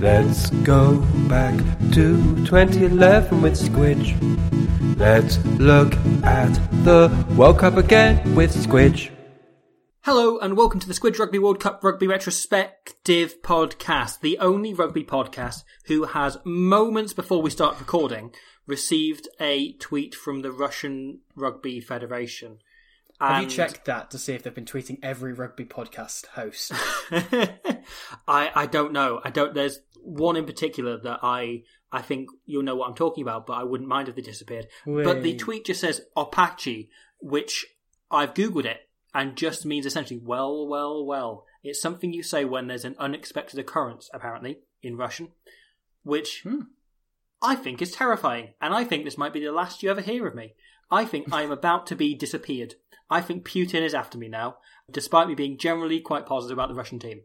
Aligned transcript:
Let's 0.00 0.50
go 0.62 0.98
back 1.28 1.56
to 1.90 2.44
2011 2.44 3.42
with 3.42 3.54
Squidge. 3.58 4.16
Let's 4.96 5.44
look 5.58 5.92
at 6.24 6.54
the 6.84 7.10
World 7.36 7.58
Cup 7.58 7.76
again 7.76 8.36
with 8.36 8.54
Squidge. 8.54 9.10
Hello 10.02 10.38
and 10.38 10.56
welcome 10.56 10.78
to 10.78 10.86
the 10.86 10.94
Squid 10.94 11.18
Rugby 11.18 11.40
World 11.40 11.58
Cup 11.58 11.82
Rugby 11.82 12.06
Retrospective 12.06 13.42
podcast, 13.42 14.20
the 14.20 14.38
only 14.38 14.72
rugby 14.72 15.02
podcast 15.02 15.64
who 15.86 16.04
has 16.04 16.38
moments 16.44 17.12
before 17.12 17.42
we 17.42 17.50
start 17.50 17.80
recording 17.80 18.32
received 18.68 19.26
a 19.40 19.72
tweet 19.78 20.14
from 20.14 20.42
the 20.42 20.52
Russian 20.52 21.22
Rugby 21.34 21.80
Federation. 21.80 22.58
Have 23.20 23.42
you 23.42 23.48
checked 23.48 23.86
that 23.86 24.12
to 24.12 24.18
see 24.18 24.34
if 24.34 24.44
they've 24.44 24.54
been 24.54 24.64
tweeting 24.64 24.98
every 25.02 25.32
rugby 25.32 25.64
podcast 25.64 26.26
host? 26.26 26.72
I 28.28 28.52
I 28.54 28.66
don't 28.66 28.92
know. 28.92 29.20
I 29.24 29.30
don't. 29.30 29.54
There's 29.54 29.80
one 30.02 30.36
in 30.36 30.46
particular 30.46 30.98
that 30.98 31.20
I 31.22 31.62
I 31.90 32.02
think 32.02 32.28
you'll 32.44 32.62
know 32.62 32.76
what 32.76 32.88
I'm 32.88 32.94
talking 32.94 33.22
about, 33.22 33.46
but 33.46 33.54
I 33.54 33.64
wouldn't 33.64 33.88
mind 33.88 34.08
if 34.08 34.14
they 34.14 34.22
disappeared. 34.22 34.68
But 34.84 35.22
the 35.22 35.36
tweet 35.36 35.66
just 35.66 35.80
says 35.80 36.02
Opachi, 36.16 36.88
which 37.20 37.66
I've 38.10 38.34
googled 38.34 38.66
it 38.66 38.88
and 39.14 39.36
just 39.36 39.64
means 39.64 39.86
essentially 39.86 40.20
well, 40.22 40.66
well, 40.66 41.04
well. 41.04 41.44
It's 41.62 41.80
something 41.80 42.12
you 42.12 42.22
say 42.22 42.44
when 42.44 42.66
there's 42.66 42.84
an 42.84 42.96
unexpected 42.98 43.58
occurrence, 43.58 44.10
apparently 44.12 44.60
in 44.82 44.96
Russian, 44.96 45.28
which 46.02 46.42
hmm. 46.42 46.62
I 47.42 47.54
think 47.54 47.80
is 47.80 47.92
terrifying, 47.92 48.54
and 48.60 48.74
I 48.74 48.84
think 48.84 49.04
this 49.04 49.18
might 49.18 49.32
be 49.32 49.40
the 49.40 49.52
last 49.52 49.82
you 49.82 49.90
ever 49.90 50.00
hear 50.00 50.26
of 50.26 50.34
me. 50.34 50.54
I 50.90 51.04
think 51.04 51.32
I 51.32 51.42
am 51.42 51.50
about 51.50 51.86
to 51.88 51.96
be 51.96 52.14
disappeared. 52.14 52.74
I 53.10 53.20
think 53.20 53.44
Putin 53.44 53.82
is 53.82 53.94
after 53.94 54.18
me 54.18 54.28
now, 54.28 54.58
despite 54.90 55.28
me 55.28 55.34
being 55.34 55.58
generally 55.58 56.00
quite 56.00 56.26
positive 56.26 56.56
about 56.56 56.68
the 56.68 56.74
Russian 56.74 56.98
team. 56.98 57.22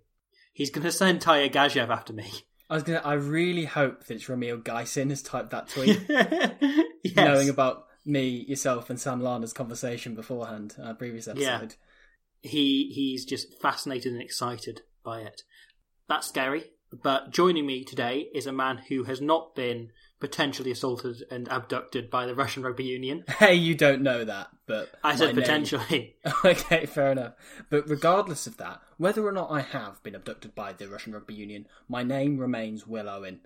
He's 0.54 0.70
going 0.70 0.86
to 0.86 0.92
send 0.92 1.22
Taya 1.22 1.52
Gajev 1.52 1.90
after 1.90 2.14
me. 2.14 2.32
I 2.74 2.78
was 2.78 2.84
gonna. 2.84 3.02
I 3.06 3.14
really 3.14 3.66
hope 3.66 4.06
that 4.06 4.16
it's 4.16 4.26
Ramil 4.26 4.64
Gaisin 4.64 5.10
has 5.12 5.22
typed 5.22 5.52
that 5.52 5.68
tweet, 5.74 6.02
yes. 6.10 7.16
knowing 7.16 7.50
about 7.50 7.86
me, 8.04 8.46
yourself, 8.48 8.90
and 8.90 9.00
Sam 9.00 9.22
Larner's 9.22 9.54
conversation 9.54 10.16
beforehand, 10.16 10.76
our 10.82 10.96
previous 10.96 11.28
Yeah. 11.28 11.58
episode. 11.58 11.76
he 12.42 12.92
he's 12.94 13.26
just 13.26 13.62
fascinated 13.62 14.12
and 14.14 14.22
excited 14.22 14.82
by 15.04 15.22
it. 15.22 15.44
That's 16.10 16.28
scary. 16.28 16.72
But 17.04 17.30
joining 17.32 17.66
me 17.68 17.84
today 17.84 18.28
is 18.34 18.48
a 18.48 18.52
man 18.52 18.80
who 18.90 19.04
has 19.04 19.22
not 19.22 19.54
been 19.56 19.92
potentially 20.24 20.72
assaulted 20.72 21.24
and 21.30 21.48
abducted 21.50 22.10
by 22.10 22.26
the 22.26 22.34
Russian 22.34 22.64
Rugby 22.64 22.86
Union. 22.86 23.26
Hey, 23.40 23.56
you 23.56 23.76
don't 23.76 24.02
know 24.02 24.24
that, 24.24 24.48
but 24.66 24.90
I 25.04 25.16
said 25.18 25.36
potentially. 25.36 26.16
okay, 26.46 26.86
fair 26.86 27.12
enough. 27.12 27.34
But 27.70 27.90
regardless 27.90 28.48
of 28.48 28.56
that, 28.58 28.82
whether 28.98 29.26
or 29.28 29.34
not 29.34 29.52
I 29.52 29.60
have 29.60 30.02
been 30.02 30.16
abducted 30.16 30.56
by 30.56 30.72
the 30.74 30.88
Russian 30.88 31.12
Rugby 31.14 31.34
Union, 31.34 31.68
my 31.90 32.04
name 32.04 32.38
remains 32.38 32.88
Will 32.88 33.10
Owen. 33.10 33.42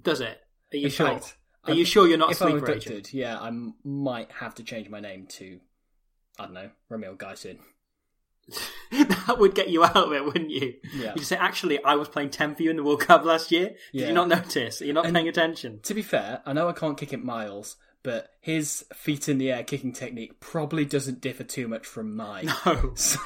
Does 0.00 0.20
it? 0.22 0.40
Are 0.72 0.76
you 0.78 0.86
In 0.86 0.90
sure? 0.90 1.06
fact, 1.08 1.36
Are 1.64 1.70
I'm- 1.72 1.78
you 1.78 1.84
sure 1.84 2.08
you're 2.08 2.16
not 2.18 2.30
a 2.30 2.32
if 2.32 2.40
I'm 2.42 2.50
sleeper 2.52 2.64
abducted, 2.66 2.92
agent? 2.92 3.12
yeah, 3.14 3.38
I 3.38 3.50
might 3.84 4.30
have 4.32 4.54
to 4.54 4.64
change 4.64 4.88
my 4.88 5.00
name 5.00 5.26
to, 5.38 5.60
I 6.38 6.44
don't 6.46 6.54
know, 6.54 6.70
Ramil 6.90 7.18
Gaisin. 7.18 7.58
that 8.90 9.36
would 9.38 9.54
get 9.54 9.68
you 9.70 9.84
out 9.84 9.96
of 9.96 10.12
it, 10.12 10.24
wouldn't 10.24 10.50
you? 10.50 10.74
Yeah. 10.94 11.12
You'd 11.16 11.24
say, 11.24 11.36
actually, 11.36 11.82
I 11.84 11.94
was 11.94 12.08
playing 12.08 12.30
10 12.30 12.54
for 12.56 12.62
you 12.62 12.70
in 12.70 12.76
the 12.76 12.82
World 12.84 13.00
Cup 13.00 13.24
last 13.24 13.50
year. 13.52 13.68
Did 13.68 13.76
Yeah. 13.92 14.06
you 14.08 14.12
not 14.12 14.28
notice? 14.28 14.80
You're 14.80 14.94
not 14.94 15.06
And- 15.06 15.14
paying 15.14 15.28
attention. 15.28 15.80
To 15.84 15.94
be 15.94 16.02
fair, 16.02 16.42
I 16.44 16.52
know 16.52 16.68
I 16.68 16.72
can't 16.72 16.98
kick 16.98 17.12
it 17.12 17.24
miles, 17.24 17.76
but 18.02 18.28
his 18.40 18.84
feet 18.92 19.28
in 19.28 19.38
the 19.38 19.52
air 19.52 19.62
kicking 19.62 19.92
technique 19.92 20.40
probably 20.40 20.84
doesn't 20.84 21.20
differ 21.20 21.44
too 21.44 21.68
much 21.68 21.86
from 21.86 22.16
mine. 22.16 22.50
No. 22.66 22.92
So, 22.96 23.20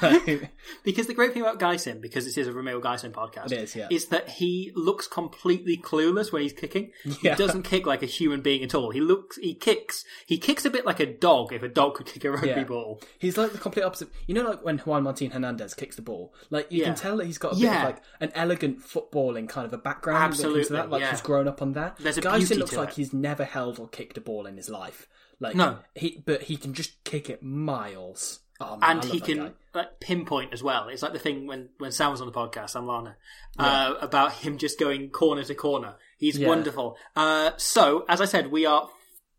Because 0.83 1.07
the 1.07 1.13
great 1.15 1.33
thing 1.33 1.41
about 1.41 1.59
Gaisin, 1.59 2.01
because 2.01 2.25
this 2.25 2.37
is 2.37 2.47
a 2.47 2.51
Ramil 2.51 2.81
Gaisin 2.81 3.11
podcast, 3.11 3.51
is, 3.51 3.75
yeah. 3.75 3.87
that 4.11 4.29
he 4.29 4.71
looks 4.75 5.07
completely 5.07 5.75
clueless 5.77 6.31
when 6.31 6.43
he's 6.43 6.53
kicking. 6.53 6.91
Yeah. 7.03 7.31
He 7.31 7.43
doesn't 7.43 7.63
kick 7.63 7.87
like 7.87 8.03
a 8.03 8.05
human 8.07 8.41
being 8.41 8.63
at 8.63 8.75
all. 8.75 8.91
He 8.91 9.01
looks, 9.01 9.37
he 9.37 9.55
kicks, 9.55 10.05
he 10.27 10.37
kicks 10.37 10.65
a 10.65 10.69
bit 10.69 10.85
like 10.85 10.99
a 10.99 11.05
dog 11.11 11.51
if 11.53 11.63
a 11.63 11.67
dog 11.67 11.95
could 11.95 12.05
kick 12.05 12.23
a 12.25 12.31
rugby 12.31 12.49
Yeah. 12.49 12.63
ball. 12.63 13.01
he's 13.17 13.37
like 13.37 13.51
the 13.53 13.57
complete 13.57 13.83
opposite. 13.83 14.09
You 14.27 14.35
know, 14.35 14.43
like 14.49 14.63
when 14.63 14.77
Juan 14.79 15.03
Martin 15.03 15.31
Hernandez 15.31 15.73
kicks 15.73 15.95
the 15.95 16.01
ball, 16.03 16.33
like 16.51 16.71
you 16.71 16.83
can 16.83 16.93
tell 16.95 17.17
that 17.17 17.25
he's 17.25 17.37
got 17.39 17.53
a 17.53 17.55
bit 17.55 17.65
of 17.67 17.83
like 17.83 18.03
an 18.19 18.31
elegant 18.35 18.81
footballing 18.83 19.49
kind 19.49 19.65
of 19.65 19.73
a 19.73 19.77
background. 19.77 20.17
when 20.19 20.25
it 20.25 20.27
comes 20.27 20.41
to 20.41 20.47
Absolutely, 20.47 20.77
that. 20.77 20.89
like 20.91 21.09
he's 21.09 21.21
grown 21.21 21.47
up 21.47 21.61
on 21.63 21.73
that. 21.73 21.97
There's 21.97 22.17
a 22.17 22.21
Gaisin 22.21 22.59
looks 22.59 22.75
like 22.75 22.89
it. 22.89 22.95
he's 22.95 23.13
never 23.13 23.43
held 23.43 23.79
or 23.79 23.87
kicked 23.87 24.17
a 24.17 24.21
ball 24.21 24.45
in 24.45 24.57
his 24.57 24.66
life. 24.69 25.07
Like 25.39 25.55
No. 25.55 25.79
he, 25.95 26.21
but 26.25 26.43
he 26.43 26.57
can 26.57 26.73
just 26.73 27.03
kick 27.03 27.29
it 27.29 27.43
miles. 27.43 28.39
Oh, 28.59 28.75
man, 28.77 28.89
And 28.97 29.03
he 29.05 29.19
can 29.19 29.53
like, 29.75 29.99
pinpoint 29.99 30.51
as 30.51 30.63
well. 30.63 30.87
It's 30.89 31.03
like 31.03 31.13
the 31.13 31.19
thing 31.19 31.45
when, 31.45 31.69
when 31.77 31.91
Sam 31.91 32.09
was 32.09 32.21
on 32.21 32.27
the 32.27 32.33
podcast, 32.33 32.71
Sam 32.71 32.87
Larner, 32.87 33.17
uh, 33.59 33.93
about 34.01 34.33
him 34.33 34.57
just 34.57 34.79
going 34.79 35.09
corner 35.11 35.43
to 35.43 35.53
corner. 35.53 35.95
He's 36.17 36.39
Yeah. 36.39 36.47
wonderful. 36.47 36.97
Uh, 37.15 37.51
so, 37.57 38.03
as 38.09 38.19
I 38.19 38.25
said, 38.25 38.51
we 38.51 38.65
are, 38.65 38.89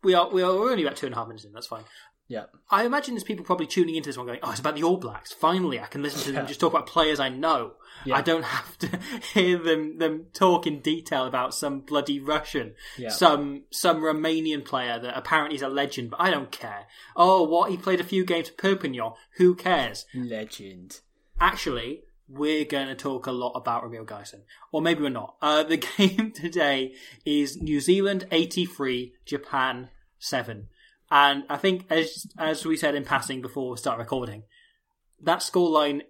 we 0.03 0.13
are 0.13 0.29
we're 0.29 0.45
only 0.45 0.83
about 0.83 0.95
two 0.95 1.07
and 1.07 1.13
a 1.13 1.17
half 1.17 1.27
minutes 1.27 1.43
in. 1.43 1.51
That's 1.51 1.67
fine. 1.67 1.83
Yeah, 2.29 2.43
I 2.69 2.85
imagine 2.85 3.15
there's 3.15 3.23
people 3.23 3.43
probably 3.43 3.65
tuning 3.65 3.95
into 3.95 4.07
this 4.07 4.15
one 4.17 4.27
going, 4.27 4.39
"Oh, 4.43 4.51
it's 4.51 4.59
about 4.59 4.75
the 4.75 4.83
All 4.83 4.97
Blacks. 4.97 5.33
Finally, 5.33 5.79
I 5.79 5.87
can 5.87 6.03
listen 6.03 6.21
to 6.21 6.31
them 6.31 6.45
just 6.45 6.59
talk 6.59 6.71
about 6.71 6.85
players 6.85 7.19
I 7.19 7.27
know. 7.29 7.73
Yeah. 8.05 8.17
I 8.17 8.21
don't 8.21 8.43
have 8.45 8.77
to 8.77 8.99
hear 9.33 9.57
them 9.57 9.97
them 9.97 10.27
talk 10.31 10.67
in 10.67 10.79
detail 10.81 11.25
about 11.25 11.55
some 11.55 11.79
bloody 11.79 12.19
Russian, 12.19 12.75
Yeah. 12.99 13.09
some 13.09 13.63
some 13.71 13.97
Romanian 14.01 14.63
player 14.63 14.99
that 14.99 15.17
apparently 15.17 15.55
is 15.55 15.63
a 15.63 15.69
legend, 15.69 16.11
but 16.11 16.21
I 16.21 16.29
don't 16.29 16.51
care. 16.51 16.85
Oh, 17.15 17.41
what 17.43 17.71
he 17.71 17.77
played 17.77 17.99
a 17.99 18.03
few 18.03 18.23
games 18.23 18.49
for 18.49 18.55
Perpignan. 18.55 19.13
Who 19.37 19.55
cares? 19.55 20.05
legend. 20.13 20.99
Actually, 21.41 22.03
we're 22.27 22.63
going 22.65 22.87
to 22.89 22.95
talk 22.95 23.25
a 23.25 23.31
lot 23.31 23.53
about 23.53 23.83
Ramil 23.83 24.05
Gaisin. 24.05 24.41
Or 24.71 24.83
maybe 24.83 25.01
we're 25.01 25.09
not. 25.09 25.35
Uh, 25.41 25.63
the 25.63 25.77
game 25.97 26.31
today 26.31 26.93
is 27.25 27.57
New 27.59 27.79
Zealand 27.79 28.27
83, 28.31 29.13
Japan 29.25 29.89
7. 30.19 30.67
And 31.11 31.43
I 31.49 31.57
think, 31.57 31.85
as 31.89 32.27
as 32.37 32.65
we 32.65 32.77
said 32.77 32.95
in 32.95 33.03
passing 33.05 33.41
before 33.41 33.71
we 33.71 33.77
start 33.77 33.99
recording, 33.99 34.43
that 35.21 35.39
scoreline 35.39 36.01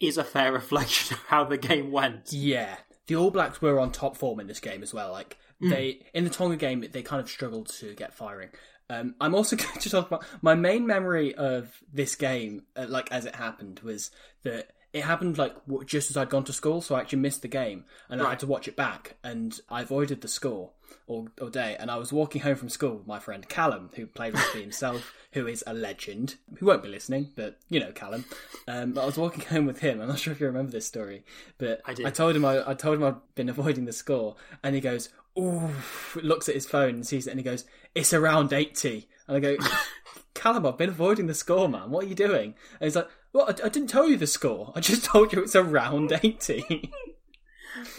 is 0.00 0.18
a 0.18 0.24
fair 0.24 0.52
reflection 0.60 1.16
of 1.16 1.22
how 1.26 1.44
the 1.44 1.58
game 1.58 1.90
went. 1.90 2.32
Yeah, 2.32 2.76
the 3.06 3.16
All 3.16 3.30
Blacks 3.30 3.62
were 3.62 3.78
on 3.80 3.92
top 3.92 4.16
form 4.16 4.40
in 4.40 4.46
this 4.46 4.60
game 4.60 4.82
as 4.82 4.92
well. 4.92 5.12
Like 5.12 5.38
Hmm. 5.60 5.68
they 5.70 6.06
in 6.12 6.24
the 6.24 6.30
Tonga 6.30 6.56
game, 6.56 6.84
they 6.90 7.02
kind 7.02 7.20
of 7.20 7.30
struggled 7.30 7.68
to 7.78 7.94
get 7.94 8.14
firing. 8.14 8.50
Um, 8.90 9.14
I'm 9.20 9.34
also 9.34 9.54
going 9.56 9.78
to 9.78 9.90
talk 9.90 10.08
about 10.08 10.24
my 10.42 10.54
main 10.54 10.86
memory 10.86 11.34
of 11.34 11.72
this 11.92 12.16
game, 12.16 12.64
uh, 12.76 12.86
like 12.88 13.10
as 13.12 13.24
it 13.26 13.36
happened, 13.36 13.80
was 13.80 14.10
that 14.42 14.72
it 14.92 15.04
happened 15.04 15.38
like 15.38 15.54
just 15.86 16.10
as 16.10 16.16
I'd 16.16 16.28
gone 16.28 16.44
to 16.44 16.52
school, 16.52 16.82
so 16.82 16.94
I 16.94 17.00
actually 17.00 17.20
missed 17.20 17.42
the 17.42 17.48
game 17.48 17.84
and 18.10 18.20
I 18.20 18.30
had 18.30 18.40
to 18.40 18.46
watch 18.46 18.68
it 18.68 18.76
back. 18.76 19.16
And 19.24 19.58
I 19.70 19.82
avoided 19.82 20.20
the 20.20 20.28
score 20.28 20.70
all, 21.06 21.28
all 21.40 21.48
day. 21.48 21.76
And 21.80 21.90
I 21.90 21.96
was 21.96 22.12
walking 22.12 22.42
home 22.42 22.56
from 22.56 22.68
school 22.68 22.96
with 22.96 23.06
my 23.06 23.18
friend 23.18 23.48
Callum, 23.48 23.90
who 23.94 24.06
played 24.06 24.34
rugby 24.34 24.60
himself, 24.60 25.14
who 25.32 25.46
is 25.46 25.64
a 25.66 25.72
legend, 25.72 26.36
who 26.58 26.66
won't 26.66 26.82
be 26.82 26.90
listening, 26.90 27.30
but 27.34 27.58
you 27.70 27.80
know 27.80 27.92
Callum. 27.92 28.26
Um, 28.68 28.98
I 28.98 29.06
was 29.06 29.16
walking 29.16 29.44
home 29.48 29.64
with 29.66 29.80
him. 29.80 30.00
I'm 30.00 30.08
not 30.08 30.18
sure 30.18 30.32
if 30.32 30.40
you 30.40 30.46
remember 30.46 30.72
this 30.72 30.86
story, 30.86 31.24
but 31.56 31.80
I 31.86 31.94
did. 31.94 32.06
I 32.06 32.10
told 32.10 32.36
him 32.36 32.44
I, 32.44 32.70
I 32.70 32.74
told 32.74 32.96
him 32.96 33.04
I'd 33.04 33.34
been 33.34 33.48
avoiding 33.48 33.86
the 33.86 33.92
score, 33.92 34.36
and 34.62 34.74
he 34.74 34.80
goes, 34.82 35.08
"Ooh," 35.38 35.70
looks 36.16 36.48
at 36.50 36.54
his 36.54 36.66
phone 36.66 36.94
and 36.96 37.06
sees 37.06 37.26
it, 37.26 37.30
and 37.30 37.40
he 37.40 37.44
goes, 37.44 37.64
"It's 37.94 38.12
around 38.12 38.52
80." 38.52 39.08
And 39.26 39.36
I 39.38 39.40
go, 39.40 39.56
"Callum, 40.34 40.66
I've 40.66 40.76
been 40.76 40.90
avoiding 40.90 41.28
the 41.28 41.34
score, 41.34 41.68
man. 41.68 41.90
What 41.90 42.04
are 42.04 42.08
you 42.08 42.14
doing?" 42.14 42.54
And 42.78 42.86
he's 42.86 42.96
like, 42.96 43.08
"Well, 43.32 43.46
I, 43.46 43.66
I 43.66 43.68
didn't 43.68 43.88
tell 43.88 44.08
you 44.08 44.16
the 44.16 44.26
score. 44.26 44.72
I 44.74 44.80
just 44.80 45.04
told 45.12 45.32
you 45.32 45.42
it's 45.42 45.56
around 45.56 46.12
80." 46.12 46.90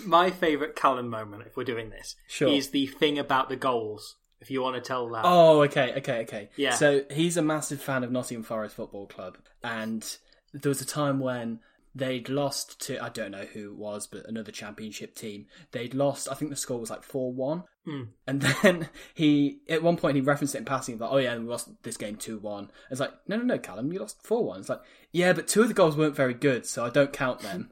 My 0.06 0.30
favourite 0.30 0.76
Callum 0.76 1.10
moment, 1.10 1.44
if 1.48 1.58
we're 1.58 1.64
doing 1.64 1.90
this, 1.90 2.16
Sure. 2.28 2.48
is 2.48 2.70
the 2.70 2.86
thing 2.88 3.18
about 3.18 3.50
the 3.50 3.56
goals. 3.56 4.18
If 4.40 4.52
you 4.52 4.62
want 4.62 4.76
to 4.76 4.82
tell 4.82 5.10
that. 5.10 5.22
Oh, 5.24 5.62
okay, 5.64 5.94
okay, 5.98 6.22
okay. 6.24 6.50
Yeah. 6.58 6.74
So 6.76 7.04
he's 7.10 7.38
a 7.38 7.42
massive 7.42 7.82
fan 7.82 8.04
of 8.04 8.12
Nottingham 8.12 8.44
Forest 8.44 8.76
Football 8.76 9.08
Club, 9.08 9.38
and 9.64 10.18
there 10.54 10.70
was 10.70 10.82
a 10.82 10.86
time 10.86 11.20
when 11.20 11.60
they'd 11.96 12.28
lost 12.28 12.82
to 12.88 13.02
I 13.04 13.10
don't 13.10 13.32
know 13.32 13.46
who 13.46 13.72
it 13.72 13.78
was, 13.78 14.06
but 14.06 14.28
another 14.28 14.52
championship 14.52 15.16
team. 15.16 15.46
They'd 15.72 15.94
lost. 15.94 16.28
I 16.30 16.34
think 16.36 16.52
the 16.52 16.58
score 16.58 16.80
was 16.80 16.90
like 16.90 17.04
four 17.04 17.32
one. 17.32 17.64
Mm. 17.88 18.08
And 18.28 18.42
then 18.64 18.90
he, 19.14 19.60
at 19.68 19.84
one 19.84 19.98
point, 19.98 20.16
he 20.16 20.22
referenced 20.22 20.56
it 20.56 20.60
in 20.60 20.66
passing, 20.66 20.98
like, 20.98 21.12
"Oh 21.12 21.18
yeah, 21.18 21.38
we 21.38 21.46
lost 21.46 21.70
this 21.84 21.98
game 21.98 22.16
two 22.16 22.40
one." 22.40 22.72
It's 22.90 23.00
like, 23.00 23.14
"No, 23.28 23.38
no, 23.38 23.44
no, 23.44 23.58
Callum, 23.58 23.92
you 23.92 24.00
lost 24.00 24.24
four 24.24 24.46
one." 24.46 24.62
It's 24.62 24.70
like, 24.70 24.82
"Yeah, 25.12 25.34
but 25.34 25.48
two 25.48 25.62
of 25.62 25.68
the 25.68 25.74
goals 25.74 25.98
weren't 25.98 26.16
very 26.16 26.34
good, 26.34 26.66
so 26.66 26.86
I 26.86 26.90
don't 26.90 27.12
count 27.14 27.42
them." 27.42 27.72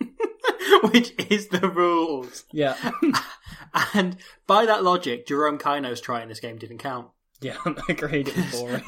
which 0.90 1.14
is 1.30 1.48
the 1.48 1.68
rules. 1.68 2.44
Yeah. 2.52 2.76
And 3.92 4.16
by 4.46 4.64
that 4.64 4.82
logic, 4.84 5.26
Jerome 5.26 5.58
Kaino's 5.58 6.00
try 6.00 6.22
in 6.22 6.30
this 6.30 6.40
game 6.40 6.56
didn't 6.56 6.78
count. 6.78 7.08
yeah, 7.42 7.58
agreed. 7.90 8.28
It 8.28 8.36
was 8.36 8.52
boring. 8.52 8.84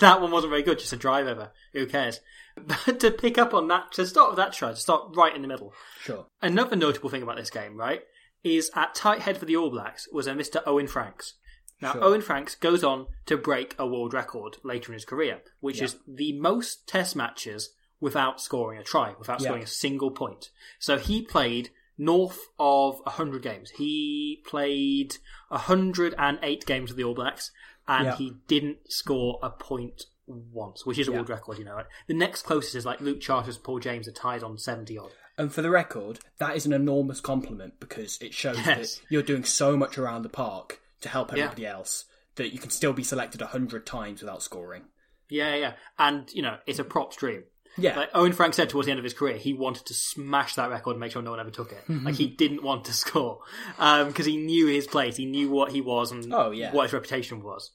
that 0.00 0.20
one 0.20 0.30
wasn't 0.30 0.50
very 0.50 0.62
good, 0.62 0.78
just 0.78 0.92
a 0.92 0.96
drive 0.96 1.26
over. 1.26 1.52
Who 1.72 1.86
cares? 1.86 2.20
But 2.54 3.00
to 3.00 3.10
pick 3.12 3.38
up 3.38 3.54
on 3.54 3.68
that, 3.68 3.92
to 3.92 4.06
start 4.06 4.30
with 4.30 4.36
that 4.36 4.52
try, 4.52 4.70
to 4.70 4.76
start 4.76 5.16
right 5.16 5.34
in 5.34 5.40
the 5.40 5.48
middle. 5.48 5.72
sure. 6.02 6.26
Another 6.42 6.76
notable 6.76 7.08
thing 7.08 7.22
about 7.22 7.36
this 7.36 7.48
game, 7.48 7.78
right, 7.78 8.02
is 8.42 8.70
at 8.74 8.94
tight 8.94 9.20
head 9.20 9.36
for 9.38 9.44
the 9.44 9.56
All 9.56 9.70
Blacks 9.70 10.08
was 10.12 10.26
a 10.26 10.32
Mr. 10.32 10.62
Owen 10.66 10.86
Franks. 10.86 11.34
Now, 11.82 11.92
Sure. 11.92 12.04
Owen 12.04 12.20
Franks 12.20 12.54
goes 12.54 12.84
on 12.84 13.06
to 13.26 13.36
break 13.38 13.74
a 13.78 13.86
world 13.86 14.12
record 14.12 14.58
later 14.62 14.92
in 14.92 14.94
his 14.94 15.04
career, 15.04 15.42
which 15.60 15.78
Yeah. 15.78 15.84
is 15.84 15.96
the 16.06 16.32
most 16.32 16.86
test 16.86 17.16
matches 17.16 17.74
without 18.00 18.40
scoring 18.40 18.78
a 18.78 18.82
try, 18.84 19.14
without 19.18 19.40
Yeah. 19.40 19.46
scoring 19.48 19.62
a 19.62 19.66
single 19.66 20.10
point. 20.10 20.50
So 20.78 20.98
he 20.98 21.22
played 21.22 21.70
north 21.96 22.48
of 22.58 23.00
100 23.06 23.42
games. 23.42 23.70
He 23.72 24.42
played 24.46 25.16
108 25.50 26.64
games 26.66 26.90
with 26.90 26.96
the 26.96 27.04
All 27.04 27.14
Blacks, 27.14 27.50
and 27.88 28.06
Yeah. 28.06 28.16
he 28.16 28.30
didn't 28.46 28.90
score 28.92 29.38
a 29.42 29.50
point 29.50 30.06
once, 30.26 30.86
which 30.86 30.98
is 30.98 31.08
a 31.08 31.10
Yeah. 31.10 31.18
world 31.18 31.28
record, 31.28 31.58
you 31.58 31.64
know. 31.64 31.74
Right? 31.74 31.86
The 32.06 32.14
next 32.14 32.42
closest 32.42 32.74
is 32.74 32.86
like 32.86 33.00
Luke 33.00 33.20
Charteris, 33.20 33.58
Paul 33.58 33.80
James 33.80 34.06
are 34.06 34.12
tied 34.12 34.42
on 34.42 34.58
70 34.58 34.96
odd. 34.96 35.12
And 35.40 35.52
for 35.52 35.62
the 35.62 35.70
record, 35.70 36.18
that 36.38 36.54
is 36.54 36.66
an 36.66 36.72
enormous 36.74 37.20
compliment 37.20 37.80
because 37.80 38.18
it 38.20 38.34
shows 38.34 38.58
Yes. 38.58 38.96
that 38.96 39.00
you're 39.08 39.22
doing 39.22 39.44
so 39.44 39.76
much 39.76 39.96
around 39.96 40.22
the 40.22 40.28
park 40.28 40.80
to 41.00 41.08
help 41.08 41.30
Yeah. 41.32 41.44
everybody 41.44 41.66
else 41.66 42.04
that 42.36 42.52
you 42.52 42.58
can 42.58 42.70
still 42.70 42.92
be 42.92 43.02
selected 43.02 43.40
a 43.40 43.46
hundred 43.46 43.86
times 43.86 44.20
without 44.20 44.42
scoring. 44.42 44.84
Yeah, 45.30 45.54
yeah. 45.54 45.72
And, 45.98 46.30
you 46.34 46.42
know, 46.42 46.58
it's 46.66 46.78
a 46.78 46.84
props 46.84 47.16
dream. 47.16 47.44
Yeah. 47.78 47.96
Like 47.96 48.10
Owen 48.14 48.32
Frank 48.32 48.52
said 48.54 48.68
towards 48.68 48.86
the 48.86 48.90
end 48.92 48.98
of 48.98 49.04
his 49.04 49.14
career, 49.14 49.36
he 49.36 49.54
wanted 49.54 49.86
to 49.86 49.94
smash 49.94 50.56
that 50.56 50.68
record 50.70 50.90
and 50.92 51.00
make 51.00 51.12
sure 51.12 51.22
no 51.22 51.30
one 51.30 51.40
ever 51.40 51.50
took 51.50 51.72
it. 51.72 51.84
like 51.88 52.16
he 52.16 52.26
didn't 52.42 52.62
want 52.62 52.84
to 52.86 52.92
score 52.92 53.40
um, 53.78 54.08
because 54.08 54.26
he 54.26 54.36
knew 54.36 54.66
his 54.66 54.86
place, 54.86 55.16
he 55.16 55.24
knew 55.24 55.48
what 55.50 55.72
he 55.72 55.80
was 55.80 56.10
and 56.12 56.34
Oh, 56.34 56.50
yeah. 56.50 56.72
what 56.72 56.82
his 56.82 56.92
reputation 56.92 57.42
was. 57.42 57.70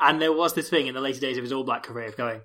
And 0.00 0.22
there 0.22 0.32
was 0.32 0.54
this 0.54 0.70
thing 0.70 0.86
in 0.86 0.94
the 0.94 1.00
later 1.02 1.20
days 1.20 1.36
of 1.36 1.42
his 1.44 1.52
All 1.52 1.64
Black 1.64 1.82
career 1.82 2.06
of 2.06 2.16
going, 2.16 2.40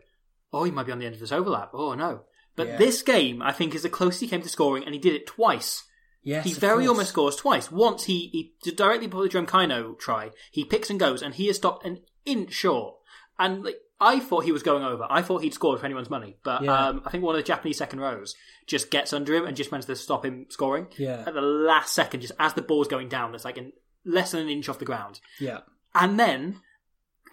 "Oh, 0.52 0.64
he 0.66 0.72
might 0.72 0.86
be 0.88 0.92
on 0.92 1.00
the 1.00 1.06
end 1.06 1.14
of 1.16 1.22
this 1.22 1.32
overlap. 1.32 1.70
Oh 1.74 1.94
no!" 1.94 2.24
But 2.56 2.68
Yeah. 2.68 2.78
this 2.78 3.02
game, 3.02 3.42
I 3.42 3.52
think, 3.52 3.76
is 3.76 3.84
the 3.84 3.90
closest 3.90 4.22
he 4.22 4.28
came 4.28 4.42
to 4.42 4.50
scoring, 4.50 4.84
and 4.86 4.94
he 4.94 5.00
did 5.00 5.14
it 5.14 5.28
twice. 5.28 5.84
yes, 6.24 6.44
He 6.46 6.54
very 6.54 6.86
course. 6.86 6.88
almost 6.90 7.10
scores 7.10 7.36
twice. 7.36 7.72
Once 7.72 8.06
he, 8.06 8.28
he 8.64 8.72
directly 8.72 9.06
before 9.08 9.24
the 9.24 9.30
Jerome 9.30 9.46
Kaino 9.46 9.98
try, 10.00 10.32
he 10.52 10.66
picks 10.66 10.90
and 10.90 11.00
goes, 11.00 11.22
and 11.22 11.36
he 11.36 11.48
has 11.48 11.58
stopped 11.58 11.86
an 11.86 12.00
inch 12.26 12.52
short. 12.54 12.96
And 13.38 13.64
like, 13.64 13.78
I 14.00 14.20
thought 14.20 14.44
he 14.46 14.52
was 14.52 14.64
going 14.64 14.84
over. 14.84 15.06
I 15.10 15.22
thought 15.22 15.44
he'd 15.44 15.54
scored 15.54 15.80
for 15.80 15.86
anyone's 15.86 16.10
money, 16.10 16.38
but 16.44 16.64
Yeah. 16.64 16.88
um, 16.88 17.02
I 17.06 17.12
think 17.12 17.24
one 17.24 17.36
of 17.36 17.40
the 17.40 17.48
Japanese 17.48 17.78
second 17.78 18.00
rows 18.00 18.34
just 18.66 18.90
gets 18.90 19.14
under 19.14 19.36
him 19.36 19.46
and 19.46 19.56
just 19.56 19.72
manages 19.72 19.88
to 19.88 19.96
stop 20.04 20.26
him 20.26 20.48
scoring. 20.50 20.88
Yeah. 20.98 21.24
At 21.28 21.34
the 21.36 21.42
last 21.42 21.94
second, 21.94 22.22
just 22.22 22.34
as 22.40 22.54
the 22.56 22.62
ball's 22.64 22.88
going 22.88 23.08
down, 23.08 23.36
it's 23.36 23.46
like 23.46 23.60
less 24.04 24.32
than 24.32 24.42
an 24.42 24.50
inch 24.50 24.68
off 24.68 24.80
the 24.80 24.86
ground. 24.86 25.20
Yeah. 25.40 25.60
And 25.94 26.20
then 26.20 26.62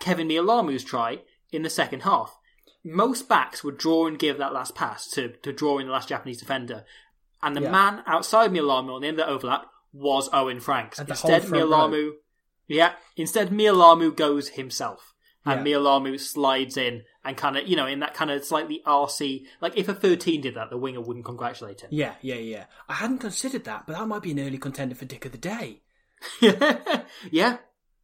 Keven 0.00 0.28
Mealamu's 0.28 0.84
try 0.84 1.22
in 1.50 1.62
the 1.62 1.70
second 1.70 2.00
half. 2.00 2.36
Most 2.84 3.28
backs 3.28 3.62
would 3.62 3.78
draw 3.78 4.06
and 4.06 4.18
give 4.18 4.38
that 4.38 4.52
last 4.52 4.74
pass 4.74 5.08
to, 5.10 5.28
to 5.42 5.52
draw 5.52 5.78
in 5.78 5.86
the 5.86 5.92
last 5.92 6.08
Japanese 6.08 6.38
defender. 6.40 6.84
And 7.42 7.56
the 7.56 7.62
Yeah. 7.62 7.70
man 7.70 8.02
outside 8.06 8.50
Mealamu 8.52 8.94
on 8.94 9.02
the 9.02 9.08
end 9.08 9.20
of 9.20 9.26
the 9.26 9.32
overlap 9.32 9.66
was 9.92 10.28
Owen 10.32 10.60
Franks. 10.60 10.98
And 10.98 11.08
Instead, 11.08 11.44
front 11.44 12.14
yeah, 12.68 12.92
instead 13.16 13.50
Mealamu 13.50 14.14
goes 14.16 14.48
himself. 14.50 15.12
And 15.44 15.66
Yeah. 15.66 15.74
Mealamu 15.76 16.18
slides 16.20 16.76
in 16.76 17.02
and 17.24 17.36
kind 17.36 17.56
of, 17.56 17.66
you 17.68 17.76
know, 17.76 17.86
in 17.86 18.00
that 18.00 18.14
kind 18.14 18.30
of 18.30 18.44
slightly 18.44 18.80
RC, 18.86 19.46
like 19.60 19.76
if 19.76 19.88
a 19.88 19.94
13 19.94 20.40
did 20.40 20.54
that, 20.54 20.70
the 20.70 20.76
winger 20.78 21.00
wouldn't 21.00 21.24
congratulate 21.24 21.80
him. 21.82 21.88
Yeah, 21.92 22.14
yeah, 22.20 22.36
yeah. 22.36 22.64
I 22.88 22.94
hadn't 22.94 23.18
considered 23.18 23.64
that, 23.64 23.84
but 23.86 23.96
that 23.98 24.06
might 24.08 24.22
be 24.22 24.30
an 24.32 24.40
early 24.40 24.58
contender 24.58 24.94
for 24.94 25.04
Dick 25.04 25.24
of 25.24 25.32
the 25.32 25.38
Day. 25.38 25.82
yeah, 26.40 27.58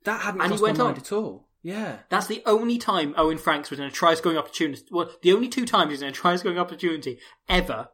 That 0.04 0.20
hadn't 0.22 0.40
And 0.40 0.52
he 0.52 0.58
crossed 0.58 0.62
my 0.78 0.84
mind 0.84 0.96
on. 0.96 1.02
at 1.02 1.12
all. 1.12 1.47
Yeah. 1.62 1.98
That's 2.08 2.26
the 2.28 2.42
only 2.46 2.78
time 2.78 3.14
Owen 3.16 3.38
Franks 3.38 3.70
was 3.70 3.78
in 3.78 3.84
a 3.86 3.90
try 3.90 4.14
scoring 4.14 4.38
opportunity. 4.38 4.82
Well, 4.90 5.10
the 5.22 5.32
only 5.32 5.48
two 5.48 5.66
times 5.66 5.88
he 5.88 5.92
was 5.94 6.02
in 6.02 6.08
a 6.08 6.12
try 6.12 6.36
scoring 6.36 6.58
opportunity 6.58 7.18
ever, 7.48 7.88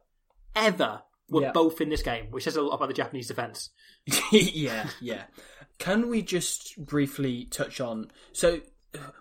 ever, 0.55 1.01
were 1.29 1.41
Yeah. 1.43 1.51
both 1.51 1.81
in 1.81 1.89
this 1.89 2.03
game, 2.03 2.27
which 2.31 2.43
says 2.43 2.55
a 2.55 2.61
lot 2.61 2.75
about 2.75 2.87
the 2.87 2.93
Japanese 2.93 3.27
defence. 3.27 3.71
yeah, 4.31 4.87
yeah. 5.01 5.23
Can 5.79 6.09
we 6.09 6.21
just 6.21 6.77
briefly 6.77 7.45
touch 7.45 7.81
on? 7.81 8.11
So 8.31 8.61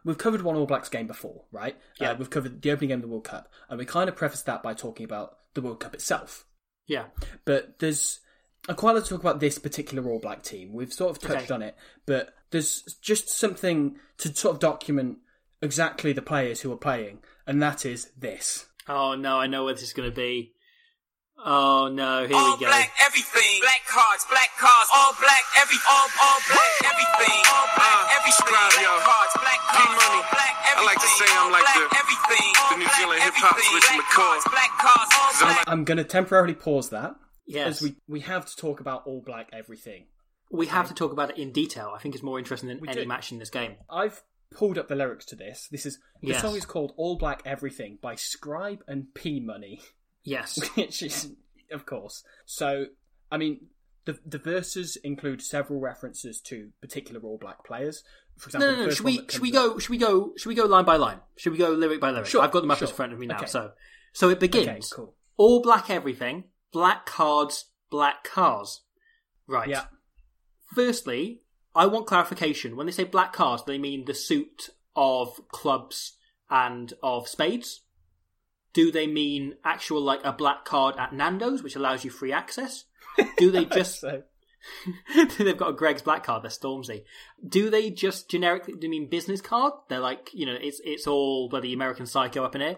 we've 0.04 0.18
covered 0.18 0.42
one 0.42 0.56
All 0.56 0.66
Blacks 0.66 0.88
game 0.88 1.06
before, 1.06 1.44
right? 1.50 1.76
Yeah. 1.98 2.10
Uh, 2.10 2.16
we've 2.16 2.30
covered 2.30 2.60
the 2.62 2.70
opening 2.70 2.88
game 2.90 2.98
of 2.98 3.02
the 3.02 3.08
World 3.08 3.24
Cup, 3.24 3.50
and 3.68 3.78
we 3.78 3.84
kind 3.86 4.08
of 4.08 4.16
prefaced 4.16 4.46
that 4.46 4.62
by 4.62 4.74
talking 4.74 5.04
about 5.04 5.36
the 5.54 5.62
World 5.62 5.80
Cup 5.80 5.94
itself. 5.94 6.44
Yeah. 6.86 7.06
But 7.46 7.78
there's 7.78 8.20
I 8.68 8.72
quite 8.72 8.92
like 8.92 9.04
to 9.04 9.10
talk 9.10 9.20
about 9.20 9.40
this 9.40 9.58
particular 9.58 10.08
All 10.08 10.18
Black 10.18 10.42
team. 10.42 10.72
We've 10.72 10.92
sort 10.92 11.10
of 11.10 11.18
touched 11.22 11.50
Okay. 11.50 11.54
on 11.54 11.62
it, 11.62 11.76
but 12.06 12.32
there's 12.50 12.82
just 13.02 13.28
something 13.28 13.96
to 14.18 14.34
sort 14.34 14.54
of 14.54 14.60
document 14.60 15.18
exactly 15.60 16.12
the 16.12 16.22
players 16.22 16.60
who 16.62 16.72
are 16.72 16.76
playing, 16.80 17.18
and 17.46 17.60
that 17.62 17.84
is 17.84 18.10
this. 18.16 18.66
Oh 18.88 19.14
no, 19.14 19.38
I 19.38 19.46
know 19.46 19.64
where 19.64 19.74
this 19.74 19.82
is 19.82 19.92
going 19.92 20.08
to 20.08 20.14
be. 20.16 20.52
Oh 21.44 21.88
no, 21.92 22.24
here 22.24 22.36
All 22.36 22.56
we 22.56 22.64
go. 22.64 22.70
black 22.72 22.88
everything. 23.04 23.60
Black 23.60 23.84
cards, 23.84 24.24
black 24.32 24.48
cards, 24.56 24.88
all 24.96 25.12
black 25.20 25.44
every 25.60 25.76
all 25.90 26.08
all 26.24 26.40
black 26.48 26.72
everything. 26.88 27.42
All 27.52 27.68
black 27.76 27.84
Uh, 27.84 28.16
everything. 28.16 28.32
subscribe, 28.32 28.72
Black 28.72 28.86
yo. 28.86 28.96
cards, 29.04 29.34
black 29.44 29.60
cards, 29.68 29.92
G-Money. 29.92 30.20
all 30.24 30.26
black 30.32 30.54
I 30.64 30.82
like 30.88 31.00
to 31.04 31.10
say 31.20 31.28
I'm 31.28 31.52
like 31.52 31.68
the- 31.68 31.90
everything. 32.00 32.48
the 32.70 32.76
New 32.80 32.84
black 32.88 32.96
Zealand 32.96 33.20
hip-hop 33.28 33.52
everything. 33.52 33.74
Richie 33.76 33.92
Black 33.92 34.08
McCaw. 34.08 34.16
cards, 34.16 34.44
black 34.48 34.72
cards, 34.80 35.10
all 35.12 35.28
I'm 35.28 35.36
black. 35.44 35.56
like- 35.58 35.68
I'm 35.68 35.84
going 35.84 35.98
to 35.98 36.04
temporarily 36.04 36.54
pause 36.54 36.88
that 36.90 37.14
Yes, 37.46 37.68
as 37.68 37.82
we 37.82 37.96
we 38.08 38.20
have 38.20 38.46
to 38.46 38.56
talk 38.56 38.80
about 38.80 39.06
All 39.06 39.22
Black 39.24 39.50
everything. 39.52 40.06
we 40.50 40.66
have 40.66 40.88
to 40.88 40.94
talk 40.94 41.12
about 41.12 41.30
it 41.30 41.38
in 41.38 41.52
detail. 41.52 41.92
I 41.94 41.98
think 41.98 42.14
it's 42.14 42.22
more 42.24 42.38
interesting 42.38 42.68
than 42.68 42.80
We 42.80 42.88
any 42.88 43.02
do. 43.02 43.08
match 43.08 43.32
in 43.32 43.38
this 43.38 43.50
game. 43.50 43.76
I've 43.90 44.22
pulled 44.54 44.78
up 44.78 44.88
the 44.88 44.94
lyrics 44.94 45.24
to 45.26 45.36
this. 45.36 45.68
This 45.70 45.84
is 45.84 45.98
the 46.22 46.28
Yes. 46.28 46.42
song 46.42 46.54
is 46.56 46.64
called 46.64 46.92
All 46.96 47.16
Black 47.18 47.42
Everything 47.44 47.98
by 48.00 48.14
Scribe 48.14 48.82
and 48.86 49.12
P 49.14 49.40
Money, 49.40 49.80
Yes, 50.22 50.58
which 50.76 51.02
is 51.02 51.32
of 51.70 51.84
course. 51.86 52.22
So 52.46 52.86
I 53.32 53.36
mean 53.36 53.66
the 54.06 54.18
the 54.24 54.38
verses 54.38 54.96
include 54.96 55.42
several 55.42 55.80
references 55.80 56.40
to 56.42 56.70
particular 56.80 57.20
All 57.22 57.38
Black 57.38 57.64
players. 57.64 58.02
For 58.38 58.48
example, 58.48 58.68
no, 58.68 58.72
the 58.72 58.76
no, 58.76 58.82
no. 58.82 58.88
first 58.88 58.96
Should 58.98 59.04
one 59.04 59.12
we 59.12 59.18
that 59.20 59.32
should 59.32 59.42
we 59.42 59.50
comes 59.50 59.64
up- 59.66 59.72
go 59.74 59.78
should 59.78 59.90
we 59.90 59.98
go 59.98 60.32
should 60.36 60.48
we 60.48 60.54
go 60.54 60.64
line 60.66 60.84
by 60.84 60.96
line? 60.96 61.20
Should 61.36 61.52
we 61.52 61.58
go 61.58 61.70
lyric 61.70 62.00
by 62.00 62.10
lyric? 62.10 62.26
Sure, 62.26 62.42
I've 62.42 62.50
got 62.52 62.60
them 62.62 62.70
up 62.70 62.78
sure. 62.78 62.88
in 62.88 62.94
front 62.94 63.12
of 63.12 63.18
me 63.18 63.26
now. 63.26 63.36
Okay. 63.38 63.46
So 63.46 63.72
so 64.12 64.28
it 64.30 64.40
begins. 64.40 64.66
Okay, 64.68 64.80
cool. 64.92 65.14
All 65.36 65.60
black 65.62 65.90
everything, 65.90 66.44
black 66.74 67.06
cards, 67.06 67.66
black 67.88 68.24
cars. 68.24 68.82
Right. 69.46 69.68
Yeah. 69.68 69.84
Firstly, 70.74 71.42
I 71.74 71.86
want 71.86 72.08
clarification. 72.08 72.76
When 72.76 72.86
they 72.86 72.92
say 72.92 73.04
black 73.04 73.32
cards, 73.32 73.62
they 73.64 73.78
mean 73.78 74.04
the 74.04 74.12
suit 74.12 74.70
of 74.94 75.40
clubs 75.48 76.16
and 76.50 76.92
of 77.02 77.28
spades. 77.28 77.82
Do 78.72 78.90
they 78.90 79.06
mean 79.06 79.54
actual 79.64 80.02
like 80.02 80.20
a 80.24 80.32
black 80.32 80.64
card 80.64 80.96
at 80.98 81.14
Nando's, 81.14 81.62
which 81.62 81.76
allows 81.76 82.04
you 82.04 82.10
free 82.10 82.32
access? 82.32 82.84
Do 83.38 83.52
they 83.52 83.64
just 83.80 84.00
So 84.00 84.24
they've 85.38 85.56
got 85.56 85.70
a 85.70 85.74
Greggs 85.74 86.02
black 86.02 86.24
card? 86.24 86.42
They're 86.42 86.50
Stormzy. 86.50 87.04
Do 87.46 87.70
they 87.70 87.90
just 87.90 88.28
generically 88.28 88.74
do 88.74 88.80
they 88.80 88.88
mean 88.88 89.08
business 89.08 89.40
card? 89.40 89.74
They're 89.88 90.00
like 90.00 90.30
you 90.32 90.44
know 90.44 90.56
it's 90.60 90.80
it's 90.84 91.06
all 91.06 91.48
bloody 91.48 91.72
American 91.72 92.06
Psycho 92.06 92.44
up 92.44 92.56
in 92.56 92.62
here. 92.62 92.76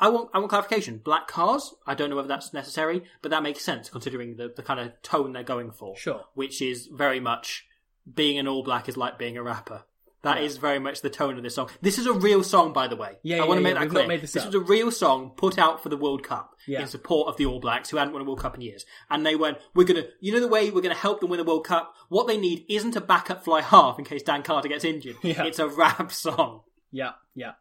I 0.00 0.08
want 0.08 0.30
I 0.34 0.38
want 0.38 0.50
clarification. 0.50 0.98
Black 0.98 1.28
cars. 1.28 1.74
I 1.86 1.94
don't 1.94 2.10
know 2.10 2.16
whether 2.16 2.28
that's 2.28 2.52
necessary, 2.52 3.04
but 3.22 3.30
that 3.30 3.42
makes 3.42 3.64
sense 3.64 3.88
considering 3.88 4.36
the, 4.36 4.52
the 4.54 4.62
kind 4.62 4.80
of 4.80 5.00
tone 5.02 5.32
they're 5.32 5.42
going 5.42 5.70
for. 5.70 5.96
Sure. 5.96 6.24
Which 6.34 6.60
is 6.60 6.88
very 6.92 7.20
much 7.20 7.66
being 8.12 8.38
an 8.38 8.48
all 8.48 8.62
black 8.62 8.88
is 8.88 8.96
like 8.96 9.18
being 9.18 9.36
a 9.36 9.42
rapper. 9.42 9.84
That 10.22 10.42
is 10.42 10.56
very 10.56 10.78
much 10.78 11.02
the 11.02 11.10
tone 11.10 11.36
of 11.36 11.42
this 11.42 11.54
song. 11.54 11.68
This 11.82 11.98
is 11.98 12.06
a 12.06 12.12
real 12.14 12.42
song, 12.42 12.72
by 12.72 12.88
the 12.88 12.96
way. 12.96 13.18
Yeah, 13.22 13.42
I 13.42 13.46
want 13.46 13.58
to 13.58 13.62
make 13.62 13.74
yeah, 13.74 13.80
that 13.80 13.82
we've 13.82 13.90
clear. 13.90 14.06
made 14.08 14.22
this 14.22 14.34
up. 14.36 14.46
was 14.46 14.54
a 14.54 14.60
real 14.60 14.90
song 14.90 15.32
put 15.36 15.58
out 15.58 15.82
for 15.82 15.90
the 15.90 15.98
World 15.98 16.22
Cup 16.22 16.54
Yeah. 16.66 16.80
in 16.80 16.86
support 16.86 17.28
of 17.28 17.36
the 17.36 17.44
All 17.44 17.60
Blacks 17.60 17.90
who 17.90 17.98
hadn't 17.98 18.14
won 18.14 18.22
a 18.22 18.24
World 18.24 18.40
Cup 18.40 18.54
in 18.54 18.62
years. 18.62 18.86
And 19.10 19.26
they 19.26 19.36
went, 19.36 19.58
we're 19.74 19.84
gonna, 19.84 20.04
you 20.20 20.32
know 20.32 20.40
the 20.40 20.48
way 20.48 20.70
we're 20.70 20.80
gonna 20.80 20.94
help 20.94 21.20
them 21.20 21.28
win 21.28 21.40
a 21.40 21.44
World 21.44 21.66
Cup? 21.66 21.92
What 22.08 22.26
they 22.26 22.38
need 22.38 22.64
isn't 22.70 22.96
a 22.96 23.02
backup 23.02 23.44
fly 23.44 23.60
half 23.60 23.98
in 23.98 24.06
case 24.06 24.22
Dan 24.22 24.42
Carter 24.42 24.68
gets 24.68 24.82
injured. 24.84 25.16
Yeah. 25.22 25.44
It's 25.44 25.58
a 25.58 25.68
rap 25.68 26.10
song. 26.10 26.62
Yeah, 26.90 27.10
yeah. 27.34 27.52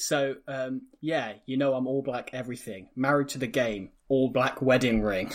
So, 0.00 0.36
um, 0.48 0.82
yeah, 1.00 1.34
you 1.46 1.56
know 1.56 1.74
I'm 1.74 1.86
all 1.86 2.02
black 2.02 2.30
everything. 2.32 2.88
Married 2.96 3.28
to 3.30 3.38
the 3.38 3.46
game, 3.46 3.90
all 4.08 4.30
black 4.30 4.62
wedding 4.62 5.02
ring. 5.02 5.32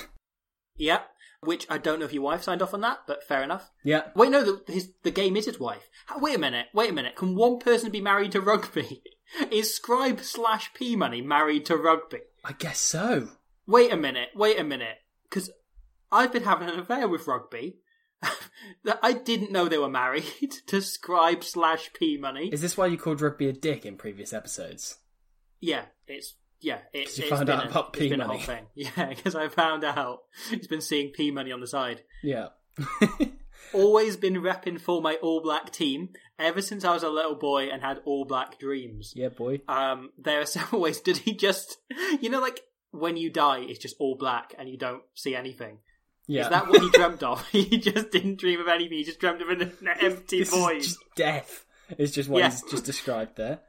Yeah. 0.76 1.02
Which 1.42 1.68
I 1.70 1.78
don't 1.78 2.00
know 2.00 2.06
if 2.06 2.14
your 2.14 2.24
wife 2.24 2.44
signed 2.44 2.62
off 2.62 2.74
on 2.74 2.82
that, 2.82 3.00
but 3.06 3.24
fair 3.24 3.44
enough. 3.44 3.70
Yeah. 3.84 4.06
Wait, 4.16 4.32
no, 4.32 4.44
the, 4.44 4.74
his, 4.74 4.94
the 5.04 5.12
game 5.12 5.38
is 5.38 5.46
his 5.46 5.60
wife. 5.60 5.88
Wait 6.18 6.36
a 6.36 6.40
minute, 6.40 6.68
wait 6.74 6.90
a 6.90 6.94
minute. 6.94 7.16
Can 7.16 7.36
one 7.36 7.60
person 7.60 7.92
be 7.92 8.02
married 8.02 8.32
to 8.32 8.42
rugby? 8.42 9.04
Is 9.52 9.74
Scribe 9.76 10.22
slash 10.22 10.74
P 10.74 10.96
Money 10.96 11.22
married 11.22 11.66
to 11.68 11.78
rugby? 11.78 12.22
I 12.44 12.54
guess 12.54 12.80
so. 12.80 13.30
Wait 13.68 13.92
a 13.92 13.98
minute, 13.98 14.30
wait 14.36 14.60
a 14.60 14.64
minute. 14.64 14.98
Because 15.30 15.52
I've 16.12 16.32
been 16.32 16.44
having 16.44 16.70
an 16.70 16.80
affair 16.80 17.08
with 17.08 17.28
rugby. 17.28 17.78
I 19.02 19.14
didn't 19.14 19.52
know 19.52 19.68
they 19.68 19.78
were 19.78 19.90
married 19.90 20.26
to 20.68 20.82
Scribe 20.82 21.44
slash 21.44 21.92
P 21.94 22.18
Money. 22.18 22.50
Is 22.52 22.62
this 22.62 22.78
why 22.78 22.88
you 22.88 22.98
called 22.98 23.22
rugby 23.22 23.48
a 23.48 23.54
dick 23.54 23.86
in 23.86 23.98
previous 23.98 24.34
episodes? 24.34 24.98
Yeah, 25.60 25.86
it's 26.08 26.36
yeah, 26.62 26.80
it, 26.94 27.18
you 27.18 27.24
it's 27.24 27.30
found 27.30 27.46
been 27.48 27.58
out 27.60 27.66
a, 27.66 27.70
about 27.70 27.94
P 27.94 28.10
money. 28.10 28.24
whole 28.24 28.40
thing. 28.40 28.66
Yeah, 28.76 29.06
because 29.10 29.36
I 29.36 29.50
found 29.50 29.84
out 29.84 30.20
he's 30.50 30.68
been 30.68 30.82
seeing 30.82 31.12
P 31.12 31.32
money 31.32 31.52
on 31.52 31.60
the 31.62 31.68
side. 31.68 32.02
Yeah. 32.24 32.50
Always 33.74 34.16
been 34.18 34.36
repping 34.36 34.80
for 34.80 35.02
my 35.02 35.16
all 35.16 35.42
black 35.42 35.72
team 35.72 36.10
ever 36.38 36.62
since 36.62 36.84
I 36.84 36.94
was 36.94 37.04
a 37.04 37.10
little 37.10 37.36
boy 37.36 37.70
and 37.70 37.82
had 37.82 38.00
all 38.06 38.26
black 38.26 38.60
dreams. 38.60 39.14
yeah, 39.16 39.30
boy. 39.30 39.62
Um, 39.68 40.12
there 40.18 40.42
are 40.42 40.46
several 40.46 40.82
ways. 40.82 41.00
Did 41.00 41.18
he 41.18 41.34
just, 41.36 41.78
you 42.20 42.30
know, 42.30 42.40
like 42.42 42.62
when 42.92 43.18
you 43.18 43.30
die, 43.30 43.60
it's 43.60 43.80
just 43.80 43.96
all 44.00 44.16
black 44.18 44.54
and 44.58 44.70
you 44.70 44.78
don't 44.78 45.04
see 45.14 45.36
anything. 45.36 45.80
Yeah. 46.28 46.44
Is 46.44 46.50
that 46.50 46.68
what 46.68 46.82
he 46.82 46.90
dreamt 46.90 47.22
of? 47.24 47.48
he 47.52 47.78
just 47.78 48.12
didn't 48.12 48.38
dream 48.38 48.60
of 48.60 48.68
anything. 48.68 48.98
He 48.98 49.04
just 49.04 49.20
dreamt 49.20 49.42
of 49.42 49.50
an, 49.50 49.72
empty 50.02 50.40
this 50.40 50.50
void. 50.50 50.82
just 50.82 50.98
death. 51.16 51.66
Is 51.98 52.12
just 52.12 52.30
what 52.30 52.40
Yeah. 52.40 52.50
he's 52.50 52.64
just 52.64 52.84
described 52.86 53.36
there. 53.38 53.60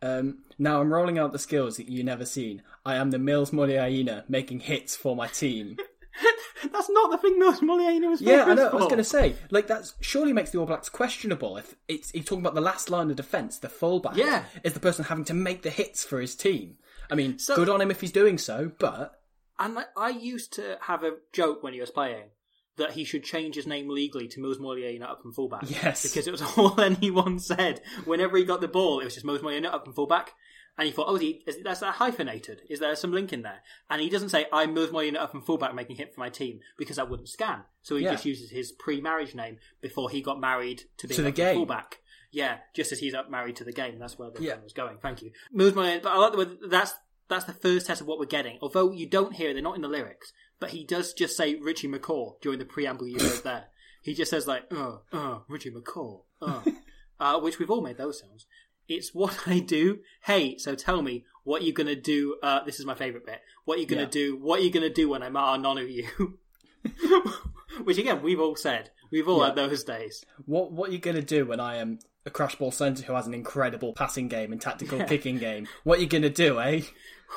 Um, 0.00 0.38
now 0.58 0.80
I'm 0.80 0.92
rolling 0.92 1.18
out 1.18 1.32
the 1.32 1.38
skills 1.38 1.76
that 1.76 1.88
you 1.88 2.02
never 2.04 2.24
seen. 2.24 2.62
I 2.86 2.94
am 2.96 3.10
the 3.10 3.18
Mils 3.18 3.50
Muliaina 3.50 4.24
making 4.28 4.60
hits 4.60 4.96
for 4.96 5.14
my 5.16 5.26
team. 5.26 5.76
That's 6.72 6.90
not 6.90 7.10
the 7.10 7.18
thing 7.18 7.38
Mils 7.38 7.60
Muliaina 7.60 8.08
was 8.08 8.20
Yeah, 8.22 8.44
I 8.44 8.54
know. 8.54 8.68
I 8.68 8.74
was 8.74 8.84
going 8.86 8.96
to 8.98 9.04
say, 9.04 9.34
like, 9.50 9.66
that 9.68 9.92
surely 10.00 10.32
makes 10.32 10.50
the 10.50 10.58
All 10.58 10.66
Blacks 10.66 10.88
questionable. 10.88 11.56
If 11.56 11.74
it's 11.88 12.10
he's 12.10 12.24
talking 12.24 12.42
about 12.42 12.54
the 12.54 12.60
last 12.60 12.90
line 12.90 13.10
of 13.10 13.16
defence, 13.16 13.58
the 13.58 13.68
fullback, 13.68 14.16
Yeah. 14.16 14.44
is 14.64 14.72
the 14.72 14.80
person 14.80 15.04
having 15.04 15.24
to 15.26 15.34
make 15.34 15.62
the 15.62 15.70
hits 15.70 16.02
for 16.04 16.20
his 16.20 16.34
team. 16.34 16.76
I 17.10 17.14
mean, 17.14 17.38
So- 17.38 17.54
good 17.56 17.68
on 17.68 17.80
him 17.80 17.90
if 17.90 18.00
he's 18.00 18.12
doing 18.12 18.38
so, 18.38 18.72
but 18.78 19.17
And 19.58 19.74
like, 19.74 19.88
I 19.96 20.10
used 20.10 20.52
to 20.54 20.78
have 20.82 21.02
a 21.04 21.16
joke 21.32 21.62
when 21.62 21.72
he 21.72 21.80
was 21.80 21.90
playing 21.90 22.30
that 22.76 22.92
he 22.92 23.04
should 23.04 23.24
change 23.24 23.56
his 23.56 23.66
name 23.66 23.88
legally 23.88 24.28
to 24.28 24.40
Mils 24.40 24.58
Muliaina 24.58 25.02
up 25.02 25.24
and 25.24 25.34
fullback. 25.34 25.62
Yes. 25.68 26.02
Because 26.04 26.28
it 26.28 26.30
was 26.30 26.42
all 26.56 26.80
anyone 26.80 27.38
said. 27.40 27.80
Whenever 28.04 28.36
he 28.36 28.44
got 28.44 28.60
the 28.60 28.68
ball, 28.68 29.00
it 29.00 29.04
was 29.04 29.14
just 29.14 29.26
Mils 29.26 29.40
Muliaina 29.40 29.66
up 29.72 29.86
and 29.86 29.94
fullback. 29.94 30.32
And 30.78 30.86
he 30.86 30.92
thought, 30.92 31.06
oh, 31.08 31.16
is 31.16 31.22
he, 31.22 31.42
is, 31.44 31.56
that's 31.64 31.80
that 31.80 31.94
hyphenated. 31.94 32.62
Is 32.70 32.78
there 32.78 32.94
some 32.94 33.10
link 33.10 33.32
in 33.32 33.42
there? 33.42 33.62
And 33.90 34.00
he 34.00 34.08
doesn't 34.08 34.28
say, 34.28 34.46
I'm 34.52 34.74
Mils 34.74 34.90
Muliaina 34.90 35.16
up 35.16 35.34
and 35.34 35.44
fullback 35.44 35.74
making 35.74 35.96
hit 35.96 36.14
for 36.14 36.20
my 36.20 36.28
team 36.28 36.60
because 36.78 36.96
that 36.96 37.10
wouldn't 37.10 37.28
scan. 37.28 37.62
So 37.82 37.96
he 37.96 38.04
Yeah. 38.04 38.12
just 38.12 38.24
uses 38.24 38.50
his 38.50 38.70
pre-marriage 38.70 39.34
name 39.34 39.58
before 39.80 40.08
he 40.08 40.22
got 40.22 40.38
married 40.40 40.84
to 40.98 41.08
being 41.08 41.16
To 41.16 41.22
the 41.22 41.32
game. 41.32 41.56
fullback. 41.56 41.98
Yeah, 42.30 42.58
just 42.76 42.92
as 42.92 43.00
he's 43.00 43.14
up 43.14 43.28
married 43.28 43.56
to 43.56 43.64
the 43.64 43.72
game. 43.72 43.98
That's 43.98 44.20
where 44.20 44.30
the 44.30 44.40
Yeah. 44.40 44.52
thing 44.54 44.62
was 44.62 44.72
going. 44.72 44.98
Thank 44.98 45.22
you. 45.22 45.32
Mils 45.50 45.72
Muliaina, 45.72 46.00
but 46.02 46.12
I 46.12 46.16
like 46.18 46.30
the 46.32 46.38
way 46.38 46.46
that's 46.68 46.92
that's 47.28 47.44
the 47.44 47.52
first 47.52 47.86
test 47.86 48.00
of 48.00 48.06
what 48.06 48.18
we're 48.18 48.24
getting. 48.26 48.58
Although 48.62 48.92
you 48.92 49.06
don't 49.08 49.34
hear 49.34 49.50
it, 49.50 49.54
they're 49.54 49.62
not 49.62 49.76
in 49.76 49.82
the 49.82 49.88
lyrics, 49.88 50.32
but 50.60 50.70
he 50.70 50.84
does 50.84 51.12
just 51.12 51.36
say 51.36 51.54
Richie 51.56 51.88
McCaw 51.88 52.40
during 52.40 52.58
the 52.58 52.64
preamble 52.64 53.06
you 53.08 53.18
heard 53.18 53.44
there. 53.44 53.64
He 54.02 54.14
just 54.14 54.30
says 54.30 54.46
like, 54.46 54.64
uh, 54.72 54.98
uh, 55.12 55.38
Richie 55.48 55.70
McCaw, 55.70 56.22
uh, 56.40 56.62
uh, 57.20 57.40
which 57.40 57.58
we've 57.58 57.70
all 57.70 57.82
made 57.82 57.98
those 57.98 58.20
sounds. 58.20 58.46
It's 58.88 59.14
what 59.14 59.40
I 59.46 59.58
do. 59.60 59.98
Hey, 60.24 60.56
so 60.58 60.74
tell 60.74 61.02
me 61.02 61.24
what 61.44 61.62
you're 61.62 61.72
gonna 61.74 61.94
do. 61.96 62.36
Uh, 62.42 62.64
this 62.64 62.78
is 62.80 62.86
my 62.86 62.94
favorite 62.94 63.26
bit. 63.26 63.40
What 63.64 63.78
you're 63.78 63.86
gonna 63.86 64.02
Yeah. 64.02 64.08
do? 64.08 64.36
What 64.40 64.62
you're 64.62 64.72
gonna 64.72 64.88
do 64.88 65.08
when 65.10 65.22
I'm 65.22 65.36
out 65.36 65.60
none 65.60 65.78
of 65.78 65.90
you? 65.90 66.38
which 67.84 67.98
again, 67.98 68.22
we've 68.22 68.40
all 68.40 68.56
said. 68.56 68.90
We've 69.10 69.28
all 69.28 69.38
Yeah. 69.40 69.46
had 69.46 69.56
those 69.56 69.84
days. 69.84 70.24
what 70.46 70.72
what 70.72 70.90
are 70.90 70.92
you 70.92 70.98
going 70.98 71.16
to 71.16 71.22
do 71.22 71.46
when 71.46 71.60
I 71.60 71.76
am 71.76 71.98
a 72.26 72.30
crash 72.30 72.56
ball 72.56 72.70
centre 72.70 73.04
who 73.04 73.12
has 73.14 73.26
an 73.26 73.34
incredible 73.34 73.92
passing 73.92 74.28
game 74.28 74.52
and 74.52 74.60
tactical 74.60 75.04
kicking 75.04 75.38
game? 75.38 75.66
What 75.84 75.98
are 75.98 76.02
you 76.02 76.08
going 76.08 76.22
to 76.22 76.30
do, 76.30 76.60
eh? 76.60 76.82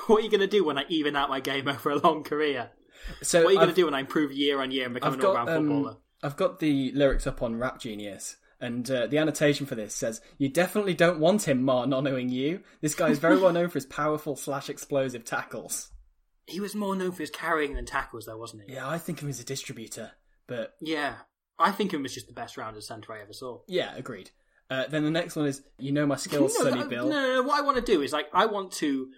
What 0.07 0.21
are 0.21 0.21
you 0.23 0.31
gonna 0.31 0.47
do 0.47 0.63
when 0.63 0.77
I 0.77 0.85
even 0.87 1.17
out 1.17 1.27
my 1.27 1.41
game 1.41 1.67
over 1.67 1.89
a 1.89 1.97
long 1.97 2.23
career? 2.23 2.71
So 3.23 3.43
What 3.43 3.49
are 3.49 3.51
you 3.51 3.57
going 3.57 3.69
to 3.71 3.75
do 3.75 3.83
when 3.85 3.93
I 3.93 3.99
improve 3.99 4.31
year 4.31 4.61
on 4.61 4.71
year 4.71 4.85
and 4.85 4.93
become 4.93 5.11
I've 5.13 5.19
an 5.19 5.25
all-round 5.25 5.47
got 5.47 5.57
footballer? 5.57 5.89
um, 5.91 5.97
I've 6.23 6.37
got 6.37 6.59
the 6.59 6.93
lyrics 6.93 7.27
up 7.27 7.41
on 7.41 7.57
Rap 7.57 7.77
Genius, 7.81 8.37
and 8.61 8.89
uh, 8.89 9.07
the 9.07 9.17
annotation 9.17 9.65
for 9.65 9.75
this 9.75 9.93
says, 9.93 10.21
"You 10.37 10.47
definitely 10.47 10.93
don't 10.93 11.19
want 11.19 11.45
him, 11.45 11.61
Ma, 11.63 11.83
not 11.85 12.05
knowing 12.05 12.29
you. 12.29 12.61
This 12.79 12.95
guy 12.95 13.09
is 13.09 13.19
very 13.19 13.37
well 13.37 13.51
known 13.51 13.67
for 13.67 13.73
his 13.79 13.85
powerful 13.85 14.37
slash 14.37 14.69
explosive 14.69 15.25
tackles." 15.25 15.91
He 16.47 16.61
was 16.61 16.73
more 16.73 16.95
known 16.95 17.11
for 17.11 17.23
his 17.23 17.29
carrying 17.31 17.73
than 17.73 17.85
tackles, 17.85 18.27
though, 18.27 18.37
wasn't 18.37 18.63
he? 18.69 18.75
Yeah, 18.75 18.87
I 18.87 18.97
think 18.97 19.17
of 19.17 19.23
him 19.25 19.29
as 19.31 19.41
a 19.41 19.45
distributor, 19.45 20.11
but 20.47 20.75
Yeah. 20.79 21.15
I 21.59 21.71
think 21.71 21.93
him 21.93 22.05
as 22.05 22.13
just 22.13 22.27
the 22.27 22.33
best 22.33 22.55
rounded 22.55 22.83
centre 22.83 23.11
I 23.11 23.21
ever 23.21 23.33
saw. 23.33 23.59
yeah, 23.67 23.93
agreed. 23.95 24.31
Uh, 24.71 24.87
then 24.87 25.03
the 25.03 25.11
next 25.11 25.35
one 25.35 25.45
is, 25.47 25.61
"You 25.77 25.91
know 25.91 26.05
my 26.05 26.15
skills, 26.15 26.55
no, 26.57 26.69
Sonny 26.69 26.87
Bill." 26.87 27.09
No, 27.09 27.15
no, 27.21 27.33
no, 27.35 27.43
what 27.43 27.59
I 27.59 27.61
want 27.61 27.75
to 27.75 27.83
do 27.83 28.01
is 28.01 28.13
like 28.13 28.27
I 28.33 28.45
want 28.45 28.71
to. 28.73 29.09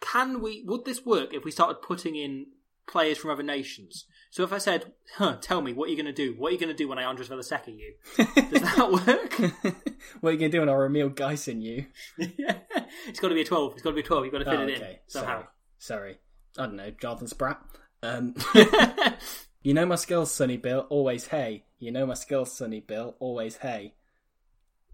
Can 0.00 0.42
we? 0.42 0.62
Would 0.66 0.84
this 0.84 1.04
work 1.04 1.32
if 1.32 1.44
we 1.44 1.50
started 1.50 1.80
putting 1.82 2.14
in 2.14 2.46
players 2.86 3.16
from 3.18 3.30
other 3.30 3.42
nations? 3.42 4.04
So 4.30 4.44
if 4.44 4.52
I 4.52 4.58
said, 4.58 4.92
"Huh, 5.16 5.38
tell 5.40 5.62
me 5.62 5.72
what 5.72 5.88
you're 5.88 5.96
going 5.96 6.06
to 6.06 6.12
do. 6.12 6.34
What 6.36 6.50
are 6.50 6.52
you 6.52 6.58
going 6.60 6.68
to 6.68 6.76
do 6.76 6.86
when 6.88 6.98
I 6.98 7.04
Andres 7.04 7.28
Velasquez 7.28 7.74
you?" 7.74 7.94
Does 8.18 8.60
that 8.62 8.92
work? 8.92 9.74
what 10.20 10.28
are 10.28 10.32
you 10.32 10.38
going 10.38 10.50
to 10.50 10.56
do 10.56 10.60
when 10.60 10.68
I 10.68 10.84
Emil 10.84 11.08
Gaisin 11.08 11.62
you? 11.62 11.86
it's 12.18 13.18
got 13.18 13.28
to 13.28 13.34
be 13.34 13.40
a 13.40 13.44
twelve. 13.46 13.72
It's 13.72 13.82
got 13.82 13.90
to 13.90 13.94
be 13.94 14.00
a 14.02 14.04
twelve. 14.04 14.24
You've 14.24 14.32
got 14.32 14.40
to 14.40 14.44
fit 14.44 14.60
Oh, 14.60 14.62
it 14.64 14.68
in 14.82 14.96
somehow. 15.06 15.44
sorry, 15.78 16.18
sorry. 16.18 16.18
I 16.58 16.66
don't 16.66 16.76
know, 16.76 16.90
Jonathan 16.90 17.28
Spratt. 17.28 17.62
Um, 18.02 18.34
you 19.62 19.72
know 19.74 19.86
my 19.86 19.94
skills, 19.96 20.30
Sonny 20.30 20.58
Bill. 20.58 20.86
Always 20.90 21.28
hey. 21.28 21.64
You 21.78 21.92
know 21.92 22.04
my 22.04 22.14
skills, 22.14 22.52
Sonny 22.52 22.80
Bill. 22.80 23.16
Always 23.20 23.56
hey. 23.56 23.94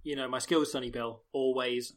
You 0.04 0.14
know, 0.16 0.28
my 0.28 0.38
skills, 0.38 0.70
Sonny 0.70 0.90
Bill, 0.90 1.22
always. 1.32 1.94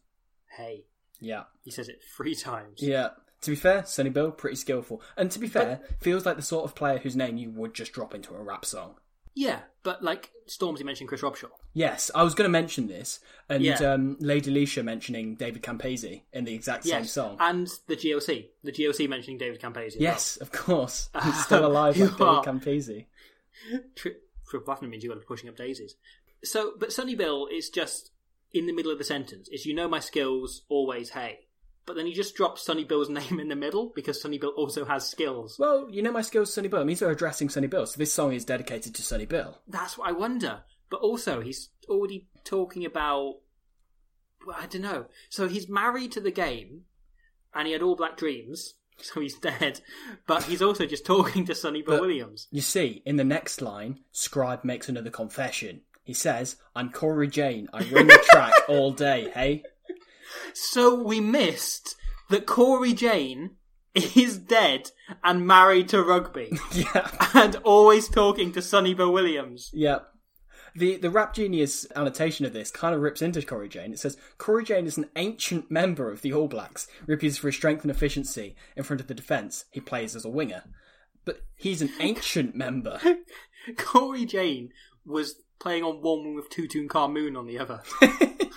Hey, 0.57 0.85
Yeah. 1.19 1.43
he 1.63 1.71
says 1.71 1.89
it 1.89 2.01
three 2.15 2.33
times. 2.35 2.81
Yeah. 2.81 3.09
To 3.41 3.51
be 3.51 3.55
fair, 3.55 3.85
Sonny 3.85 4.09
Bill, 4.09 4.31
pretty 4.31 4.55
skillful. 4.55 5.01
And 5.15 5.29
to 5.31 5.37
be 5.39 5.47
fair, 5.47 5.81
feels 5.99 6.25
like 6.25 6.37
the 6.37 6.41
sort 6.41 6.65
of 6.65 6.73
player 6.73 6.97
whose 6.97 7.15
name 7.15 7.37
you 7.37 7.51
would 7.51 7.73
just 7.75 7.91
drop 7.93 8.15
into 8.15 8.33
a 8.33 8.41
rap 8.41 8.65
song. 8.65 8.95
Yeah, 9.35 9.59
but 9.83 10.03
like 10.03 10.31
Stormzy 10.47 10.83
mentioned 10.83 11.09
Chris 11.09 11.21
Robshaw. 11.21 11.51
Yes, 11.73 12.09
I 12.15 12.23
was 12.23 12.33
going 12.33 12.47
to 12.47 12.51
mention 12.51 12.87
this, 12.87 13.19
and 13.47 13.61
Yeah. 13.63 13.75
um, 13.75 14.17
Lady 14.19 14.49
Leshurr 14.51 14.83
mentioning 14.83 15.35
David 15.35 15.61
Campese 15.61 16.23
in 16.33 16.45
the 16.45 16.55
exact 16.55 16.85
same 16.85 17.01
Yes, 17.03 17.11
song. 17.11 17.37
and 17.39 17.67
the 17.85 17.95
GOC, 17.95 18.49
the 18.63 18.71
GOC 18.71 19.07
mentioning 19.07 19.37
David 19.37 19.61
Campese. 19.61 19.95
yes, 19.99 20.37
of 20.37 20.51
course. 20.51 21.09
He's 21.23 21.43
still 21.45 21.67
alive 21.67 21.95
like 21.99 22.17
David 22.17 22.43
Campese. 22.45 23.05
well. 23.71 23.81
Tri- 23.95 24.11
Triple 24.49 24.65
platinum 24.65 24.89
means 24.91 25.03
you 25.03 25.09
got 25.09 25.15
to 25.15 25.19
be 25.19 25.25
pushing 25.27 25.49
up 25.49 25.57
daisies. 25.57 25.95
So, 26.43 26.73
but 26.79 26.93
Sonny 26.93 27.15
Bill 27.15 27.47
is 27.51 27.69
just 27.69 28.11
in 28.53 28.65
the 28.67 28.73
middle 28.73 28.91
of 28.91 28.97
the 28.97 29.03
sentence. 29.03 29.49
Is 29.51 29.65
you 29.65 29.73
know 29.75 29.87
my 29.87 29.99
skills, 29.99 30.63
always 30.69 31.09
hey. 31.11 31.39
But 31.85 31.95
then 31.95 32.05
you 32.05 32.13
just 32.13 32.35
drop 32.35 32.59
Sonny 32.59 32.83
Bill's 32.83 33.09
name 33.19 33.39
in 33.39 33.47
the 33.47 33.55
middle 33.55 33.91
because 33.95 34.21
Sonny 34.21 34.37
Bill 34.37 34.51
also 34.57 34.85
has 34.85 35.07
skills. 35.07 35.55
Well, 35.57 35.87
you 35.89 36.01
know 36.03 36.11
my 36.11 36.21
skills, 36.21 36.53
Sonny 36.53 36.67
Bill. 36.67 36.81
It 36.81 36.85
means 36.85 36.99
they're 36.99 37.09
addressing 37.11 37.49
Sonny 37.49 37.67
Bill, 37.67 37.85
so 37.85 37.97
this 37.97 38.13
song 38.13 38.33
is 38.33 38.45
dedicated 38.45 38.93
to 38.95 39.01
Sonny 39.01 39.25
Bill. 39.25 39.57
That's 39.67 39.97
what 39.97 40.09
I 40.09 40.11
wonder. 40.11 40.63
But 40.89 41.01
also, 41.01 41.41
he's 41.41 41.69
already 41.89 42.27
talking 42.43 42.85
about. 42.85 43.35
Well, 44.45 44.55
I 44.59 44.65
don't 44.67 44.81
know. 44.83 45.05
So 45.29 45.47
he's 45.47 45.67
married 45.67 46.11
to 46.13 46.21
the 46.21 46.31
game, 46.31 46.83
and 47.53 47.67
he 47.67 47.73
had 47.73 47.81
all 47.81 47.95
black 47.97 48.15
dreams, 48.17 48.75
so 49.01 49.19
he's 49.19 49.37
dead. 49.37 49.81
But 50.27 50.43
he's 50.43 50.61
also 50.61 50.85
just 50.85 51.05
talking 51.05 51.45
to 51.45 51.55
Sonny 51.55 51.81
Bill 51.81 51.95
But- 51.97 52.01
Williams. 52.01 52.47
You 52.51 52.61
see, 52.61 53.01
in 53.05 53.15
the 53.17 53.23
next 53.25 53.61
line, 53.61 53.99
Scribe 54.11 54.63
makes 54.63 54.87
another 54.89 55.09
confession. 55.09 55.81
He 56.07 56.13
says, 56.13 56.55
I'm 56.73 56.89
Cory 56.89 57.27
Jane. 57.27 57.67
I 57.73 57.79
run 57.89 58.07
the 58.07 58.25
track 58.31 58.53
all 58.69 58.91
day, 58.93 59.29
hey? 59.33 59.61
So 60.53 60.95
we 61.03 61.19
missed 61.19 61.95
that 62.29 62.45
Cory 62.45 62.93
Jane 62.93 63.57
is 63.93 64.37
dead 64.37 64.91
and 65.21 65.45
married 65.45 65.89
to 65.89 66.01
rugby, 66.01 66.57
Yeah. 66.71 67.11
and 67.33 67.57
always 67.57 68.07
talking 68.07 68.53
to 68.53 68.61
Sonny 68.61 68.93
Bill 68.93 69.11
Williams. 69.11 69.69
Yeah. 69.73 69.99
The 70.75 70.95
the 70.95 71.09
Rap 71.09 71.33
Genius 71.33 71.85
annotation 71.95 72.45
of 72.45 72.53
this 72.53 72.71
kind 72.71 72.95
of 72.95 73.01
rips 73.01 73.21
into 73.21 73.41
Cory 73.41 73.67
Jane. 73.67 73.91
It 73.91 73.99
says 73.99 74.15
Cory 74.37 74.63
Jane 74.63 74.85
is 74.85 74.97
an 74.97 75.09
ancient 75.17 75.69
member 75.69 76.09
of 76.11 76.21
the 76.21 76.31
All 76.31 76.47
Blacks, 76.47 76.87
reputed 77.05 77.37
for 77.39 77.47
his 77.47 77.55
strength 77.57 77.81
and 77.81 77.91
efficiency 77.91 78.55
in 78.77 78.83
front 78.83 79.01
of 79.01 79.07
the 79.07 79.13
defence. 79.13 79.65
He 79.71 79.81
plays 79.81 80.15
as 80.15 80.23
a 80.23 80.29
winger, 80.29 80.63
but 81.25 81.41
he's 81.55 81.81
an 81.81 81.89
ancient 81.99 82.55
member. 82.55 83.01
Cory 83.77 84.25
Jane 84.25 84.69
was 85.03 85.35
playing 85.59 85.83
on 85.83 86.01
one 86.01 86.35
with 86.35 86.49
Tutankhamun 86.49 87.37
on 87.37 87.47
the 87.47 87.59
other. 87.59 87.81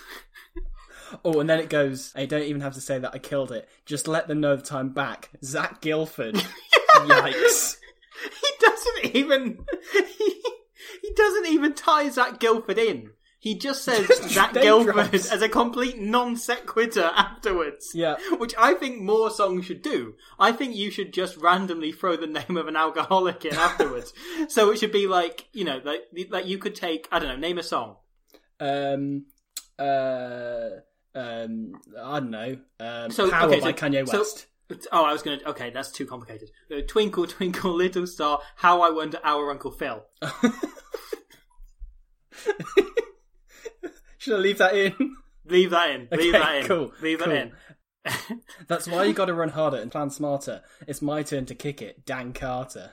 Oh, 1.25 1.39
and 1.39 1.49
then 1.49 1.59
it 1.59 1.69
goes. 1.69 2.13
I 2.15 2.25
don't 2.25 2.43
even 2.43 2.61
have 2.61 2.73
to 2.75 2.81
say 2.81 2.97
that 2.99 3.13
I 3.13 3.19
killed 3.19 3.51
it. 3.51 3.67
Just 3.85 4.07
let 4.07 4.27
them 4.27 4.39
know 4.39 4.55
that 4.55 4.71
I'm 4.71 4.89
back. 4.89 5.29
Zac 5.43 5.81
Guildford. 5.81 6.35
Yikes. 6.95 7.77
he 8.41 8.47
doesn't 8.59 9.15
even 9.15 9.65
he, 9.93 10.43
he 11.01 11.13
doesn't 11.15 11.47
even 11.47 11.73
tie 11.73 12.09
Zac 12.09 12.39
Guildford 12.39 12.77
in. 12.77 13.11
He 13.41 13.55
just 13.55 13.83
says 13.85 14.05
Zach 14.29 14.53
drops. 14.53 15.31
as 15.31 15.41
a 15.41 15.49
complete 15.49 15.99
non 15.99 16.35
sequitur 16.35 17.09
afterwards. 17.15 17.89
Yeah. 17.95 18.17
Which 18.37 18.53
I 18.55 18.75
think 18.75 19.01
more 19.01 19.31
songs 19.31 19.65
should 19.65 19.81
do. 19.81 20.13
I 20.39 20.51
think 20.51 20.75
you 20.75 20.91
should 20.91 21.11
just 21.11 21.37
randomly 21.37 21.91
throw 21.91 22.15
the 22.15 22.27
name 22.27 22.55
of 22.55 22.67
an 22.67 22.75
alcoholic 22.75 23.43
in 23.43 23.55
afterwards. 23.55 24.13
so 24.47 24.69
it 24.69 24.77
should 24.77 24.91
be 24.91 25.07
like, 25.07 25.47
you 25.53 25.63
know, 25.65 25.81
like, 25.83 26.01
like 26.29 26.45
you 26.45 26.59
could 26.59 26.75
take, 26.75 27.07
I 27.11 27.17
don't 27.17 27.29
know, 27.29 27.35
name 27.35 27.57
a 27.57 27.63
song. 27.63 27.95
Um. 28.59 29.25
Uh. 29.79 30.69
Um. 31.15 31.71
I 31.99 32.19
don't 32.19 32.29
know. 32.29 32.57
Um. 32.79 33.09
So, 33.09 33.27
Power 33.31 33.49
okay, 33.49 33.59
by 33.59 33.71
so- 33.71 33.87
Kanye 33.87 34.07
so- 34.07 34.19
West. 34.19 34.45
Oh, 34.91 35.03
I 35.03 35.11
was 35.11 35.23
going 35.23 35.39
to. 35.39 35.49
Okay, 35.49 35.71
that's 35.71 35.91
too 35.91 36.05
complicated. 36.05 36.51
Uh, 36.71 36.81
twinkle, 36.87 37.25
twinkle, 37.27 37.73
little 37.73 38.05
star, 38.05 38.39
how 38.55 38.81
I 38.81 38.91
wonder 38.91 39.19
our 39.23 39.49
Uncle 39.49 39.71
Phil. 39.71 40.05
Should 44.21 44.35
I 44.35 44.37
leave 44.39 44.57
that 44.59 44.75
in? 44.75 44.93
Leave 45.45 45.71
that 45.71 45.89
in. 45.89 46.07
Leave 46.11 46.35
Okay, 46.35 46.43
that 46.43 46.55
in. 46.57 46.65
cool, 46.67 46.93
Leave 47.01 47.17
cool. 47.19 47.27
that 47.33 47.51
in. 48.05 48.41
That's 48.67 48.87
why 48.87 49.05
you 49.05 49.13
got 49.13 49.25
to 49.25 49.33
run 49.33 49.49
harder 49.49 49.77
and 49.77 49.91
plan 49.91 50.11
smarter. 50.11 50.61
It's 50.87 51.01
my 51.01 51.23
turn 51.23 51.45
to 51.47 51.55
kick 51.55 51.81
it, 51.81 52.05
Dan 52.05 52.31
Carter. 52.31 52.91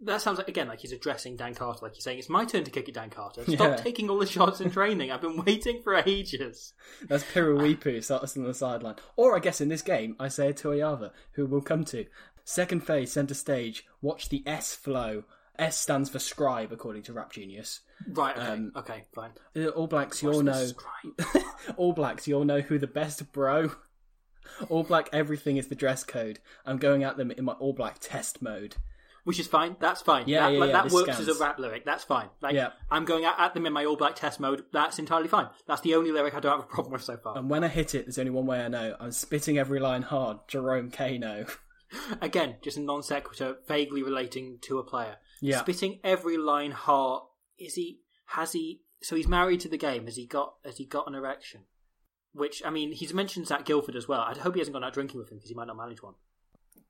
that 0.00 0.22
sounds 0.22 0.38
like 0.38 0.48
again 0.48 0.68
like 0.68 0.80
he's 0.80 0.92
addressing 0.92 1.36
Dan 1.36 1.54
Carter, 1.54 1.80
like 1.82 1.94
he's 1.94 2.04
saying, 2.04 2.18
"It's 2.18 2.30
my 2.30 2.46
turn 2.46 2.64
to 2.64 2.70
kick 2.70 2.88
it, 2.88 2.94
Dan 2.94 3.10
Carter. 3.10 3.42
Stop 3.44 3.58
Yeah. 3.60 3.76
taking 3.76 4.08
all 4.08 4.18
the 4.18 4.24
shots 4.26 4.62
in 4.62 4.70
training. 4.70 5.10
I've 5.12 5.20
been 5.20 5.44
waiting 5.44 5.82
for 5.82 5.94
ages." 5.94 6.72
That's 7.08 7.24
Piri 7.30 7.54
Weepu 7.74 8.02
starts 8.02 8.36
on 8.38 8.44
the 8.44 8.54
sideline. 8.54 8.96
Or 9.16 9.36
I 9.36 9.40
guess 9.40 9.60
in 9.60 9.68
this 9.68 9.82
game, 9.82 10.16
I 10.18 10.26
Isaia 10.28 10.54
Toeava, 10.58 11.10
who 11.32 11.44
we'll 11.44 11.60
come 11.60 11.84
to. 11.86 12.06
Second 12.44 12.86
phase, 12.86 13.12
centre 13.12 13.34
stage. 13.34 13.84
Watch 14.00 14.30
the 14.30 14.42
S 14.46 14.74
flow. 14.74 15.24
S 15.58 15.78
stands 15.78 16.08
for 16.08 16.18
scribe, 16.18 16.72
according 16.72 17.02
to 17.04 17.12
Rap 17.12 17.32
Genius. 17.32 17.80
Right. 18.08 18.36
Okay. 18.36 18.46
Um, 18.46 18.72
okay. 18.76 19.04
Fine. 19.14 19.30
Uh, 19.56 19.68
All 19.68 19.86
Blacks, 19.86 20.22
you 20.22 20.32
all 20.32 20.42
know. 20.42 20.68
All 21.76 21.92
Blacks, 21.92 22.28
you 22.28 22.36
all 22.36 22.44
know 22.44 22.60
who 22.60 22.78
the 22.78 22.86
best 22.86 23.32
bro. 23.32 23.70
All 24.68 24.84
Black, 24.84 25.08
everything 25.12 25.56
is 25.56 25.68
the 25.68 25.74
dress 25.74 26.04
code. 26.04 26.38
I'm 26.64 26.78
going 26.78 27.02
at 27.04 27.16
them 27.16 27.30
in 27.30 27.44
my 27.44 27.52
All 27.54 27.72
Black 27.72 27.96
test 28.00 28.40
mode. 28.42 28.76
Which 29.24 29.40
is 29.40 29.48
fine. 29.48 29.74
That's 29.80 30.02
fine. 30.02 30.28
Yeah, 30.28 30.42
that, 30.42 30.52
yeah, 30.52 30.60
like, 30.60 30.68
yeah, 30.70 30.82
that 30.84 30.92
works 30.92 31.12
scans. 31.14 31.28
as 31.28 31.36
a 31.36 31.40
rap 31.42 31.58
lyric. 31.58 31.84
That's 31.84 32.04
fine. 32.04 32.28
Like, 32.40 32.54
Yeah. 32.54 32.70
I'm 32.92 33.04
going 33.04 33.24
at, 33.24 33.34
at 33.40 33.54
them 33.54 33.66
in 33.66 33.72
my 33.72 33.84
all 33.84 33.96
black 33.96 34.14
test 34.14 34.38
mode. 34.38 34.62
That's 34.72 35.00
entirely 35.00 35.26
fine. 35.26 35.48
That's 35.66 35.80
the 35.80 35.96
only 35.96 36.12
lyric 36.12 36.34
I 36.34 36.38
don't 36.38 36.52
have 36.52 36.60
a 36.60 36.68
problem 36.68 36.92
with 36.92 37.02
so 37.02 37.16
far. 37.16 37.36
And 37.36 37.50
when 37.50 37.64
I 37.64 37.68
hit 37.68 37.96
it, 37.96 38.04
there's 38.06 38.20
only 38.20 38.30
one 38.30 38.46
way 38.46 38.60
I 38.64 38.68
know. 38.68 38.94
I'm 39.00 39.10
spitting 39.10 39.58
every 39.58 39.80
line 39.80 40.02
hard. 40.02 40.38
Jerome 40.46 40.92
Kaino. 40.92 41.50
Again, 42.20 42.56
just 42.62 42.76
a 42.76 42.80
non 42.80 43.02
sequitur, 43.02 43.56
vaguely 43.66 44.04
relating 44.04 44.58
to 44.62 44.78
a 44.78 44.84
player. 44.84 45.16
Yeah. 45.40 45.58
Spitting 45.58 45.98
every 46.04 46.36
line 46.36 46.70
hard. 46.70 47.22
Is 47.58 47.74
he? 47.74 48.00
Has 48.26 48.52
he? 48.52 48.80
So 49.02 49.16
he's 49.16 49.28
married 49.28 49.60
to 49.60 49.68
the 49.68 49.76
game. 49.78 50.04
Has 50.06 50.16
he 50.16 50.26
got? 50.26 50.54
Has 50.64 50.78
he 50.78 50.84
got 50.84 51.06
an 51.08 51.14
erection? 51.14 51.62
Which 52.32 52.62
I 52.64 52.70
mean, 52.70 52.92
he's 52.92 53.14
mentioned 53.14 53.46
Zac 53.46 53.64
Guildford 53.64 53.96
as 53.96 54.06
well. 54.08 54.20
I 54.20 54.36
hope 54.38 54.54
he 54.54 54.60
hasn't 54.60 54.74
gone 54.74 54.84
out 54.84 54.92
drinking 54.94 55.18
with 55.18 55.30
him 55.30 55.38
because 55.38 55.48
he 55.48 55.54
might 55.54 55.66
not 55.68 55.76
manage 55.76 56.02
one. 56.02 56.14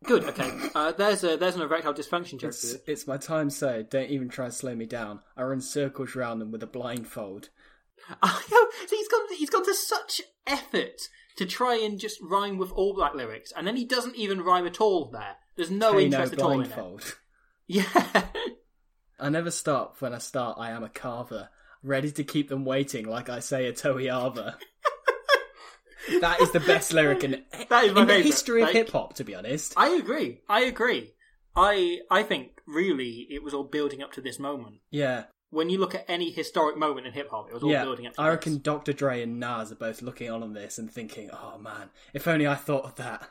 Good. 0.04 0.24
Okay. 0.24 0.52
Uh, 0.74 0.92
there's 0.92 1.24
a 1.24 1.36
there's 1.36 1.56
an 1.56 1.62
erectile 1.62 1.94
dysfunction 1.94 2.38
joke 2.38 2.50
It's, 2.50 2.76
it's 2.86 3.06
my 3.06 3.16
time, 3.16 3.50
so 3.50 3.82
don't 3.82 4.10
even 4.10 4.28
try 4.28 4.46
to 4.46 4.52
slow 4.52 4.74
me 4.74 4.86
down. 4.86 5.20
I 5.36 5.42
run 5.42 5.60
circles 5.60 6.14
round 6.14 6.40
them 6.40 6.50
with 6.50 6.62
a 6.62 6.66
blindfold. 6.66 7.48
I 8.22 8.42
know. 8.50 8.66
So 8.86 8.96
he's 8.96 9.08
gone. 9.08 9.20
He's 9.36 9.50
gone 9.50 9.64
to 9.64 9.74
such 9.74 10.20
effort 10.46 11.08
to 11.36 11.46
try 11.46 11.76
and 11.76 11.98
just 11.98 12.20
rhyme 12.20 12.58
with 12.58 12.72
all 12.72 12.94
black 12.94 13.14
lyrics, 13.14 13.52
and 13.56 13.66
then 13.66 13.76
he 13.76 13.84
doesn't 13.84 14.16
even 14.16 14.42
rhyme 14.42 14.66
at 14.66 14.80
all. 14.80 15.10
There, 15.10 15.36
there's 15.56 15.70
no 15.70 15.92
Kano 15.92 16.00
interest 16.00 16.32
at 16.34 16.40
all 16.40 16.52
in 16.52 16.62
it. 16.62 16.74
blindfold. 16.74 17.16
Yeah. 17.68 18.22
I 19.18 19.28
never 19.28 19.50
stop. 19.50 20.00
When 20.00 20.12
I 20.14 20.18
start, 20.18 20.58
I 20.58 20.70
am 20.70 20.82
a 20.84 20.88
carver, 20.88 21.48
ready 21.82 22.10
to 22.12 22.24
keep 22.24 22.48
them 22.48 22.64
waiting, 22.64 23.06
like 23.06 23.28
I 23.28 23.40
say 23.40 23.66
a 23.66 23.72
Toeava. 23.72 24.56
that 26.20 26.40
is 26.40 26.52
the 26.52 26.60
best 26.60 26.92
lyric 26.92 27.24
in, 27.24 27.42
That 27.68 27.84
is 27.84 27.92
my 27.92 28.02
in 28.02 28.06
the 28.08 28.20
history 28.20 28.62
of 28.62 28.68
Like- 28.68 28.76
hip 28.76 28.90
hop, 28.90 29.14
to 29.14 29.24
be 29.24 29.34
honest. 29.34 29.74
I 29.76 29.88
agree. 29.96 30.40
I 30.48 30.62
agree. 30.62 31.12
I 31.54 32.00
I 32.10 32.22
think 32.22 32.60
really 32.66 33.26
it 33.30 33.42
was 33.42 33.54
all 33.54 33.64
building 33.64 34.02
up 34.02 34.12
to 34.12 34.20
this 34.20 34.38
moment. 34.38 34.76
yeah, 34.90 35.24
When 35.50 35.70
you 35.70 35.78
look 35.78 35.94
at 35.94 36.04
any 36.08 36.30
historic 36.30 36.76
moment 36.76 37.06
in 37.06 37.12
hip 37.14 37.30
hop, 37.30 37.48
it 37.48 37.54
was 37.54 37.62
all 37.62 37.70
yeah. 37.72 37.82
building 37.82 38.06
up. 38.06 38.14
to 38.14 38.20
I 38.20 38.28
reckon 38.28 38.54
this. 38.54 38.62
Dr. 38.62 38.92
Dre 38.92 39.22
and 39.22 39.40
Nas 39.40 39.72
are 39.72 39.76
both 39.76 40.02
looking 40.02 40.30
on 40.30 40.42
on 40.42 40.52
this 40.52 40.76
and 40.78 40.90
thinking, 40.92 41.30
"Oh 41.32 41.56
man, 41.58 41.88
if 42.12 42.28
only 42.28 42.46
I 42.46 42.56
thought 42.56 42.84
of 42.84 42.94
that." 42.96 43.30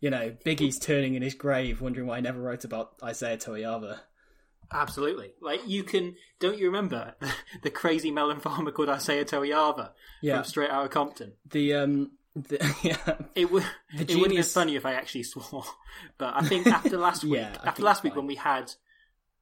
You 0.00 0.10
know, 0.10 0.36
Biggie's 0.44 0.78
turning 0.78 1.14
in 1.14 1.22
his 1.22 1.34
grave, 1.34 1.80
wondering 1.80 2.06
why 2.06 2.18
I 2.18 2.20
never 2.20 2.40
wrote 2.40 2.64
about 2.64 2.98
Isaia 2.98 3.42
Toeava. 3.42 4.00
Absolutely. 4.72 5.32
Like 5.40 5.60
you 5.66 5.82
can. 5.82 6.16
Don't 6.40 6.58
you 6.58 6.66
remember 6.66 7.14
the 7.62 7.70
crazy 7.70 8.10
melon 8.10 8.40
farmer 8.40 8.70
called 8.70 8.88
Isaia 8.88 9.24
Toeava 9.24 9.90
Yeah. 10.22 10.36
from 10.36 10.44
Straight 10.44 10.70
of 10.70 10.90
Compton? 10.90 11.32
The 11.50 11.74
um, 11.74 12.10
the, 12.36 12.58
yeah, 12.82 13.16
It 13.34 13.50
would. 13.50 13.64
The 13.96 14.02
It 14.04 14.16
would 14.16 14.30
have 14.30 14.36
been 14.36 14.42
funny 14.44 14.76
if 14.76 14.84
I 14.86 14.92
actually 14.94 15.22
swore, 15.24 15.64
but 16.18 16.34
I 16.36 16.46
think 16.46 16.66
after 16.66 16.96
last 16.98 17.24
week, 17.24 17.34
Yeah, 17.40 17.56
after 17.64 17.82
last 17.82 18.02
week 18.02 18.12
fine. 18.12 18.18
when 18.18 18.26
we 18.26 18.34
had 18.36 18.72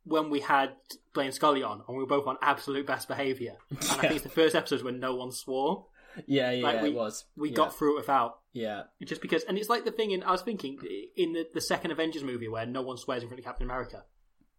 when 0.04 0.30
we 0.30 0.38
had 0.40 0.70
Blaine 1.14 1.32
Scully 1.32 1.64
on, 1.64 1.82
and 1.88 1.96
we 1.96 2.02
were 2.04 2.08
both 2.08 2.28
on 2.28 2.36
absolute 2.40 2.86
best 2.86 3.08
behaviour, 3.08 3.56
and 3.70 3.78
I 3.80 3.82
think 3.96 4.12
it's 4.12 4.22
the 4.22 4.28
first 4.28 4.54
episode 4.54 4.82
when 4.82 5.00
no 5.00 5.16
one 5.16 5.32
swore. 5.32 5.86
yeah, 6.26 6.52
yeah, 6.52 6.62
Like, 6.64 6.80
we, 6.82 6.90
it 6.90 6.94
was. 6.94 7.24
We 7.36 7.48
yeah. 7.50 7.56
got 7.56 7.76
through 7.76 7.94
it 7.96 8.00
without. 8.02 8.38
yeah, 8.52 8.82
Just 9.04 9.20
because, 9.20 9.42
and 9.42 9.58
it's 9.58 9.68
like 9.68 9.84
the 9.84 9.90
thing 9.90 10.12
in 10.12 10.22
I 10.22 10.30
was 10.30 10.42
thinking 10.42 10.78
in 11.16 11.32
the, 11.32 11.48
the 11.52 11.60
second 11.60 11.90
Avengers 11.90 12.22
movie 12.22 12.46
where 12.46 12.64
no 12.66 12.82
one 12.82 12.96
swears 12.98 13.22
in 13.24 13.28
front 13.28 13.40
of 13.40 13.44
Captain 13.44 13.66
America, 13.66 14.04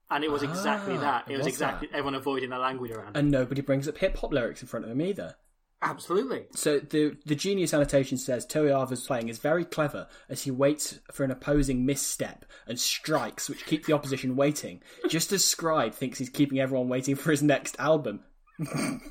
and 0.09 0.23
it 0.23 0.31
was 0.31 0.43
exactly 0.43 0.95
Ah, 0.97 1.01
that. 1.01 1.23
It 1.27 1.33
it 1.33 1.37
was, 1.37 1.45
was 1.45 1.53
exactly 1.53 1.89
everyone 1.91 2.15
avoiding 2.15 2.49
their 2.49 2.59
language 2.59 2.91
around. 2.91 3.15
and 3.17 3.31
nobody 3.31 3.61
brings 3.61 3.87
up 3.87 3.97
hip 3.97 4.17
hop 4.17 4.33
lyrics 4.33 4.61
in 4.61 4.67
front 4.67 4.85
of 4.85 4.91
him 4.91 5.01
either. 5.01 5.35
Absolutely. 5.81 6.45
So 6.55 6.79
the 6.79 7.17
the 7.27 7.35
genius 7.35 7.71
annotation 7.71 8.17
says 8.17 8.47
Toeava's 8.47 9.05
playing 9.05 9.29
is 9.29 9.37
very 9.37 9.63
clever 9.63 10.07
as 10.27 10.41
he 10.43 10.49
waits 10.49 10.99
for 11.11 11.23
an 11.23 11.29
opposing 11.29 11.85
misstep 11.85 12.45
and 12.65 12.79
strikes 12.79 13.47
which 13.47 13.67
keep 13.67 13.85
the 13.85 13.93
opposition 13.93 14.35
waiting. 14.35 14.81
Just 15.07 15.31
as 15.31 15.45
Scribe 15.45 15.93
thinks 15.93 16.17
he's 16.17 16.29
keeping 16.29 16.59
everyone 16.59 16.89
waiting 16.89 17.15
for 17.15 17.29
his 17.29 17.43
next 17.43 17.75
album. 17.79 18.21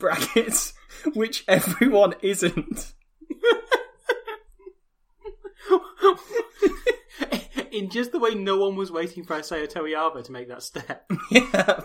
Brackets, 0.00 0.72
which 1.14 1.44
everyone 1.46 2.14
isn't. 2.20 2.94
in 7.72 7.90
just 7.90 8.12
the 8.12 8.18
way 8.18 8.34
no 8.34 8.58
one 8.58 8.76
was 8.76 8.90
waiting 8.90 9.24
for 9.24 9.36
Isaia 9.36 9.70
Toeava 9.70 10.24
to 10.24 10.32
make 10.32 10.48
that 10.48 10.62
step. 10.62 11.10
Yeah. 11.30 11.80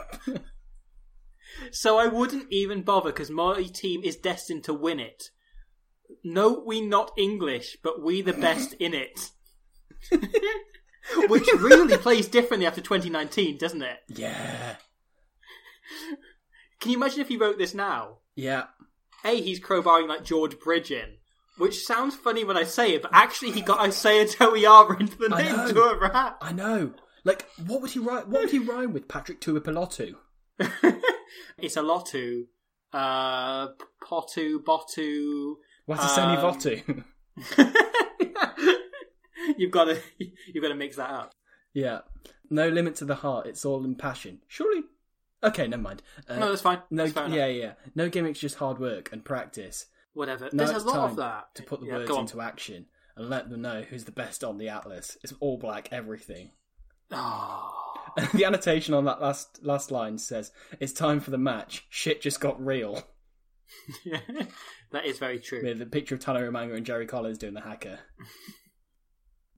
So 1.71 1.97
I 1.97 2.07
wouldn't 2.07 2.47
even 2.51 2.81
bother 2.81 3.11
because 3.11 3.29
my 3.29 3.63
team 3.63 4.01
is 4.03 4.15
destined 4.15 4.63
to 4.65 4.73
win 4.73 4.99
it. 4.99 5.29
No, 6.23 6.63
we 6.65 6.81
not 6.81 7.11
English, 7.17 7.77
but 7.83 8.01
we 8.01 8.21
the 8.21 8.33
best 8.33 8.73
in 8.79 8.93
it. 8.93 9.31
Which 11.27 11.47
really 11.53 11.97
plays 11.97 12.27
differently 12.27 12.65
after 12.65 12.81
2019, 12.81 13.57
doesn't 13.57 13.81
it? 13.81 13.99
Yeah. 14.07 14.75
Can 16.79 16.91
you 16.91 16.97
imagine 16.97 17.21
if 17.21 17.27
he 17.27 17.37
wrote 17.37 17.57
this 17.57 17.73
now? 17.73 18.19
Yeah. 18.35 18.65
A, 19.25 19.41
he's 19.41 19.59
crowbarring 19.59 20.07
like 20.07 20.23
George 20.23 20.59
Bridge 20.59 20.91
in, 20.91 21.17
which 21.57 21.83
sounds 21.85 22.15
funny 22.15 22.43
when 22.43 22.57
I 22.57 22.63
say 22.63 22.93
it, 22.93 23.01
but 23.01 23.11
actually 23.13 23.51
he 23.51 23.61
got 23.61 23.79
Isaia 23.79 24.25
Toeava 24.35 24.99
into 24.99 25.17
the 25.17 25.29
I 25.33 25.41
name 25.43 25.55
know. 25.57 25.67
to 25.71 25.81
a 25.81 25.99
rap. 25.99 26.37
I 26.41 26.51
know. 26.53 26.93
Like, 27.23 27.47
what 27.67 27.81
would 27.81 27.91
he 27.91 27.99
write? 27.99 28.27
What 28.27 28.41
would 28.41 28.51
he 28.51 28.59
rhyme 28.59 28.91
with? 28.93 29.07
Patrick 29.07 29.39
Tuipulotu. 29.41 30.15
It's 31.57 31.77
a 31.77 31.81
lot 31.81 32.05
to 32.07 32.45
uh, 32.91 33.67
Potu, 34.03 34.59
Botu. 34.63 35.55
What's 35.85 36.03
a 36.03 36.07
Sony 36.07 36.37
Um, 36.37 37.03
Votu? 37.57 37.93
you've 39.57 39.71
got 39.71 39.85
to 39.85 39.99
you've 40.19 40.61
got 40.61 40.69
to 40.69 40.75
mix 40.75 40.95
that 40.97 41.09
up. 41.09 41.33
yeah. 41.73 41.99
No 42.49 42.67
limit 42.69 42.95
to 42.97 43.05
the 43.05 43.15
heart. 43.15 43.47
It's 43.47 43.65
all 43.65 43.83
in 43.83 43.95
passion. 43.95 44.39
Surely. 44.47 44.83
Okay, 45.43 45.67
never 45.67 45.81
mind. 45.81 46.03
Uh, 46.29 46.37
no, 46.37 46.49
that's 46.49 46.61
fine. 46.61 46.79
No, 46.91 47.07
That's 47.07 47.33
yeah, 47.33 47.47
yeah. 47.47 47.71
No 47.95 48.09
gimmicks, 48.09 48.37
just 48.39 48.55
hard 48.57 48.77
work 48.79 49.09
and 49.11 49.25
practice. 49.25 49.87
Whatever. 50.13 50.49
Now 50.51 50.65
There's 50.65 50.83
a 50.83 50.87
lot 50.87 51.09
of 51.09 51.15
that 51.17 51.55
to 51.55 51.63
put 51.63 51.79
the 51.81 51.87
Yeah, 51.87 51.97
words 51.97 52.11
into 52.15 52.41
action 52.41 52.85
and 53.15 53.29
let 53.29 53.49
them 53.49 53.61
know 53.61 53.81
who's 53.81 54.05
the 54.05 54.11
best 54.11 54.43
on 54.43 54.57
the 54.57 54.69
atlas. 54.69 55.17
It's 55.23 55.33
all 55.39 55.57
black 55.57 55.89
everything. 55.91 56.51
Oh. 57.11 57.71
the 58.33 58.45
annotation 58.45 58.93
on 58.93 59.05
that 59.05 59.21
last 59.21 59.63
last 59.63 59.91
line 59.91 60.17
says, 60.17 60.51
"It's 60.79 60.93
time 60.93 61.19
for 61.19 61.31
the 61.31 61.37
match. 61.37 61.85
Shit 61.89 62.21
just 62.21 62.39
got 62.39 62.63
real." 62.63 63.01
that 64.91 65.05
is 65.05 65.17
very 65.17 65.39
true. 65.39 65.63
With 65.63 65.79
the 65.79 65.85
picture 65.85 66.15
of 66.15 66.21
Tana 66.21 66.39
Umaga 66.39 66.75
and 66.75 66.85
Jerry 66.85 67.07
Collins 67.07 67.39
doing 67.39 67.53
the 67.53 67.61
haka. 67.61 67.99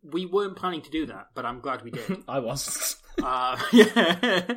We 0.04 0.26
weren't 0.26 0.56
planning 0.56 0.82
to 0.84 0.92
do 0.92 1.08
that, 1.08 1.30
but 1.34 1.46
I'm 1.46 1.60
glad 1.60 1.82
we 1.82 1.92
did. 1.92 2.24
I 2.28 2.40
was. 2.40 2.98
uh, 3.22 3.58
yeah. 3.74 4.54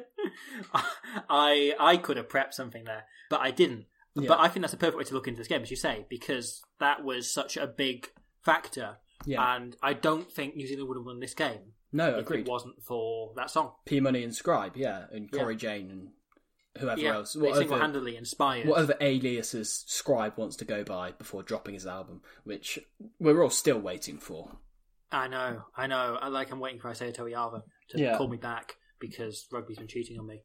I 1.29 1.75
I 1.81 1.97
could 1.97 2.19
have 2.19 2.29
prepped 2.29 2.55
something 2.55 2.85
there, 2.85 3.05
but 3.31 3.41
I 3.41 3.51
didn't. 3.51 3.87
Yeah. 4.15 4.29
But 4.29 4.41
I 4.41 4.49
think 4.49 4.63
that's 4.63 4.73
a 4.75 4.79
perfect 4.79 4.97
way 4.99 5.05
to 5.05 5.15
look 5.15 5.29
into 5.29 5.39
this 5.39 5.49
game, 5.49 5.63
as 5.63 5.71
you 5.71 5.77
say, 5.77 6.07
because 6.09 6.63
that 6.81 7.05
was 7.05 7.33
such 7.33 7.57
a 7.57 7.67
big 7.67 8.09
factor. 8.43 8.97
Yeah. 9.27 9.57
And 9.57 9.77
I 9.83 9.93
don't 9.93 10.31
think 10.31 10.57
New 10.57 10.67
Zealand 10.67 10.89
would 10.89 10.97
have 10.97 11.05
won 11.07 11.21
this 11.21 11.35
game 11.35 11.73
No, 11.93 12.11
if 12.19 12.27
agreed. 12.27 12.41
it 12.47 12.49
wasn't 12.51 12.83
for 12.83 13.33
that 13.37 13.51
song. 13.51 13.73
P 13.85 14.01
Money 14.01 14.23
and 14.25 14.35
Scribe, 14.35 14.77
yeah, 14.77 15.05
and 15.13 15.29
Yeah. 15.33 15.41
Cory 15.41 15.57
Jane 15.57 15.91
and 15.91 16.09
whoever 16.79 17.01
yeah, 17.01 17.15
else. 17.15 17.35
Whatever, 17.37 17.59
single-handedly 17.61 18.17
inspired. 18.17 18.67
whatever 18.69 18.95
aliases 19.01 19.85
Scribe 19.89 20.35
wants 20.37 20.57
to 20.57 20.65
go 20.65 20.85
by 20.85 21.13
before 21.13 21.43
dropping 21.43 21.75
his 21.75 21.87
album, 21.87 22.23
which 22.45 22.79
we're 23.19 23.43
all 23.43 23.51
still 23.51 23.79
waiting 23.81 24.19
for. 24.19 24.51
I 25.11 25.27
know, 25.29 25.63
I 25.77 25.87
know. 25.87 26.19
I 26.21 26.29
like. 26.29 26.51
I'm 26.53 26.61
waiting 26.61 26.81
for 26.81 26.91
Isaia 26.91 27.15
Toeava 27.17 27.63
to 27.91 27.99
Yeah. 27.99 28.17
call 28.19 28.29
me 28.29 28.37
back 28.37 28.77
because 29.01 29.47
rugby's 29.51 29.79
been 29.79 29.89
cheating 29.89 30.19
on 30.21 30.27
me. 30.27 30.43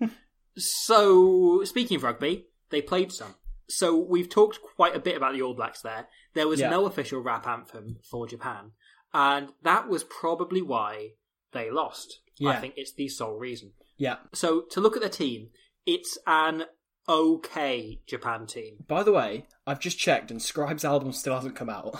So, 0.58 1.62
speaking 1.64 1.96
of 1.96 2.02
rugby, 2.02 2.46
they 2.70 2.82
played 2.82 3.12
some. 3.12 3.34
So, 3.68 3.96
we've 3.96 4.28
talked 4.28 4.60
quite 4.76 4.94
a 4.96 5.00
bit 5.00 5.16
about 5.16 5.34
the 5.34 5.42
All 5.42 5.54
Blacks 5.54 5.82
there. 5.82 6.08
There 6.34 6.48
was 6.48 6.60
Yeah. 6.60 6.70
no 6.70 6.86
official 6.86 7.20
rap 7.20 7.46
anthem 7.46 7.98
for 8.10 8.26
Japan, 8.26 8.72
and 9.12 9.50
that 9.62 9.88
was 9.88 10.04
probably 10.04 10.62
why 10.62 11.12
they 11.52 11.70
lost. 11.70 12.20
I 12.46 12.56
think 12.60 12.74
it's 12.76 12.92
the 12.94 13.08
sole 13.08 13.36
reason. 13.36 13.72
yeah, 13.96 14.18
So, 14.32 14.60
to 14.70 14.80
look 14.80 14.94
at 14.96 15.02
the 15.02 15.08
team, 15.08 15.50
it's 15.86 16.16
an 16.26 16.66
okay 17.08 18.00
Japan 18.06 18.46
team. 18.46 18.84
By 18.86 19.02
the 19.02 19.10
way, 19.12 19.46
I've 19.66 19.80
just 19.80 19.98
checked, 19.98 20.30
and 20.30 20.40
Scribe's 20.40 20.84
album 20.84 21.12
still 21.12 21.34
hasn't 21.34 21.56
come 21.56 21.68
out. 21.68 21.96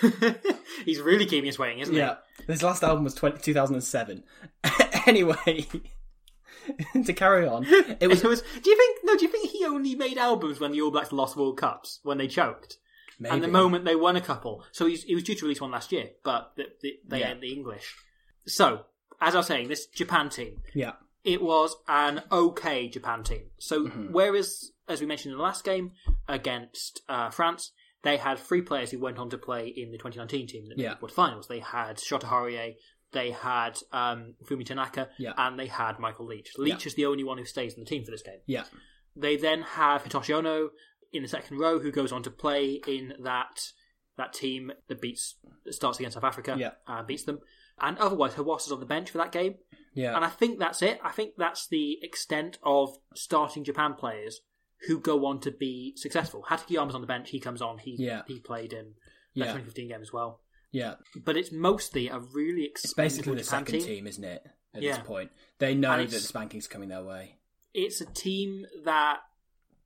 He's 0.84 1.00
really 1.00 1.26
keeping 1.26 1.48
us 1.50 1.58
waiting, 1.58 1.80
isn't 1.80 1.94
yeah, 1.94 2.16
his 2.46 2.62
last 2.62 2.84
album 2.84 3.02
was 3.04 3.14
20, 3.14 3.38
2007. 3.40 4.22
anyway, 5.06 5.66
to 7.04 7.12
carry 7.12 7.46
on, 7.46 7.64
it 7.66 8.08
was 8.08 8.22
It 8.24 8.28
was. 8.28 8.42
Do 8.62 8.70
you 8.70 8.76
think? 8.76 8.98
No. 9.04 9.16
Do 9.16 9.24
you 9.24 9.30
think 9.30 9.50
he 9.50 9.64
only 9.64 9.94
made 9.94 10.18
albums 10.18 10.60
when 10.60 10.72
the 10.72 10.80
All 10.82 10.90
Blacks 10.90 11.12
lost 11.12 11.36
World 11.36 11.58
Cups 11.58 12.00
when 12.02 12.18
they 12.18 12.28
choked? 12.28 12.78
maybe 13.18 13.34
And 13.34 13.44
the 13.44 13.48
moment 13.48 13.84
they 13.84 13.96
won 13.96 14.16
a 14.16 14.20
couple, 14.20 14.64
so 14.72 14.86
he's, 14.86 15.04
he 15.04 15.14
was 15.14 15.22
due 15.24 15.34
to 15.36 15.44
release 15.44 15.60
one 15.60 15.70
last 15.70 15.92
year, 15.92 16.10
but 16.24 16.52
the, 16.56 16.64
the, 16.82 16.94
they 17.06 17.20
Yeah. 17.20 17.34
the 17.34 17.52
English. 17.52 17.94
So, 18.46 18.86
as 19.20 19.34
I 19.34 19.38
was 19.38 19.46
saying, 19.46 19.68
this 19.68 19.86
Japan 19.86 20.28
team, 20.30 20.62
yeah, 20.74 20.92
it 21.22 21.40
was 21.40 21.76
an 21.88 22.22
okay 22.32 22.88
Japan 22.88 23.22
team. 23.22 23.44
So, 23.58 23.84
Mm-hmm. 23.84 24.12
whereas, 24.12 24.72
as 24.88 25.00
we 25.00 25.06
mentioned 25.06 25.32
in 25.32 25.38
the 25.38 25.44
last 25.44 25.64
game 25.64 25.92
against 26.28 27.02
uh, 27.08 27.30
France, 27.30 27.72
they 28.02 28.16
had 28.18 28.38
three 28.38 28.60
players 28.62 28.90
who 28.90 28.98
went 28.98 29.18
on 29.18 29.30
to 29.30 29.38
play 29.38 29.68
in 29.68 29.90
the 29.92 29.96
2019 29.98 30.46
team 30.46 30.68
the 30.68 30.82
Yeah. 30.82 30.94
quarterfinals. 31.00 31.46
They 31.48 31.60
had 31.60 31.96
Shota 31.98 32.24
Horie, 32.24 32.74
they 33.14 33.30
had 33.30 33.78
um, 33.92 34.34
Fumi 34.44 34.66
Tanaka, 34.66 35.08
Yeah. 35.18 35.32
and 35.38 35.58
they 35.58 35.66
had 35.68 35.98
Michael 35.98 36.26
Leitch. 36.26 36.52
Leitch 36.58 36.84
Yeah. 36.84 36.88
is 36.88 36.94
the 36.94 37.06
only 37.06 37.24
one 37.24 37.38
who 37.38 37.46
stays 37.46 37.72
in 37.72 37.80
the 37.80 37.86
team 37.86 38.04
for 38.04 38.10
this 38.10 38.22
game. 38.22 38.40
yeah, 38.46 38.64
They 39.16 39.36
then 39.36 39.62
have 39.62 40.04
Hitoshi 40.04 40.34
Ono 40.34 40.70
in 41.12 41.22
the 41.22 41.28
second 41.28 41.58
row, 41.58 41.78
who 41.78 41.90
goes 41.90 42.12
on 42.12 42.22
to 42.24 42.30
play 42.30 42.82
in 42.86 43.14
that 43.20 43.72
that 44.16 44.32
team 44.32 44.70
that 44.88 45.00
beats 45.00 45.36
that 45.64 45.72
starts 45.72 45.98
against 45.98 46.14
South 46.14 46.22
Africa 46.24 46.54
Yeah. 46.58 46.72
and 46.86 47.04
beats 47.06 47.24
them. 47.24 47.40
And 47.80 47.98
otherwise, 47.98 48.34
Hiwasa 48.34 48.66
is 48.66 48.72
on 48.72 48.78
the 48.78 48.86
bench 48.86 49.10
for 49.10 49.18
that 49.18 49.32
game. 49.32 49.56
yeah, 49.94 50.14
And 50.14 50.24
I 50.24 50.28
think 50.28 50.58
that's 50.60 50.82
it. 50.82 51.00
I 51.02 51.10
think 51.10 51.34
that's 51.36 51.66
the 51.66 51.98
extent 52.02 52.58
of 52.62 52.96
starting 53.14 53.64
Japan 53.64 53.94
players 53.94 54.40
who 54.86 55.00
go 55.00 55.26
on 55.26 55.40
to 55.40 55.50
be 55.50 55.94
successful. 55.96 56.44
Hatakeyama's 56.48 56.94
on 56.94 57.00
the 57.00 57.06
bench. 57.08 57.30
He 57.30 57.40
comes 57.40 57.60
on. 57.62 57.78
He 57.78 57.96
Yeah. 57.98 58.22
he 58.28 58.38
played 58.38 58.72
in 58.72 58.94
that 59.34 59.46
Yeah. 59.46 59.52
2015 59.52 59.88
game 59.88 60.02
as 60.02 60.12
well. 60.12 60.40
Yeah. 60.74 60.94
But 61.24 61.36
it's 61.36 61.52
mostly 61.52 62.08
a 62.08 62.18
really 62.18 62.64
It's 62.64 62.92
basically 62.94 63.36
the 63.36 63.44
second 63.44 63.72
team. 63.80 63.82
team, 63.86 64.06
isn't 64.06 64.24
it? 64.24 64.46
At 64.74 64.82
Yeah. 64.82 64.96
this 64.98 65.06
point, 65.06 65.30
they 65.58 65.74
know 65.74 65.96
that 65.98 66.10
the 66.10 66.18
spanking's 66.18 66.66
coming 66.66 66.88
their 66.88 67.04
way. 67.04 67.38
It's 67.72 68.00
a 68.00 68.06
team 68.06 68.66
that 68.84 69.20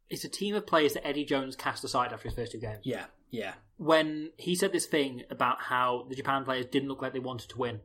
it's 0.09 0.25
a 0.25 0.29
team 0.29 0.55
of 0.55 0.67
players 0.67 0.95
that 0.95 1.07
Eddie 1.07 1.25
Jones 1.27 1.55
cast 1.55 1.85
aside 1.85 2.13
after 2.15 2.29
his 2.29 2.35
first 2.35 2.53
two 2.53 2.59
games. 2.59 2.81
Yeah, 2.85 3.05
yeah, 3.31 3.55
when 3.77 4.33
he 4.39 4.55
said 4.55 4.73
this 4.73 4.87
thing 4.87 5.25
about 5.31 5.61
how 5.61 6.07
the 6.09 6.15
Japan 6.17 6.45
players 6.45 6.65
didn't 6.67 6.89
look 6.89 7.03
like 7.03 7.13
they 7.13 7.19
wanted 7.19 7.51
to 7.51 7.59
win, 7.59 7.81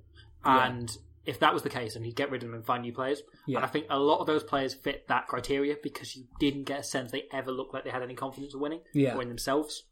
Yeah. 0.46 0.68
and 0.68 0.98
if 1.26 1.40
that 1.40 1.54
was 1.54 1.64
the 1.64 1.70
case, 1.70 1.94
then 1.96 2.04
he'd 2.04 2.16
get 2.16 2.32
rid 2.32 2.42
of 2.44 2.48
them 2.50 2.54
and 2.56 2.66
find 2.66 2.84
new 2.84 2.94
players. 2.94 3.22
Yeah. 3.48 3.58
And 3.58 3.66
I 3.66 3.68
think 3.70 3.88
a 3.90 4.00
lot 4.00 4.20
of 4.20 4.28
those 4.28 4.44
players 4.44 4.74
fit 4.74 5.08
that 5.10 5.28
criteria 5.28 5.76
because 5.82 6.16
you 6.16 6.26
didn't 6.40 6.64
get 6.64 6.80
a 6.80 6.84
sense 6.84 7.12
they 7.12 7.28
ever 7.34 7.52
looked 7.52 7.74
like 7.74 7.84
they 7.84 7.90
had 7.92 8.02
any 8.04 8.16
confidence 8.16 8.54
of 8.54 8.62
winning 8.62 8.82
Yeah. 8.94 9.16
or 9.16 9.22
in 9.22 9.28
themselves. 9.30 9.84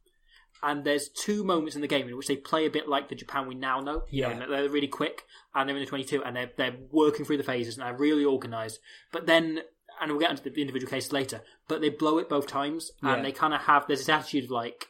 And 0.63 0.83
there's 0.83 1.09
two 1.09 1.43
moments 1.43 1.75
in 1.75 1.81
the 1.81 1.87
game 1.87 2.07
in 2.07 2.15
which 2.15 2.27
they 2.27 2.35
play 2.35 2.65
a 2.65 2.69
bit 2.69 2.87
like 2.87 3.09
the 3.09 3.15
Japan 3.15 3.47
we 3.47 3.55
now 3.55 3.79
know. 3.79 4.03
Yeah. 4.11 4.33
know, 4.33 4.47
they're 4.49 4.69
really 4.69 4.87
quick 4.87 5.23
and 5.55 5.67
they're 5.67 5.75
in 5.75 5.81
the 5.83 5.89
22 5.89 6.23
and 6.23 6.35
they're, 6.35 6.51
they're 6.55 6.75
working 6.91 7.25
through 7.25 7.37
the 7.37 7.43
phases 7.43 7.77
and 7.77 7.85
they're 7.85 7.97
really 7.97 8.25
organised. 8.25 8.79
But 9.11 9.25
then, 9.25 9.61
and 9.99 10.11
we'll 10.11 10.19
get 10.19 10.29
into 10.29 10.43
the 10.47 10.61
individual 10.61 10.89
cases 10.89 11.11
later, 11.11 11.41
but 11.67 11.81
they 11.81 11.89
blow 11.89 12.19
it 12.19 12.29
both 12.29 12.45
times 12.47 12.91
and 13.01 13.17
Yeah. 13.17 13.21
they 13.23 13.31
kind 13.31 13.53
of 13.55 13.61
have, 13.61 13.87
there's 13.87 13.99
this 14.01 14.09
attitude 14.09 14.43
of 14.45 14.51
like, 14.51 14.87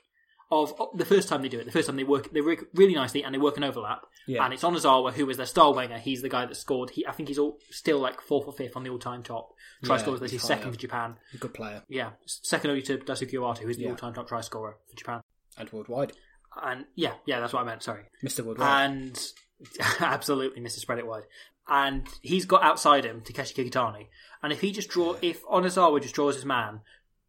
of, 0.52 0.74
of 0.82 0.90
the 0.98 1.06
first 1.06 1.30
time 1.30 1.42
they 1.42 1.48
do 1.48 1.60
it, 1.60 1.66
the 1.66 1.72
first 1.72 1.88
time 1.88 1.96
they 1.96 2.04
work, 2.04 2.34
they 2.34 2.42
work 2.42 2.66
really 2.74 2.94
nicely 2.94 3.24
and 3.24 3.34
they 3.34 3.40
work 3.40 3.56
an 3.56 3.64
overlap. 3.64 4.02
Yeah. 4.28 4.44
And 4.44 4.54
it's 4.54 4.64
Onozawa 4.64 5.14
who 5.14 5.30
is 5.30 5.38
their 5.38 5.46
star 5.46 5.74
winger. 5.74 5.98
He's 6.00 6.22
the 6.22 6.28
guy 6.30 6.46
that 6.46 6.56
scored. 6.56 6.90
He, 6.90 7.08
I 7.08 7.14
think 7.14 7.30
he's 7.30 7.40
all, 7.40 7.58
still 7.70 8.00
like 8.00 8.20
fourth 8.20 8.46
or 8.46 8.52
fifth 8.54 8.76
on 8.76 8.84
the 8.84 8.90
all-time 8.90 9.24
top 9.24 9.54
try 9.86 9.96
Yeah, 9.96 10.02
scorers 10.02 10.30
He's 10.32 10.44
second 10.44 10.68
up. 10.68 10.74
for 10.74 10.80
Japan. 10.80 11.16
good 11.40 11.54
player 11.54 11.82
Yeah, 11.88 12.10
second 12.26 12.70
only 12.72 12.82
to 12.84 12.98
Daisuke 12.98 13.32
Ohata, 13.34 13.60
who's 13.60 13.78
the 13.78 13.84
Yeah. 13.84 13.92
all-time 13.92 14.14
top 14.14 14.28
try 14.28 14.42
scorer 14.42 14.76
for 14.90 14.96
Japan. 14.98 15.22
And 15.62 15.72
worldwide, 15.74 16.14
And 16.62 16.86
yeah, 16.96 17.14
yeah, 17.26 17.40
that's 17.40 17.54
what 17.54 17.62
I 17.62 17.66
meant. 17.66 17.84
Sorry. 17.84 18.04
Mr. 18.24 18.44
Worldwide. 18.44 18.90
And 18.90 19.20
absolutely, 20.00 20.62
Mr. 20.62 20.80
Spread 20.80 21.00
It 21.00 21.08
Wide. 21.08 21.24
And 21.68 22.08
he's 22.22 22.46
got 22.46 22.64
outside 22.64 23.06
him 23.06 23.22
Takashi 23.22 23.54
Kikutani. 23.56 24.08
And 24.44 24.52
if 24.52 24.62
he 24.62 24.72
just 24.72 24.90
draw, 24.90 25.16
if 25.22 25.44
Onozawa 25.46 26.02
just 26.02 26.16
draws 26.16 26.36
his 26.36 26.46
man, 26.46 26.82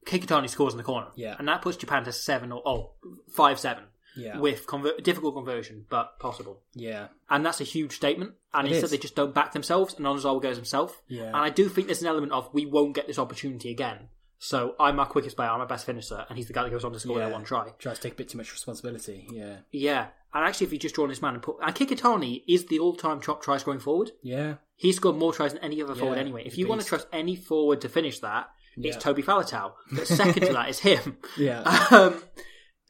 Kikutani 0.07 0.49
scores 0.49 0.73
in 0.73 0.79
the 0.79 0.83
corner. 0.85 1.09
Yeah. 1.15 1.37
And 1.39 1.47
that 1.49 1.63
puts 1.63 1.77
Japan 1.77 2.05
to 2.05 2.13
seven 2.13 2.51
or 2.51 2.63
oh, 2.67 2.93
five 3.31 3.61
seven. 3.61 3.85
Yeah. 4.17 4.39
With 4.39 4.67
conver- 4.67 5.03
difficult 5.03 5.35
conversion, 5.35 5.87
but 5.89 6.19
possible. 6.19 6.61
yeah, 6.75 7.07
And 7.31 7.47
that's 7.47 7.63
a 7.63 7.65
huge 7.65 7.97
statement. 7.97 8.33
And 8.53 8.67
It 8.67 8.73
instead, 8.73 8.85
is. 8.85 8.91
they 8.91 8.99
just 8.99 9.17
don't 9.17 9.35
back 9.35 9.53
themselves, 9.53 9.95
and 9.95 10.05
Onozawa 10.05 10.43
goes 10.43 10.57
himself. 10.57 11.01
Yeah. 11.09 11.29
And 11.29 11.37
I 11.37 11.49
do 11.49 11.67
think 11.71 11.87
there's 11.87 12.03
an 12.03 12.09
element 12.09 12.31
of 12.33 12.53
we 12.53 12.67
won't 12.67 12.95
get 12.95 13.07
this 13.07 13.19
opportunity 13.19 13.71
again. 13.71 14.09
So 14.45 14.75
I'm 14.81 14.99
our 14.99 15.07
quickest 15.07 15.37
player, 15.37 15.51
I'm 15.51 15.61
our 15.61 15.69
best 15.69 15.87
finisher, 15.87 16.27
and 16.29 16.37
he's 16.37 16.49
the 16.49 16.53
guy 16.53 16.65
that 16.65 16.71
goes 16.71 16.85
on 16.85 16.93
to 16.93 16.99
score 16.99 17.17
yeah. 17.17 17.27
that 17.27 17.33
one 17.33 17.45
try. 17.45 17.69
Tries 17.79 17.99
to 17.99 18.03
take 18.03 18.15
a 18.15 18.17
bit 18.17 18.29
too 18.29 18.39
much 18.39 18.51
responsibility. 18.51 19.29
Yeah, 19.31 19.59
Yeah, 19.71 20.09
and 20.35 20.45
actually, 20.45 20.67
if 20.67 20.73
you 20.73 20.81
just 20.81 20.97
drawn 20.97 21.11
this 21.11 21.23
man 21.23 21.35
and 21.35 21.43
put, 21.45 21.59
and 21.63 21.73
Kikutani 21.73 22.43
is 22.49 22.67
the 22.67 22.81
all-time 22.81 23.21
top 23.21 23.41
try 23.41 23.59
scoring 23.59 23.79
forward. 23.79 24.11
yeah, 24.21 24.55
He 24.75 24.91
scored 24.93 25.15
more 25.15 25.33
tries 25.33 25.53
than 25.53 25.63
any 25.63 25.81
other 25.81 25.95
forward 25.95 26.19
anyway. 26.19 26.43
If 26.45 26.59
you 26.59 26.67
a 26.67 26.69
want 26.69 26.81
to 26.81 26.87
trust 26.89 27.07
any 27.13 27.37
forward 27.37 27.83
to 27.83 27.89
finish 27.89 28.19
that, 28.19 28.49
it's 28.77 28.97
Yeah. 28.97 29.01
Toby 29.01 29.23
Faletau. 29.23 29.75
But 29.93 30.09
second 30.09 30.43
to 30.47 30.53
that 30.55 30.69
is 30.71 30.81
him. 30.81 31.19
yeah, 31.37 31.61
Um, 31.93 32.21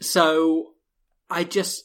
so 0.01 0.73
I 1.29 1.45
just 1.45 1.85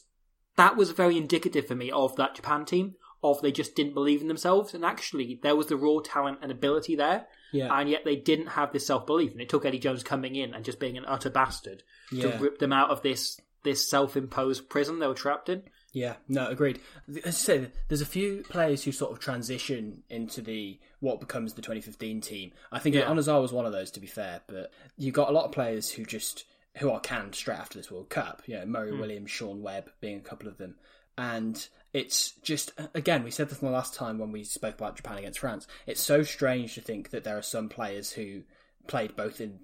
that 0.56 0.76
was 0.78 0.92
very 0.92 1.18
indicative 1.18 1.66
for 1.66 1.74
me 1.74 1.90
of 1.90 2.16
that 2.16 2.34
Japan 2.34 2.64
team. 2.64 2.94
Of 3.22 3.42
they 3.42 3.50
just 3.52 3.74
didn't 3.74 3.94
believe 3.94 4.20
in 4.20 4.28
themselves, 4.28 4.74
and 4.74 4.84
actually 4.84 5.40
there 5.42 5.56
was 5.56 5.66
the 5.66 5.76
raw 5.76 5.98
talent 6.04 6.38
and 6.40 6.52
ability 6.52 6.94
there, 6.96 7.26
yeah, 7.52 7.76
and 7.76 7.90
yet 7.90 8.04
they 8.04 8.16
didn't 8.16 8.46
have 8.48 8.72
this 8.72 8.86
self 8.86 9.06
belief. 9.06 9.32
And 9.32 9.40
it 9.40 9.48
took 9.48 9.64
Eddie 9.66 9.78
Jones 9.80 10.02
coming 10.04 10.36
in 10.36 10.54
and 10.54 10.64
just 10.64 10.78
being 10.78 10.96
an 10.96 11.04
utter 11.06 11.30
bastard 11.30 11.82
Yeah. 12.12 12.30
to 12.30 12.38
rip 12.38 12.58
them 12.58 12.72
out 12.72 12.90
of 12.90 13.02
this 13.02 13.40
this 13.64 13.88
self 13.90 14.16
imposed 14.16 14.68
prison 14.68 15.00
they 15.00 15.06
were 15.08 15.14
trapped 15.14 15.48
in. 15.48 15.64
yeah. 15.92 16.14
No, 16.28 16.46
agreed. 16.46 16.80
As 17.24 17.26
I 17.26 17.30
say, 17.30 17.70
there's 17.88 18.00
a 18.00 18.06
few 18.06 18.44
players 18.48 18.84
who 18.84 18.92
sort 18.92 19.10
of 19.10 19.18
transition 19.18 20.04
into 20.08 20.40
the 20.40 20.78
what 21.00 21.18
becomes 21.18 21.54
the 21.54 21.62
2015 21.62 22.20
team. 22.20 22.52
I 22.70 22.78
think 22.78 22.94
Yeah. 22.94 23.10
Was 23.12 23.52
one 23.52 23.66
of 23.66 23.72
those, 23.72 23.90
to 23.92 24.00
be 24.00 24.06
fair. 24.06 24.42
But 24.46 24.70
you 24.96 25.10
got 25.10 25.28
a 25.28 25.32
lot 25.32 25.44
of 25.44 25.52
players 25.52 25.90
who 25.90 26.04
just 26.04 26.44
who 26.76 26.90
are 26.92 27.00
canned 27.00 27.34
straight 27.34 27.58
after 27.58 27.78
this 27.78 27.90
World 27.90 28.10
Cup. 28.10 28.42
You 28.46 28.58
know, 28.58 28.66
Murray 28.66 28.92
hmm. 28.92 29.00
Williams, 29.00 29.30
Sean 29.32 29.60
Webb 29.62 29.90
being 30.00 30.18
a 30.18 30.22
couple 30.22 30.46
of 30.46 30.58
them, 30.58 30.76
and 31.18 31.68
it's 31.92 32.32
just 32.42 32.70
again 32.94 33.24
we 33.24 33.30
said 33.30 33.48
this 33.48 33.58
the 33.58 33.68
last 33.70 33.94
time 33.94 34.18
when 34.18 34.30
we 34.32 34.44
spoke 34.44 34.74
about 34.76 34.96
Japan 34.96 35.18
against 35.18 35.40
France. 35.40 35.66
It's 35.86 36.00
so 36.00 36.22
strange 36.22 36.74
to 36.76 36.80
think 36.80 37.10
that 37.10 37.24
there 37.24 37.36
are 37.36 37.42
some 37.42 37.68
players 37.68 38.12
who 38.12 38.42
played 38.86 39.16
both 39.16 39.40
in 39.40 39.60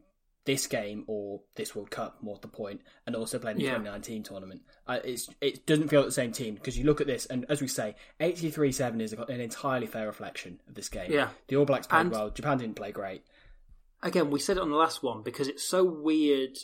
this 0.46 0.66
game 0.66 1.04
or 1.06 1.40
this 1.54 1.74
World 1.74 1.90
Cup, 1.90 2.22
more 2.22 2.34
to 2.36 2.42
the 2.42 2.48
point, 2.48 2.82
and 3.06 3.16
also 3.16 3.38
played 3.38 3.52
in 3.52 3.58
the 3.60 3.64
Yeah. 3.64 3.78
2019 3.78 4.22
tournament. 4.24 4.60
Uh, 4.86 4.98
it's 5.02 5.30
it 5.40 5.64
doesn't 5.66 5.88
feel 5.88 6.00
like 6.00 6.08
the 6.08 6.12
same 6.12 6.32
team 6.32 6.54
because 6.54 6.76
you 6.76 6.84
look 6.84 7.00
at 7.00 7.06
this 7.06 7.24
and 7.26 7.46
as 7.48 7.62
we 7.62 7.68
say, 7.68 7.94
83-7 8.20 9.00
is 9.00 9.14
an 9.14 9.40
entirely 9.40 9.86
fair 9.86 10.06
reflection 10.06 10.60
of 10.68 10.74
this 10.74 10.88
game. 10.90 11.10
Yeah. 11.12 11.30
the 11.48 11.56
All 11.56 11.64
Blacks 11.64 11.86
played 11.86 12.00
And- 12.00 12.10
well. 12.10 12.28
Japan 12.30 12.58
didn't 12.58 12.76
play 12.76 12.92
great. 12.92 13.22
Again, 14.02 14.30
we 14.30 14.38
said 14.38 14.58
it 14.58 14.62
on 14.62 14.68
the 14.70 14.76
last 14.76 15.02
one 15.02 15.22
because 15.22 15.48
it's 15.48 15.62
so 15.64 15.82
weird 15.82 16.58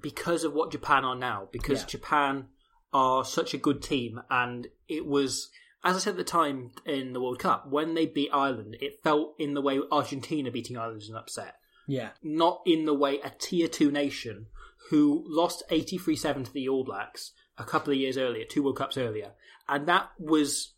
because 0.00 0.42
of 0.42 0.52
what 0.52 0.72
Japan 0.72 1.04
are 1.04 1.14
now. 1.14 1.48
Because 1.52 1.82
Yeah. 1.82 1.86
Japan 1.86 2.48
are 2.96 3.26
such 3.26 3.52
a 3.52 3.58
good 3.58 3.82
team, 3.82 4.22
and 4.30 4.68
it 4.88 5.04
was, 5.04 5.50
as 5.84 5.96
I 5.96 5.98
said 5.98 6.12
at 6.12 6.16
the 6.16 6.24
time 6.24 6.70
in 6.86 7.12
the 7.12 7.20
World 7.20 7.38
Cup, 7.38 7.68
when 7.68 7.92
they 7.92 8.06
beat 8.06 8.30
Ireland, 8.32 8.78
it 8.80 9.02
felt 9.04 9.34
in 9.38 9.52
the 9.52 9.60
way 9.60 9.78
Argentina 9.92 10.50
beating 10.50 10.78
Ireland 10.78 11.02
is 11.02 11.10
an 11.10 11.16
upset. 11.16 11.56
Yeah, 11.86 12.10
not 12.22 12.62
in 12.64 12.86
the 12.86 12.94
way 12.94 13.20
a 13.20 13.28
tier 13.28 13.68
two 13.68 13.90
nation 13.90 14.46
who 14.88 15.24
lost 15.28 15.62
83 15.70 16.16
7 16.16 16.44
to 16.44 16.52
the 16.54 16.70
All 16.70 16.84
Blacks 16.84 17.32
a 17.58 17.64
couple 17.64 17.92
of 17.92 17.98
years 17.98 18.16
earlier, 18.16 18.46
two 18.46 18.62
World 18.62 18.78
Cups 18.78 18.96
earlier. 18.96 19.32
And 19.68 19.86
that 19.88 20.08
was, 20.18 20.72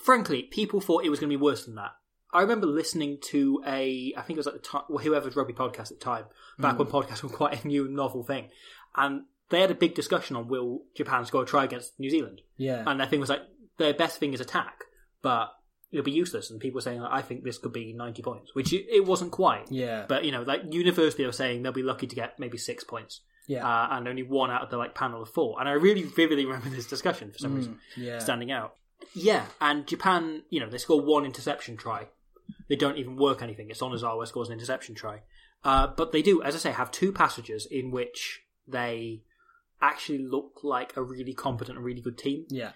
frankly, 0.00 0.42
people 0.42 0.80
thought 0.80 1.04
it 1.04 1.10
was 1.10 1.20
going 1.20 1.30
to 1.30 1.38
be 1.38 1.42
worse 1.42 1.64
than 1.64 1.76
that. 1.76 1.92
I 2.32 2.40
remember 2.42 2.66
listening 2.66 3.18
to 3.26 3.62
a, 3.64 4.14
I 4.16 4.22
think 4.22 4.36
it 4.36 4.40
was 4.40 4.46
at 4.48 4.54
the 4.54 4.58
time, 4.58 4.82
well, 4.88 5.02
whoever's 5.02 5.36
rugby 5.36 5.52
podcast 5.52 5.92
at 5.92 6.00
the 6.00 6.04
time, 6.04 6.24
back 6.58 6.76
when 6.76 6.88
mm. 6.88 6.90
podcasts 6.90 7.22
were 7.22 7.28
quite 7.28 7.64
a 7.64 7.68
new 7.68 7.86
novel 7.88 8.24
thing. 8.24 8.48
And 8.96 9.22
they 9.50 9.60
had 9.60 9.70
a 9.70 9.74
big 9.74 9.94
discussion 9.94 10.36
on 10.36 10.48
will 10.48 10.82
Japan 10.96 11.24
score 11.26 11.42
a 11.42 11.46
try 11.46 11.64
against 11.64 11.98
New 11.98 12.10
Zealand? 12.10 12.40
yeah, 12.56 12.82
And 12.86 12.98
their 13.00 13.06
thing 13.06 13.20
was 13.20 13.28
like, 13.28 13.42
their 13.78 13.94
best 13.94 14.18
thing 14.18 14.32
is 14.32 14.40
attack, 14.40 14.84
but 15.22 15.48
it'll 15.92 16.04
be 16.04 16.12
useless. 16.12 16.50
And 16.50 16.60
people 16.60 16.76
were 16.76 16.82
saying, 16.82 17.00
like, 17.00 17.12
I 17.12 17.22
think 17.22 17.42
this 17.44 17.58
could 17.58 17.72
be 17.72 17.92
90 17.92 18.22
points, 18.22 18.54
which 18.54 18.72
it, 18.72 19.04
wasn't 19.04 19.32
quite. 19.32 19.66
yeah, 19.70 20.04
But 20.08 20.24
you 20.24 20.32
know, 20.32 20.42
like 20.42 20.62
universally, 20.70 21.24
they 21.24 21.26
were 21.26 21.32
saying 21.32 21.62
they'll 21.62 21.72
be 21.72 21.82
lucky 21.82 22.06
to 22.06 22.14
get 22.14 22.38
maybe 22.38 22.58
six 22.58 22.84
points, 22.84 23.20
yeah, 23.46 23.66
uh, 23.66 23.88
and 23.96 24.06
only 24.06 24.22
one 24.22 24.50
out 24.50 24.62
of 24.62 24.70
the 24.70 24.76
like 24.76 24.94
panel 24.94 25.22
of 25.22 25.28
four. 25.30 25.58
And 25.58 25.68
I 25.68 25.72
really 25.72 26.02
vividly 26.04 26.46
remember 26.46 26.68
this 26.70 26.86
discussion 26.86 27.32
for 27.32 27.38
some 27.38 27.54
reason 27.54 27.74
Mm, 27.96 28.04
yeah, 28.04 28.18
standing 28.18 28.52
out. 28.52 28.74
Yeah, 29.14 29.46
and 29.60 29.86
Japan, 29.86 30.42
you 30.50 30.60
know, 30.60 30.68
they 30.68 30.78
score 30.78 31.00
one 31.00 31.24
interception 31.24 31.76
try. 31.76 32.08
They 32.68 32.76
don't 32.76 32.98
even 32.98 33.16
work 33.16 33.42
anything. 33.42 33.68
It's 33.70 33.80
Onozawa 33.80 34.26
scores 34.28 34.48
an 34.48 34.52
interception 34.54 34.94
try, 34.94 35.22
uh, 35.64 35.88
but 35.88 36.12
they 36.12 36.22
do, 36.22 36.42
as 36.42 36.54
I 36.54 36.58
say, 36.58 36.70
have 36.70 36.90
two 36.92 37.10
passages 37.12 37.66
in 37.68 37.90
which 37.90 38.42
they 38.68 39.22
actually 39.82 40.18
look 40.18 40.60
like 40.62 40.96
a 40.96 41.02
really 41.02 41.34
competent 41.34 41.76
and 41.76 41.84
really 41.84 42.00
good 42.00 42.18
team. 42.18 42.44
yeah, 42.48 42.72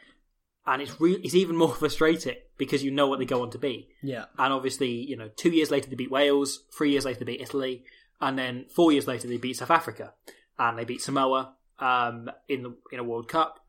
And 0.66 0.80
it's 0.82 1.00
re- 1.00 1.20
it's 1.22 1.34
even 1.34 1.56
more 1.56 1.74
frustrating 1.82 2.36
because 2.56 2.82
you 2.84 2.90
know 2.90 3.06
what 3.08 3.18
they 3.18 3.24
go 3.26 3.42
on 3.42 3.50
to 3.50 3.58
be. 3.58 3.88
yeah, 4.02 4.26
And 4.38 4.52
obviously, 4.52 4.90
you 4.90 5.16
know, 5.16 5.28
two 5.36 5.50
years 5.50 5.70
later 5.70 5.88
they 5.90 5.96
beat 5.96 6.10
Wales, 6.10 6.64
three 6.76 6.90
years 6.92 7.04
later 7.04 7.20
they 7.20 7.24
beat 7.32 7.40
Italy. 7.40 7.84
and 8.20 8.38
then 8.38 8.64
four 8.74 8.92
years 8.92 9.06
later 9.06 9.28
they 9.28 9.36
beat 9.36 9.56
South 9.56 9.70
Africa, 9.70 10.14
and 10.58 10.78
they 10.78 10.84
beat 10.84 11.02
Samoa 11.02 11.54
um, 11.78 12.30
in 12.48 12.62
the 12.62 12.76
in 12.92 12.98
a 13.00 13.04
World 13.04 13.28
Cup, 13.28 13.60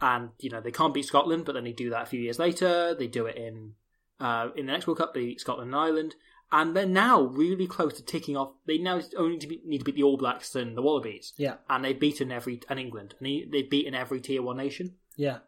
and 0.00 0.28
you 0.38 0.50
know 0.50 0.60
they 0.60 0.70
can't 0.70 0.92
beat 0.94 1.06
Scotland, 1.06 1.44
but 1.46 1.52
then 1.54 1.64
they 1.64 1.72
do 1.72 1.90
that 1.90 2.02
a 2.02 2.06
few 2.06 2.20
years 2.20 2.38
later. 2.38 2.94
They 2.94 3.06
do 3.08 3.26
it 3.26 3.36
in 3.36 3.72
uh, 4.20 4.48
in 4.54 4.66
the 4.66 4.72
next 4.72 4.86
World 4.86 4.98
Cup. 4.98 5.14
They 5.14 5.24
beat 5.24 5.40
Scotland 5.40 5.68
and 5.72 5.76
Ireland, 5.80 6.14
and 6.52 6.76
they're 6.76 6.86
now 6.86 7.22
really 7.22 7.66
close 7.66 7.94
to 7.94 8.02
ticking 8.04 8.36
off. 8.36 8.52
They 8.66 8.78
now 8.78 9.00
only 9.16 9.38
to 9.38 9.46
be, 9.46 9.60
need 9.64 9.78
to 9.78 9.84
beat 9.84 9.96
the 9.96 10.02
All 10.04 10.16
Blacks 10.16 10.54
and 10.54 10.76
the 10.76 10.82
Wallabies, 10.82 11.32
Yeah, 11.36 11.54
and 11.68 11.84
they've 11.84 11.98
beaten 11.98 12.30
every 12.32 12.60
and 12.68 12.78
England, 12.78 13.14
and 13.18 13.26
they, 13.26 13.46
they've 13.50 13.68
beaten 13.70 13.94
every 13.94 14.20
tier 14.20 14.42
one 14.42 14.56
nation. 14.58 14.94
yeah. 15.16 15.38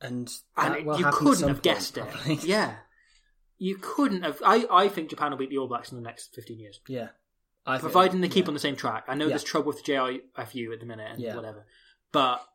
And 0.00 0.30
And 0.58 0.74
it- 0.76 0.84
you 0.98 1.06
couldn't 1.10 1.36
some 1.36 1.48
have 1.48 1.56
point, 1.56 1.62
guessed 1.62 1.94
probably. 1.94 2.34
it. 2.34 2.44
Yeah, 2.44 2.74
you 3.58 3.76
couldn't 3.80 4.22
have. 4.24 4.42
I, 4.44 4.66
I 4.70 4.88
think 4.88 5.08
Japan 5.10 5.30
will 5.30 5.38
beat 5.38 5.48
the 5.50 5.56
All 5.58 5.68
Blacks 5.68 5.90
in 5.90 5.96
the 5.96 6.02
next 6.04 6.34
fifteen 6.34 6.60
years, 6.60 6.80
yeah. 6.86 7.08
I 7.64 7.78
think- 7.78 7.82
providing 7.90 8.20
they 8.20 8.28
keep 8.28 8.44
yeah. 8.44 8.48
on 8.48 8.54
the 8.54 8.60
same 8.60 8.76
track. 8.76 9.04
I 9.08 9.14
know 9.14 9.24
Yeah. 9.24 9.30
there's 9.30 9.42
trouble 9.44 9.68
with 9.68 9.82
the 9.82 9.90
JIFU 9.92 10.72
at 10.72 10.80
the 10.80 10.86
minute 10.86 11.08
and 11.12 11.20
Yeah. 11.20 11.34
whatever, 11.34 11.64
but 12.12 12.46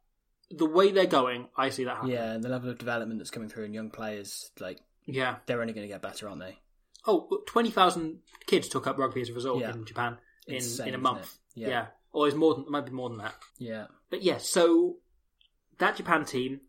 the 0.51 0.65
way 0.67 0.91
they're 0.91 1.05
going, 1.07 1.47
I 1.57 1.69
see 1.69 1.83
that 1.85 1.95
happening. 1.95 2.13
Yeah, 2.15 2.31
and 2.33 2.43
the 2.43 2.49
level 2.49 2.69
of 2.69 2.77
development 2.77 3.19
that's 3.19 3.31
coming 3.31 3.49
through 3.49 3.63
in 3.65 3.73
young 3.73 3.89
players, 3.89 4.51
like 4.59 4.79
Yeah. 5.05 5.37
they're 5.47 5.61
only 5.61 5.73
going 5.73 5.87
to 5.87 5.91
get 5.93 6.01
better, 6.03 6.29
aren't 6.29 6.41
they? 6.41 6.59
Oh, 7.07 7.41
20,000 7.47 8.19
kids 8.45 8.67
took 8.67 8.85
up 8.87 8.97
rugby 8.97 9.21
as 9.21 9.29
a 9.29 9.33
result 9.33 9.61
Yeah. 9.61 9.71
in 9.71 9.85
Japan 9.85 10.17
in, 10.47 10.55
Insane, 10.55 10.87
in 10.89 10.93
a 10.93 10.97
isn't 10.97 11.01
month. 11.03 11.37
it? 11.55 11.61
Yeah. 11.67 11.87
Or 12.13 12.27
it's 12.27 12.35
more 12.35 12.53
than, 12.55 12.63
it 12.65 12.69
might 12.69 12.85
be 12.85 12.91
more 12.91 13.09
than 13.09 13.19
that. 13.19 13.35
Yeah, 13.57 13.87
But 14.09 14.21
yeah, 14.21 14.37
so 14.37 14.97
that 15.77 15.95
Japan 15.95 16.25
team 16.25 16.61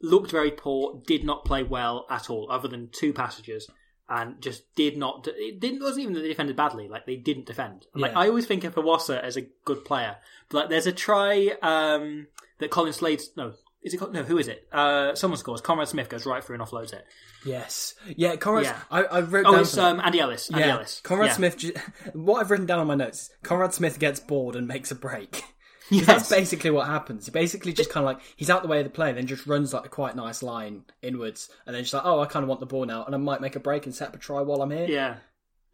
looked 0.00 0.30
very 0.30 0.50
poor, 0.50 1.00
did 1.06 1.24
not 1.24 1.44
play 1.44 1.62
well 1.62 2.06
at 2.10 2.28
all, 2.30 2.48
other 2.50 2.68
than 2.68 2.88
two 2.90 3.12
passages, 3.12 3.68
and 4.08 4.40
just 4.42 4.74
did 4.74 4.96
not. 4.96 5.26
It 5.28 5.60
didn't 5.60 5.80
wasn't 5.82 6.00
even 6.02 6.14
that 6.14 6.20
they 6.20 6.28
defended 6.28 6.56
badly. 6.56 6.88
Like 6.88 7.04
they 7.06 7.16
didn't 7.16 7.46
defend. 7.46 7.86
Like 7.94 8.12
Yeah. 8.12 8.18
I 8.20 8.28
always 8.28 8.46
think 8.46 8.64
of 8.64 8.74
Hiwasa 8.74 9.20
as 9.22 9.36
a 9.36 9.42
good 9.64 9.84
player, 9.84 10.16
but 10.48 10.58
like 10.58 10.68
there's 10.70 10.86
a 10.86 10.92
try 10.92 11.48
um, 11.62 12.26
that 12.58 12.70
Colin 12.70 12.92
Slade. 12.92 13.22
No, 13.36 13.52
is 13.88 13.94
it? 13.94 13.98
Col- 13.98 14.10
No, 14.12 14.22
who 14.22 14.38
is 14.38 14.46
it? 14.48 14.66
Uh, 14.72 15.14
someone 15.16 15.38
scores. 15.38 15.60
Conrad 15.60 15.88
Smith 15.88 16.08
goes 16.08 16.24
right 16.24 16.42
through 16.44 16.54
and 16.56 16.64
offloads 16.64 16.92
it. 16.92 17.04
yes, 17.44 17.94
yeah. 18.16 18.36
Conrad, 18.36 18.64
Yeah. 18.64 18.78
I, 18.90 19.02
I 19.02 19.20
wrote 19.20 19.46
Oh, 19.46 19.52
down 19.52 19.60
it's 19.62 19.76
um, 19.76 20.00
Andy 20.00 20.20
Ellis. 20.20 20.50
Andy 20.50 20.64
yeah, 20.66 20.74
Ellis. 20.76 21.00
Conrad 21.02 21.28
Yeah. 21.28 21.32
Smith. 21.34 21.64
What 22.14 22.40
I've 22.40 22.50
written 22.50 22.66
down 22.66 22.78
on 22.78 22.86
my 22.86 22.94
notes: 22.94 23.30
Conrad 23.42 23.74
Smith 23.74 23.98
gets 23.98 24.20
bored 24.20 24.54
and 24.56 24.68
makes 24.68 24.90
a 24.90 24.94
break. 24.94 25.42
Yes. 25.90 26.04
That's 26.04 26.28
basically 26.28 26.68
what 26.70 26.86
happens. 26.86 27.24
He 27.24 27.30
basically 27.32 27.72
just 27.72 27.88
kind 27.88 28.04
of 28.04 28.12
like 28.12 28.20
he's 28.36 28.50
out 28.50 28.60
the 28.60 28.68
way 28.68 28.76
of 28.80 28.84
the 28.84 28.90
play, 28.90 29.10
then 29.14 29.26
just 29.26 29.46
runs 29.46 29.72
like 29.72 29.86
a 29.86 29.88
quite 29.88 30.14
nice 30.14 30.42
line 30.42 30.82
inwards, 31.00 31.48
and 31.64 31.74
then 31.74 31.82
just 31.82 31.94
like, 31.94 32.02
oh, 32.04 32.20
I 32.20 32.26
kind 32.26 32.42
of 32.42 32.48
want 32.50 32.60
the 32.60 32.66
ball 32.66 32.84
now, 32.84 33.06
and 33.06 33.14
I 33.14 33.16
might 33.18 33.40
make 33.40 33.56
a 33.56 33.60
break 33.60 33.86
and 33.86 33.94
set 33.94 34.08
up 34.08 34.14
a 34.14 34.18
try 34.18 34.42
while 34.42 34.60
I'm 34.60 34.70
here. 34.70 34.84
Yeah. 34.86 35.14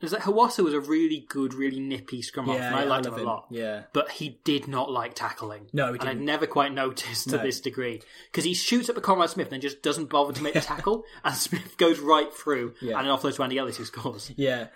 It 0.01 0.05
was 0.05 0.13
like 0.13 0.23
Hiwasa 0.23 0.63
was 0.63 0.75
a 0.75 0.81
really 0.81 1.25
good, 1.29 1.55
really 1.55 1.81
nippy 1.81 2.21
scrum 2.21 2.47
half, 2.47 2.57
Yeah, 2.57 2.67
and 2.67 2.77
I 2.77 2.83
yeah, 2.83 2.89
liked 2.89 3.07
I 3.07 3.09
him 3.11 3.15
a 3.15 3.19
him. 3.21 3.25
lot. 3.27 3.47
Yeah. 3.51 3.83
But 3.95 4.11
he 4.11 4.39
did 4.45 4.69
not 4.69 4.91
like 4.91 5.15
tackling. 5.15 5.69
No, 5.73 5.87
he 5.87 5.93
didn't. 5.93 6.09
And 6.09 6.19
I'd 6.21 6.25
never 6.25 6.47
quite 6.47 6.73
noticed 6.75 7.31
to 7.31 7.37
No. 7.39 7.43
this 7.43 7.61
degree. 7.61 8.03
Because 8.31 8.45
he 8.45 8.53
shoots 8.55 8.91
up 8.91 8.97
at 8.99 9.03
Conrad 9.03 9.31
Smith 9.31 9.47
and 9.47 9.53
then 9.55 9.61
just 9.63 9.83
doesn't 9.83 10.11
bother 10.11 10.33
to 10.35 10.43
make 10.43 10.53
the 10.55 10.61
tackle, 10.75 11.05
and 11.25 11.35
Smith 11.35 11.77
goes 11.79 12.01
right 12.01 12.33
through 12.35 12.75
Yeah. 12.83 12.99
and 12.99 13.07
then 13.09 13.17
offloads 13.17 13.37
to 13.37 13.45
Andy 13.45 13.57
Ellis 13.57 13.77
who 13.79 13.85
scores. 13.85 14.31
Yeah, 14.37 14.67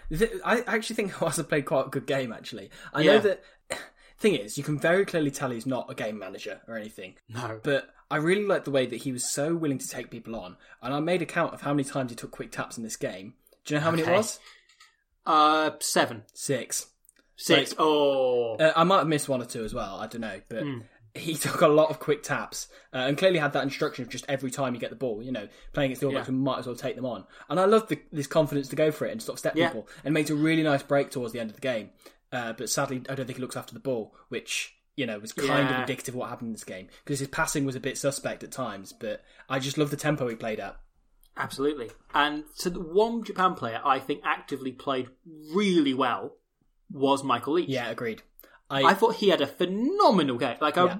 I 0.45 0.63
actually 0.67 0.97
think 0.97 1.13
Hiwasa 1.13 1.47
played 1.49 1.67
quite 1.67 1.87
a 1.89 1.91
good 1.91 2.07
game. 2.07 2.33
Actually, 2.33 2.71
I 2.95 3.03
know 3.05 3.19
that. 3.19 3.43
Thing 4.19 4.35
is, 4.35 4.59
you 4.59 4.65
can 4.65 4.81
very 4.81 5.05
clearly 5.05 5.31
tell 5.31 5.51
he's 5.51 5.65
not 5.65 5.89
a 5.89 5.95
game 5.95 6.19
manager 6.19 6.61
or 6.67 6.77
anything. 6.77 7.15
No. 7.29 7.61
But 7.63 7.89
I 8.11 8.17
really 8.17 8.45
like 8.45 8.65
the 8.65 8.73
way 8.73 8.85
that 8.85 8.97
he 8.97 9.13
was 9.13 9.25
so 9.31 9.55
willing 9.55 9.79
to 9.79 9.87
take 9.89 10.11
people 10.11 10.35
on, 10.35 10.57
and 10.83 10.93
I 10.93 10.99
made 10.99 11.23
a 11.23 11.27
count 11.27 11.55
of 11.55 11.61
how 11.61 11.73
many 11.73 11.85
times 11.85 12.11
he 12.11 12.17
took 12.17 12.33
quick 12.33 12.51
taps 12.51 12.77
in 12.77 12.83
this 12.83 12.97
game. 12.97 13.35
Do 13.65 13.75
you 13.75 13.79
know 13.79 13.85
how 13.85 13.91
many 13.93 14.03
Okay. 14.03 14.15
it 14.15 14.17
was? 14.17 14.41
Uh, 15.29 15.71
seven. 15.81 16.25
Six. 16.35 16.87
Six. 17.37 17.71
Like- 17.73 17.81
oh. 17.81 18.57
Uh, 18.57 18.73
I 18.75 18.83
might 18.85 18.99
have 18.99 19.07
missed 19.07 19.29
one 19.29 19.41
or 19.43 19.45
two 19.47 19.65
as 19.65 19.73
well. 19.75 19.97
I 20.01 20.07
don't 20.09 20.23
know, 20.23 20.41
but 20.49 20.63
Hmm. 20.65 20.79
he 21.15 21.35
took 21.37 21.61
a 21.61 21.69
lot 21.69 21.91
of 21.91 22.01
quick 22.01 22.23
taps 22.25 22.67
uh, 22.93 22.99
and 22.99 23.17
clearly 23.19 23.39
had 23.39 23.53
that 23.53 23.63
instruction 23.63 24.03
of 24.05 24.09
just 24.11 24.25
every 24.29 24.51
time 24.51 24.75
you 24.75 24.81
get 24.81 24.91
the 24.91 24.97
ball, 24.97 25.23
you 25.23 25.31
know, 25.31 25.47
playing 25.73 25.89
against 25.91 26.01
the 26.01 26.07
All 26.07 26.13
Blacks, 26.13 26.29
Yeah. 26.29 26.35
we 26.35 26.41
might 26.41 26.59
as 26.59 26.67
well 26.67 26.75
take 26.77 26.97
them 26.97 27.07
on. 27.07 27.25
And 27.49 27.61
I 27.61 27.67
love 27.67 27.87
the, 27.89 28.01
this 28.13 28.27
confidence 28.27 28.69
to 28.69 28.77
go 28.77 28.91
for 28.91 29.07
it 29.07 29.13
and 29.13 29.23
sort 29.23 29.35
of 29.35 29.39
step 29.41 29.55
Yeah. 29.57 29.69
people 29.69 29.87
and 30.05 30.15
makes 30.15 30.31
a 30.31 30.35
really 30.35 30.63
nice 30.63 30.83
break 30.83 31.11
towards 31.11 31.33
the 31.33 31.41
end 31.41 31.51
of 31.51 31.57
the 31.57 31.61
game. 31.63 31.91
Uh, 32.33 32.53
but 32.55 32.69
sadly, 32.71 33.03
I 33.09 33.15
don't 33.15 33.27
think 33.27 33.37
he 33.39 33.43
looks 33.43 33.57
after 33.57 33.75
the 33.75 33.81
ball, 33.81 34.15
which 34.29 34.75
you 34.97 35.07
know 35.07 35.19
was 35.21 35.33
kind 35.33 35.69
Yeah. 35.69 35.75
of 35.77 35.81
indicative 35.83 36.15
of 36.15 36.19
what 36.19 36.29
happened 36.29 36.49
in 36.49 36.53
this 36.55 36.65
game 36.65 36.89
because 37.05 37.21
his 37.21 37.29
passing 37.29 37.65
was 37.65 37.77
a 37.77 37.81
bit 37.81 37.97
suspect 37.97 38.43
at 38.43 38.51
times. 38.51 38.93
But 38.93 39.23
I 39.49 39.59
just 39.61 39.79
love 39.79 39.91
the 39.91 39.97
tempo 39.97 40.27
he 40.29 40.35
played 40.35 40.59
at. 40.61 40.77
Absolutely. 41.39 41.91
And 42.15 42.45
so 42.55 42.69
the 42.69 42.81
one 42.81 43.23
Japan 43.25 43.55
player 43.55 43.81
I 43.85 44.01
think 44.01 44.23
actively 44.25 44.73
played 44.73 45.09
really 45.55 45.95
well 45.95 46.35
was 46.91 47.23
Michael 47.23 47.55
Leitch. 47.55 47.69
Yeah, 47.69 47.89
agreed. 47.91 48.23
I, 48.71 48.83
I 48.83 48.95
thought 48.95 49.15
he 49.15 49.31
had 49.31 49.41
a 49.41 49.47
phenomenal 49.47 50.37
game. 50.37 50.57
Like 50.61 50.77
a 50.77 50.85
Yeah. 50.85 50.99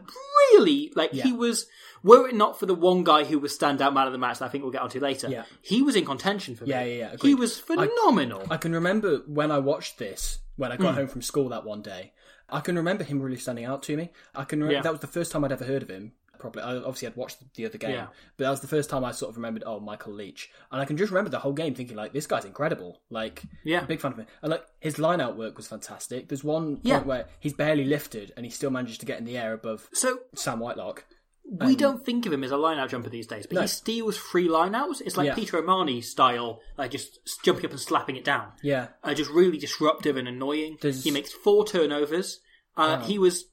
really 0.55 0.93
like 0.95 1.13
he 1.13 1.33
was. 1.33 1.67
Were 2.03 2.29
it 2.29 2.35
not 2.35 2.59
for 2.59 2.65
the 2.67 2.75
one 2.75 3.05
guy 3.05 3.25
who 3.25 3.39
was 3.39 3.59
standout 3.59 3.93
man 3.93 4.07
of 4.07 4.13
the 4.13 4.19
match 4.19 4.39
that 4.39 4.47
I 4.47 4.49
think 4.49 4.63
we'll 4.63 4.73
get 4.73 4.81
onto 4.83 5.01
later, 5.01 5.29
Yeah. 5.29 5.43
he 5.61 5.83
was 5.83 5.97
in 5.97 6.05
contention 6.07 6.55
for 6.57 6.65
me. 6.65 6.71
Yeah, 6.71 6.85
yeah, 6.85 6.95
yeah, 7.11 7.17
He 7.21 7.35
was 7.35 7.59
phenomenal. 7.59 8.45
I 8.51 8.57
can 8.57 8.73
remember 8.73 9.19
when 9.27 9.51
I 9.51 9.59
watched 9.59 9.99
this 9.99 10.39
when 10.57 10.71
I 10.73 10.77
got 10.77 10.93
Hmm. 10.95 11.01
home 11.01 11.09
from 11.09 11.23
school 11.23 11.49
that 11.51 11.65
one 11.65 11.83
day. 11.83 12.13
I 12.49 12.61
can 12.61 12.77
remember 12.77 13.05
him 13.05 13.21
really 13.21 13.37
standing 13.37 13.65
out 13.67 13.83
to 13.85 13.97
me. 13.97 14.11
I 14.35 14.45
can 14.45 14.61
remember 14.61 14.75
Yeah. 14.77 14.83
that 14.83 14.93
was 14.93 15.01
the 15.01 15.07
first 15.07 15.33
time 15.33 15.45
I'd 15.45 15.53
ever 15.53 15.65
heard 15.65 15.83
of 15.83 15.91
him. 15.91 16.13
Probably, 16.39 16.63
I 16.63 16.77
obviously 16.77 17.07
had 17.07 17.17
watched 17.17 17.39
the 17.55 17.67
other 17.67 17.79
game, 17.79 17.91
Yeah. 17.93 18.07
but 18.37 18.45
that 18.45 18.51
was 18.51 18.61
the 18.61 18.69
first 18.69 18.91
time 18.91 19.05
I 19.05 19.13
sort 19.13 19.31
of 19.31 19.37
remembered. 19.37 19.63
Oh, 19.67 19.81
Michael 19.81 20.13
Leitch, 20.13 20.51
and 20.73 20.81
I 20.81 20.85
can 20.85 20.97
just 20.97 21.11
remember 21.11 21.31
the 21.31 21.39
whole 21.39 21.53
game 21.53 21.75
thinking 21.75 21.97
like, 21.97 22.13
this 22.13 22.27
guy's 22.27 22.45
incredible. 22.45 23.01
Like, 23.11 23.43
Yeah. 23.65 23.79
I'm 23.79 23.85
a 23.85 23.89
big 23.89 24.01
fan 24.01 24.13
of 24.13 24.19
him. 24.19 24.27
And 24.43 24.51
like 24.51 24.65
his 24.81 24.99
line 24.99 25.21
out 25.21 25.37
work 25.37 25.57
was 25.57 25.67
fantastic. 25.69 26.29
There's 26.29 26.45
one 26.45 26.79
point 26.79 27.07
where 27.07 27.27
he's 27.41 27.53
barely 27.55 27.85
lifted 27.85 28.33
and 28.37 28.47
he 28.47 28.51
still 28.51 28.71
manages 28.71 28.99
to 28.99 29.07
get 29.07 29.19
in 29.19 29.25
the 29.25 29.37
air 29.39 29.53
above 29.53 29.89
so 29.93 30.21
Sam 30.35 30.61
Whitelock. 30.61 31.05
we 31.51 31.75
don't 31.77 32.05
think 32.05 32.27
of 32.27 32.33
him 32.35 32.45
as 32.45 32.51
a 32.51 32.57
line-out 32.59 32.91
jumper 32.91 33.09
these 33.09 33.27
days, 33.27 33.47
but 33.47 33.55
No. 33.55 33.61
he 33.63 33.67
steals 33.69 34.19
free 34.19 34.49
line-outs. 34.51 35.01
It's 35.01 35.17
like 35.17 35.29
Yeah. 35.29 35.35
Peter 35.35 35.57
O'Mahony 35.57 36.03
style, 36.03 36.61
like 36.77 36.91
just 36.91 37.21
jumping 37.43 37.65
up 37.65 37.71
and 37.71 37.81
slapping 37.81 38.17
it 38.17 38.25
down. 38.25 38.53
Yeah, 38.63 38.89
Uh, 39.03 39.15
just 39.15 39.31
really 39.31 39.57
disruptive 39.57 40.17
and 40.19 40.29
annoying. 40.29 40.77
There's- 40.83 41.05
He 41.05 41.11
makes 41.11 41.33
four 41.33 41.67
turnovers. 41.67 42.41
Uh, 42.77 43.01
He 43.01 43.19
was 43.19 43.45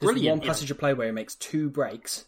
there's 0.00 0.12
brilliant. 0.14 0.40
one 0.40 0.48
passage 0.48 0.70
of 0.70 0.78
play 0.78 0.94
where 0.94 1.06
he 1.08 1.12
makes 1.12 1.34
two 1.34 1.68
breaks. 1.68 2.24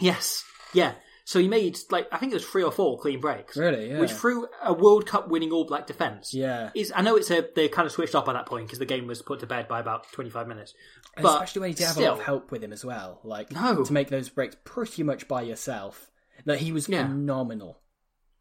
Yes, 0.00 0.44
yeah. 0.72 0.92
So 1.24 1.38
he 1.38 1.46
made 1.48 1.76
like 1.90 2.08
I 2.10 2.16
think 2.16 2.32
it 2.32 2.36
was 2.36 2.46
three 2.46 2.62
or 2.62 2.72
four 2.72 2.98
clean 2.98 3.20
breaks. 3.20 3.54
Really? 3.56 3.90
Yeah. 3.90 3.98
Which 3.98 4.12
through 4.12 4.48
a 4.62 4.72
World 4.72 5.04
Cup 5.06 5.28
winning 5.28 5.52
All 5.52 5.64
Black 5.66 5.86
defence. 5.86 6.32
Yeah. 6.32 6.70
Is 6.74 6.90
I 6.96 7.02
know 7.02 7.16
it's 7.16 7.30
a 7.30 7.44
they 7.54 7.68
kind 7.68 7.84
of 7.84 7.92
switched 7.92 8.14
off 8.14 8.24
by 8.24 8.32
that 8.32 8.46
point 8.46 8.66
because 8.66 8.78
the 8.78 8.86
game 8.86 9.06
was 9.06 9.20
put 9.20 9.40
to 9.40 9.46
bed 9.46 9.68
by 9.68 9.78
about 9.78 10.10
twenty 10.10 10.30
five 10.30 10.48
minutes. 10.48 10.72
But 11.20 11.34
especially 11.34 11.60
when 11.60 11.70
you 11.70 11.76
did 11.76 11.86
have 11.88 11.98
a 11.98 12.00
lot 12.02 12.12
of 12.18 12.22
help 12.22 12.50
with 12.50 12.64
him 12.64 12.72
as 12.72 12.82
well. 12.82 13.20
Like 13.24 13.52
No. 13.52 13.84
to 13.84 13.92
make 13.92 14.08
those 14.08 14.30
breaks 14.30 14.56
pretty 14.64 15.02
much 15.02 15.28
by 15.28 15.42
yourself. 15.42 16.10
That 16.46 16.60
he 16.60 16.72
was 16.72 16.88
Yeah. 16.88 17.02
phenomenal. 17.06 17.82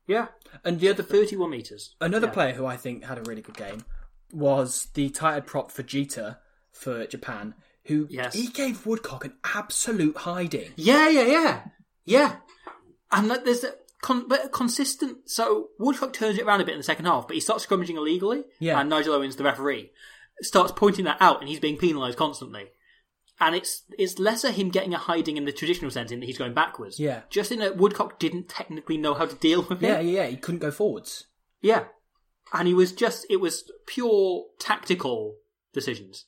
Yeah, 0.07 0.27
And 0.63 0.79
the 0.79 0.87
other 0.87 1.03
thirty 1.03 1.35
one 1.35 1.49
meters. 1.49 1.93
another 1.99 2.27
Yeah. 2.27 2.33
player 2.33 2.53
who 2.53 2.65
I 2.65 2.77
think 2.77 3.03
had 3.03 3.17
a 3.17 3.23
really 3.23 3.41
good 3.41 3.57
game 3.57 3.83
was 4.31 4.87
the 4.93 5.09
tired 5.09 5.45
prop 5.45 5.71
for 5.71 5.83
Jita 5.83 6.37
for 6.71 7.05
Japan, 7.07 7.55
who 7.87 8.07
Yes. 8.09 8.33
he 8.33 8.47
gave 8.47 8.85
Woodcock 8.85 9.25
an 9.25 9.33
absolute 9.43 10.17
hiding. 10.17 10.71
Yeah, 10.75 11.09
yeah, 11.09 11.23
yeah, 11.23 11.61
yeah. 12.05 12.35
And 13.11 13.29
there's 13.31 13.63
a 13.63 13.73
con- 14.01 14.27
but 14.27 14.45
a 14.45 14.49
consistent. 14.49 15.29
So 15.29 15.69
Woodcock 15.79 16.13
turns 16.13 16.37
it 16.37 16.43
around 16.45 16.61
a 16.61 16.65
bit 16.65 16.73
in 16.73 16.79
the 16.79 16.83
second 16.83 17.05
half, 17.05 17.27
but 17.27 17.35
he 17.35 17.39
starts 17.39 17.65
scrummaging 17.65 17.95
illegally. 17.97 18.43
Yeah. 18.59 18.79
And 18.79 18.89
Nigel 18.89 19.13
Owens, 19.15 19.35
the 19.37 19.43
referee, 19.43 19.91
starts 20.41 20.71
pointing 20.75 21.05
that 21.05 21.17
out, 21.21 21.39
and 21.39 21.47
he's 21.49 21.59
being 21.59 21.77
penalised 21.77 22.17
constantly. 22.17 22.65
And 23.39 23.55
it's 23.55 23.83
it's 23.97 24.17
lesser 24.17 24.49
him 24.51 24.69
getting 24.69 24.93
a 24.95 24.97
hiding 24.97 25.37
in 25.37 25.45
the 25.45 25.51
traditional 25.51 25.91
sense 25.91 26.11
in 26.11 26.19
that 26.19 26.25
he's 26.25 26.39
going 26.39 26.55
backwards. 26.55 26.99
Yeah. 26.99 27.21
Just 27.29 27.51
in 27.51 27.59
that 27.59 27.77
Woodcock 27.77 28.17
didn't 28.19 28.49
technically 28.49 28.97
know 28.97 29.13
how 29.13 29.25
to 29.27 29.35
deal 29.35 29.61
with 29.61 29.83
it. 29.83 29.87
Yeah, 29.87 29.99
it. 29.99 30.05
yeah, 30.07 30.23
yeah. 30.23 30.27
He 30.27 30.37
couldn't 30.37 30.59
go 30.59 30.71
forwards. 30.71 31.27
Yeah. 31.61 31.83
And 32.53 32.67
he 32.67 32.73
was 32.73 32.91
just, 32.93 33.25
it 33.29 33.35
was 33.37 33.69
pure 33.85 34.45
tactical 34.57 35.35
decisions. 35.73 36.25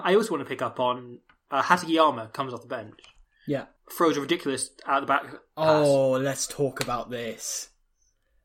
I 0.00 0.14
also 0.14 0.30
want 0.32 0.42
to 0.42 0.48
pick 0.48 0.62
up 0.62 0.78
on 0.80 1.20
uh, 1.50 1.62
Hatakeyama 1.62 2.32
comes 2.32 2.52
off 2.52 2.62
the 2.62 2.68
bench, 2.68 2.98
Yeah. 3.46 3.66
throws 3.96 4.16
a 4.16 4.20
ridiculous 4.20 4.70
out 4.86 5.00
the 5.00 5.06
back 5.06 5.22
pass. 5.24 5.36
Oh, 5.56 6.10
let's 6.12 6.46
talk 6.46 6.82
about 6.82 7.10
this. 7.10 7.70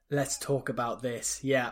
Let's 0.09 0.37
talk 0.37 0.69
about 0.69 1.01
this. 1.01 1.43
Yeah. 1.43 1.71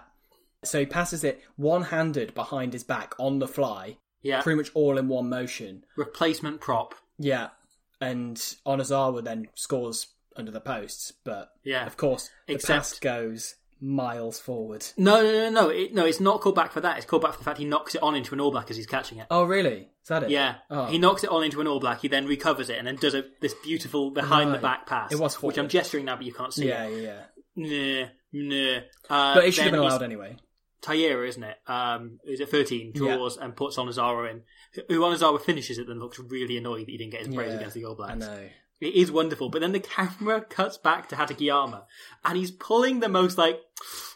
So 0.64 0.80
he 0.80 0.86
passes 0.86 1.24
it 1.24 1.42
one 1.56 1.84
handed 1.84 2.34
behind 2.34 2.74
his 2.74 2.84
back 2.84 3.14
on 3.20 3.40
the 3.40 3.48
fly, 3.48 3.98
Yeah. 4.22 4.42
pretty 4.42 4.58
much 4.58 4.72
all 4.74 4.98
in 4.98 5.08
one 5.08 5.30
motion. 5.30 5.86
Replacement 5.96 6.60
prop. 6.62 6.96
Yeah. 7.18 7.50
And 8.02 8.36
Onozawa 8.66 9.24
then 9.24 9.48
scores 9.56 10.08
under 10.36 10.52
the 10.52 10.62
posts, 10.62 11.12
but 11.24 11.52
Yeah. 11.64 11.86
of 11.86 11.96
course 11.98 12.30
the 12.48 12.54
Except- 12.56 12.78
pass 12.78 13.00
goes 13.00 13.56
miles 13.82 14.40
forward. 14.40 14.86
No, 14.98 15.22
no, 15.24 15.32
no, 15.32 15.50
no. 15.50 15.70
It, 15.70 15.94
no, 15.94 16.06
it's 16.06 16.20
not 16.20 16.42
called 16.42 16.56
back 16.56 16.72
for 16.72 16.82
that. 16.82 16.98
It's 16.98 17.06
called 17.06 17.22
back 17.22 17.34
for 17.34 17.38
the 17.40 17.44
fact 17.44 17.58
he 17.60 17.66
knocks 17.66 17.96
it 17.96 18.02
on 18.04 18.16
into 18.16 18.34
an 18.34 18.42
All 18.42 18.52
Black 18.52 18.70
as 18.70 18.78
he's 18.78 18.86
catching 18.88 19.18
it. 19.20 19.28
Oh, 19.32 19.44
really? 19.44 19.90
Is 20.04 20.08
that 20.10 20.24
it? 20.24 20.30
Yeah, 20.30 20.56
Oh. 20.70 20.86
he 20.88 20.98
knocks 20.98 21.24
it 21.24 21.30
on 21.30 21.44
into 21.44 21.62
an 21.62 21.68
All 21.68 21.80
Black. 21.80 22.02
He 22.02 22.08
then 22.08 22.26
recovers 22.26 22.70
it 22.70 22.78
and 22.78 22.88
then 22.88 22.96
does 22.98 23.14
a, 23.16 23.24
this 23.42 23.54
beautiful 23.64 24.12
behind 24.12 24.54
the 24.54 24.58
back 24.58 24.86
pass. 24.86 25.12
It 25.12 25.20
was 25.20 25.42
which 25.42 25.58
I'm 25.58 25.70
gesturing 25.70 26.06
now, 26.06 26.16
but 26.18 26.26
you 26.26 26.34
can't 26.34 26.54
see 26.54 26.68
Yeah, 26.68 26.84
it. 26.86 27.04
yeah, 27.04 27.22
yeah. 27.56 28.06
Nah, 28.32 28.50
nah. 28.56 28.78
Uh, 29.10 29.36
But 29.36 29.46
it 29.46 29.52
should 29.54 29.64
have 29.66 29.72
been 29.74 29.82
allowed 29.82 30.04
anyway. 30.04 30.36
Taira, 30.82 31.28
isn't 31.28 31.44
it? 31.44 31.58
Um, 31.68 32.20
is 32.26 32.40
it 32.40 32.50
13? 32.50 32.94
Draws 32.94 33.36
and 33.38 33.54
puts 33.56 33.76
Onozawa 33.78 34.32
in. 34.32 34.42
Who 34.88 35.02
Onozawa 35.02 35.42
finishes 35.42 35.78
it 35.78 35.88
then 35.88 36.00
looks 36.00 36.20
really 36.20 36.56
annoyed 36.58 36.82
that 36.88 36.92
he 36.92 36.98
didn't 36.98 37.12
get 37.12 37.26
his 37.26 37.36
praise 37.36 37.50
Yeah, 37.52 37.58
against 37.58 37.76
the 37.76 37.84
All 37.86 37.96
Blacks. 37.96 38.14
I 38.14 38.16
know. 38.16 38.50
It 38.82 38.96
is 38.96 39.12
wonderful, 39.12 39.50
but 39.50 39.60
then 39.62 39.74
the 39.74 39.80
camera 39.80 40.42
cuts 40.42 40.78
back 40.78 41.10
to 41.10 41.16
Hatakeyama, 41.16 41.84
and 42.24 42.38
he's 42.38 42.52
pulling 42.52 43.00
the 43.00 43.10
most 43.10 43.38
like, 43.38 43.60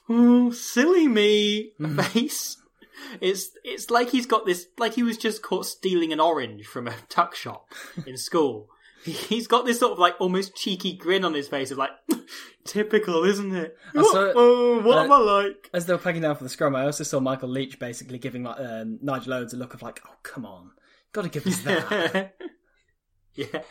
oh, 0.09 0.51
silly 0.51 1.07
me 1.07 1.71
face. 1.97 2.57
It's 3.19 3.49
it's 3.65 3.89
like 3.89 4.09
he's 4.09 4.25
got 4.25 4.45
this, 4.45 4.67
like 4.77 4.93
he 4.93 5.03
was 5.03 5.17
just 5.17 5.41
caught 5.41 5.65
stealing 5.65 6.13
an 6.13 6.21
orange 6.21 6.65
from 6.65 6.87
a 6.87 6.95
tuck 7.09 7.35
shop 7.35 7.67
in 8.05 8.17
school. 8.17 8.69
He's 9.03 9.47
got 9.47 9.65
this 9.65 9.79
sort 9.79 9.91
of 9.91 9.99
like 9.99 10.15
almost 10.19 10.55
cheeky 10.55 10.93
grin 10.95 11.25
on 11.25 11.33
his 11.33 11.49
face 11.49 11.71
of 11.71 11.77
like, 11.77 11.91
typical, 12.63 13.25
isn't 13.25 13.53
it? 13.53 13.77
Saw- 13.93 14.31
oh, 14.33 14.81
what 14.81 14.97
uh, 14.97 15.03
am 15.03 15.11
I 15.11 15.17
like? 15.17 15.69
As 15.73 15.85
they 15.85 15.93
were 15.93 15.99
packing 15.99 16.21
down 16.21 16.37
for 16.37 16.45
the 16.45 16.49
scrum, 16.49 16.73
I 16.73 16.85
also 16.85 17.03
saw 17.03 17.19
Michael 17.19 17.49
Leitch 17.49 17.79
basically 17.79 18.17
giving 18.17 18.43
like, 18.43 18.61
um, 18.61 18.99
Nigel 19.01 19.33
Owens 19.33 19.53
a 19.53 19.57
look 19.57 19.73
of 19.73 19.81
like, 19.81 19.99
"Oh, 20.07 20.15
come 20.23 20.45
on, 20.45 20.71
got 21.11 21.23
to 21.23 21.29
give 21.29 21.45
us 21.45 21.61
that." 21.63 22.35
yeah. 23.33 23.63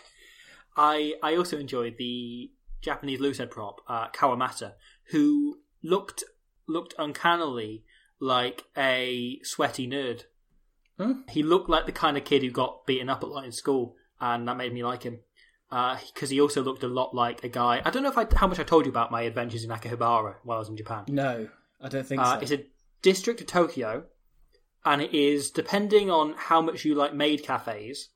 I 0.76 1.14
I 1.22 1.36
also 1.36 1.58
enjoyed 1.58 1.96
the 1.98 2.50
Japanese 2.80 3.20
loosehead 3.20 3.50
prop, 3.50 3.80
uh, 3.88 4.08
Kawamata, 4.10 4.74
who 5.10 5.58
looked 5.82 6.24
looked 6.66 6.94
uncannily 6.98 7.84
like 8.20 8.64
a 8.76 9.38
sweaty 9.42 9.86
nerd. 9.88 10.22
Hmm? 10.98 11.22
He 11.28 11.42
looked 11.42 11.68
like 11.68 11.86
the 11.86 11.92
kind 11.92 12.16
of 12.16 12.24
kid 12.24 12.42
who 12.42 12.50
got 12.50 12.86
beaten 12.86 13.08
up 13.08 13.22
a 13.22 13.26
lot 13.26 13.44
in 13.44 13.52
school, 13.52 13.96
and 14.20 14.46
that 14.48 14.56
made 14.56 14.72
me 14.72 14.84
like 14.84 15.02
him. 15.02 15.20
Because 15.70 16.28
he 16.28 16.38
also 16.40 16.62
looked 16.62 16.82
a 16.82 16.86
lot 16.88 17.14
like 17.14 17.42
a 17.44 17.48
guy. 17.48 17.80
I 17.82 17.88
don't 17.90 18.02
know 18.02 18.10
if 18.10 18.18
I, 18.18 18.26
how 18.36 18.46
much 18.46 18.58
I 18.60 18.62
told 18.62 18.84
you 18.84 18.90
about 18.92 19.10
my 19.10 19.22
adventures 19.22 19.64
in 19.64 19.70
Akihabara 19.70 20.34
while 20.44 20.56
I 20.56 20.58
was 20.58 20.68
in 20.68 20.76
Japan. 20.76 21.04
no, 21.08 21.48
I 21.80 21.88
don't 21.88 22.06
think 22.06 22.20
Uh, 22.20 22.34
so. 22.34 22.40
it's 22.42 22.50
a 22.52 22.64
district 23.00 23.40
of 23.40 23.46
Tokyo, 23.46 24.04
and 24.84 25.00
it 25.00 25.14
is 25.14 25.50
depending 25.50 26.10
on 26.10 26.34
how 26.36 26.60
much 26.60 26.84
you 26.84 26.94
like 26.94 27.14
maid 27.14 27.42
cafes, 27.42 28.10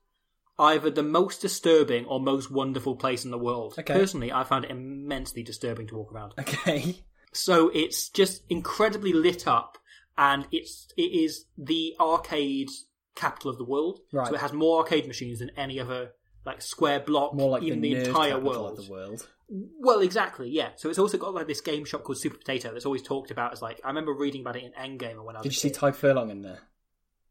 either 0.59 0.89
the 0.89 1.03
most 1.03 1.41
disturbing 1.41 2.05
or 2.05 2.19
most 2.19 2.51
wonderful 2.51 2.95
place 2.95 3.25
in 3.25 3.31
the 3.31 3.37
world. 3.37 3.75
Okay. 3.77 3.93
Personally, 3.93 4.31
I 4.31 4.43
found 4.43 4.65
it 4.65 4.71
immensely 4.71 5.43
disturbing 5.43 5.87
to 5.87 5.95
walk 5.95 6.11
around. 6.11 6.33
Okay. 6.39 7.03
So 7.33 7.69
it's 7.69 8.09
just 8.09 8.43
incredibly 8.49 9.13
lit 9.13 9.47
up, 9.47 9.77
and 10.17 10.47
it's 10.51 10.87
it 10.97 11.01
is 11.03 11.45
the 11.57 11.95
arcade 11.99 12.69
capital 13.15 13.51
of 13.51 13.57
the 13.57 13.65
world. 13.65 13.99
Right. 14.11 14.27
So 14.27 14.35
it 14.35 14.41
has 14.41 14.53
more 14.53 14.79
arcade 14.79 15.07
machines 15.07 15.39
than 15.39 15.51
any 15.57 15.79
other 15.79 16.11
like 16.45 16.61
square 16.61 16.99
block 16.99 17.33
More 17.35 17.49
like 17.51 17.63
in 17.63 17.81
the, 17.81 17.93
the, 17.93 17.99
entire 18.07 18.31
capital 18.31 18.49
world. 18.49 18.79
of 18.79 18.85
the 18.85 18.91
world. 18.91 19.27
Well, 19.49 19.99
exactly, 19.99 20.49
yeah. 20.49 20.69
So 20.77 20.89
it's 20.89 20.99
also 20.99 21.17
got 21.17 21.33
like 21.33 21.47
this 21.47 21.61
game 21.61 21.85
shop 21.85 22.03
called 22.03 22.17
Super 22.17 22.37
Potato 22.37 22.71
that's 22.71 22.85
always 22.85 23.01
talked 23.01 23.31
about 23.31 23.53
as 23.53 23.61
like 23.61 23.79
I 23.83 23.89
remember 23.89 24.13
reading 24.13 24.41
about 24.41 24.55
it 24.55 24.63
in 24.63 24.71
Endgame 24.71 25.23
when 25.23 25.35
I 25.35 25.39
was. 25.39 25.43
Did 25.43 25.53
you 25.53 25.59
see. 25.59 25.69
Tadhg 25.69 25.95
Furlong 25.95 26.29
in 26.29 26.41
there? 26.41 26.59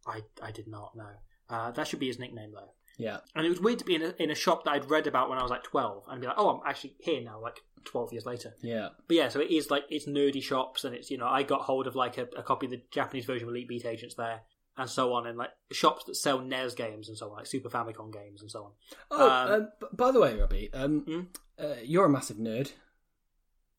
I 0.07 0.21
I 0.43 0.53
did 0.53 0.69
not 0.69 0.95
know. 0.95 1.11
Uh, 1.49 1.71
that 1.73 1.89
should 1.89 2.01
be 2.01 2.07
his 2.07 2.19
nickname 2.19 2.53
though. 2.53 2.73
Yeah. 2.99 3.19
And 3.35 3.45
it 3.45 3.51
was 3.51 3.61
weird 3.61 3.79
to 3.81 3.85
be 3.85 3.95
in 3.95 4.03
a, 4.03 4.15
in 4.19 4.31
a 4.31 4.35
shop 4.35 4.65
that 4.65 4.71
I'd 4.73 4.91
read 4.91 5.07
about 5.07 5.29
when 5.29 5.39
I 5.39 5.43
was 5.43 5.51
like 5.51 5.63
twelve 5.65 6.05
and 6.09 6.21
be 6.21 6.27
like, 6.27 6.37
oh, 6.39 6.49
I'm 6.51 6.61
actually 6.67 6.95
here 6.99 7.21
now, 7.21 7.41
like 7.41 7.61
twelve 7.85 8.13
years 8.13 8.25
later. 8.27 8.55
Yeah. 8.63 8.89
But 9.07 9.17
yeah, 9.17 9.29
so 9.29 9.41
it 9.41 9.51
is 9.51 9.71
like 9.71 9.85
it's 9.91 10.07
nerdy 10.07 10.43
shops, 10.43 10.85
and 10.85 10.95
it's 10.95 11.11
you 11.11 11.19
know 11.19 11.27
I 11.27 11.43
got 11.43 11.63
hold 11.63 11.87
of 11.87 11.95
like 11.95 12.17
a, 12.19 12.27
a 12.37 12.43
copy 12.43 12.67
of 12.67 12.71
the 12.73 12.83
Japanese 12.91 13.25
version 13.27 13.49
of 13.49 13.55
Elite 13.55 13.69
Beat 13.69 13.85
Agents 13.85 14.15
there, 14.15 14.41
and 14.79 14.89
so 14.89 15.13
on, 15.13 15.27
and 15.27 15.37
like 15.37 15.51
shops 15.73 16.05
that 16.05 16.15
sell 16.17 16.41
NES 16.41 16.75
games 16.75 17.09
and 17.09 17.19
so 17.19 17.31
on, 17.31 17.37
like 17.37 17.47
Super 17.47 17.69
Famicom 17.69 18.13
games 18.13 18.41
and 18.41 18.51
so 18.51 18.65
on. 18.65 18.71
Oh, 19.11 19.31
Um, 19.31 19.53
um, 19.63 19.69
b- 19.81 19.87
by 19.93 20.11
the 20.11 20.21
way, 20.21 20.39
Robbie, 20.39 20.71
um, 20.73 21.01
Hmm? 21.01 21.21
uh, 21.63 21.75
you're 21.85 22.07
a 22.07 22.11
massive 22.11 22.39
nerd. 22.39 22.73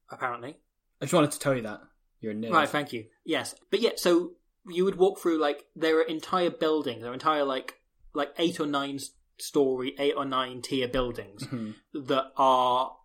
Apparently, 0.10 0.56
I 1.02 1.06
just 1.06 1.14
wanted 1.14 1.32
to 1.32 1.40
tell 1.40 1.56
you 1.56 1.64
that 1.64 1.82
you're 2.22 2.32
a 2.32 2.36
nerd. 2.36 2.52
Right, 2.52 2.70
thank 2.70 2.94
you. 2.94 3.06
Yes, 3.26 3.56
but 3.72 3.82
yeah, 3.82 3.92
so 3.98 4.34
you 4.70 4.86
would 4.86 4.96
walk 4.96 5.20
through 5.20 5.40
like 5.40 5.66
there 5.76 5.98
are 6.00 6.04
entire 6.04 6.50
buildings, 6.50 7.02
there 7.02 7.12
are 7.12 7.14
entire 7.14 7.44
like 7.44 7.76
like 8.18 8.34
eight 8.38 8.60
or 8.60 8.66
nine 8.66 9.00
story, 9.38 9.96
eight 10.00 10.16
or 10.18 10.26
nine 10.26 10.62
tier 10.62 10.88
buildings 10.88 11.44
Mhm. 11.44 11.76
that 11.94 12.32
are 12.36 12.98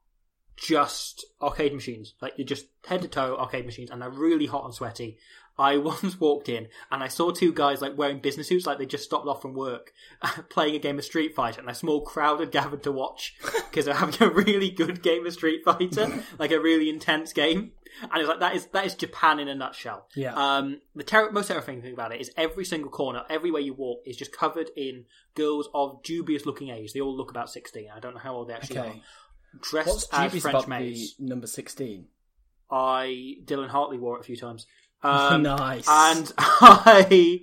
just 0.57 1.25
arcade 1.40 1.75
machines. 1.75 2.14
Like 2.20 2.35
you're 2.37 2.46
just 2.46 2.66
head 2.87 3.03
to 3.03 3.09
toe 3.09 3.37
arcade 3.37 3.66
machines, 3.66 3.90
and 3.90 4.01
they're 4.03 4.11
really 4.11 4.46
hot 4.46 4.64
and 4.64 4.75
sweaty. 4.75 5.18
I 5.59 5.77
once 5.90 6.18
walked 6.18 6.48
in 6.48 6.68
and 6.90 7.03
I 7.03 7.09
saw 7.09 7.31
two 7.31 7.53
guys 7.53 7.83
like 7.83 7.96
wearing 7.98 8.20
business 8.20 8.48
suits, 8.48 8.64
like 8.66 8.79
they 8.79 8.87
just 8.87 9.05
stopped 9.05 9.27
off 9.27 9.42
from 9.42 9.53
work, 9.55 9.92
playing 10.48 10.75
a 10.75 10.79
game 10.79 10.98
of 10.98 11.05
Street 11.05 11.35
Fighter, 11.35 11.61
and 11.61 11.68
a 11.68 11.75
small 11.75 12.01
crowd 12.01 12.40
had 12.40 12.51
gathered 12.51 12.83
to 12.85 12.92
watch 12.92 13.35
because 13.70 13.85
they're 13.85 13.94
having 13.94 14.22
a 14.22 14.31
really 14.44 14.70
good 14.70 15.03
game 15.03 15.27
of 15.27 15.33
Street 15.35 15.62
Fighter, 15.64 16.22
like 16.38 16.53
a 16.53 16.61
really 16.61 16.88
intense 16.88 17.33
game. 17.33 17.72
And 18.00 18.11
it's 18.20 18.28
like 18.28 18.40
that 18.40 18.55
is 18.57 18.66
that 18.68 18.87
is 18.87 18.94
Japan 18.94 19.38
in 19.38 19.48
a 19.48 19.55
nutshell. 19.55 20.07
Yeah. 20.16 20.35
Um, 20.35 20.81
the 20.94 21.05
ter- 21.05 21.31
most 21.31 21.48
terrifying 21.48 21.83
thing 21.83 21.92
about 21.92 22.12
it 22.14 22.20
is 22.20 22.31
every 22.37 22.64
single 22.64 22.90
corner, 22.90 23.22
everywhere 23.28 23.61
you 23.61 23.74
walk, 23.74 24.02
is 24.07 24.16
just 24.16 24.33
covered 24.33 24.70
in 24.76 25.05
girls 25.35 25.68
of 25.74 26.02
dubious 26.02 26.46
looking 26.46 26.70
age. 26.70 26.92
They 26.92 27.00
all 27.00 27.16
look 27.16 27.31
about 27.31 27.50
sixteen. 27.50 27.88
I 27.94 28.00
don't 28.00 28.14
know 28.14 28.20
how 28.20 28.35
old 28.35 28.48
they 28.48 28.55
actually 28.55 28.78
Okay. 28.78 28.88
are. 28.88 28.94
Dressed 29.61 29.88
What's 29.88 30.09
as 30.12 30.40
French 30.42 30.66
maids. 30.66 31.14
number 31.18 31.46
16? 31.46 32.07
I 32.70 33.35
Dylan 33.44 33.68
Hartley 33.68 33.98
wore 33.98 34.16
it 34.16 34.20
a 34.20 34.24
few 34.24 34.37
times. 34.37 34.66
Um, 35.05 35.42
nice. 35.42 35.85
And 35.88 36.33
I, 36.38 37.40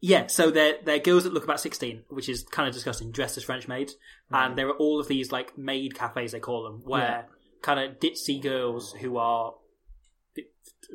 yeah, 0.00 0.26
so 0.28 0.50
they're 0.50 0.76
they're 0.82 0.98
girls 0.98 1.24
that 1.24 1.34
look 1.34 1.44
about 1.44 1.60
sixteen, 1.60 2.04
which 2.08 2.30
is 2.30 2.44
kind 2.44 2.66
of 2.66 2.72
disgusting, 2.74 3.10
dressed 3.10 3.36
as 3.36 3.44
French 3.44 3.68
maids. 3.68 3.94
And 4.30 4.56
there 4.56 4.68
are 4.68 4.76
all 4.76 4.98
of 4.98 5.06
these 5.06 5.30
like 5.30 5.58
maid 5.58 5.94
cafes 5.94 6.32
they 6.32 6.40
call 6.40 6.62
them, 6.64 6.80
where 6.86 7.02
Yeah. 7.02 7.22
kind 7.60 7.78
of 7.78 7.98
ditzy 8.00 8.40
girls 8.42 8.94
who 8.94 9.18
are 9.18 9.52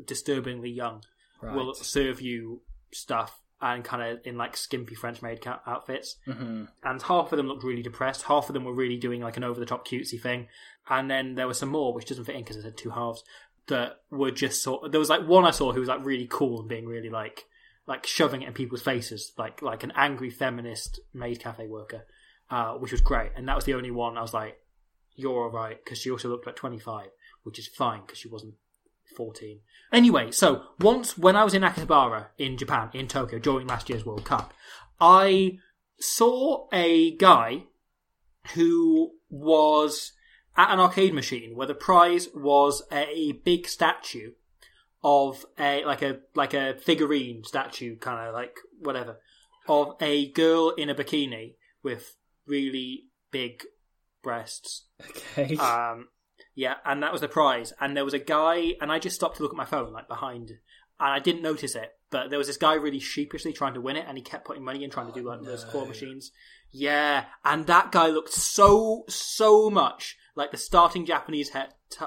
disturbingly 0.05 0.69
young 0.69 1.03
right. 1.41 1.55
will 1.55 1.73
serve 1.73 2.21
you 2.21 2.61
stuff 2.91 3.39
and 3.61 3.83
kind 3.83 4.03
of 4.03 4.19
in 4.25 4.37
like 4.37 4.57
skimpy 4.57 4.93
French 4.93 5.21
maid 5.21 5.45
outfits. 5.65 6.17
hmm 6.25 6.65
And 6.83 7.01
half 7.01 7.31
of 7.31 7.37
them 7.37 7.47
looked 7.47 7.63
really 7.63 7.81
depressed. 7.81 8.23
Half 8.23 8.49
of 8.49 8.53
them 8.53 8.65
were 8.65 8.73
really 8.73 8.97
doing 8.97 9.21
like 9.21 9.37
an 9.37 9.43
over 9.43 9.59
the 9.59 9.65
top 9.65 9.87
cutesy 9.87 10.21
thing. 10.21 10.47
And 10.89 11.09
then 11.09 11.35
there 11.35 11.47
were 11.47 11.53
some 11.53 11.69
more, 11.69 11.93
which 11.93 12.07
doesn't 12.07 12.25
fit 12.25 12.35
in 12.35 12.41
because 12.41 12.57
it 12.57 12.65
had 12.65 12.77
two 12.77 12.89
halves, 12.89 13.23
that 13.67 14.01
were 14.11 14.31
just 14.31 14.61
sort. 14.61 14.83
Of, 14.83 14.91
There 14.91 14.99
was 14.99 15.09
like 15.09 15.25
one 15.25 15.45
I 15.45 15.51
saw 15.51 15.71
who 15.71 15.79
was 15.79 15.87
like 15.87 16.03
really 16.05 16.27
cool 16.29 16.59
and 16.59 16.67
being 16.67 16.85
really 16.85 17.09
like 17.09 17.45
like 17.87 18.05
shoving 18.05 18.41
it 18.41 18.47
in 18.47 18.53
people's 18.53 18.81
faces, 18.81 19.31
like 19.37 19.61
like 19.61 19.83
an 19.83 19.93
angry 19.95 20.29
feminist 20.29 20.99
maid 21.13 21.39
cafe 21.39 21.67
worker, 21.67 22.05
uh, 22.49 22.73
which 22.73 22.91
was 22.91 23.01
great. 23.01 23.31
And 23.35 23.47
that 23.47 23.55
was 23.55 23.65
the 23.65 23.75
only 23.75 23.91
one 23.91 24.17
I 24.17 24.21
was 24.21 24.33
like, 24.33 24.59
"You're 25.15 25.43
all 25.43 25.49
right," 25.49 25.77
because 25.81 25.99
she 25.99 26.11
also 26.11 26.29
looked 26.29 26.45
like 26.45 26.57
twenty 26.57 26.79
five, 26.79 27.09
which 27.43 27.59
is 27.59 27.67
fine 27.67 28.01
because 28.01 28.17
she 28.17 28.27
wasn't 28.27 28.55
14. 29.15 29.59
Anyway, 29.91 30.31
so 30.31 30.63
once 30.79 31.17
when 31.17 31.35
I 31.35 31.43
was 31.43 31.53
in 31.53 31.61
Akihabara 31.61 32.27
in 32.37 32.57
Japan, 32.57 32.89
in 32.93 33.07
Tokyo, 33.07 33.39
during 33.39 33.67
last 33.67 33.89
year's 33.89 34.05
World 34.05 34.25
Cup, 34.25 34.53
I 34.99 35.59
saw 35.99 36.67
a 36.73 37.15
guy 37.15 37.63
who 38.53 39.11
was 39.29 40.13
at 40.55 40.71
an 40.71 40.79
arcade 40.79 41.13
machine 41.13 41.55
where 41.55 41.67
the 41.67 41.73
prize 41.73 42.27
was 42.33 42.83
a 42.91 43.33
big 43.43 43.67
statue 43.67 44.31
of 45.03 45.45
a 45.59 45.83
like 45.85 46.01
a 46.01 46.19
like 46.35 46.53
a 46.53 46.75
figurine 46.77 47.43
statue 47.43 47.97
kind 47.97 48.27
of 48.27 48.33
like 48.33 48.57
whatever 48.79 49.19
of 49.67 49.95
a 50.01 50.31
girl 50.31 50.69
in 50.71 50.89
a 50.89 50.95
bikini 50.95 51.55
with 51.83 52.15
really 52.45 53.05
big 53.31 53.63
breasts 54.21 54.85
Okay. 55.35 55.57
um, 55.57 56.07
yeah, 56.55 56.75
and 56.85 57.01
that 57.03 57.11
was 57.11 57.21
the 57.21 57.27
prize. 57.27 57.73
And 57.79 57.97
there 57.97 58.05
was 58.05 58.13
a 58.13 58.19
guy, 58.19 58.75
and 58.79 58.91
I 58.91 58.99
just 58.99 59.15
stopped 59.15 59.37
to 59.37 59.43
look 59.43 59.53
at 59.53 59.57
my 59.57 59.65
phone, 59.65 59.91
like 59.91 60.07
behind, 60.07 60.51
and 60.99 60.99
I 60.99 61.19
didn't 61.19 61.41
notice 61.41 61.75
it. 61.75 61.93
But 62.09 62.29
there 62.29 62.37
was 62.37 62.47
this 62.47 62.57
guy 62.57 62.75
really 62.75 62.99
sheepishly 62.99 63.53
trying 63.53 63.73
to 63.73 63.81
win 63.81 63.95
it, 63.95 64.05
and 64.07 64.17
he 64.17 64.23
kept 64.23 64.45
putting 64.45 64.63
money 64.63 64.83
in, 64.83 64.89
trying 64.89 65.07
to 65.07 65.13
do 65.13 65.27
like 65.27 65.39
oh, 65.41 65.45
those 65.45 65.63
claw 65.63 65.85
machines. 65.85 66.31
Yeah, 66.71 67.25
and 67.43 67.65
that 67.67 67.91
guy 67.91 68.07
looked 68.07 68.33
so 68.33 69.05
so 69.07 69.69
much 69.69 70.17
like 70.35 70.51
the 70.51 70.57
starting 70.57 71.05
Japanese 71.05 71.49
head 71.49 71.73
t- 71.89 72.05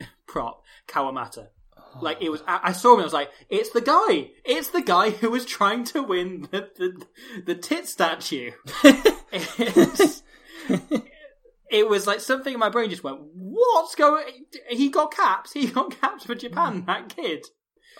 prop 0.26 0.62
Kawamata. 0.86 1.48
Oh. 1.76 1.98
Like 2.02 2.18
it 2.20 2.28
was, 2.28 2.42
I 2.46 2.60
I 2.64 2.72
saw 2.72 2.94
him. 2.94 3.00
I 3.00 3.04
was 3.04 3.14
like, 3.14 3.30
"It's 3.48 3.70
the 3.70 3.80
guy! 3.80 4.30
It's 4.44 4.68
the 4.68 4.82
guy 4.82 5.10
who 5.10 5.30
was 5.30 5.46
trying 5.46 5.84
to 5.84 6.02
win 6.02 6.48
the 6.50 6.68
the, 6.76 7.06
the 7.46 7.54
tit 7.54 7.86
statue." 7.86 8.52
It 11.70 11.88
was 11.88 12.06
like 12.06 12.20
something 12.20 12.54
in 12.54 12.60
my 12.60 12.70
brain 12.70 12.90
just 12.90 13.04
went, 13.04 13.20
"What's 13.34 13.94
going?" 13.94 14.24
He 14.68 14.88
got 14.88 15.12
caps. 15.14 15.52
He 15.58 15.66
got 15.66 16.00
caps 16.00 16.24
for 16.24 16.34
Japan. 16.34 16.84
That 16.86 17.14
kid. 17.14 17.46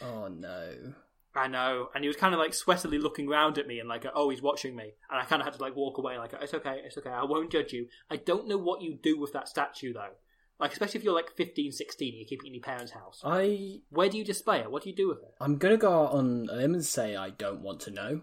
oh 0.00 0.28
no. 0.28 0.94
I 1.34 1.46
know, 1.46 1.88
and 1.94 2.02
he 2.02 2.08
was 2.08 2.16
kind 2.16 2.34
of 2.34 2.40
like 2.40 2.50
sweatily 2.52 3.00
looking 3.00 3.28
around 3.28 3.58
at 3.58 3.66
me 3.66 3.78
and 3.78 3.88
like, 3.88 4.04
"Oh, 4.12 4.30
he's 4.30 4.42
watching 4.42 4.74
me," 4.74 4.94
and 5.10 5.20
I 5.20 5.24
kind 5.24 5.40
of 5.40 5.46
had 5.46 5.54
to 5.54 5.62
like 5.62 5.76
walk 5.76 5.98
away, 5.98 6.18
like, 6.18 6.32
"It's 6.40 6.54
okay, 6.54 6.80
it's 6.84 6.98
okay. 6.98 7.10
I 7.10 7.24
won't 7.24 7.52
judge 7.52 7.72
you." 7.72 7.86
I 8.10 8.16
don't 8.16 8.48
know 8.48 8.58
what 8.58 8.82
you 8.82 8.98
do 9.00 9.18
with 9.18 9.32
that 9.34 9.48
statue 9.48 9.92
though. 9.92 10.14
Like, 10.58 10.72
especially 10.72 10.98
if 10.98 11.04
you're 11.04 11.14
like 11.14 11.36
15, 11.36 11.70
16, 11.70 12.14
and 12.14 12.20
you 12.20 12.26
keep 12.26 12.42
it 12.42 12.48
in 12.48 12.54
your 12.54 12.62
parents' 12.62 12.90
house. 12.90 13.22
I 13.24 13.82
Where 13.90 14.08
do 14.08 14.18
you 14.18 14.24
display 14.24 14.58
it? 14.58 14.70
What 14.70 14.82
do 14.82 14.90
you 14.90 14.96
do 14.96 15.08
with 15.08 15.18
it? 15.18 15.34
I'm 15.40 15.58
gonna 15.58 15.76
go 15.76 16.06
out 16.06 16.12
on 16.12 16.48
a 16.50 16.56
limb 16.56 16.74
and 16.74 16.84
say 16.84 17.14
I 17.14 17.30
don't 17.30 17.60
want 17.60 17.80
to 17.80 17.92
know. 17.92 18.22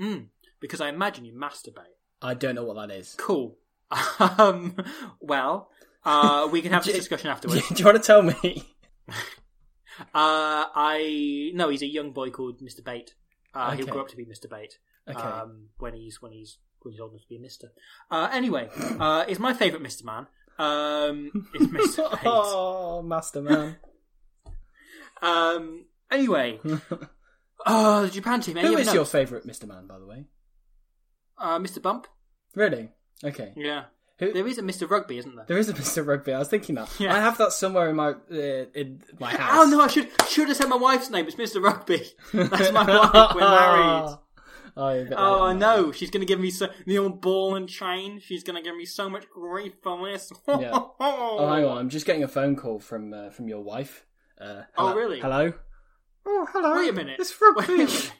Mm, 0.00 0.28
because 0.60 0.80
I 0.80 0.88
imagine 0.88 1.26
you 1.26 1.34
masturbate. 1.34 1.98
I 2.22 2.34
don't 2.34 2.54
know 2.54 2.64
what 2.64 2.76
that 2.76 2.94
is. 2.94 3.14
Cool. 3.18 3.58
Um, 4.38 4.76
well, 5.20 5.68
uh, 6.04 6.48
we 6.50 6.62
can 6.62 6.72
have 6.72 6.84
this 6.84 6.96
discussion 6.96 7.30
afterwards. 7.30 7.68
Do 7.74 7.74
you 7.76 7.84
want 7.90 8.02
to 8.02 8.06
tell 8.06 8.22
me? 8.22 8.64
Uh, 10.14 10.66
I 10.74 11.50
no, 11.54 11.68
he's 11.68 11.82
a 11.82 11.86
young 11.86 12.12
boy 12.12 12.30
called 12.30 12.60
Mr. 12.60 12.82
Bate. 12.82 13.14
Uh, 13.54 13.72
He'll 13.72 13.86
grow 13.86 14.00
up 14.00 14.08
to 14.08 14.16
be 14.16 14.24
Mr. 14.24 14.48
Bate. 14.48 14.78
Okay. 15.08 15.20
Um, 15.20 15.68
when 15.78 15.94
he's 15.94 16.20
when 16.20 16.32
he's 16.32 16.58
when 16.80 16.92
he's 16.92 17.00
old 17.00 17.12
enough 17.12 17.22
to 17.22 17.28
be 17.28 17.36
a 17.36 17.40
Mister. 17.40 17.72
Uh, 18.10 18.28
anyway, 18.32 18.68
uh, 18.98 19.24
it's 19.28 19.38
my 19.38 19.52
favourite 19.52 19.82
Mister 19.82 20.04
Man. 20.04 20.26
Um, 20.58 21.48
it's 21.54 21.66
Mr. 21.98 22.10
Bate. 22.10 22.20
oh, 22.24 23.02
Master 23.02 23.42
Man. 23.42 23.76
Um, 25.20 25.84
anyway, 26.10 26.58
oh, 27.66 28.02
the 28.02 28.10
Japan 28.10 28.40
team. 28.40 28.56
Who 28.56 28.76
other 28.76 28.94
your 28.94 29.04
favourite 29.04 29.46
Mr. 29.46 29.66
Man, 29.68 29.86
by 29.86 29.98
the 29.98 30.06
way? 30.06 30.24
Uh, 31.38 31.58
Mr. 31.58 31.80
Bump. 31.82 32.06
Really? 32.54 32.90
Okay. 33.24 33.52
Yeah, 33.56 33.84
Who- 34.18 34.32
there 34.32 34.46
is 34.46 34.58
a 34.58 34.62
Mr. 34.62 34.88
Rugby, 34.90 35.18
isn't 35.18 35.36
there? 35.36 35.44
There 35.46 35.58
is 35.58 35.68
a 35.68 35.74
Mr. 35.74 36.06
Rugby. 36.06 36.32
I 36.32 36.38
was 36.38 36.48
thinking 36.48 36.74
that. 36.76 36.88
Yeah. 36.98 37.14
I 37.14 37.20
have 37.20 37.38
that 37.38 37.52
somewhere 37.52 37.88
in 37.90 37.96
my 37.96 38.10
uh, 38.30 38.66
in 38.74 39.02
my 39.20 39.30
house. 39.36 39.50
Oh 39.54 39.70
no, 39.70 39.80
I 39.80 39.86
should 39.88 40.08
should 40.28 40.48
have 40.48 40.56
said 40.56 40.68
my 40.68 40.76
wife's 40.76 41.10
name. 41.10 41.26
It's 41.26 41.36
Mr. 41.36 41.62
Rugby. 41.62 42.02
That's 42.32 42.72
my 42.72 42.84
wife. 43.12 43.34
We're 43.34 43.40
married. 43.40 44.18
Oh, 44.74 44.88
you're 44.88 45.02
a 45.02 45.08
bit 45.10 45.14
Oh, 45.18 45.42
I 45.42 45.52
know. 45.52 45.92
She's 45.92 46.10
gonna 46.10 46.24
give 46.24 46.40
me 46.40 46.50
so 46.50 46.68
the 46.86 46.96
old 46.98 47.20
ball 47.20 47.54
and 47.56 47.68
chain. 47.68 48.20
She's 48.20 48.42
gonna 48.42 48.62
give 48.62 48.74
me 48.74 48.86
so 48.86 49.10
much 49.10 49.28
grief 49.28 49.74
for 49.82 50.08
this. 50.10 50.32
Yeah. 50.48 50.70
Oh, 50.98 51.48
hang 51.54 51.64
on. 51.66 51.76
I'm 51.78 51.88
just 51.90 52.06
getting 52.06 52.24
a 52.24 52.28
phone 52.28 52.56
call 52.56 52.78
from 52.78 53.12
uh, 53.12 53.30
from 53.30 53.48
your 53.48 53.60
wife. 53.60 54.06
Uh, 54.40 54.62
Oh, 54.76 54.94
really? 54.94 55.20
Hello. 55.20 55.52
Oh, 56.24 56.46
hello. 56.52 56.74
Wait 56.76 56.88
a 56.88 56.92
minute. 56.92 57.16
It's 57.20 57.38
Wait 57.40 57.48
a 57.48 57.52
rugby. 57.60 57.76
minute. 57.78 58.12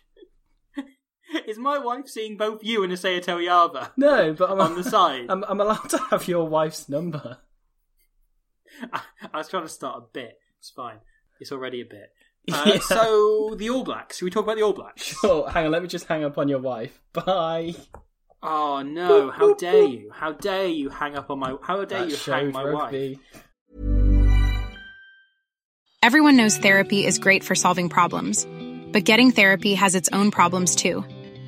Is 1.48 1.58
my 1.58 1.78
wife 1.78 2.08
seeing 2.08 2.36
both 2.36 2.62
you 2.62 2.82
and 2.84 2.92
Isaia 2.92 3.24
Toeava 3.24 3.90
No, 3.96 4.32
but 4.32 4.50
I'm 4.50 4.60
on 4.68 4.74
the 4.76 4.84
side? 4.96 5.26
I'm, 5.28 5.44
I'm 5.44 5.60
allowed 5.60 5.88
to 5.90 5.98
have 6.10 6.28
your 6.28 6.46
wife's 6.48 6.88
number. 6.88 7.38
I, 8.92 9.00
I 9.32 9.38
was 9.38 9.48
trying 9.48 9.64
to 9.64 9.68
start 9.68 9.98
a 9.98 10.06
bit. 10.12 10.38
It's 10.58 10.70
fine. 10.70 10.98
It's 11.40 11.52
already 11.52 11.80
a 11.80 11.84
bit. 11.84 12.10
Uh, 12.52 12.62
Yeah. 12.74 12.78
So 12.80 13.54
the 13.56 13.70
All 13.70 13.84
Blacks. 13.84 14.18
Should 14.18 14.24
we 14.26 14.30
talk 14.30 14.44
about 14.44 14.56
the 14.56 14.62
All 14.62 14.72
Blacks? 14.72 15.14
Oh, 15.22 15.46
hang 15.46 15.66
on. 15.66 15.72
Let 15.72 15.82
me 15.82 15.88
just 15.88 16.06
hang 16.06 16.24
up 16.24 16.38
on 16.38 16.48
your 16.48 16.58
wife. 16.60 17.00
Bye. 17.12 17.74
Oh 18.44 18.82
no! 18.82 19.30
How 19.30 19.54
dare 19.54 19.84
you? 19.84 20.10
How 20.12 20.32
dare 20.32 20.66
you 20.66 20.88
hang 20.88 21.14
up 21.14 21.30
on 21.30 21.38
my? 21.38 21.54
How 21.62 21.84
dare 21.84 22.00
That 22.00 22.08
you 22.10 22.16
hang 22.16 22.46
showed 22.50 22.52
my 22.52 22.64
rugby. 22.64 23.20
wife? 23.32 23.44
Everyone 26.02 26.36
knows 26.36 26.58
therapy 26.58 27.06
is 27.06 27.18
great 27.20 27.44
for 27.44 27.54
solving 27.54 27.88
problems, 27.88 28.44
but 28.90 29.04
getting 29.04 29.30
therapy 29.30 29.74
has 29.74 29.94
its 29.94 30.08
own 30.12 30.32
problems 30.32 30.74
too, 30.74 31.04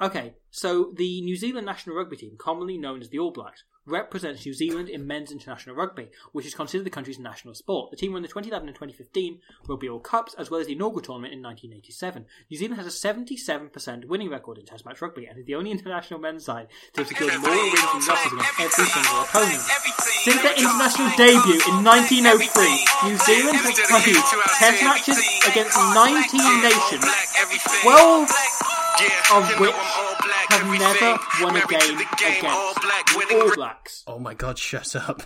Okay, 0.00 0.34
so 0.50 0.92
the 0.94 1.22
New 1.22 1.36
Zealand 1.36 1.64
national 1.64 1.96
rugby 1.96 2.16
team, 2.16 2.36
commonly 2.36 2.76
known 2.76 3.00
as 3.00 3.08
the 3.08 3.18
All 3.18 3.30
Blacks, 3.30 3.64
represents 3.86 4.44
New 4.44 4.52
Zealand 4.52 4.90
in 4.90 5.06
men's 5.06 5.32
international 5.32 5.74
rugby, 5.74 6.10
which 6.32 6.44
is 6.44 6.54
considered 6.54 6.84
the 6.84 6.90
country's 6.90 7.18
national 7.18 7.54
sport. 7.54 7.90
The 7.90 7.96
team 7.96 8.12
won 8.12 8.20
the 8.20 8.28
2011 8.28 8.68
and 8.68 8.74
2015 8.74 9.40
Rugby 9.68 9.88
World 9.88 10.04
Cups, 10.04 10.34
as 10.34 10.50
well 10.50 10.60
as 10.60 10.66
the 10.66 10.74
inaugural 10.74 11.00
tournament 11.00 11.32
in 11.32 11.40
1987. 11.40 12.26
New 12.50 12.58
Zealand 12.58 12.80
has 12.82 12.86
a 12.86 13.08
77% 13.08 14.04
winning 14.04 14.28
record 14.28 14.58
in 14.58 14.66
Test 14.66 14.84
match 14.84 15.00
rugby, 15.00 15.24
and 15.24 15.38
is 15.38 15.46
the 15.46 15.54
only 15.54 15.70
international 15.76 16.20
men's 16.20 16.44
side 16.44 16.68
to 16.92 17.00
have 17.00 17.08
secured 17.08 17.40
more 17.40 17.50
wins 17.50 17.80
than 17.80 18.04
losses 18.04 18.32
against 18.32 18.60
every 18.60 18.90
single 18.92 19.22
opponent. 19.22 19.62
Since 20.26 20.42
their 20.42 20.58
international 20.58 21.08
debut 21.16 21.62
in 21.72 21.80
1903, 21.80 23.08
New 23.08 23.16
Zealand 23.24 23.56
has 23.64 23.80
played 23.80 24.20
Test 24.60 24.82
matches 24.82 25.18
against 25.46 25.78
19 25.94 26.60
nations, 26.60 27.06
12 27.80 28.56
of 29.32 29.60
which 29.60 29.70
have 30.50 30.78
never 30.78 31.18
won 31.42 31.56
a 31.56 31.66
game 31.66 31.98
against 31.98 32.40
the 32.40 33.36
All 33.40 33.54
Blacks. 33.54 34.04
Oh 34.06 34.18
my 34.18 34.34
god, 34.34 34.58
shut 34.58 34.94
up. 34.96 35.22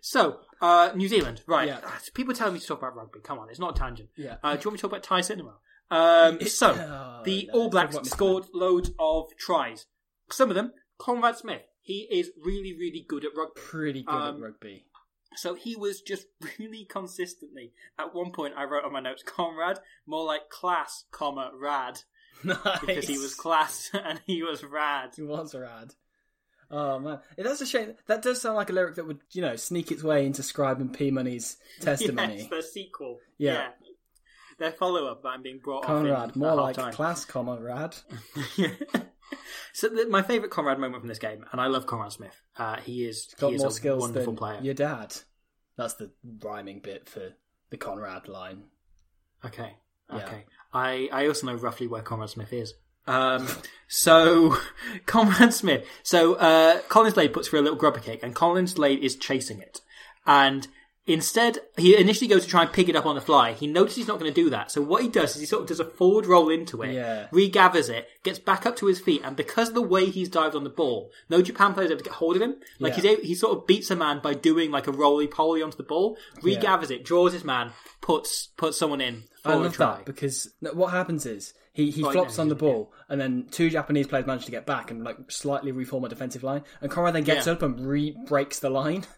So, 0.00 0.40
uh, 0.60 0.90
New 0.94 1.08
Zealand, 1.08 1.42
right. 1.46 1.68
Yeah. 1.68 1.80
Ah, 1.84 1.98
People 2.14 2.34
telling 2.34 2.54
me 2.54 2.60
to 2.60 2.66
talk 2.66 2.78
about 2.78 2.96
rugby. 2.96 3.20
Come 3.22 3.38
on, 3.38 3.50
it's 3.50 3.58
not 3.58 3.76
a 3.76 3.80
tangent. 3.80 4.08
Yeah. 4.16 4.36
Uh, 4.42 4.56
do 4.56 4.60
you 4.62 4.64
want 4.64 4.72
me 4.72 4.76
to 4.78 4.82
talk 4.82 4.90
about 4.92 5.02
Thai 5.02 5.20
cinema? 5.20 5.56
Um, 5.90 6.40
so, 6.46 6.70
Oh, 6.72 7.22
the 7.24 7.48
no, 7.52 7.60
All 7.60 7.70
Blacks 7.70 7.92
talk 7.94 8.02
about 8.02 8.10
scored 8.12 8.44
loads 8.54 8.90
of 8.98 9.26
tries. 9.38 9.86
Some 10.30 10.48
of 10.48 10.54
them, 10.54 10.72
Conrad 10.98 11.36
Smith. 11.36 11.62
He 11.82 12.06
is 12.10 12.30
really, 12.42 12.72
really 12.78 13.04
good 13.06 13.24
at 13.24 13.32
rugby. 13.36 13.60
Pretty 13.60 14.02
good 14.02 14.14
Um, 14.14 14.36
at 14.36 14.40
rugby. 14.40 14.86
So 15.36 15.54
he 15.54 15.76
was 15.76 16.00
just 16.00 16.26
really 16.58 16.84
consistently. 16.88 17.72
At 17.98 18.14
one 18.14 18.32
point, 18.32 18.54
I 18.56 18.64
wrote 18.64 18.84
on 18.84 18.92
my 18.92 19.00
notes, 19.00 19.22
Conrad, 19.24 19.80
more 20.06 20.24
like 20.24 20.48
class, 20.48 21.04
comma, 21.10 21.50
rad. 21.54 22.00
Nice. 22.44 22.56
Because 22.86 23.06
he 23.08 23.18
was 23.18 23.34
class 23.34 23.90
and 23.94 24.20
he 24.26 24.42
was 24.42 24.64
rad. 24.64 25.10
He 25.16 25.22
was 25.22 25.54
rad. 25.54 25.94
Oh 26.70 26.98
man, 27.00 27.18
that's 27.36 27.60
a 27.60 27.66
shame. 27.66 27.94
That 28.06 28.22
does 28.22 28.40
sound 28.40 28.54
like 28.56 28.70
a 28.70 28.72
lyric 28.72 28.94
that 28.94 29.06
would, 29.06 29.20
you 29.32 29.42
know, 29.42 29.56
sneak 29.56 29.90
its 29.90 30.02
way 30.04 30.24
into 30.24 30.42
Scribe 30.42 30.80
and 30.80 30.92
P 30.92 31.10
Money's 31.10 31.56
testimony. 31.80 32.38
Yes, 32.38 32.48
their 32.48 32.62
sequel. 32.62 33.18
Yeah. 33.38 33.70
Their 34.58 34.70
follow 34.72 35.06
up 35.06 35.24
him 35.24 35.42
being 35.42 35.58
brought 35.58 35.84
Conrad, 35.84 36.36
more 36.36 36.54
like 36.54 36.76
half-time. 36.76 36.92
class, 36.92 37.24
comma, 37.24 37.58
rad. 37.60 37.96
so 39.72 39.88
the, 39.88 40.06
my 40.10 40.22
favourite 40.22 40.50
Conrad 40.50 40.78
moment 40.78 41.00
from 41.00 41.08
this 41.08 41.18
game, 41.18 41.44
and 41.50 41.60
I 41.60 41.66
love 41.66 41.86
Conrad 41.86 42.12
Smith. 42.12 42.40
Uh, 42.56 42.76
he 42.76 43.04
is 43.06 43.24
He's 43.24 43.34
got 43.34 43.48
he 43.48 43.54
is 43.54 43.62
more 43.62 43.70
a 43.70 43.72
skills 43.72 44.00
wonderful 44.02 44.32
than 44.34 44.38
player. 44.38 44.60
your 44.62 44.74
dad. 44.74 45.16
That's 45.76 45.94
the 45.94 46.10
rhyming 46.42 46.80
bit 46.80 47.08
for 47.08 47.32
the 47.70 47.76
Conrad 47.78 48.28
line. 48.28 48.64
Okay, 49.44 49.74
Okay. 50.12 50.44
I 50.72 51.08
I 51.12 51.26
also 51.26 51.46
know 51.46 51.54
roughly 51.54 51.86
where 51.86 52.02
Conrad 52.02 52.30
Smith 52.30 52.52
is. 52.52 52.74
Um, 53.06 53.48
so 53.88 54.56
Conrad 55.06 55.52
Smith. 55.52 55.86
So 56.02 56.34
uh, 56.34 56.80
Colin 56.88 57.12
Slade 57.12 57.32
puts 57.32 57.48
through 57.48 57.60
a 57.60 57.62
little 57.62 57.78
grubber 57.78 58.00
kick, 58.00 58.22
and 58.22 58.34
Colin 58.34 58.66
Slade 58.66 59.00
is 59.00 59.16
chasing 59.16 59.60
it, 59.60 59.80
and. 60.26 60.68
Instead, 61.12 61.58
he 61.76 61.96
initially 61.96 62.28
goes 62.28 62.44
to 62.44 62.50
try 62.50 62.62
and 62.62 62.72
pick 62.72 62.88
it 62.88 62.96
up 62.96 63.06
on 63.06 63.14
the 63.14 63.20
fly. 63.20 63.52
He 63.52 63.66
notices 63.66 63.96
he's 63.96 64.08
not 64.08 64.18
going 64.20 64.32
to 64.32 64.40
do 64.42 64.50
that. 64.50 64.70
So 64.70 64.80
what 64.82 65.02
he 65.02 65.08
does 65.08 65.34
is 65.34 65.40
he 65.40 65.46
sort 65.46 65.62
of 65.62 65.68
does 65.68 65.80
a 65.80 65.84
forward 65.84 66.26
roll 66.26 66.48
into 66.50 66.82
it, 66.82 66.92
Yeah. 66.94 67.26
regathers 67.32 67.88
it, 67.88 68.08
gets 68.22 68.38
back 68.38 68.66
up 68.66 68.76
to 68.76 68.86
his 68.86 69.00
feet, 69.00 69.22
and 69.24 69.36
because 69.36 69.68
of 69.68 69.74
the 69.74 69.82
way 69.82 70.06
he's 70.06 70.28
dived 70.28 70.54
on 70.54 70.64
the 70.64 70.70
ball, 70.70 71.10
no 71.28 71.42
Japan 71.42 71.74
player 71.74 71.86
is 71.86 71.90
able 71.92 71.98
to 71.98 72.04
get 72.04 72.14
hold 72.14 72.36
of 72.36 72.42
him. 72.42 72.56
Like 72.78 72.96
Yeah. 72.96 73.16
he's 73.16 73.28
he 73.28 73.34
sort 73.34 73.56
of 73.58 73.66
beats 73.66 73.90
a 73.90 73.96
man 73.96 74.20
by 74.22 74.34
doing 74.34 74.70
like 74.70 74.86
a 74.86 74.92
roly 74.92 75.26
poly 75.26 75.62
onto 75.62 75.76
the 75.76 75.82
ball, 75.82 76.16
regathers 76.42 76.90
it, 76.90 77.04
draws 77.04 77.32
his 77.32 77.44
man, 77.44 77.72
puts 78.00 78.48
puts 78.56 78.76
someone 78.78 79.00
in 79.00 79.24
for 79.42 79.50
I 79.52 79.54
love 79.54 79.74
try. 79.74 79.96
that 79.96 80.04
because 80.04 80.52
what 80.72 80.92
happens 80.92 81.26
is 81.26 81.54
he, 81.72 81.90
he 81.90 82.02
Oh, 82.04 82.10
flops 82.12 82.38
on 82.38 82.48
the 82.48 82.54
yeah. 82.54 82.60
ball 82.60 82.92
and 83.08 83.20
then 83.20 83.46
two 83.50 83.70
Japanese 83.70 84.06
players 84.06 84.26
manage 84.26 84.44
to 84.44 84.50
get 84.50 84.66
back 84.66 84.90
and 84.90 85.02
like 85.04 85.16
slightly 85.30 85.72
reform 85.72 86.04
a 86.04 86.08
defensive 86.08 86.42
line 86.42 86.62
and 86.80 86.90
Conrad 86.90 87.14
then 87.14 87.24
gets 87.24 87.46
Yeah. 87.46 87.54
up 87.54 87.62
and 87.62 87.86
re 87.86 88.16
breaks 88.26 88.58
the 88.58 88.70
line. 88.70 89.04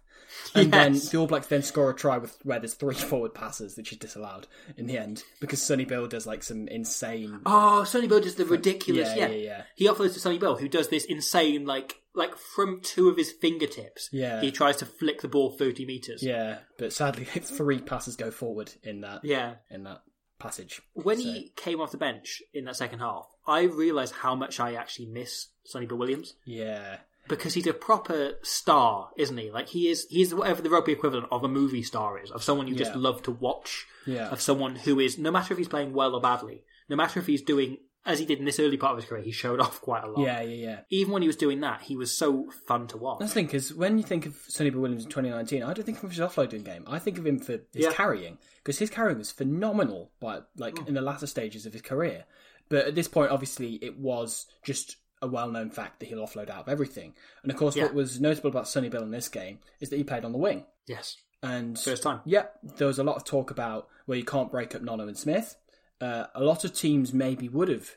And 0.54 0.72
then 0.72 0.92
the 0.94 1.16
All 1.18 1.26
Blacks 1.26 1.46
then 1.46 1.62
score 1.62 1.90
a 1.90 1.94
try 1.94 2.18
with 2.18 2.38
where 2.44 2.58
there's 2.58 2.74
three 2.74 2.94
forward 2.94 3.34
passes, 3.34 3.76
which 3.76 3.92
is 3.92 3.98
disallowed 3.98 4.46
in 4.76 4.86
the 4.86 4.98
end 4.98 5.22
because 5.40 5.62
Sonny 5.62 5.84
Bill 5.84 6.06
does 6.06 6.26
like 6.26 6.42
some 6.42 6.68
insane. 6.68 7.40
Oh, 7.46 7.84
Sonny 7.84 8.06
Bill 8.08 8.20
does 8.20 8.34
the 8.34 8.44
ridiculous. 8.44 9.08
Yeah, 9.16 9.28
Yeah, 9.28 9.34
yeah, 9.34 9.44
yeah. 9.44 9.62
He 9.74 9.86
offloads 9.88 10.14
to 10.14 10.20
Sonny 10.20 10.38
Bill, 10.38 10.56
who 10.56 10.68
does 10.68 10.88
this 10.88 11.04
insane, 11.04 11.64
like, 11.64 12.00
like 12.14 12.36
from 12.36 12.80
two 12.82 13.08
of 13.08 13.16
his 13.16 13.30
fingertips. 13.32 14.08
Yeah. 14.12 14.40
he 14.40 14.50
tries 14.50 14.76
to 14.76 14.86
flick 14.86 15.22
the 15.22 15.28
ball 15.28 15.50
thirty 15.50 15.86
meters. 15.86 16.22
Yeah, 16.22 16.58
but 16.78 16.92
sadly 16.92 17.24
three 17.26 17.78
passes 17.80 18.16
go 18.16 18.30
forward 18.30 18.72
in 18.82 19.00
that 19.02 19.24
yeah. 19.24 19.54
in 19.70 19.84
that 19.84 20.02
passage. 20.38 20.82
When 20.92 21.16
So- 21.18 21.22
he 21.24 21.52
came 21.56 21.80
off 21.80 21.92
the 21.92 21.98
bench 21.98 22.42
in 22.52 22.64
that 22.66 22.76
second 22.76 22.98
half, 22.98 23.26
I 23.46 23.62
realised 23.62 24.12
how 24.14 24.34
much 24.34 24.60
I 24.60 24.74
actually 24.74 25.06
miss 25.06 25.48
Sonny 25.64 25.86
Bill 25.86 25.96
Williams 25.98 26.34
yeah, 26.44 26.98
because 27.28 27.54
he's 27.54 27.66
a 27.66 27.72
proper 27.72 28.32
star, 28.42 29.10
isn't 29.16 29.36
he? 29.38 29.50
Like 29.50 29.68
he 29.68 29.88
is, 29.88 30.06
he's 30.10 30.34
whatever 30.34 30.62
the 30.62 30.70
rugby 30.70 30.92
equivalent 30.92 31.28
of 31.30 31.44
a 31.44 31.48
movie 31.48 31.82
star 31.82 32.18
is, 32.18 32.30
of 32.30 32.42
someone 32.42 32.66
you 32.68 32.74
just 32.74 32.92
Yeah. 32.92 32.98
love 33.00 33.22
to 33.24 33.30
watch, 33.30 33.86
Yeah. 34.06 34.28
of 34.30 34.40
someone 34.40 34.76
who 34.76 34.98
is 35.00 35.18
no 35.18 35.30
matter 35.30 35.54
if 35.54 35.58
he's 35.58 35.68
playing 35.68 35.92
well 35.92 36.14
or 36.14 36.20
badly, 36.20 36.64
no 36.88 36.96
matter 36.96 37.20
if 37.20 37.26
he's 37.26 37.42
doing 37.42 37.78
as 38.04 38.18
he 38.18 38.26
did 38.26 38.40
in 38.40 38.44
this 38.44 38.58
early 38.58 38.76
part 38.76 38.90
of 38.90 38.98
his 38.98 39.08
career, 39.08 39.22
he 39.22 39.30
showed 39.30 39.60
off 39.60 39.80
quite 39.80 40.02
a 40.02 40.08
lot. 40.08 40.18
Yeah, 40.24 40.40
yeah, 40.42 40.66
yeah. 40.66 40.80
Even 40.90 41.12
when 41.12 41.22
he 41.22 41.28
was 41.28 41.36
doing 41.36 41.60
that, 41.60 41.82
he 41.82 41.94
was 41.96 42.10
so 42.10 42.50
fun 42.66 42.88
to 42.88 42.96
watch. 42.96 43.20
That's 43.20 43.30
the 43.30 43.34
thing, 43.36 43.46
because 43.46 43.72
when 43.72 43.96
you 43.96 44.02
think 44.02 44.26
of 44.26 44.34
Sonny 44.48 44.70
Bill 44.70 44.80
Williams 44.80 45.04
in 45.04 45.10
2019, 45.10 45.62
I 45.62 45.72
don't 45.72 45.84
think 45.84 45.98
of 45.98 46.02
him 46.04 46.10
for 46.10 46.16
his 46.16 46.28
offloading 46.28 46.64
game. 46.64 46.82
I 46.88 46.98
think 46.98 47.16
of 47.18 47.24
him 47.24 47.38
for 47.38 47.52
his 47.52 47.84
Yeah. 47.84 47.92
carrying, 47.92 48.38
because 48.56 48.80
his 48.80 48.90
carrying 48.90 49.18
was 49.18 49.30
phenomenal, 49.30 50.10
by 50.18 50.40
like 50.56 50.78
Hmm. 50.78 50.88
in 50.88 50.94
the 50.94 51.00
latter 51.00 51.28
stages 51.28 51.64
of 51.64 51.74
his 51.74 51.82
career. 51.82 52.24
But 52.68 52.86
at 52.88 52.96
this 52.96 53.06
point, 53.06 53.30
obviously, 53.30 53.74
it 53.74 53.96
was 53.98 54.46
just 54.64 54.96
a 55.22 55.26
well-known 55.28 55.70
fact 55.70 56.00
that 56.00 56.06
he'll 56.06 56.18
offload 56.26 56.50
out 56.50 56.60
of 56.62 56.68
everything. 56.68 57.14
And 57.42 57.50
of 57.50 57.56
course, 57.56 57.76
Yeah. 57.76 57.84
what 57.84 57.94
was 57.94 58.20
notable 58.20 58.50
about 58.50 58.68
Sonny 58.68 58.88
Bill 58.88 59.02
in 59.02 59.10
this 59.12 59.28
game 59.28 59.60
is 59.80 59.88
that 59.90 59.96
he 59.96 60.04
played 60.04 60.24
on 60.24 60.32
the 60.32 60.38
wing. 60.38 60.66
Yes. 60.86 61.16
And 61.42 61.78
First 61.78 62.02
time. 62.02 62.20
Yeah, 62.24 62.46
there 62.62 62.86
was 62.86 62.98
a 62.98 63.04
lot 63.04 63.16
of 63.16 63.24
talk 63.24 63.50
about 63.50 63.88
where 64.06 64.18
you 64.18 64.24
can't 64.24 64.50
break 64.50 64.74
up 64.74 64.82
Nonu 64.82 65.08
and 65.08 65.16
Smith. 65.16 65.56
Uh, 66.00 66.26
a 66.34 66.42
lot 66.42 66.64
of 66.64 66.74
teams 66.74 67.12
maybe 67.12 67.48
would 67.48 67.68
have 67.68 67.96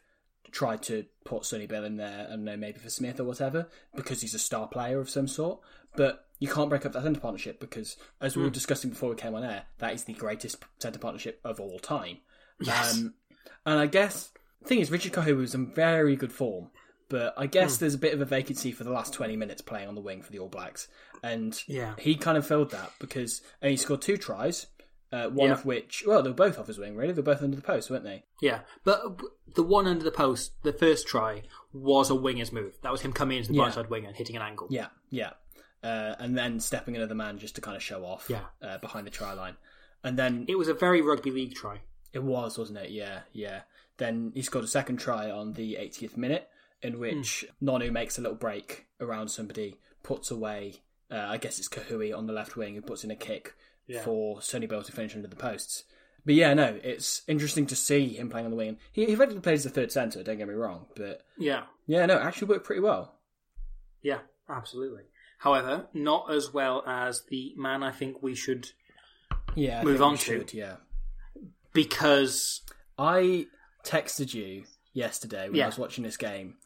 tried 0.52 0.82
to 0.84 1.06
put 1.26 1.46
Sonny 1.46 1.66
Bill 1.68 1.84
in 1.84 1.98
there, 1.98 2.26
I 2.28 2.32
don't 2.32 2.44
know, 2.46 2.56
maybe 2.58 2.80
for 2.80 2.90
Smith 2.90 3.20
or 3.20 3.24
whatever, 3.26 3.68
because 3.96 4.22
he's 4.22 4.34
a 4.34 4.40
star 4.40 4.68
player 4.68 5.00
of 5.00 5.10
some 5.10 5.28
sort. 5.28 5.60
But 5.96 6.28
you 6.40 6.48
can't 6.48 6.70
break 6.70 6.86
up 6.86 6.94
that 6.94 7.04
centre 7.04 7.20
partnership 7.20 7.60
because, 7.60 7.98
as 8.22 8.36
we 8.36 8.42
Hmm. 8.42 8.46
were 8.48 8.52
discussing 8.54 8.90
before 8.92 9.10
we 9.10 9.16
came 9.16 9.34
on 9.36 9.44
air, 9.44 9.66
that 9.80 9.94
is 9.94 10.04
the 10.04 10.14
greatest 10.14 10.58
centre 10.80 11.00
partnership 11.00 11.40
of 11.44 11.60
all 11.60 11.80
time. 11.80 12.20
Yes. 12.62 12.94
Um, 12.96 13.16
and 13.66 13.80
I 13.80 13.88
guess 13.88 14.32
the 14.62 14.68
thing 14.68 14.80
is, 14.80 14.92
Richard 14.92 15.14
Kahui 15.14 15.36
was 15.38 15.54
in 15.56 15.74
very 15.74 16.16
good 16.16 16.32
form, 16.34 16.72
but 17.16 17.34
I 17.38 17.46
guess 17.48 17.78
there's 17.78 17.94
a 17.94 17.98
bit 17.98 18.14
of 18.14 18.20
a 18.20 18.26
vacancy 18.26 18.74
for 18.74 18.84
the 18.84 18.90
last 18.92 19.14
20 19.14 19.38
minutes 19.38 19.62
playing 19.62 19.88
on 19.88 19.96
the 19.96 20.02
wing 20.02 20.22
for 20.22 20.32
the 20.34 20.40
All 20.40 20.50
Blacks. 20.50 20.90
And 21.24 21.58
Yeah. 21.66 21.96
he 21.98 22.16
kind 22.16 22.38
of 22.38 22.46
filled 22.46 22.72
that 22.72 22.92
because 23.00 23.42
and 23.62 23.72
he 23.72 23.78
scored 23.78 24.02
two 24.02 24.18
tries, 24.18 24.68
uh, 25.14 25.30
one 25.30 25.48
Yeah. 25.48 25.54
of 25.54 25.66
which, 25.66 26.04
well, 26.06 26.22
they 26.22 26.30
were 26.30 26.36
both 26.36 26.60
off 26.60 26.68
his 26.68 26.78
wing, 26.78 26.96
really. 26.98 27.14
They 27.14 27.22
were 27.22 27.34
both 27.34 27.42
under 27.42 27.56
the 27.56 27.62
post, 27.62 27.90
weren't 27.90 28.04
they? 28.04 28.26
Yeah, 28.42 28.62
but 28.84 29.22
the 29.54 29.64
one 29.64 29.88
under 29.88 30.04
the 30.04 30.12
post, 30.12 30.62
the 30.64 30.74
first 30.74 31.08
try, 31.08 31.44
was 31.72 32.10
a 32.10 32.16
winger's 32.16 32.52
move. 32.52 32.78
That 32.82 32.92
was 32.92 33.00
him 33.00 33.14
coming 33.14 33.38
into 33.38 33.50
the 33.54 33.56
Yeah. 33.60 33.70
blindside 33.70 33.90
winger 33.90 34.08
and 34.10 34.18
hitting 34.18 34.36
an 34.36 34.42
angle. 34.42 34.68
Yeah, 34.70 34.88
yeah. 35.10 35.32
Uh, 35.82 36.16
and 36.20 36.38
then 36.38 36.60
stepping 36.60 36.98
another 36.98 37.16
man 37.16 37.38
just 37.38 37.56
to 37.56 37.62
kind 37.62 37.78
of 37.78 37.84
show 37.84 38.04
off 38.04 38.30
Yeah. 38.30 38.46
uh, 38.62 38.78
behind 38.80 39.08
the 39.08 39.12
try 39.12 39.32
line. 39.34 39.56
And 40.04 40.20
then 40.20 40.46
It 40.50 40.56
was 40.58 40.68
a 40.68 40.74
very 40.74 41.02
rugby 41.02 41.32
league 41.32 41.56
try. 41.56 41.82
It 42.12 42.24
was, 42.24 42.58
wasn't 42.58 42.80
it? 42.80 42.90
Yeah, 42.92 43.22
yeah. 43.32 43.62
Then 43.98 44.32
he 44.36 44.42
scored 44.42 44.66
a 44.66 44.68
second 44.68 44.98
try 44.98 45.32
on 45.32 45.54
the 45.54 45.76
80th 45.78 46.18
minute, 46.18 46.50
in 46.82 47.00
which 47.00 47.46
Nonu 47.62 47.92
makes 47.92 48.18
a 48.18 48.22
little 48.22 48.38
break 48.38 48.88
around 49.00 49.30
somebody, 49.30 49.76
puts 50.04 50.30
away, 50.32 50.76
uh, 51.12 51.18
I 51.28 51.38
guess 51.38 51.58
it's 51.60 51.70
Kahui 51.70 52.16
on 52.16 52.28
the 52.28 52.34
left 52.34 52.56
wing, 52.56 52.76
who 52.76 52.82
puts 52.82 53.04
in 53.04 53.12
a 53.12 53.16
kick 53.16 53.54
Yeah. 53.88 54.02
for 54.04 54.42
Sonny 54.42 54.68
Bill 54.68 54.84
to 54.84 54.92
finish 54.92 55.16
under 55.16 55.28
the 55.28 55.36
posts. 55.36 55.84
But 56.26 56.34
yeah, 56.36 56.54
no, 56.56 56.80
it's 56.84 57.22
interesting 57.28 57.68
to 57.68 57.76
see 57.76 58.10
him 58.18 58.30
playing 58.30 58.46
on 58.46 58.52
the 58.52 58.58
wing. 58.58 58.78
He, 58.92 59.04
effectively 59.04 59.42
plays 59.42 59.64
the 59.64 59.70
third 59.70 59.92
centre, 59.92 60.24
don't 60.24 60.38
get 60.38 60.48
me 60.48 60.54
wrong, 60.56 60.88
but 60.96 61.22
Yeah, 61.38 61.64
yeah, 61.86 62.06
no, 62.08 62.18
it 62.18 62.22
actually 62.24 62.48
worked 62.48 62.66
pretty 62.66 62.82
well. 62.82 63.20
yeah, 64.02 64.20
absolutely. 64.50 65.04
However, 65.38 65.88
not 65.94 66.32
as 66.32 66.52
well 66.54 66.84
as 66.88 67.24
the 67.30 67.54
man 67.58 67.84
I 67.84 67.92
think 67.92 68.24
we 68.24 68.34
should, 68.36 68.70
Yeah, 69.56 69.84
Move 69.84 70.02
on 70.02 70.18
to- 70.18 70.46
yeah. 70.52 70.78
because 71.74 72.62
I 72.98 73.48
texted 73.84 74.34
you 74.34 74.64
yesterday 74.94 75.48
when 75.48 75.56
Yeah. 75.58 75.66
I 75.66 75.68
was 75.68 75.78
watching 75.78 76.04
this 76.04 76.18
game. 76.18 76.58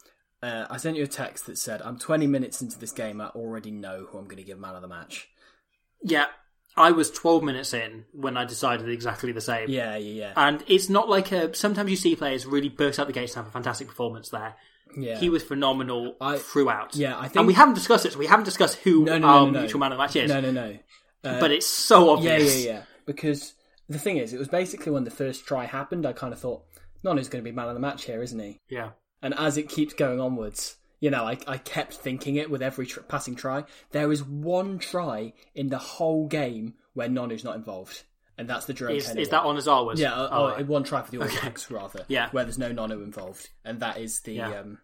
Uh, 0.41 0.65
I 0.69 0.77
sent 0.77 0.95
you 0.97 1.03
a 1.03 1.07
text 1.07 1.45
that 1.47 1.57
said, 1.57 1.81
"I'm 1.81 1.97
20 1.99 2.25
minutes 2.27 2.61
into 2.61 2.79
this 2.79 2.91
game. 2.91 3.19
I 3.19 3.27
already 3.27 3.71
know 3.71 4.07
who 4.09 4.17
I'm 4.17 4.25
going 4.25 4.37
to 4.37 4.43
give 4.43 4.59
man 4.59 4.75
of 4.75 4.81
the 4.81 4.87
match." 4.87 5.27
yeah, 6.01 6.27
I 6.77 6.91
was 6.91 7.11
12 7.11 7.43
minutes 7.43 7.73
in 7.73 8.05
when 8.13 8.37
I 8.37 8.45
decided 8.45 8.87
exactly 8.87 9.33
the 9.33 9.41
same. 9.41 9.69
Yeah, 9.69 9.97
yeah, 9.97 10.13
yeah, 10.27 10.33
And 10.37 10.63
it's 10.67 10.87
not 10.89 11.09
like 11.09 11.31
a. 11.33 11.53
Sometimes 11.53 11.89
you 11.89 11.97
see 11.97 12.15
players 12.15 12.45
really 12.45 12.69
burst 12.69 12.99
out 12.99 13.07
the 13.07 13.13
gates 13.13 13.33
and 13.35 13.43
have 13.43 13.47
a 13.47 13.51
fantastic 13.51 13.87
performance 13.87 14.29
there. 14.29 14.55
yeah. 14.97 15.17
He 15.19 15.29
was 15.29 15.43
phenomenal 15.43 16.15
I- 16.21 16.37
throughout. 16.37 16.95
yeah, 16.95 17.17
I 17.19 17.23
think- 17.23 17.35
And 17.37 17.47
we 17.47 17.53
haven't 17.53 17.73
discussed 17.75 18.05
it, 18.05 18.13
so 18.13 18.19
we 18.19 18.27
haven't 18.27 18.45
discussed 18.45 18.77
who 18.77 19.03
no, 19.03 19.17
no, 19.17 19.27
our 19.27 19.45
no, 19.45 19.51
no, 19.51 19.59
mutual 19.59 19.79
man 19.81 19.91
of 19.91 19.97
the 19.97 20.03
match 20.03 20.15
is. 20.15 20.29
No, 20.31 20.39
no, 20.41 20.51
no. 20.51 20.77
Uh, 21.23 21.39
but 21.41 21.51
it's 21.51 21.67
so 21.67 22.11
obvious. 22.11 22.63
yeah, 22.63 22.71
yeah. 22.71 22.81
Because 23.05 23.53
the 23.89 23.99
thing 23.99 24.15
is, 24.17 24.33
it 24.33 24.39
was 24.39 24.47
basically 24.47 24.91
when 24.93 25.03
the 25.03 25.11
first 25.11 25.45
try 25.45 25.65
happened, 25.65 26.05
I 26.05 26.13
kind 26.13 26.31
of 26.33 26.39
thought, 26.39 26.63
Nonu's 27.03 27.27
going 27.27 27.43
to 27.43 27.49
be 27.49 27.53
man 27.53 27.67
of 27.67 27.73
the 27.73 27.79
match 27.81 28.05
here, 28.05 28.21
isn't 28.23 28.39
he? 28.39 28.57
Yeah. 28.69 28.91
And 29.21 29.33
as 29.33 29.57
it 29.57 29.67
keeps 29.69 29.93
going 29.93 30.19
onwards, 30.21 30.77
you 30.99 31.09
know, 31.09 31.25
I, 31.25 31.37
I 31.47 31.57
kept 31.57 31.93
thinking 31.95 32.35
it 32.35 32.49
with 32.49 32.61
every 32.61 32.85
tr- 32.85 33.01
passing 33.01 33.35
try. 33.35 33.63
There 33.91 34.11
is 34.11 34.23
one 34.23 34.79
try 34.79 35.33
in 35.55 35.69
the 35.69 35.77
whole 35.77 36.27
game 36.27 36.75
where 36.93 37.07
Nonu's 37.09 37.43
not 37.43 37.55
involved, 37.55 38.03
and 38.37 38.49
that's 38.49 38.65
the 38.65 38.73
Jerome 38.73 38.95
Is, 38.95 39.09
is 39.09 39.29
one. 39.29 39.29
that 39.31 39.43
Onozawa's? 39.43 39.99
Yeah, 39.99 40.13
uh, 40.13 40.29
Oh, 40.31 40.43
oh, 40.45 40.47
right. 40.51 40.67
one 40.67 40.83
try 40.83 41.01
for 41.01 41.11
the 41.11 41.17
All 41.19 41.23
Okay. 41.25 41.39
Blacks 41.41 41.69
rather. 41.71 42.03
Yeah. 42.07 42.29
where 42.31 42.43
there's 42.43 42.57
no 42.57 42.71
Nonu 42.71 43.03
involved, 43.03 43.49
and 43.65 43.79
that 43.81 43.97
is 43.99 44.19
the. 44.21 44.33
Yeah. 44.33 44.59
Um... 44.59 44.79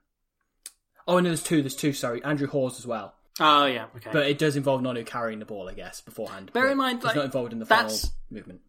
Oh, 1.08 1.18
and 1.18 1.26
there's 1.28 1.44
two. 1.44 1.62
There's 1.62 1.76
two. 1.76 1.94
Sorry, 1.94 2.24
Andrew 2.24 2.48
Hore 2.48 2.70
as 2.70 2.86
well. 2.86 3.14
Oh, 3.40 3.66
yeah. 3.66 3.88
Okay. 3.98 4.10
But 4.14 4.28
it 4.28 4.38
does 4.38 4.56
involve 4.56 4.82
Nonu 4.82 5.06
carrying 5.06 5.40
the 5.40 5.46
ball, 5.46 5.68
I 5.70 5.74
guess, 5.74 6.00
beforehand. 6.02 6.52
Bear 6.54 6.64
but 6.64 6.72
in 6.72 6.78
mind, 6.78 6.98
he's 7.00 7.06
like, 7.06 7.16
not 7.18 7.26
involved 7.26 7.52
in 7.54 7.60
the 7.60 7.66
final 7.66 7.84
that's- 7.90 8.12
movement. 8.32 8.62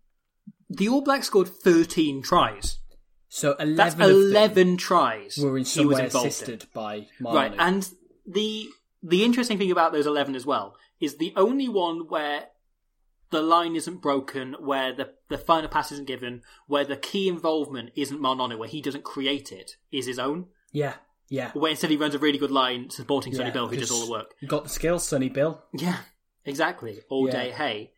the 0.69 0.89
All 0.89 1.03
Blacks 1.03 1.29
scored 1.29 1.49
13 1.49 2.23
tries. 2.23 2.79
So 3.29 3.55
eleven. 3.55 3.77
That's 3.77 3.95
11 3.97 4.77
tries 4.77 5.37
were 5.39 5.59
in 5.59 5.65
he 5.65 5.85
was 5.85 5.97
way 5.99 6.05
involved 6.05 6.29
assisted 6.29 6.67
by 6.73 6.95
in. 6.95 7.07
Marlon. 7.21 7.35
Right, 7.35 7.55
and 7.59 7.89
the 8.27 8.69
the 9.03 9.25
interesting 9.25 9.59
thing 9.59 9.71
about 9.71 9.93
those 9.93 10.07
11 10.07 10.35
as 10.35 10.47
well 10.47 10.77
is 11.01 11.17
the 11.19 11.33
only 11.37 11.69
one 11.69 12.09
where 12.09 12.47
the 13.31 13.43
line 13.43 13.77
isn't 13.77 14.01
broken, 14.01 14.55
where 14.61 14.93
the, 14.95 15.11
the 15.29 15.37
final 15.39 15.69
pass 15.69 15.91
isn't 15.93 16.07
given, 16.07 16.43
where 16.69 16.85
the 16.85 16.97
key 16.97 17.29
involvement 17.29 17.91
isn't 17.97 18.21
Ma'a 18.21 18.37
Nonu, 18.37 18.57
where 18.59 18.69
he 18.69 18.81
doesn't 18.81 19.03
create 19.05 19.51
it, 19.53 19.73
is 19.93 20.07
his 20.07 20.19
own. 20.19 20.47
yeah, 20.73 20.95
yeah. 21.29 21.51
Where 21.53 21.73
instead 21.73 21.91
he 21.91 21.97
runs 21.97 22.15
a 22.15 22.19
really 22.21 22.39
good 22.39 22.53
line 22.53 22.89
supporting 22.91 23.35
Sonny 23.35 23.49
yeah, 23.49 23.53
Bill, 23.53 23.67
who 23.69 23.77
does 23.77 23.91
all 23.91 24.07
the 24.07 24.11
work. 24.13 24.33
You 24.41 24.47
got 24.47 24.63
the 24.63 24.71
skills, 24.71 25.07
Sonny 25.07 25.29
Bill. 25.29 25.61
Yeah, 25.75 25.99
exactly. 26.45 27.01
All 27.11 27.27
Yeah. 27.27 27.33
day, 27.33 27.51
hey. 27.51 27.93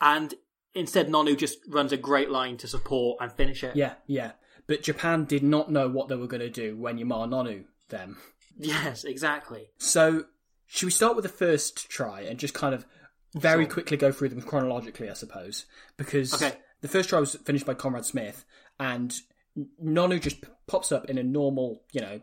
And 0.00 0.32
instead, 0.74 1.08
Nonu 1.08 1.36
just 1.36 1.58
runs 1.68 1.92
a 1.92 1.98
great 1.98 2.30
line 2.30 2.56
to 2.56 2.66
support 2.66 3.18
and 3.20 3.30
finish 3.30 3.62
it. 3.62 3.76
Yeah, 3.76 3.94
yeah. 4.06 4.32
But 4.70 4.84
Japan 4.84 5.24
did 5.24 5.42
not 5.42 5.68
know 5.72 5.88
what 5.88 6.06
they 6.06 6.14
were 6.14 6.28
going 6.28 6.42
to 6.42 6.48
do 6.48 6.76
when 6.76 6.96
Yamar 6.96 7.28
Nonu 7.28 7.64
them. 7.88 8.18
Yes, 8.56 9.02
exactly. 9.02 9.70
So, 9.78 10.26
should 10.68 10.86
we 10.86 10.92
start 10.92 11.16
with 11.16 11.24
the 11.24 11.28
first 11.28 11.88
try 11.90 12.20
and 12.20 12.38
just 12.38 12.54
kind 12.54 12.72
of 12.72 12.86
very 13.34 13.64
Sure. 13.64 13.72
quickly 13.72 13.96
go 13.96 14.12
through 14.12 14.28
them 14.28 14.42
chronologically, 14.42 15.10
I 15.10 15.14
suppose? 15.14 15.66
Because 15.96 16.32
Okay. 16.32 16.56
the 16.82 16.86
first 16.86 17.08
try 17.08 17.18
was 17.18 17.34
finished 17.34 17.66
by 17.66 17.74
Conrad 17.74 18.04
Smith, 18.04 18.44
and 18.78 19.12
Nonu 19.82 20.20
just 20.20 20.40
p- 20.40 20.48
pops 20.68 20.92
up 20.92 21.06
in 21.10 21.18
a 21.18 21.24
normal, 21.24 21.82
you 21.90 22.00
know, 22.00 22.20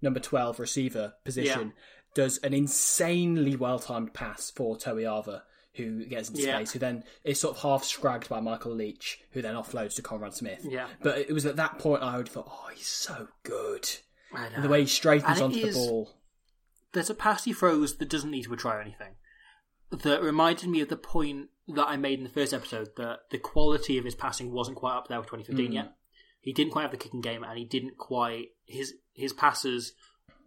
number 0.00 0.20
12 0.20 0.60
receiver 0.60 1.14
position, 1.24 1.72
does 2.14 2.38
an 2.38 2.54
insanely 2.54 3.56
well 3.56 3.80
timed 3.80 4.14
pass 4.14 4.48
for 4.52 4.76
Toeava, 4.76 5.42
who 5.74 6.04
gets 6.06 6.28
into 6.28 6.42
Yeah. 6.42 6.56
space, 6.56 6.72
who 6.72 6.78
then 6.80 7.04
is 7.24 7.40
sort 7.40 7.56
of 7.56 7.62
half 7.62 7.84
scragged 7.84 8.28
by 8.28 8.40
Michael 8.40 8.74
Leitch, 8.74 9.20
who 9.32 9.40
then 9.42 9.54
offloads 9.54 9.94
to 9.96 10.02
Conrad 10.02 10.34
Smith. 10.34 10.66
Yeah. 10.68 10.88
But 11.02 11.18
it 11.18 11.32
was 11.32 11.46
at 11.46 11.56
that 11.56 11.78
point 11.78 12.02
I 12.02 12.16
would 12.16 12.26
have 12.28 12.34
thought, 12.34 12.48
oh, 12.50 12.70
he's 12.74 12.86
so 12.88 13.28
good. 13.44 13.88
I 14.32 14.48
know. 14.48 14.54
And 14.56 14.64
the 14.64 14.68
way 14.68 14.80
he 14.82 14.86
straightens 14.86 15.40
onto 15.40 15.58
is- 15.58 15.74
the 15.74 15.80
ball. 15.80 16.16
There's 16.92 17.10
a 17.10 17.14
pass 17.14 17.44
he 17.44 17.52
throws 17.52 17.96
that 17.98 18.08
doesn't 18.08 18.30
need 18.32 18.42
to 18.42 18.50
be 18.50 18.56
try 18.56 18.76
or 18.76 18.80
anything. 18.80 19.14
That 19.90 20.22
reminded 20.22 20.68
me 20.68 20.80
of 20.80 20.88
the 20.88 20.96
point 20.96 21.50
that 21.68 21.86
I 21.88 21.96
made 21.96 22.18
in 22.18 22.24
the 22.24 22.30
first 22.30 22.52
episode 22.52 22.90
that 22.96 23.30
the 23.30 23.38
quality 23.38 23.96
of 23.96 24.04
his 24.04 24.14
passing 24.16 24.50
wasn't 24.50 24.76
quite 24.76 24.96
up 24.96 25.06
there 25.08 25.18
with 25.20 25.28
2015 25.28 25.70
Mm. 25.70 25.74
yet. 25.74 25.96
He 26.40 26.52
didn't 26.52 26.72
quite 26.72 26.82
have 26.82 26.90
the 26.90 26.96
kicking 26.96 27.20
game, 27.20 27.44
and 27.44 27.56
he 27.58 27.64
didn't 27.64 27.96
quite 27.96 28.48
his 28.66 28.94
his 29.12 29.32
passes 29.32 29.92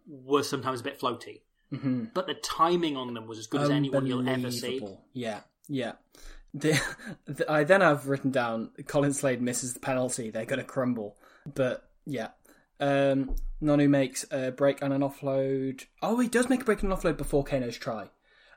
were 0.05 0.43
sometimes 0.43 0.81
a 0.81 0.83
bit 0.83 0.99
floaty. 0.99 1.43
Hmm 1.75 2.05
But 2.13 2.27
the 2.27 2.35
timing 2.35 2.97
on 2.97 3.13
them 3.13 3.27
was 3.27 3.39
as 3.39 3.47
good 3.47 3.61
as 3.61 3.69
anyone 3.69 4.05
you'll 4.05 4.27
ever 4.27 4.51
see. 4.51 4.81
Yeah, 5.13 5.41
yeah. 5.67 5.93
The, 6.53 6.79
the, 7.25 7.51
I 7.51 7.63
then 7.63 7.81
have 7.81 8.07
written 8.07 8.31
down 8.31 8.71
Colin 8.87 9.13
Slade 9.13 9.41
misses 9.41 9.73
the 9.73 9.79
penalty. 9.79 10.29
They're 10.29 10.45
going 10.45 10.59
to 10.59 10.65
crumble. 10.65 11.17
But 11.51 11.87
yeah, 12.05 12.29
um, 12.79 13.35
Nonu 13.61 13.89
makes 13.89 14.25
a 14.31 14.51
break 14.51 14.81
and 14.81 14.93
an 14.93 15.01
offload. 15.01 15.85
Oh, 16.01 16.19
he 16.19 16.27
does 16.27 16.49
make 16.49 16.61
a 16.61 16.65
break 16.65 16.83
and 16.83 16.91
an 16.91 16.97
offload 16.97 17.17
before 17.17 17.43
Kaino's 17.43 17.77
try. 17.77 18.09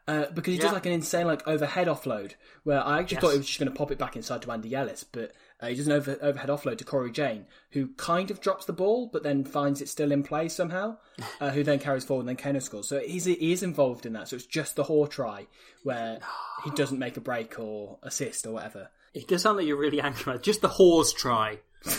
Uh, 0.08 0.26
because 0.32 0.52
he 0.54 0.60
does 0.60 0.72
like 0.72 0.86
an 0.86 0.92
insane 0.92 1.26
like 1.26 1.46
overhead 1.48 1.88
offload 1.88 2.34
where 2.62 2.80
I 2.80 3.00
actually 3.00 3.16
Yes. 3.16 3.20
thought 3.22 3.32
he 3.32 3.38
was 3.38 3.46
just 3.48 3.58
going 3.58 3.72
to 3.72 3.76
pop 3.76 3.90
it 3.90 3.98
back 3.98 4.14
inside 4.14 4.40
to 4.42 4.52
Andy 4.52 4.72
Ellis, 4.72 5.02
but 5.02 5.32
uh, 5.60 5.68
he 5.68 5.74
does 5.74 5.86
an 5.86 5.92
over, 5.92 6.18
overhead 6.20 6.50
offload 6.50 6.78
to 6.78 6.84
Cory 6.84 7.10
Jane, 7.10 7.46
who 7.70 7.88
kind 7.96 8.30
of 8.30 8.40
drops 8.40 8.66
the 8.66 8.72
ball 8.72 9.08
but 9.12 9.22
then 9.22 9.44
finds 9.44 9.80
it 9.80 9.88
still 9.88 10.12
in 10.12 10.22
play 10.22 10.48
somehow, 10.48 10.98
uh, 11.40 11.50
who 11.50 11.62
then 11.62 11.78
carries 11.78 12.04
forward 12.04 12.26
and 12.26 12.36
then 12.36 12.54
Kaino 12.54 12.62
scores. 12.62 12.88
So 12.88 13.00
he's 13.00 13.24
he 13.24 13.52
is 13.52 13.62
involved 13.62 14.06
in 14.06 14.12
that. 14.14 14.28
So 14.28 14.36
it's 14.36 14.46
just 14.46 14.76
the 14.76 14.84
Hore 14.84 15.08
try 15.08 15.46
where 15.82 16.20
he 16.64 16.70
doesn't 16.70 16.98
make 16.98 17.16
a 17.16 17.20
break 17.20 17.58
or 17.58 17.98
assist 18.02 18.46
or 18.46 18.52
whatever. 18.52 18.90
It 19.14 19.28
does 19.28 19.42
sound 19.42 19.56
like 19.56 19.66
you're 19.66 19.78
really 19.78 20.00
angry 20.00 20.22
about 20.22 20.36
it. 20.36 20.42
just 20.42 20.60
the 20.60 20.68
horse 20.68 21.12
try. 21.12 21.60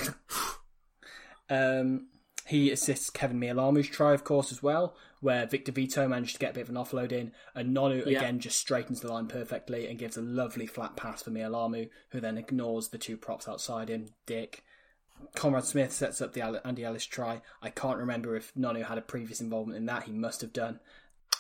Um, 1.50 2.08
he 2.48 2.72
assists 2.72 3.10
Keven 3.10 3.40
Mealamu's 3.40 3.88
try, 3.90 4.14
of 4.14 4.24
course, 4.24 4.52
as 4.52 4.64
well, 4.64 4.96
where 5.22 5.46
Victor 5.46 5.72
Vito 5.72 6.08
managed 6.08 6.34
to 6.34 6.40
get 6.40 6.52
a 6.52 6.54
bit 6.54 6.62
of 6.62 6.70
an 6.70 6.76
offload 6.76 7.12
in, 7.12 7.32
and 7.56 7.76
Nonu 7.76 8.06
Yeah. 8.06 8.18
again 8.20 8.40
just 8.40 8.58
straightens 8.60 9.02
the 9.02 9.12
line 9.12 9.28
perfectly 9.28 9.88
and 9.88 10.00
gives 10.00 10.18
a 10.18 10.22
lovely 10.22 10.66
flat 10.68 10.96
pass 10.96 11.24
for 11.24 11.32
Mealamu, 11.32 11.90
who 12.12 12.20
then 12.20 12.38
ignores 12.38 12.90
the 12.90 12.98
two 12.98 13.18
props 13.18 13.48
outside 13.48 13.90
him, 13.90 14.10
Dick. 14.26 14.64
Conrad 15.36 15.64
Smith 15.66 15.92
sets 15.92 16.22
up 16.22 16.34
the 16.34 16.62
Andy 16.66 16.84
Ellis 16.84 17.06
try. 17.06 17.42
I 17.62 17.70
can't 17.72 17.98
remember 17.98 18.36
if 18.36 18.54
Nonu 18.54 18.86
had 18.86 19.00
a 19.00 19.02
previous 19.02 19.42
involvement 19.42 19.78
in 19.78 19.86
that. 19.88 20.04
He 20.04 20.12
must 20.12 20.42
have 20.42 20.54
done. 20.54 20.80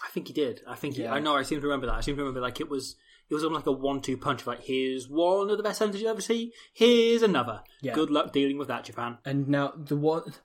I 0.04 0.10
think 0.10 0.28
he 0.28 0.34
did. 0.34 0.62
I 0.68 0.76
think 0.76 0.96
he, 0.96 1.04
Yeah. 1.04 1.14
I 1.14 1.20
know. 1.20 1.36
I 1.36 1.44
seem 1.44 1.60
to 1.62 1.68
remember 1.68 1.86
that. 1.86 1.96
I 1.96 2.02
seem 2.02 2.16
to 2.16 2.22
remember 2.22 2.42
like 2.42 2.60
it 2.60 2.70
was 2.70 2.96
it 3.30 3.34
was 3.34 3.44
almost 3.44 3.68
like 3.68 3.76
a 3.76 3.80
one-two 3.80 4.18
punch. 4.18 4.42
of 4.42 4.48
Like 4.48 4.64
here's 4.64 5.08
one 5.08 5.50
of 5.50 5.58
the 5.58 5.64
best 5.64 5.80
centers 5.80 6.02
you 6.02 6.08
ever 6.08 6.22
see. 6.22 6.54
Here's 6.74 7.22
another. 7.22 7.62
Yeah. 7.82 7.94
Good 7.94 8.10
luck 8.10 8.32
dealing 8.34 8.58
with 8.58 8.68
that, 8.70 8.86
Japan. 8.86 9.18
And 9.26 9.48
now 9.48 9.74
the 9.78 9.96
what 9.98 10.40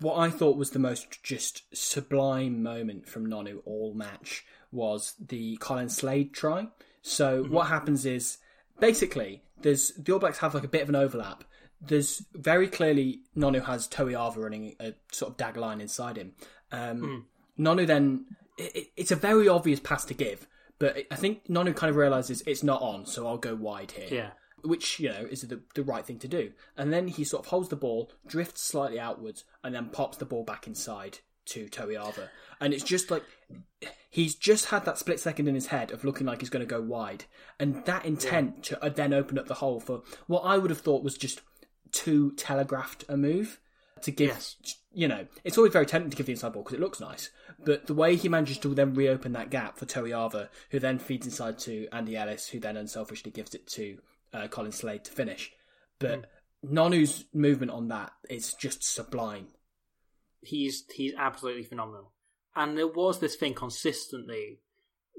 what 0.00 0.16
I 0.16 0.30
thought 0.30 0.56
was 0.56 0.70
the 0.70 0.78
most 0.78 1.22
just 1.22 1.62
sublime 1.76 2.62
moment 2.62 3.08
from 3.08 3.26
Nonu 3.26 3.60
all 3.64 3.92
match 3.94 4.44
was 4.72 5.14
the 5.24 5.56
Colin 5.58 5.88
Slade 5.88 6.32
try. 6.32 6.68
So 7.02 7.44
what 7.44 7.68
happens 7.68 8.04
is 8.06 8.38
basically 8.80 9.42
there's 9.62 9.92
the 9.96 10.12
All 10.12 10.18
Blacks 10.18 10.38
have 10.38 10.54
like 10.54 10.64
a 10.64 10.68
bit 10.68 10.82
of 10.82 10.88
an 10.88 10.96
overlap. 10.96 11.44
There's 11.80 12.24
very 12.34 12.68
clearly 12.68 13.20
Nonu 13.36 13.64
has 13.64 13.86
Toeava 13.88 14.36
running 14.38 14.74
a 14.80 14.94
sort 15.12 15.32
of 15.32 15.36
dag 15.36 15.56
line 15.56 15.80
inside 15.80 16.16
him. 16.16 16.32
Um, 16.72 17.26
Nonu 17.58 17.86
then 17.86 18.26
it- 18.58 18.88
it's 18.96 19.10
a 19.10 19.16
very 19.16 19.48
obvious 19.48 19.80
pass 19.80 20.04
to 20.06 20.14
give, 20.14 20.46
but 20.78 20.96
I 21.10 21.16
think 21.16 21.46
Nonu 21.48 21.74
kind 21.76 21.90
of 21.90 21.96
realizes 21.96 22.42
it's 22.46 22.62
not 22.62 22.80
on, 22.82 23.06
so 23.06 23.26
I'll 23.26 23.38
go 23.38 23.54
wide 23.54 23.92
here 23.92 24.08
Yeah. 24.10 24.30
Which 24.66 25.00
you 25.00 25.08
know 25.08 25.26
is 25.30 25.42
the, 25.42 25.60
the 25.74 25.82
right 25.82 26.04
thing 26.04 26.18
to 26.20 26.28
do. 26.28 26.52
And 26.76 26.92
then 26.92 27.08
he 27.08 27.24
sort 27.24 27.44
of 27.44 27.50
holds 27.50 27.68
the 27.68 27.76
ball, 27.76 28.10
drifts 28.26 28.62
slightly 28.62 28.98
outwards, 28.98 29.44
and 29.62 29.74
then 29.74 29.90
pops 29.90 30.16
the 30.16 30.24
ball 30.24 30.44
back 30.44 30.66
inside 30.66 31.18
to 31.46 31.66
Toeava. 31.68 32.28
And 32.60 32.74
it's 32.74 32.84
just 32.84 33.10
like 33.10 33.22
he's 34.10 34.34
just 34.34 34.66
had 34.66 34.84
that 34.84 34.98
split 34.98 35.20
second 35.20 35.48
in 35.48 35.54
his 35.54 35.68
head 35.68 35.90
of 35.90 36.04
looking 36.04 36.26
like 36.26 36.40
he's 36.40 36.50
going 36.50 36.66
to 36.66 36.70
go 36.70 36.80
wide, 36.80 37.24
and 37.58 37.84
that 37.84 38.04
intent 38.04 38.64
to 38.64 38.82
uh, 38.82 38.88
then 38.88 39.12
open 39.12 39.38
up 39.38 39.46
the 39.46 39.54
hole 39.54 39.80
for 39.80 40.02
what 40.26 40.40
I 40.40 40.58
would 40.58 40.70
have 40.70 40.80
thought 40.80 41.04
was 41.04 41.16
just 41.16 41.40
too 41.92 42.32
telegraphed 42.32 43.04
a 43.08 43.16
move 43.16 43.60
to 44.02 44.10
give. 44.10 44.28
Yes. 44.28 44.56
You 44.92 45.08
know, 45.08 45.26
it's 45.44 45.58
always 45.58 45.74
very 45.74 45.84
tempting 45.84 46.10
to 46.10 46.16
give 46.16 46.26
the 46.26 46.32
inside 46.32 46.54
ball 46.54 46.62
because 46.62 46.78
it 46.78 46.80
looks 46.80 47.00
nice, 47.00 47.30
but 47.62 47.86
the 47.86 47.94
way 47.94 48.16
he 48.16 48.30
manages 48.30 48.58
to 48.58 48.74
then 48.74 48.94
reopen 48.94 49.32
that 49.32 49.50
gap 49.50 49.76
for 49.76 49.84
Toeava, 49.84 50.48
who 50.70 50.78
then 50.78 50.98
feeds 50.98 51.26
inside 51.26 51.58
to 51.60 51.86
Andy 51.92 52.16
Ellis, 52.16 52.48
who 52.48 52.58
then 52.58 52.78
unselfishly 52.78 53.30
gives 53.30 53.54
it 53.54 53.66
to 53.68 53.98
uh, 54.36 54.48
Colin 54.48 54.72
Slade 54.72 55.04
to 55.04 55.12
finish. 55.12 55.52
But 55.98 56.26
Nonu's 56.64 57.24
movement 57.32 57.72
on 57.72 57.88
that 57.88 58.12
is 58.28 58.54
just 58.54 58.82
sublime. 58.84 59.48
he's 60.42 60.84
he's 60.94 61.14
absolutely 61.16 61.64
phenomenal. 61.64 62.12
And 62.54 62.76
there 62.76 62.86
was 62.88 63.18
this 63.20 63.36
thing 63.36 63.54
consistently 63.54 64.60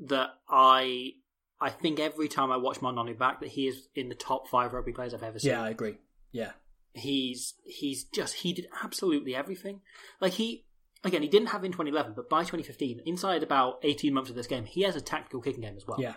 that 0.05 0.29
I 0.49 1.11
I 1.59 1.69
think 1.71 1.99
every 1.99 2.27
time 2.27 2.51
I 2.51 2.57
watch 2.57 2.79
Ma'a 2.81 2.93
Nonu 2.93 3.17
back 3.17 3.39
that 3.41 3.49
he 3.49 3.67
is 3.67 3.87
in 3.95 4.09
the 4.09 4.15
top 4.15 4.47
five 4.47 4.73
rugby 4.73 4.91
players 4.91 5.13
I've 5.13 5.23
ever 5.23 5.39
seen. 5.39 5.51
Yeah, 5.51 5.63
I 5.63 5.69
agree. 5.69 5.97
Yeah, 6.31 6.51
He's 6.93 7.53
he's 7.65 8.03
just 8.05 8.35
he 8.35 8.53
did 8.53 8.67
absolutely 8.83 9.35
everything. 9.35 9.81
Like 10.21 10.33
he 10.33 10.65
again 11.03 11.21
he 11.21 11.27
didn't 11.27 11.49
have 11.49 11.63
in 11.63 11.71
2011, 11.71 12.13
but 12.15 12.29
by 12.29 12.41
2015, 12.41 13.01
inside 13.05 13.43
about 13.43 13.79
18 13.83 14.13
months 14.13 14.29
of 14.29 14.35
this 14.35 14.47
game, 14.47 14.65
he 14.65 14.81
has 14.83 14.95
a 14.95 15.01
tactical 15.01 15.41
kicking 15.41 15.61
game 15.61 15.77
as 15.77 15.85
well. 15.87 15.99
yeah, 16.01 16.15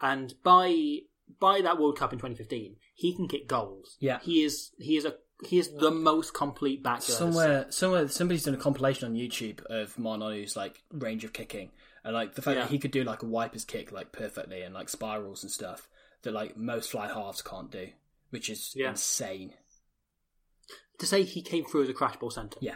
And 0.00 0.34
by 0.42 0.98
by 1.40 1.60
that 1.62 1.78
World 1.78 1.96
Cup 1.98 2.12
in 2.12 2.18
2015, 2.18 2.76
he 2.94 3.14
can 3.14 3.28
kick 3.28 3.46
goals. 3.48 3.96
Yeah. 4.00 4.18
he 4.22 4.42
is 4.44 4.70
he 4.78 4.96
is 4.96 5.04
a 5.04 5.14
he 5.46 5.58
is 5.58 5.70
the 5.72 5.90
most 5.92 6.34
complete 6.34 6.82
back. 6.82 7.00
you'll 7.06 7.16
ever 7.16 7.26
see. 7.32 7.32
somewhere, 7.38 7.66
somewhere, 7.70 8.08
somebody's 8.08 8.42
done 8.44 8.54
a 8.54 8.58
compilation 8.58 9.06
on 9.08 9.14
YouTube 9.16 9.62
of 9.66 9.94
Ma'a 9.96 10.18
Nonu's 10.18 10.56
like 10.56 10.82
range 10.92 11.22
of 11.24 11.32
kicking, 11.32 11.70
and 12.04 12.12
like 12.14 12.34
the 12.34 12.42
fact 12.42 12.56
Yeah. 12.56 12.62
that 12.64 12.70
he 12.72 12.78
could 12.80 12.90
do 12.90 13.04
like 13.04 13.22
a 13.22 13.26
wiper's 13.26 13.64
kick 13.64 13.92
like 13.92 14.10
perfectly 14.12 14.62
and 14.62 14.74
like 14.74 14.88
spirals 14.88 15.42
and 15.44 15.50
stuff 15.52 15.88
that 16.22 16.32
like 16.32 16.56
most 16.56 16.90
fly 16.90 17.06
halves 17.06 17.40
can't 17.42 17.70
do, 17.70 17.88
which 18.30 18.50
is 18.50 18.72
Yeah. 18.74 18.90
insane. 18.90 19.54
to 20.98 21.06
say 21.06 21.22
he 21.22 21.42
came 21.42 21.64
through 21.64 21.84
as 21.84 21.88
a 21.88 21.94
crash 21.94 22.16
ball 22.16 22.30
centre. 22.30 22.58
Yeah, 22.60 22.74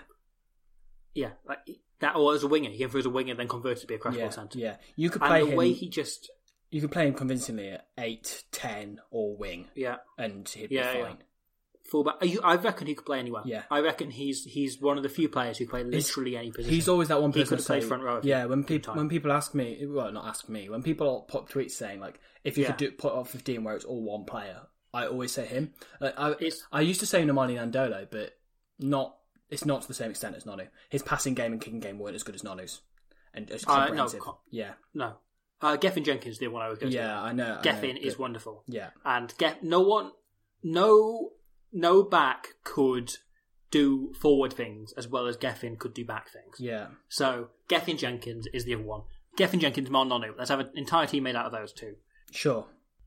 Yeah, 1.14 1.30
like 1.44 1.58
that 1.98 2.14
or 2.14 2.32
as 2.34 2.44
a 2.44 2.46
winger. 2.48 2.70
He 2.70 2.78
came 2.78 2.88
through 2.88 3.00
as 3.00 3.06
a 3.06 3.10
winger, 3.10 3.32
and 3.32 3.40
then 3.40 3.48
converted 3.48 3.80
to 3.80 3.86
be 3.88 3.94
a 3.94 3.98
crash 3.98 4.14
yeah, 4.14 4.22
ball 4.22 4.30
centre. 4.30 4.58
yeah. 4.60 4.76
You 4.94 5.10
could 5.10 5.22
And 5.22 5.28
play 5.28 5.40
the 5.44 5.50
him. 5.50 5.56
way 5.56 5.72
he 5.72 5.88
just 5.88 6.30
You 6.72 6.80
could 6.80 6.90
play 6.90 7.06
him 7.06 7.14
convincingly 7.14 7.68
at 7.70 7.86
eight, 7.98 8.44
ten, 8.50 9.00
or 9.10 9.36
wing, 9.36 9.68
yeah 9.76 9.98
and 10.18 10.48
he'd 10.48 10.70
Yeah, 10.72 10.92
be 10.92 10.98
yeah. 10.98 11.04
fine. 11.04 11.18
fullback. 11.84 12.14
I 12.22 12.36
I 12.42 12.56
reckon 12.56 12.86
he 12.86 12.94
could 12.94 13.04
play 13.06 13.18
anywhere. 13.18 13.42
Yeah. 13.44 13.64
I 13.70 13.80
reckon 13.80 14.10
he's 14.10 14.44
he's 14.44 14.80
one 14.80 14.96
of 14.96 15.02
the 15.02 15.08
few 15.10 15.28
players 15.28 15.58
who 15.58 15.66
play 15.68 15.84
literally 15.84 16.36
any 16.36 16.50
position. 16.50 16.72
He's 16.74 16.88
always 16.88 17.08
that 17.08 17.20
one 17.20 17.30
He 17.32 17.40
person. 17.40 17.56
could 17.58 17.62
to 17.62 17.66
play 17.66 17.80
say- 17.82 17.86
front 17.86 18.02
row 18.02 18.20
Yeah, 18.24 18.46
when 18.46 18.64
people 18.64 18.94
when 18.94 19.08
people 19.08 19.30
ask 19.32 19.54
me, 19.54 19.84
well, 19.86 20.10
not 20.10 20.24
ask 20.26 20.48
me, 20.48 20.68
when 20.70 20.82
people 20.82 21.22
pop 21.28 21.48
tweets 21.50 21.72
saying 21.72 22.00
like, 22.00 22.18
if 22.42 22.56
you 22.56 22.62
Yeah. 22.64 22.68
could 22.70 22.76
do 22.78 22.92
put 22.92 23.12
off 23.12 23.30
fifteen 23.30 23.62
where 23.64 23.76
it's 23.76 23.84
all 23.84 24.02
one 24.02 24.24
player, 24.24 24.62
I 24.94 25.06
always 25.06 25.32
say 25.32 25.44
him. 25.46 25.74
Like, 26.00 26.14
I 26.18 26.30
It's- 26.32 26.66
I 26.72 26.80
used 26.80 27.00
to 27.00 27.06
say 27.06 27.22
Nemani 27.22 27.56
Nadolo, 27.56 28.08
but 28.10 28.38
not. 28.78 29.18
It's 29.50 29.66
not 29.66 29.82
to 29.82 29.88
the 29.88 29.92
same 29.94 30.10
extent 30.10 30.34
as 30.36 30.44
Nonu. 30.44 30.68
His 30.88 31.02
passing 31.02 31.34
game 31.34 31.52
and 31.52 31.60
kicking 31.60 31.80
game 31.80 31.98
weren't 31.98 32.14
as 32.16 32.22
good 32.22 32.34
as 32.34 32.40
Nonu's, 32.42 32.80
and 33.34 33.50
as 33.50 33.64
Uh, 33.66 33.72
no, 33.72 33.74
comprehensive. 34.06 34.22
yeah, 34.50 34.74
No, 34.94 35.16
uh, 35.62 35.76
Gethin 35.76 36.04
Jenkins 36.04 36.38
did 36.38 36.48
one 36.48 36.62
I 36.62 36.68
was 36.68 36.78
going 36.78 36.92
to 36.92 36.98
yeah, 36.98 37.20
I 37.22 37.32
know. 37.32 37.44
I 37.44 37.54
know, 37.56 37.60
Gethin 37.62 37.96
is 37.96 38.18
wonderful, 38.18 38.64
Yeah, 38.66 38.90
and 39.04 39.32
get 39.38 39.62
no 39.62 39.80
one, 39.80 40.10
no 40.62 41.30
no 41.72 42.02
back 42.02 42.48
could 42.64 43.12
do 43.70 44.12
forward 44.20 44.52
things 44.52 44.92
as 44.98 45.08
well 45.08 45.26
as 45.26 45.36
Gethin 45.38 45.76
could 45.76 45.94
do 45.94 46.04
back 46.04 46.28
things. 46.30 46.56
yeah, 46.58 46.88
So 47.08 47.48
Gethin 47.68 47.96
Jenkins 47.96 48.46
is 48.52 48.64
the 48.64 48.74
other 48.74 48.82
one. 48.84 49.02
Gethin 49.36 49.60
Jenkins, 49.60 49.88
Ma'a 49.88 50.06
Nonu. 50.06 50.34
Let's 50.36 50.50
have 50.50 50.60
an 50.60 50.68
entire 50.74 51.06
team 51.06 51.22
made 51.22 51.36
out 51.36 51.46
of 51.46 51.52
those 51.52 51.72
two. 51.72 51.94
sure. 52.30 52.66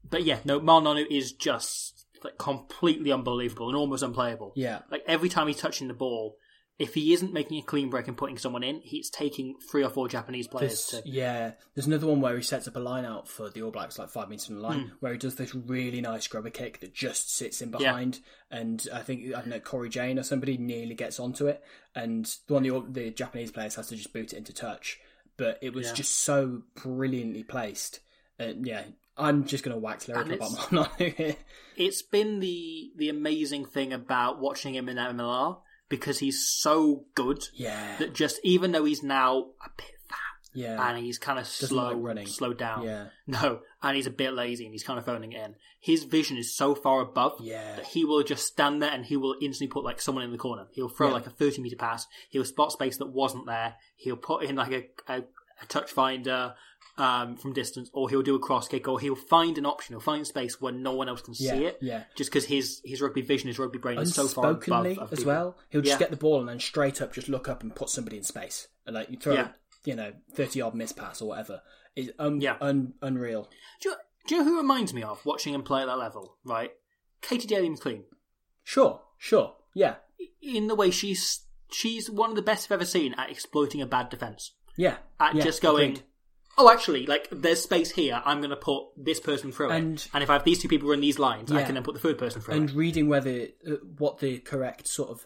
But 0.09 0.23
yeah, 0.23 0.39
no, 0.43 0.59
Ma'a 0.59 0.81
Nonu 0.81 1.05
is 1.09 1.33
just 1.33 2.05
like 2.23 2.39
completely 2.39 3.11
unbelievable 3.11 3.67
and 3.67 3.77
almost 3.77 4.01
unplayable. 4.01 4.53
Yeah, 4.55 4.79
Like 4.89 5.03
every 5.05 5.29
time 5.29 5.45
he's 5.47 5.57
touching 5.57 5.87
the 5.87 5.93
ball, 5.93 6.37
if 6.77 6.93
he 6.93 7.13
isn't 7.13 7.31
making 7.31 7.57
a 7.57 7.61
clean 7.61 7.89
break 7.89 8.07
and 8.07 8.17
putting 8.17 8.37
someone 8.37 8.63
in, 8.63 8.81
he's 8.81 9.09
taking 9.09 9.55
three 9.71 9.83
or 9.83 9.89
four 9.89 10.09
Japanese 10.09 10.47
players 10.47 10.71
This, 10.71 11.01
to. 11.03 11.09
yeah, 11.09 11.51
there's 11.73 11.87
another 11.87 12.07
one 12.07 12.19
where 12.19 12.35
he 12.35 12.43
sets 12.43 12.67
up 12.67 12.75
a 12.75 12.79
line 12.79 13.05
out 13.05 13.27
for 13.29 13.49
the 13.49 13.61
All 13.61 13.71
Blacks, 13.71 13.97
like 13.97 14.09
five 14.09 14.27
meters 14.29 14.45
from 14.47 14.55
the 14.55 14.61
line, 14.61 14.91
where 14.99 15.13
he 15.13 15.17
does 15.17 15.35
this 15.35 15.55
really 15.55 16.01
nice 16.01 16.27
grubber 16.27 16.49
kick 16.49 16.81
that 16.81 16.93
just 16.93 17.33
sits 17.33 17.61
in 17.61 17.69
Hmm. 17.69 17.75
Yeah. 17.81 17.91
behind, 17.91 18.19
and 18.51 18.85
I 18.93 18.99
think 19.03 19.27
I 19.27 19.39
don't 19.39 19.47
know 19.47 19.59
Cory 19.59 19.89
Jane 19.89 20.19
or 20.19 20.23
somebody 20.23 20.57
nearly 20.57 20.95
gets 20.95 21.19
onto 21.19 21.47
it, 21.47 21.63
and 21.95 22.25
the 22.47 22.53
one 22.55 22.63
the, 22.63 22.85
the 23.03 23.09
Japanese 23.11 23.51
players 23.51 23.75
has 23.75 23.87
to 23.87 23.95
just 23.95 24.11
boot 24.11 24.33
it 24.33 24.37
into 24.37 24.53
touch, 24.53 24.99
but 25.37 25.57
it 25.61 25.73
was 25.73 25.87
Yeah. 25.87 25.93
just 25.93 26.15
so 26.19 26.63
brilliantly 26.83 27.43
placed. 27.43 28.01
And 28.37 28.67
yeah, 28.67 28.83
I'm 29.17 29.45
just 29.45 29.63
gonna 29.63 29.77
wax 29.77 30.09
lyrical 30.09 30.33
about 30.33 30.49
Marlon 30.69 31.13
here. 31.15 31.35
It's 31.77 32.01
been 32.01 32.41
the 32.41 32.91
the 32.97 33.07
amazing 33.07 33.63
thing 33.65 33.93
about 33.93 34.41
watching 34.41 34.75
him 34.75 34.89
in 34.89 34.97
MLR 34.97 35.59
because 35.89 36.19
he's 36.19 36.45
so 36.47 37.05
good 37.15 37.43
yeah, 37.53 37.97
that 37.97 38.13
just 38.13 38.39
even 38.43 38.71
though 38.71 38.85
he's 38.85 39.03
now 39.03 39.37
a 39.65 39.69
bit 39.77 39.91
fat 40.09 40.17
yeah, 40.53 40.87
and 40.89 41.03
he's 41.03 41.17
kind 41.19 41.37
of 41.39 41.45
slow, 41.47 41.89
like 41.89 41.97
running. 41.99 42.27
slowed 42.27 42.57
down. 42.57 42.83
Yeah. 42.83 43.07
No, 43.27 43.59
and 43.83 43.95
he's 43.95 44.07
a 44.07 44.11
bit 44.11 44.33
lazy 44.33 44.65
and 44.65 44.73
he's 44.73 44.83
kind 44.83 44.97
of 44.99 45.05
phoning 45.05 45.33
it 45.33 45.43
in. 45.45 45.55
His 45.79 46.03
vision 46.05 46.37
is 46.37 46.55
so 46.55 46.73
far 46.75 47.01
above 47.01 47.33
Yeah. 47.41 47.75
that 47.75 47.85
he 47.85 48.05
will 48.05 48.23
just 48.23 48.45
stand 48.47 48.81
there 48.81 48.91
and 48.91 49.05
he 49.05 49.17
will 49.17 49.35
instantly 49.41 49.71
put 49.71 49.83
like 49.83 50.01
someone 50.01 50.23
in 50.23 50.31
the 50.31 50.37
corner. 50.37 50.65
He'll 50.71 50.89
throw 50.89 51.07
Yeah. 51.09 51.13
like 51.13 51.27
a 51.27 51.31
30 51.31 51.61
meter 51.61 51.75
pass. 51.75 52.07
He'll 52.29 52.45
spot 52.45 52.71
space 52.71 52.97
that 52.97 53.07
wasn't 53.09 53.45
there. 53.45 53.75
He'll 53.95 54.15
put 54.15 54.43
in 54.43 54.55
like 54.55 54.71
a, 54.71 55.13
a, 55.13 55.23
a 55.61 55.65
touch 55.65 55.91
finder 55.91 56.55
um, 56.97 57.35
from 57.35 57.51
distance, 57.53 57.89
or 57.93 58.09
he'll 58.09 58.21
do 58.21 58.35
a 58.35 58.39
cross 58.39 58.67
kick, 58.67 58.87
or 58.87 58.99
he'll 58.99 59.15
find 59.15 59.57
an 59.57 59.65
option. 59.65 59.93
He'll 59.93 59.99
find 59.99 60.25
space 60.25 60.61
where 60.61 60.71
no 60.71 60.93
one 60.93 61.09
else 61.09 61.21
can 61.21 61.33
Yeah, 61.37 61.51
see 61.51 61.65
it. 61.65 61.77
yeah. 61.81 62.03
Just 62.15 62.29
because 62.31 62.45
his 62.45 62.81
his 62.85 63.01
rugby 63.01 63.21
vision, 63.21 63.47
his 63.47 63.59
rugby 63.59 63.79
brain 63.79 63.97
is 63.99 64.13
so 64.15 64.27
far 64.27 64.51
above 64.51 64.97
as 65.11 65.19
people. 65.19 65.25
well. 65.25 65.57
He'll 65.69 65.81
just 65.81 65.93
Yeah. 65.95 65.99
get 65.99 66.11
the 66.11 66.17
ball 66.17 66.39
and 66.39 66.47
then 66.47 66.59
straight 66.59 67.01
up 67.01 67.13
just 67.13 67.27
look 67.29 67.49
up 67.49 67.63
and 67.63 67.75
put 67.75 67.89
somebody 67.89 68.17
in 68.17 68.23
space. 68.23 68.67
And 68.85 68.95
like 68.95 69.09
you 69.09 69.17
throw, 69.17 69.33
Yeah. 69.33 69.49
you 69.83 69.95
know, 69.95 70.13
thirty 70.33 70.61
odd 70.61 70.73
miss 70.75 70.91
pass 70.93 71.21
or 71.21 71.27
whatever. 71.29 71.61
Is 71.95 72.11
um, 72.19 72.39
Yeah. 72.39 72.57
un, 72.61 72.93
unreal. 73.01 73.49
Do 73.81 73.89
you, 73.89 73.95
do 74.27 74.35
you 74.35 74.41
know 74.43 74.49
who 74.49 74.57
reminds 74.57 74.93
me 74.93 75.03
of 75.03 75.25
watching 75.25 75.53
him 75.53 75.63
play 75.63 75.81
at 75.81 75.85
that 75.87 75.97
level? 75.97 76.37
Right, 76.45 76.71
Katie 77.21 77.47
Daly 77.47 77.69
McLean. 77.69 78.03
Sure, 78.63 79.01
sure, 79.17 79.55
yeah, 79.73 79.95
in 80.41 80.67
the 80.67 80.75
way 80.75 80.91
she's 80.91 81.41
she's 81.71 82.09
one 82.09 82.29
of 82.29 82.35
the 82.35 82.41
best 82.41 82.65
I've 82.67 82.71
ever 82.75 82.85
seen 82.85 83.13
at 83.15 83.29
exploiting 83.29 83.81
a 83.81 83.85
bad 83.85 84.09
defense. 84.09 84.51
Yeah. 84.77 84.97
At 85.19 85.35
yeah, 85.35 85.43
just 85.43 85.61
going, 85.61 85.91
agreed. 85.91 86.03
oh, 86.57 86.69
actually, 86.69 87.05
like 87.05 87.27
there's 87.31 87.61
space 87.63 87.91
here. 87.91 88.21
I'm 88.25 88.39
going 88.39 88.49
to 88.49 88.55
put 88.55 88.85
this 88.97 89.19
person 89.19 89.51
through 89.51 89.69
And- 89.71 89.99
it, 89.99 90.09
and 90.13 90.23
if 90.23 90.29
I 90.29 90.33
have 90.33 90.43
these 90.43 90.61
two 90.61 90.67
people 90.67 90.89
run 90.89 91.01
these 91.01 91.19
lines, 91.19 91.51
I 91.51 91.63
can 91.63 91.75
then 91.75 91.83
put 91.83 91.93
the 91.93 91.99
third 92.01 92.17
person 92.17 92.41
through 92.41 92.55
and 92.55 92.69
it. 92.69 92.75
reading 92.75 93.07
whether 93.07 93.47
uh, 93.67 93.71
what 93.97 94.19
the 94.19 94.39
correct 94.39 94.87
sort 94.87 95.09
of 95.09 95.25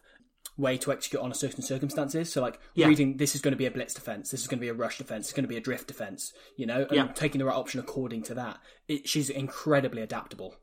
way 0.57 0.77
to 0.77 0.91
execute 0.91 1.21
on 1.21 1.31
a 1.31 1.35
certain 1.35 1.61
circumstances. 1.63 2.31
So 2.31 2.41
like 2.41 2.59
Yeah. 2.75 2.87
reading 2.87 3.15
this 3.17 3.33
is 3.33 3.39
going 3.41 3.53
to 3.53 3.57
be 3.57 3.65
a 3.65 3.71
blitz 3.71 3.93
defense, 3.93 4.29
this 4.31 4.41
is 4.41 4.47
going 4.47 4.59
to 4.59 4.61
be 4.61 4.67
a 4.67 4.73
rush 4.73 4.97
defense, 4.97 5.27
it's 5.27 5.33
going 5.33 5.45
to 5.45 5.47
be 5.49 5.55
a 5.57 5.61
drift 5.61 5.87
defense. 5.87 6.33
You 6.57 6.65
know, 6.65 6.81
and 6.89 6.91
Yeah. 6.91 7.07
taking 7.13 7.39
the 7.39 7.45
right 7.45 7.55
option 7.55 7.79
according 7.79 8.23
to 8.23 8.33
that. 8.35 8.57
It, 8.87 9.07
she's 9.07 9.29
incredibly 9.29 10.01
adaptable. 10.01 10.55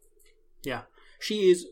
Yeah, 0.62 0.82
she 1.18 1.50
is. 1.50 1.66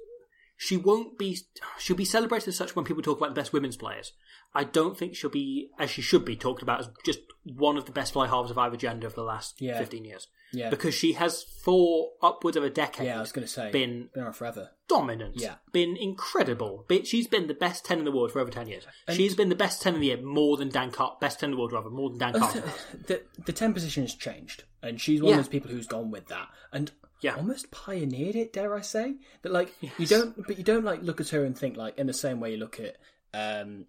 She 0.56 0.76
won't 0.76 1.18
be. 1.18 1.38
She'll 1.78 1.96
be 1.96 2.04
celebrated 2.04 2.48
as 2.48 2.56
such 2.56 2.74
when 2.76 2.84
people 2.84 3.02
talk 3.02 3.18
about 3.18 3.30
the 3.34 3.40
best 3.40 3.52
women's 3.52 3.76
players. 3.76 4.12
I 4.54 4.62
don't 4.64 4.96
think 4.96 5.16
she'll 5.16 5.30
be, 5.30 5.70
as 5.80 5.90
she 5.90 6.00
should 6.00 6.24
be, 6.24 6.36
talked 6.36 6.62
about 6.62 6.78
as 6.80 6.88
just 7.04 7.18
one 7.42 7.76
of 7.76 7.86
the 7.86 7.92
best 7.92 8.12
fly 8.12 8.28
halves 8.28 8.52
of 8.52 8.58
either 8.58 8.76
gender 8.76 9.06
of 9.08 9.14
the 9.16 9.24
last 9.24 9.60
Yeah. 9.60 9.78
15 9.78 10.04
years. 10.04 10.28
Yeah. 10.52 10.70
Because 10.70 10.94
she 10.94 11.14
has, 11.14 11.42
for 11.42 12.10
upwards 12.22 12.56
of 12.56 12.62
a 12.62 12.70
decade, 12.70 13.06
yeah, 13.08 13.16
I 13.18 13.20
was 13.20 13.32
going 13.32 13.44
to 13.44 13.52
say 13.52 13.72
been 13.72 14.10
been 14.14 14.32
forever. 14.32 14.70
dominant. 14.86 15.40
Yeah. 15.40 15.56
Been 15.72 15.96
incredible. 15.96 16.86
She's 17.02 17.26
been 17.26 17.48
the 17.48 17.54
best 17.54 17.84
10 17.84 17.98
in 17.98 18.04
the 18.04 18.12
world 18.12 18.30
for 18.30 18.38
over 18.38 18.52
10 18.52 18.68
years. 18.68 18.86
And- 19.08 19.16
She's 19.16 19.34
been 19.34 19.48
the 19.48 19.56
best 19.56 19.82
10 19.82 19.94
in 19.94 20.00
the 20.00 20.06
year 20.06 20.22
more 20.22 20.56
than 20.56 20.68
Dan 20.68 20.92
Carter. 20.92 21.16
Best 21.20 21.40
10 21.40 21.48
in 21.48 21.56
the 21.56 21.58
world, 21.58 21.72
rather, 21.72 21.90
more 21.90 22.10
than 22.10 22.18
Dan 22.18 22.34
Carter. 22.40 22.62
the 23.08 23.22
the 23.44 23.52
ten 23.52 23.74
position 23.74 24.04
has 24.04 24.14
changed, 24.14 24.62
and 24.82 25.00
she's 25.00 25.20
one 25.20 25.30
Yeah. 25.30 25.38
of 25.38 25.44
those 25.44 25.48
people 25.50 25.72
who's 25.72 25.88
gone 25.88 26.12
with 26.12 26.28
that 26.28 26.46
and 26.72 26.92
Yeah. 27.24 27.36
almost 27.36 27.70
pioneered 27.70 28.36
it. 28.36 28.52
Dare 28.52 28.74
I 28.74 28.80
say 28.82 29.16
that? 29.42 29.50
Like 29.52 29.72
you 29.98 30.06
don't, 30.06 30.36
but 30.46 30.58
you 30.58 30.64
don't 30.64 30.84
like 30.84 31.02
look 31.02 31.20
at 31.20 31.30
her 31.30 31.44
and 31.44 31.56
think 31.58 31.76
like 31.76 31.98
in 31.98 32.06
the 32.06 32.12
same 32.12 32.38
way 32.40 32.52
you 32.52 32.58
look 32.58 32.78
at 32.80 32.96
um, 33.32 33.86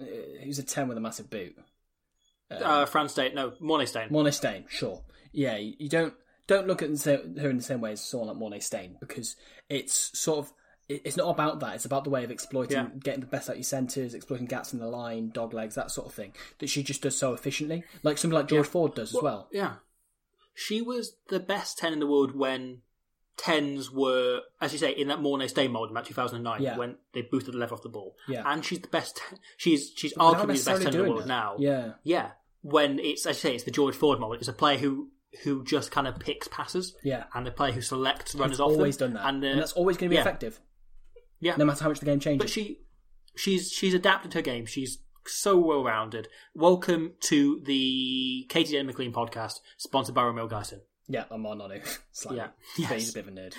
uh, 0.00 0.04
who's 0.42 0.58
a 0.58 0.62
ten 0.62 0.88
with 0.88 0.96
a 0.96 1.00
massive 1.00 1.28
boot. 1.28 1.56
uh, 2.50 2.86
Frans 2.86 3.12
Steyn, 3.12 3.34
no, 3.34 3.50
Morné 3.60 3.88
Steyn. 3.88 4.08
Morné 4.10 4.32
Steyn, 4.32 4.64
sure, 4.68 5.02
yeah. 5.32 5.56
You, 5.56 5.88
don't 5.88 6.14
don't 6.46 6.66
look 6.68 6.80
at 6.82 6.88
her 7.02 7.50
in 7.50 7.56
the 7.56 7.62
same 7.62 7.80
way 7.80 7.92
as 7.92 8.00
someone 8.00 8.28
like 8.28 8.36
Morné 8.38 8.62
Steyn 8.62 8.96
because 9.00 9.34
it's 9.68 10.16
sort 10.18 10.38
of 10.46 10.52
it's 10.88 11.16
not 11.16 11.28
about 11.30 11.58
that. 11.60 11.74
It's 11.74 11.84
about 11.84 12.04
the 12.04 12.10
way 12.10 12.22
of 12.22 12.30
exploiting, 12.30 12.76
Yeah. 12.76 12.88
getting 13.02 13.18
the 13.20 13.26
best 13.26 13.48
out 13.48 13.54
of 13.54 13.58
your 13.58 13.64
centres, 13.64 14.14
exploiting 14.14 14.46
gaps 14.46 14.72
in 14.72 14.78
the 14.78 14.86
line, 14.86 15.30
dog 15.30 15.52
legs, 15.52 15.74
that 15.74 15.90
sort 15.90 16.06
of 16.06 16.14
thing. 16.14 16.32
That 16.60 16.68
she 16.70 16.84
just 16.84 17.02
does 17.02 17.18
so 17.18 17.34
efficiently, 17.34 17.82
like 18.04 18.18
something 18.18 18.36
like 18.38 18.46
George 18.46 18.68
Ford 18.68 18.94
does 18.94 19.12
as 19.12 19.20
well. 19.20 19.48
Yeah. 19.50 19.74
She 20.58 20.80
was 20.80 21.16
the 21.28 21.38
best 21.38 21.76
10 21.78 21.92
in 21.92 21.98
the 22.00 22.06
world 22.06 22.34
when 22.34 22.80
tens 23.36 23.90
were, 23.90 24.40
as 24.60 24.72
you 24.72 24.78
say, 24.78 24.90
in 24.90 25.08
that 25.08 25.18
Morné 25.20 25.48
Steyn 25.50 25.70
mold 25.70 25.90
in 25.90 25.96
about 25.96 26.06
2009 26.06 26.62
Yeah. 26.62 26.78
when 26.78 26.96
they 27.12 27.20
boosted 27.22 27.52
the 27.54 27.58
level 27.58 27.76
off 27.76 27.82
the 27.82 27.90
ball. 27.90 28.16
Yeah. 28.26 28.42
And 28.46 28.64
she's 28.64 28.80
the 28.80 28.88
best, 28.88 29.20
she's 29.58 29.92
she's 29.94 30.14
Without 30.14 30.36
arguably 30.38 30.64
the 30.64 30.70
best 30.70 30.82
10 30.82 30.86
in 30.86 30.92
the 30.92 31.04
world 31.10 31.22
that. 31.24 31.28
now. 31.28 31.56
Yeah. 31.58 31.92
Yeah. 32.02 32.30
When 32.62 32.98
it's, 32.98 33.26
as 33.26 33.36
you 33.36 33.50
say, 33.50 33.54
it's 33.54 33.64
the 33.64 33.70
George 33.70 33.94
Ford 33.94 34.18
mold. 34.18 34.36
It's 34.36 34.48
a 34.48 34.52
player 34.54 34.78
who 34.78 35.10
who 35.44 35.62
just 35.64 35.90
kind 35.90 36.06
of 36.08 36.18
picks 36.18 36.48
passes. 36.48 36.96
Yeah. 37.04 37.24
And 37.34 37.46
the 37.46 37.50
player 37.50 37.72
who 37.72 37.82
selects 37.82 38.34
runners 38.34 38.56
She's 38.56 38.60
off 38.60 38.70
them. 38.70 38.78
always 38.78 38.96
done 38.96 39.12
that, 39.12 39.26
And, 39.26 39.44
and, 39.44 39.56
uh, 39.58 39.60
that's 39.60 39.72
always 39.74 39.98
going 39.98 40.08
to 40.08 40.10
be 40.10 40.14
yeah. 40.14 40.22
effective, 40.22 40.58
Yeah. 41.40 41.56
no 41.56 41.66
matter 41.66 41.82
how 41.84 41.90
much 41.90 42.00
the 42.00 42.06
game 42.06 42.20
changes. 42.20 42.42
But 42.42 42.48
she, 42.50 42.80
she's 43.36 43.70
she's 43.70 43.92
adapted 43.92 44.32
her 44.32 44.40
game. 44.40 44.64
She's 44.64 44.96
so 45.28 45.58
well 45.58 45.82
rounded. 45.84 46.28
Welcome 46.54 47.12
to 47.20 47.60
the 47.64 48.46
Katy 48.48 48.72
Daley-McLean 48.72 49.12
podcast, 49.12 49.60
sponsored 49.76 50.14
by 50.14 50.22
Ramil 50.22 50.48
Gaisin. 50.48 50.80
yeah, 51.08 51.24
I'm 51.30 51.44
on 51.46 51.58
Nonu 51.58 51.80
slightly. 52.12 52.38
Yeah. 52.38 52.48
Yes. 52.78 52.92
he's 52.92 53.10
a 53.10 53.12
bit 53.14 53.26
of 53.28 53.36
a 53.36 53.36
nerd. 53.40 53.54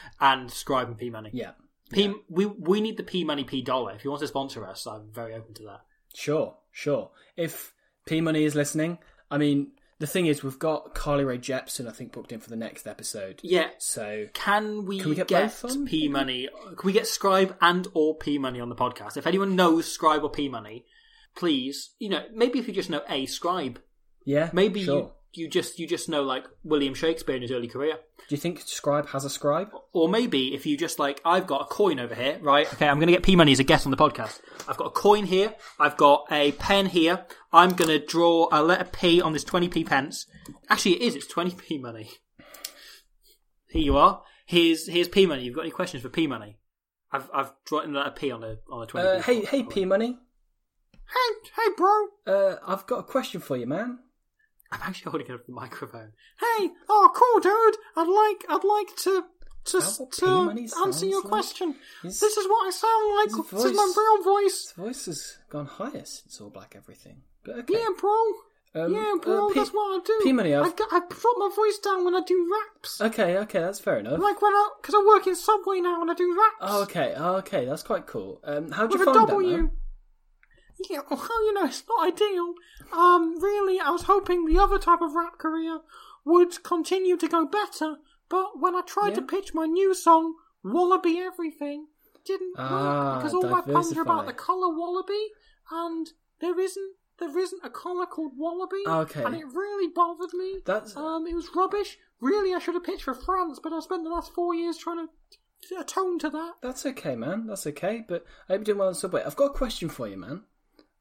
and 0.20 0.50
Scribe 0.50 0.88
and 0.88 0.98
P 0.98 1.10
Money. 1.10 1.30
Yeah, 1.32 1.52
P, 1.90 2.12
we 2.28 2.46
we 2.46 2.80
need 2.80 2.96
the 2.96 3.02
P 3.02 3.24
Money 3.24 3.44
P 3.44 3.62
Dollar. 3.62 3.92
If 3.94 4.04
you 4.04 4.10
want 4.10 4.20
to 4.22 4.28
sponsor 4.28 4.66
us, 4.66 4.86
I'm 4.86 5.10
very 5.12 5.34
open 5.34 5.54
to 5.54 5.62
that. 5.64 5.80
sure, 6.14 6.56
sure. 6.72 7.10
If 7.36 7.72
P 8.06 8.20
Money 8.20 8.44
is 8.44 8.54
listening, 8.54 8.98
I 9.30 9.38
mean, 9.38 9.72
the 9.98 10.06
thing 10.06 10.26
is, 10.26 10.42
we've 10.44 10.58
got 10.58 10.94
Carly 10.94 11.24
Rae 11.24 11.38
Jepsen, 11.38 11.88
I 11.88 11.92
think, 11.92 12.12
booked 12.12 12.30
in 12.32 12.40
for 12.40 12.50
the 12.50 12.56
next 12.56 12.86
episode. 12.86 13.40
Yeah. 13.42 13.68
So 13.78 14.26
Can 14.34 14.84
we, 14.84 15.00
Can 15.00 15.10
we 15.10 15.16
get 15.16 15.28
get. 15.28 15.64
P 15.86 16.08
Money? 16.08 16.48
Can 16.76 16.86
we 16.86 16.92
get 16.92 17.06
Scribe 17.06 17.56
and 17.60 17.88
or 17.94 18.14
P 18.14 18.36
Money 18.38 18.60
on 18.60 18.68
the 18.68 18.76
podcast? 18.76 19.16
If 19.16 19.26
anyone 19.26 19.56
knows 19.56 19.90
Scribe 19.90 20.22
or 20.22 20.30
P 20.30 20.48
Money, 20.48 20.84
please, 21.36 21.94
you 21.98 22.08
know, 22.08 22.24
maybe 22.34 22.58
if 22.58 22.66
you 22.68 22.74
just 22.74 22.90
know 22.90 23.02
a 23.08 23.26
Scribe, 23.26 23.80
yeah, 24.24 24.50
maybe 24.52 24.84
sure. 24.84 24.98
you 24.98 25.10
you 25.32 25.48
just 25.48 25.78
you 25.78 25.86
just 25.86 26.08
know 26.08 26.22
like 26.22 26.44
William 26.64 26.94
Shakespeare 26.94 27.36
in 27.36 27.42
his 27.42 27.52
early 27.52 27.68
career. 27.68 27.98
Do 28.28 28.34
you 28.34 28.40
think 28.40 28.62
Scribe 28.66 29.08
has 29.10 29.24
a 29.24 29.30
scribe? 29.30 29.70
Or 29.92 30.08
maybe 30.08 30.54
if 30.54 30.66
you 30.66 30.76
just 30.76 30.98
like, 30.98 31.20
I've 31.24 31.46
got 31.46 31.60
a 31.60 31.64
coin 31.66 32.00
over 32.00 32.14
here, 32.14 32.38
right? 32.40 32.66
Okay, 32.72 32.88
I'm 32.88 32.98
going 32.98 33.06
to 33.06 33.12
get 33.12 33.22
P 33.22 33.36
Money 33.36 33.52
as 33.52 33.60
a 33.60 33.64
guest 33.64 33.86
on 33.86 33.90
the 33.90 33.96
podcast. 33.96 34.40
I've 34.66 34.76
got 34.76 34.86
a 34.86 34.90
coin 34.90 35.26
here. 35.26 35.54
I've 35.78 35.96
got 35.96 36.26
a 36.30 36.52
pen 36.52 36.86
here. 36.86 37.24
I'm 37.52 37.74
going 37.74 37.90
to 37.90 38.04
draw 38.04 38.48
a 38.50 38.62
letter 38.62 38.84
P 38.84 39.20
on 39.20 39.32
this 39.32 39.44
20p 39.44 39.86
pence. 39.86 40.26
Actually, 40.68 40.96
it 40.96 41.02
is. 41.02 41.14
It's 41.14 41.32
20p 41.32 41.80
money. 41.80 42.10
Here 43.68 43.82
you 43.82 43.96
are. 43.96 44.22
Here's 44.46 44.86
here's 44.88 45.08
P 45.08 45.26
Money. 45.26 45.42
You've 45.42 45.54
got 45.54 45.62
any 45.62 45.70
questions 45.70 46.02
for 46.02 46.08
P 46.08 46.26
Money? 46.26 46.58
I've 47.12 47.28
I've 47.34 47.52
drawn 47.64 47.92
the 47.92 47.98
letter 47.98 48.12
P 48.12 48.30
on 48.30 48.42
a 48.42 48.56
on 48.70 48.84
a 48.84 48.86
20p. 48.86 49.18
Uh, 49.18 49.22
hey, 49.22 49.44
hey, 49.44 49.62
P 49.64 49.84
Money. 49.84 50.18
Hey, 51.08 51.50
hey, 51.56 51.70
bro. 51.76 52.06
Uh, 52.26 52.56
I've 52.66 52.86
got 52.86 52.98
a 53.00 53.02
question 53.02 53.40
for 53.40 53.56
you, 53.56 53.66
man. 53.66 53.98
I'm 54.72 54.80
actually 54.82 55.10
holding 55.10 55.30
up 55.32 55.46
the 55.46 55.52
microphone. 55.52 56.12
Hey, 56.40 56.70
oh, 56.88 57.10
cool, 57.14 57.40
dude. 57.40 57.76
I'd 57.96 58.08
like 58.08 58.44
I'd 58.48 58.64
like 58.66 58.96
to 59.04 59.24
to, 59.66 59.80
to 60.20 60.66
answer 60.84 61.06
your 61.06 61.22
like? 61.22 61.28
question. 61.30 61.74
His- 62.02 62.20
This 62.20 62.36
is 62.36 62.46
what 62.48 62.66
I 62.66 62.70
sound 62.70 63.16
like. 63.16 63.50
his 63.50 63.62
This 63.62 63.72
is 63.72 63.76
my 63.76 63.92
real 63.96 64.22
voice. 64.22 64.62
His 64.62 64.72
voice 64.72 65.06
has 65.06 65.38
gone 65.50 65.66
higher 65.66 66.04
since 66.04 66.40
All 66.40 66.50
Black 66.50 66.74
Everything. 66.76 67.22
But 67.44 67.58
okay. 67.60 67.74
Yeah, 67.74 67.88
bro. 68.00 68.12
Um, 68.74 68.92
yeah, 68.92 69.14
bro. 69.22 69.46
uh, 69.48 69.52
P- 69.52 69.58
that's 69.60 69.70
what 69.70 70.00
I 70.02 70.04
do. 70.04 70.20
P-Money, 70.22 70.54
I, 70.54 70.60
I've- 70.62 70.76
g- 70.76 70.84
I 70.92 70.98
drop 71.08 71.34
my 71.38 71.50
voice 71.56 71.78
down 71.78 72.04
when 72.04 72.14
I 72.14 72.20
do 72.26 72.50
raps. 72.52 73.00
Okay, 73.00 73.38
okay, 73.38 73.60
that's 73.60 73.80
fair 73.80 73.98
enough. 73.98 74.20
like 74.20 74.42
when 74.42 74.52
I, 74.52 74.68
because 74.82 74.94
I 74.94 75.04
work 75.06 75.26
in 75.26 75.34
Subway 75.34 75.80
now 75.80 76.02
and 76.02 76.10
I 76.10 76.14
do 76.14 76.36
raps. 76.38 76.56
Oh, 76.60 76.82
okay, 76.82 77.14
oh, 77.16 77.36
okay, 77.36 77.64
that's 77.64 77.82
quite 77.82 78.06
cool. 78.06 78.40
Um, 78.44 78.70
how'd 78.72 78.92
you 78.92 78.98
with 78.98 79.08
a 79.08 79.12
find 79.14 79.28
W. 79.28 79.50
that, 79.50 79.56
man? 79.62 79.70
Yeah, 80.90 81.00
well, 81.10 81.26
you 81.44 81.54
know, 81.54 81.64
it's 81.64 81.84
not 81.88 82.06
ideal. 82.12 82.54
Um, 82.92 83.40
really, 83.40 83.80
I 83.80 83.90
was 83.90 84.02
hoping 84.02 84.44
the 84.46 84.58
other 84.58 84.78
type 84.78 85.00
of 85.00 85.14
rap 85.14 85.38
career 85.38 85.80
would 86.24 86.62
continue 86.62 87.16
to 87.16 87.28
go 87.28 87.46
better, 87.46 87.96
but 88.28 88.60
when 88.60 88.74
I 88.74 88.82
tried 88.82 89.14
to 89.14 89.22
pitch 89.22 89.54
my 89.54 89.66
new 89.66 89.94
song, 89.94 90.34
Wallaby 90.62 91.18
Everything, 91.18 91.86
didn't 92.24 92.54
Ah, 92.58 93.12
work 93.14 93.18
because 93.22 93.34
all 93.34 93.48
my 93.48 93.60
puns 93.62 93.96
are 93.96 94.02
about 94.02 94.26
the 94.26 94.32
colour 94.32 94.68
wallaby, 94.68 95.28
and 95.70 96.08
there 96.40 96.58
isn't 96.58 96.94
there 97.18 97.38
isn't 97.38 97.64
a 97.64 97.70
colour 97.70 98.04
called 98.04 98.32
wallaby. 98.36 98.82
Okay. 98.86 99.22
and 99.24 99.34
it 99.34 99.46
really 99.46 99.88
bothered 99.88 100.34
me. 100.34 100.58
That's- 100.66 100.94
um, 100.96 101.26
it 101.26 101.34
was 101.34 101.48
rubbish. 101.54 101.98
Really, 102.20 102.52
I 102.52 102.58
should 102.58 102.74
have 102.74 102.84
pitched 102.84 103.04
for 103.04 103.14
France, 103.14 103.58
but 103.62 103.72
I 103.72 103.80
spent 103.80 104.02
the 104.04 104.10
last 104.10 104.34
four 104.34 104.54
years 104.54 104.76
trying 104.76 105.06
to 105.08 105.76
atone 105.80 106.18
to 106.18 106.28
that. 106.30 106.54
That's 106.60 106.84
okay, 106.84 107.14
man. 107.16 107.46
That's 107.46 107.66
okay. 107.68 108.04
But 108.06 108.24
I 108.48 108.52
hope 108.52 108.58
you're 108.58 108.64
doing 108.64 108.78
well 108.78 108.88
on 108.88 108.94
Subway. 108.94 109.22
I've 109.24 109.36
got 109.36 109.46
a 109.46 109.54
question 109.54 109.88
for 109.88 110.06
you, 110.08 110.16
man. 110.18 110.42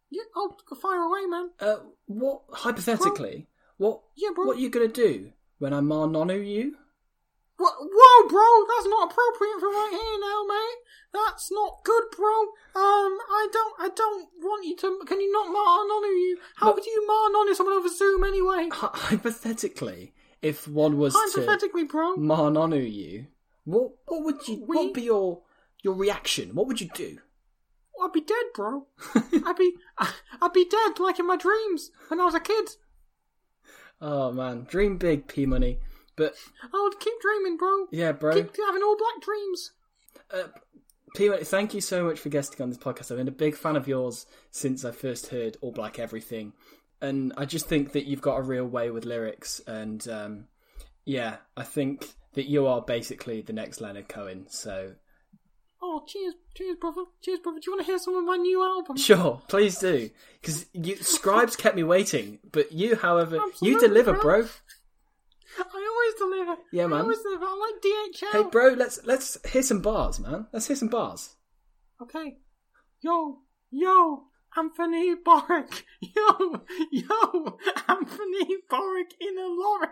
Yeah, 0.09 0.23
oh, 0.35 0.55
fire 0.81 1.01
away, 1.01 1.25
man. 1.25 1.49
Uh, 1.59 1.77
what 2.05 2.41
hypothetically, 2.51 3.47
what 3.77 4.01
Yeah, 4.15 4.29
bro. 4.35 4.45
what 4.45 4.57
are 4.57 4.59
you 4.59 4.69
gonna 4.69 4.87
do 4.87 5.31
when 5.59 5.73
I 5.73 5.79
Marnonu 5.79 6.45
you? 6.45 6.75
What? 7.57 7.73
Whoa, 7.79 8.27
bro, 8.27 8.65
that's 8.67 8.87
not 8.87 9.11
appropriate 9.11 9.59
for 9.61 9.69
right 9.69 9.91
here 9.91 10.19
now, 10.19 10.43
mate. 10.45 10.81
That's 11.13 11.49
not 11.51 11.83
good, 11.85 12.03
bro. 12.15 12.27
Um, 12.75 13.17
I 13.31 13.47
don't, 13.51 13.75
I 13.79 13.89
don't 13.95 14.27
want 14.41 14.65
you 14.65 14.75
to. 14.75 14.99
Can 15.07 15.21
you 15.21 15.31
not 15.31 15.47
marn 15.47 15.87
on 15.87 16.03
you? 16.03 16.37
How 16.55 16.67
But- 16.67 16.75
would 16.75 16.85
you 16.85 17.07
marn 17.07 17.31
on 17.33 17.55
someone 17.55 17.77
over 17.77 17.87
Zoom 17.87 18.23
anyway? 18.25 18.67
Hy- 18.71 18.89
hypothetically, 18.93 20.13
if 20.41 20.67
one 20.67 20.97
was 20.97 21.15
Hypothetically, 21.15 21.85
bro. 21.85 22.15
to 22.15 22.19
Marnonu 22.19 22.91
you, 22.93 23.27
what 23.63 23.91
what 24.07 24.23
would 24.25 24.47
you? 24.47 24.55
We- 24.67 24.75
What 24.75 24.83
would 24.85 24.93
be 24.93 25.03
your 25.03 25.41
your 25.81 25.93
reaction? 25.95 26.55
What 26.55 26.67
would 26.67 26.81
you 26.81 26.89
do? 26.93 27.19
I'd 28.05 28.13
be 28.13 28.21
dead, 28.21 28.45
bro. 28.53 28.85
I'd 29.15 29.55
be, 29.57 29.73
I'd 30.41 30.53
be 30.53 30.65
dead 30.65 30.99
like 30.99 31.19
in 31.19 31.27
my 31.27 31.37
dreams 31.37 31.91
when 32.07 32.19
I 32.19 32.25
was 32.25 32.35
a 32.35 32.39
kid. 32.39 32.69
Oh 34.01 34.31
man, 34.31 34.65
dream 34.69 34.97
big, 34.97 35.27
P 35.27 35.45
money. 35.45 35.79
But 36.15 36.35
I 36.61 36.81
would 36.81 36.99
keep 36.99 37.19
dreaming, 37.21 37.57
bro. 37.57 37.87
yeah, 37.91 38.11
bro. 38.11 38.33
Keep 38.33 38.55
having 38.65 38.83
all 38.83 38.97
black 38.97 39.21
dreams. 39.21 39.71
Uh, 40.31 40.47
P 41.15 41.29
money, 41.29 41.43
thank 41.43 41.73
you 41.73 41.81
so 41.81 42.03
much 42.03 42.19
for 42.19 42.29
guesting 42.29 42.61
on 42.61 42.69
this 42.69 42.77
podcast. 42.77 43.11
I've 43.11 43.17
been 43.17 43.27
a 43.27 43.31
big 43.31 43.55
fan 43.55 43.75
of 43.75 43.87
yours 43.87 44.25
since 44.51 44.85
I 44.85 44.91
first 44.91 45.27
heard 45.27 45.57
All 45.61 45.71
Black 45.71 45.97
Everything, 45.97 46.53
and 47.01 47.33
I 47.37 47.45
just 47.45 47.67
think 47.67 47.93
that 47.93 48.05
you've 48.05 48.21
got 48.21 48.37
a 48.37 48.43
real 48.43 48.65
way 48.65 48.91
with 48.91 49.05
lyrics. 49.05 49.61
And 49.65 50.07
um, 50.07 50.45
yeah, 51.05 51.37
I 51.57 51.63
think 51.63 52.13
that 52.33 52.47
you 52.49 52.67
are 52.67 52.81
basically 52.81 53.41
the 53.41 53.53
next 53.53 53.81
Leonard 53.81 54.07
Cohen. 54.09 54.45
So 54.49 54.93
Oh, 55.87 56.01
cheers, 56.07 56.33
cheers, 56.55 56.77
brother. 56.81 57.03
Cheers, 57.21 57.39
brother. 57.41 57.59
Do 57.59 57.65
you 57.67 57.73
want 57.73 57.85
to 57.85 57.91
hear 57.91 57.99
some 57.99 58.15
of 58.15 58.23
my 58.23 58.37
new 58.37 58.59
album? 58.63 58.97
Sure, 58.97 59.39
please 59.47 59.77
do. 59.77 60.09
Because 60.41 60.65
you 60.73 60.95
scribes 60.95 61.55
kept 61.55 61.75
me 61.75 61.83
waiting, 61.83 62.39
but 62.51 62.71
you, 62.71 62.95
however, 62.95 63.39
you 63.61 63.79
deliver, 63.79 64.13
bro. 64.13 64.41
bro. 64.41 64.49
I 65.59 65.87
always 65.91 66.15
deliver. 66.15 66.61
Yeah, 66.71 66.87
man. 66.87 66.99
I 66.99 67.01
always 67.03 67.21
deliver. 67.21 67.45
I'm 67.45 67.59
like 67.59 67.75
DHL. 67.85 68.31
Hey, 68.31 68.49
bro, 68.49 68.69
let's 68.69 69.05
let's 69.05 69.37
hear 69.47 69.61
some 69.61 69.81
bars, 69.81 70.19
man. 70.19 70.47
Let's 70.51 70.65
hear 70.65 70.75
some 70.75 70.87
bars. 70.87 71.35
Okay. 72.01 72.39
Yo, 73.01 73.41
yo, 73.69 74.23
Anthony 74.57 75.13
Boric. 75.23 75.83
Yo, 76.01 76.63
yo, 76.91 77.57
Anthony 77.87 78.57
Boric 78.69 79.13
in 79.21 79.37
a 79.37 79.49
loric. 79.49 79.91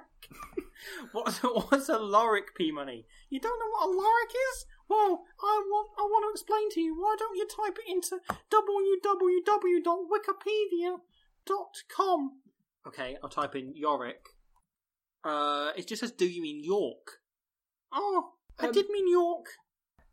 what's, 1.11 1.37
what's 1.37 1.89
a 1.89 1.99
loric, 1.99 2.55
P 2.57 2.71
Money? 2.71 3.05
You 3.29 3.39
don't 3.39 3.59
know 3.59 3.71
what 3.71 3.89
a 3.89 3.91
loric 3.91 4.31
is? 4.31 4.65
Well, 4.89 5.23
I 5.41 5.63
want, 5.65 5.89
I 5.97 6.01
want 6.03 6.25
to 6.25 6.31
explain 6.33 6.69
to 6.71 6.81
you. 6.81 6.95
Why 6.99 7.15
don't 7.17 7.35
you 7.37 7.47
type 7.47 7.77
it 7.79 7.89
into 7.91 8.19
www.wikipedia.com? 10.93 12.31
Okay, 12.87 13.17
I'll 13.23 13.29
type 13.29 13.55
in 13.55 13.73
Yorick. 13.75 14.25
Uh, 15.23 15.71
it 15.77 15.87
just 15.87 16.01
says, 16.01 16.11
do 16.11 16.25
you 16.27 16.41
mean 16.41 16.63
York? 16.63 17.19
Oh, 17.93 18.33
I 18.59 18.67
Um, 18.67 18.73
did 18.73 18.89
mean 18.89 19.09
York. 19.09 19.45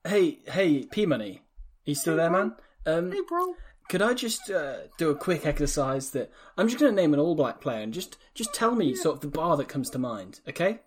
Hey, 0.07 0.39
hey, 0.47 0.85
P 0.85 1.05
Money, 1.05 1.43
you 1.85 1.95
still 1.95 2.17
there, 2.17 2.31
man? 2.31 2.55
Um, 2.87 3.11
Hey, 3.13 3.21
bro. 3.29 3.55
could 3.89 4.01
I 4.03 4.15
just 4.15 4.51
uh, 4.51 4.87
do 4.99 5.11
a 5.11 5.17
quick 5.17 5.45
exercise 5.45 6.11
that 6.11 6.31
I'm 6.57 6.69
just 6.69 6.79
going 6.81 6.95
to 6.95 6.97
name 7.01 7.13
an 7.13 7.21
All 7.21 7.35
Black 7.35 7.61
player 7.61 7.81
and 7.83 7.93
just 7.93 8.17
just 8.35 8.55
tell 8.55 8.75
me 8.77 8.95
sort 8.95 9.17
of 9.17 9.21
the 9.21 9.27
bar 9.29 9.57
that 9.57 9.69
comes 9.69 9.91
to 9.91 9.99
mind, 9.99 10.41
okay? 10.49 10.81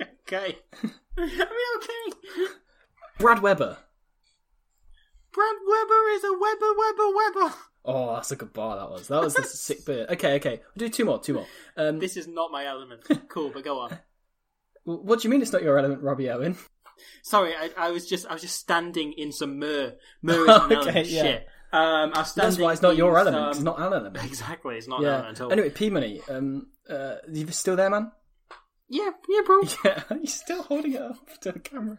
Okay. 0.00 0.58
I 1.18 1.24
mean, 1.24 1.40
okay. 1.76 2.52
Brad 3.18 3.40
Weber. 3.42 3.78
Brad 5.32 5.56
Weber 5.66 6.08
is 6.14 6.24
a 6.24 6.32
Weber, 6.32 6.72
Weber, 6.76 7.14
Weber. 7.14 7.54
Oh, 7.84 8.14
that's 8.14 8.32
a 8.32 8.36
good 8.36 8.52
bar. 8.52 8.76
That 8.76 8.90
was. 8.90 9.08
That 9.08 9.22
was 9.22 9.36
a 9.36 9.42
sick 9.44 9.84
bit. 9.86 10.10
Okay, 10.10 10.34
okay. 10.36 10.60
We'll 10.74 10.88
do 10.88 10.92
two 10.92 11.04
more. 11.04 11.20
Two 11.20 11.34
more. 11.34 11.46
Um, 11.76 11.98
This 11.98 12.16
is 12.16 12.26
not 12.26 12.50
my 12.50 12.64
element. 12.66 13.02
Cool, 13.28 13.50
but 13.50 13.64
go 13.64 13.80
on. 13.80 13.98
what 14.84 15.20
do 15.20 15.28
you 15.28 15.30
mean 15.30 15.42
it's 15.42 15.52
not 15.52 15.62
your 15.62 15.78
element, 15.78 16.02
Robbie 16.02 16.30
Owen? 16.30 16.56
Sorry, 17.22 17.52
I, 17.54 17.70
I 17.76 17.90
was 17.90 18.08
just 18.08 18.26
I 18.26 18.32
was 18.32 18.40
just 18.42 18.56
standing 18.58 19.12
in 19.12 19.30
some 19.30 19.58
myrrh. 19.58 19.92
Myrrh 20.22 20.48
is 20.50 20.56
an 20.56 20.62
Okay, 20.64 20.74
element. 20.74 21.06
yeah. 21.08 21.22
Shit. 21.22 21.46
Um, 21.72 22.12
I 22.14 22.18
was 22.20 22.30
standing 22.30 22.50
That's 22.50 22.58
why 22.62 22.72
it's 22.72 22.80
not 22.82 22.96
your 22.96 23.18
element. 23.18 23.50
It's 23.50 23.60
not 23.60 23.78
an 23.78 23.92
element. 23.92 24.24
Exactly, 24.24 24.76
it's 24.76 24.88
not 24.88 25.00
an 25.00 25.04
Yeah. 25.06 25.12
element 25.16 25.38
at 25.38 25.44
all. 25.44 25.52
Anyway, 25.52 25.70
P 25.70 25.90
Money. 25.90 26.20
Um, 26.30 26.68
uh, 26.88 27.16
you 27.30 27.46
still 27.48 27.76
there, 27.76 27.90
man? 27.90 28.10
Yeah, 28.88 29.10
yeah, 29.28 29.40
bro. 29.44 29.60
Yeah, 29.84 30.02
you're 30.10 30.26
still 30.26 30.62
holding 30.62 30.94
it 30.94 31.02
up 31.02 31.40
to 31.40 31.52
the 31.52 31.58
camera. 31.58 31.98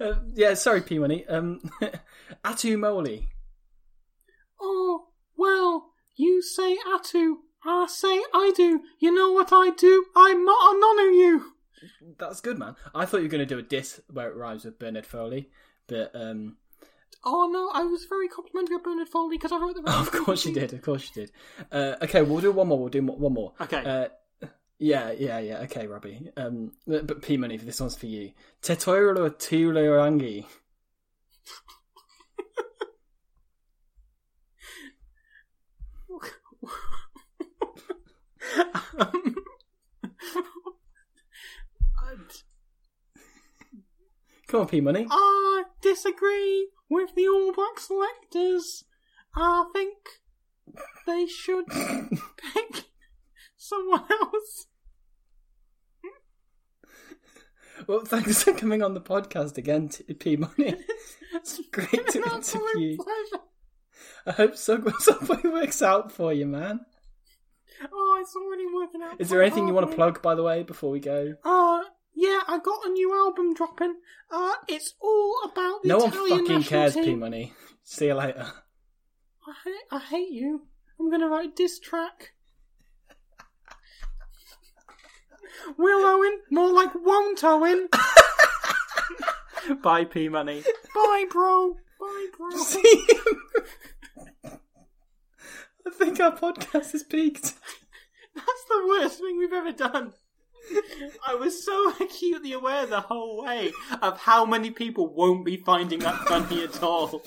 Uh, 0.00 0.14
yeah, 0.34 0.54
sorry, 0.54 0.80
P 0.82 0.98
Money. 0.98 1.26
Um, 1.26 1.60
Atu 2.44 2.76
Moli. 2.76 3.28
Oh, 4.60 5.08
well, 5.36 5.92
you 6.16 6.42
say 6.42 6.76
Atu, 6.86 7.36
I 7.64 7.86
say 7.88 8.22
I 8.34 8.52
do. 8.56 8.80
You 8.98 9.14
know 9.14 9.32
what 9.32 9.50
I 9.52 9.70
do? 9.70 10.06
i'm 10.16 10.44
not 10.44 10.74
a 10.74 10.80
honor 10.84 11.10
you. 11.10 11.52
That's 12.18 12.40
good, 12.40 12.58
man. 12.58 12.76
I 12.94 13.06
thought 13.06 13.18
you 13.18 13.24
were 13.24 13.30
going 13.30 13.46
to 13.46 13.54
do 13.54 13.58
a 13.58 13.62
diss 13.62 14.00
where 14.10 14.28
it 14.28 14.36
rhymes 14.36 14.64
with 14.64 14.78
Bernard 14.78 15.06
Foley, 15.06 15.50
but 15.86 16.10
um, 16.14 16.56
Oh 17.22 17.48
no, 17.52 17.70
I 17.72 17.84
was 17.84 18.04
very 18.06 18.28
complimentary 18.28 18.76
of 18.76 18.82
Bernard 18.82 19.08
Foley 19.08 19.36
because 19.36 19.52
I 19.52 19.58
wrote 19.58 19.74
the. 19.74 19.90
of 19.98 20.10
course 20.10 20.46
you 20.46 20.54
did. 20.54 20.72
Of 20.72 20.82
course 20.82 21.10
you 21.14 21.22
did. 21.22 21.32
Uh, 21.70 21.96
okay, 22.02 22.22
we'll 22.22 22.40
do 22.40 22.52
one 22.52 22.68
more. 22.68 22.78
We'll 22.78 22.88
do 22.88 23.02
one 23.02 23.32
more. 23.32 23.52
Okay. 23.60 23.84
Uh, 23.84 24.08
yeah, 24.80 25.12
yeah, 25.12 25.38
yeah. 25.38 25.58
Okay, 25.58 25.86
Robbie. 25.86 26.30
Um, 26.36 26.72
but 26.86 27.20
P 27.20 27.36
Money, 27.36 27.58
this 27.58 27.80
one's 27.80 27.96
for 27.96 28.06
you. 28.06 28.32
Te 28.62 28.74
Toiroa 28.74 29.30
Tahuriorangi. 29.30 30.46
um, 38.98 39.36
Come 44.48 44.60
on, 44.62 44.66
P 44.66 44.80
Money. 44.80 45.06
I 45.10 45.64
disagree 45.82 46.70
with 46.88 47.14
the 47.14 47.28
All 47.28 47.52
Black 47.52 47.78
selectors. 47.78 48.84
I 49.36 49.66
think 49.74 49.98
they 51.06 51.26
should 51.26 51.66
pick 51.68 52.84
someone 53.58 54.04
else. 54.10 54.66
Well, 57.90 58.04
thanks 58.04 58.44
for 58.44 58.52
coming 58.52 58.84
on 58.84 58.94
the 58.94 59.00
podcast 59.00 59.58
again, 59.58 59.88
T- 59.88 60.14
P 60.14 60.36
Money. 60.36 60.76
It's 61.34 61.60
great 61.72 61.90
to 61.90 62.22
absolute 62.24 62.68
interview. 62.76 62.96
pleasure. 62.98 63.44
I 64.26 64.30
hope 64.30 64.56
so- 64.56 64.92
somebody 65.00 65.48
works 65.48 65.82
out 65.82 66.12
for 66.12 66.32
you, 66.32 66.46
man. 66.46 66.86
Oh, 67.92 68.18
it's 68.20 68.36
already 68.36 68.66
working 68.72 69.02
out. 69.02 69.20
Is 69.20 69.28
there 69.28 69.42
anything 69.42 69.66
you 69.66 69.74
want 69.74 69.90
to 69.90 69.96
plug, 69.96 70.22
by 70.22 70.36
the 70.36 70.44
way, 70.44 70.62
before 70.62 70.92
we 70.92 71.00
go? 71.00 71.34
Uh, 71.44 71.82
yeah, 72.14 72.38
I 72.46 72.60
got 72.62 72.86
a 72.86 72.90
new 72.90 73.12
album 73.12 73.54
dropping. 73.54 73.96
Uh, 74.30 74.52
it's 74.68 74.94
all 75.00 75.50
about 75.50 75.82
the 75.82 75.88
no 75.88 75.98
one 75.98 76.12
fucking 76.12 76.62
cares, 76.62 76.94
team. 76.94 77.04
P 77.04 77.14
Money. 77.16 77.54
See 77.82 78.06
you 78.06 78.14
later. 78.14 78.46
I 79.48 79.52
hate, 79.64 79.74
I 79.90 79.98
hate 79.98 80.30
you. 80.30 80.62
I'm 81.00 81.10
gonna 81.10 81.26
write 81.28 81.48
a 81.48 81.54
diss 81.56 81.80
track. 81.80 82.34
Will 85.76 86.04
Owen, 86.04 86.40
more 86.50 86.72
like 86.72 86.94
won't 86.94 87.42
Owen. 87.44 87.88
Bye, 89.82 90.04
P 90.04 90.28
Money. 90.28 90.62
Bye, 90.94 91.24
bro. 91.30 91.76
Bye, 91.98 92.26
bro. 92.36 92.50
See. 92.56 93.06
I 94.44 95.90
think 95.92 96.20
our 96.20 96.36
podcast 96.36 96.92
has 96.92 97.02
peaked. 97.02 97.54
That's 98.34 98.64
the 98.68 98.86
worst 98.88 99.18
thing 99.18 99.38
we've 99.38 99.52
ever 99.52 99.72
done. 99.72 100.12
I 101.26 101.34
was 101.34 101.64
so 101.64 101.92
acutely 102.00 102.52
aware 102.52 102.86
the 102.86 103.00
whole 103.00 103.44
way 103.44 103.72
of 104.02 104.18
how 104.18 104.44
many 104.44 104.70
people 104.70 105.12
won't 105.12 105.44
be 105.44 105.56
finding 105.56 105.98
that 106.00 106.16
funny 106.28 106.62
at 106.62 106.82
all. 106.82 107.22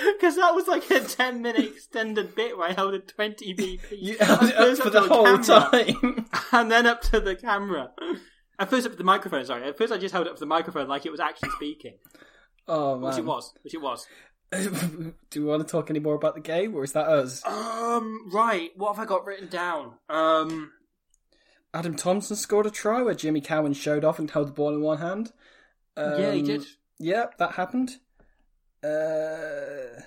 Because 0.20 0.36
that 0.36 0.54
was 0.54 0.66
like 0.68 0.88
a 0.90 1.00
10 1.00 1.42
minute 1.42 1.64
extended 1.64 2.34
bit 2.34 2.56
where 2.56 2.68
I 2.68 2.72
held 2.72 2.94
a 2.94 2.98
20 3.00 3.54
BP. 3.54 3.80
You 3.92 4.16
held 4.20 4.42
it 4.44 4.56
up 4.56 4.76
for 4.78 4.86
up 4.88 4.92
the 4.92 5.00
to 5.00 5.08
whole 5.08 5.24
camera, 5.24 5.44
time. 5.44 6.26
And 6.52 6.70
then 6.70 6.86
up 6.86 7.02
to 7.02 7.20
the 7.20 7.34
camera. 7.36 7.90
At 8.58 8.68
first 8.70 8.86
up 8.86 8.92
to 8.92 8.98
the 8.98 9.04
microphone, 9.04 9.44
sorry. 9.46 9.64
At 9.64 9.78
first 9.78 9.92
I 9.92 9.98
just 9.98 10.12
held 10.12 10.26
it 10.26 10.30
up 10.30 10.36
to 10.36 10.40
the 10.40 10.46
microphone 10.46 10.88
like 10.88 11.06
it 11.06 11.10
was 11.10 11.20
actually 11.20 11.50
speaking. 11.50 11.94
Oh 12.68 12.98
man. 12.98 13.10
Which 13.10 13.18
it 13.18 13.24
was. 13.24 13.52
Which 13.62 13.74
it 13.74 13.80
was. 13.80 14.06
Do 14.52 15.14
we 15.36 15.44
want 15.44 15.66
to 15.66 15.70
talk 15.70 15.90
any 15.90 16.00
more 16.00 16.14
about 16.16 16.34
the 16.34 16.40
game, 16.40 16.74
or 16.74 16.82
is 16.82 16.92
that 16.92 17.06
us? 17.06 17.44
Um, 17.46 18.28
right. 18.32 18.70
What 18.76 18.96
have 18.96 19.04
I 19.04 19.06
got 19.08 19.24
written 19.24 19.48
down? 19.48 19.94
Um, 20.08 20.72
Adam 21.72 21.94
Thomson 21.94 22.34
scored 22.36 22.66
a 22.66 22.70
try 22.70 23.00
where 23.02 23.14
Jimmy 23.14 23.40
Cowan 23.40 23.74
showed 23.74 24.04
off 24.04 24.18
and 24.18 24.28
held 24.30 24.48
the 24.48 24.52
ball 24.52 24.74
in 24.74 24.80
one 24.80 24.98
hand. 24.98 25.32
yeah, 25.96 26.32
he 26.32 26.40
Um, 26.40 26.46
did. 26.46 26.64
Yeah, 26.98 27.26
that 27.38 27.52
happened. 27.52 27.98
Uh, 28.82 30.00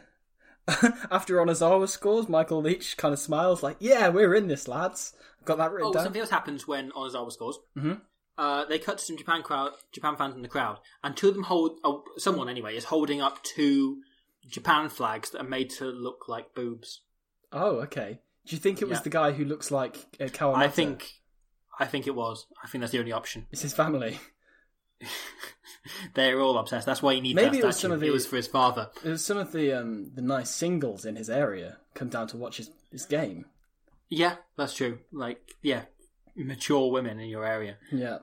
after 1.12 1.36
Onozawa 1.38 1.88
scores, 1.90 2.30
Michael 2.30 2.62
Leitch 2.62 2.96
kind 2.98 3.14
of 3.14 3.20
smiles 3.20 3.62
like, 3.64 3.78
"Yeah, 3.80 4.10
we're 4.10 4.34
in 4.34 4.48
this, 4.48 4.68
lads." 4.68 5.14
I've 5.40 5.46
got 5.46 5.58
that 5.58 5.72
written 5.72 5.90
Oh, 5.90 5.94
down. 5.94 6.04
something 6.04 6.22
else 6.22 6.30
happens 6.32 6.68
when 6.68 6.92
Onozawa 6.92 7.32
scores. 7.32 7.60
Mhm. 7.78 8.02
Uh, 8.38 8.66
they 8.66 8.80
cut 8.80 8.98
to 8.98 9.04
some 9.06 9.18
Japan 9.18 9.44
crowd, 9.44 9.74
Japan 9.92 10.16
fans 10.16 10.36
in 10.36 10.42
the 10.42 10.48
crowd, 10.48 10.80
and 11.04 11.16
two 11.16 11.28
of 11.30 11.36
them 11.36 11.44
hold. 11.44 11.80
Oh, 11.84 12.04
someone 12.18 12.50
anyway 12.50 12.76
is 12.76 12.86
holding 12.86 13.22
up 13.22 13.44
two 13.44 14.02
Japan 14.48 14.90
flags 14.90 15.30
that 15.32 15.42
are 15.42 15.48
made 15.48 15.70
to 15.72 15.86
look 15.86 16.28
like 16.28 16.56
boobs. 16.56 17.02
Oh, 17.52 17.82
okay. 17.82 18.22
Do 18.46 18.56
you 18.56 18.60
think 18.60 18.82
it 18.82 18.90
was 18.90 19.00
Yeah. 19.00 19.04
the 19.04 19.10
guy 19.10 19.32
who 19.34 19.46
looks 19.46 19.70
like 19.70 19.98
uh, 20.20 20.26
Kawamata? 20.26 20.56
I 20.58 20.68
think, 20.68 21.22
I 21.80 21.86
think 21.86 22.08
it 22.08 22.16
was. 22.16 22.48
I 22.64 22.68
think 22.68 22.82
that's 22.82 22.92
the 22.92 23.00
only 23.00 23.12
option. 23.12 23.48
it's 23.52 23.62
his 23.62 23.74
family. 23.74 24.20
They're 26.14 26.40
all 26.40 26.58
obsessed. 26.58 26.86
That's 26.86 27.02
why 27.02 27.16
he 27.16 27.22
needs 27.22 27.36
Maybe 27.36 27.58
that 27.58 27.64
it 27.64 27.66
was 27.66 27.76
statue. 27.76 27.88
some 27.88 27.92
of 27.94 28.00
the. 28.00 28.08
It 28.08 28.12
was 28.12 28.26
for 28.26 28.38
his 28.38 28.48
father. 28.48 28.90
It 29.04 29.10
was 29.10 29.24
some 29.26 29.38
of 29.38 29.52
the 29.52 29.74
um, 29.74 30.12
the 30.16 30.22
nice 30.22 30.50
singles 30.50 31.06
in 31.06 31.16
his 31.16 31.30
area 31.30 31.78
come 31.94 32.10
down 32.10 32.28
to 32.28 32.38
watch 32.38 32.58
his, 32.58 32.70
his 32.92 33.06
game. 33.06 33.46
Yeah, 34.10 34.36
that's 34.58 34.74
true. 34.76 35.00
Like, 35.12 35.56
yeah, 35.62 35.84
mature 36.36 36.92
women 36.92 37.20
in 37.20 37.30
your 37.30 37.46
area. 37.46 37.78
Yeah, 37.92 38.20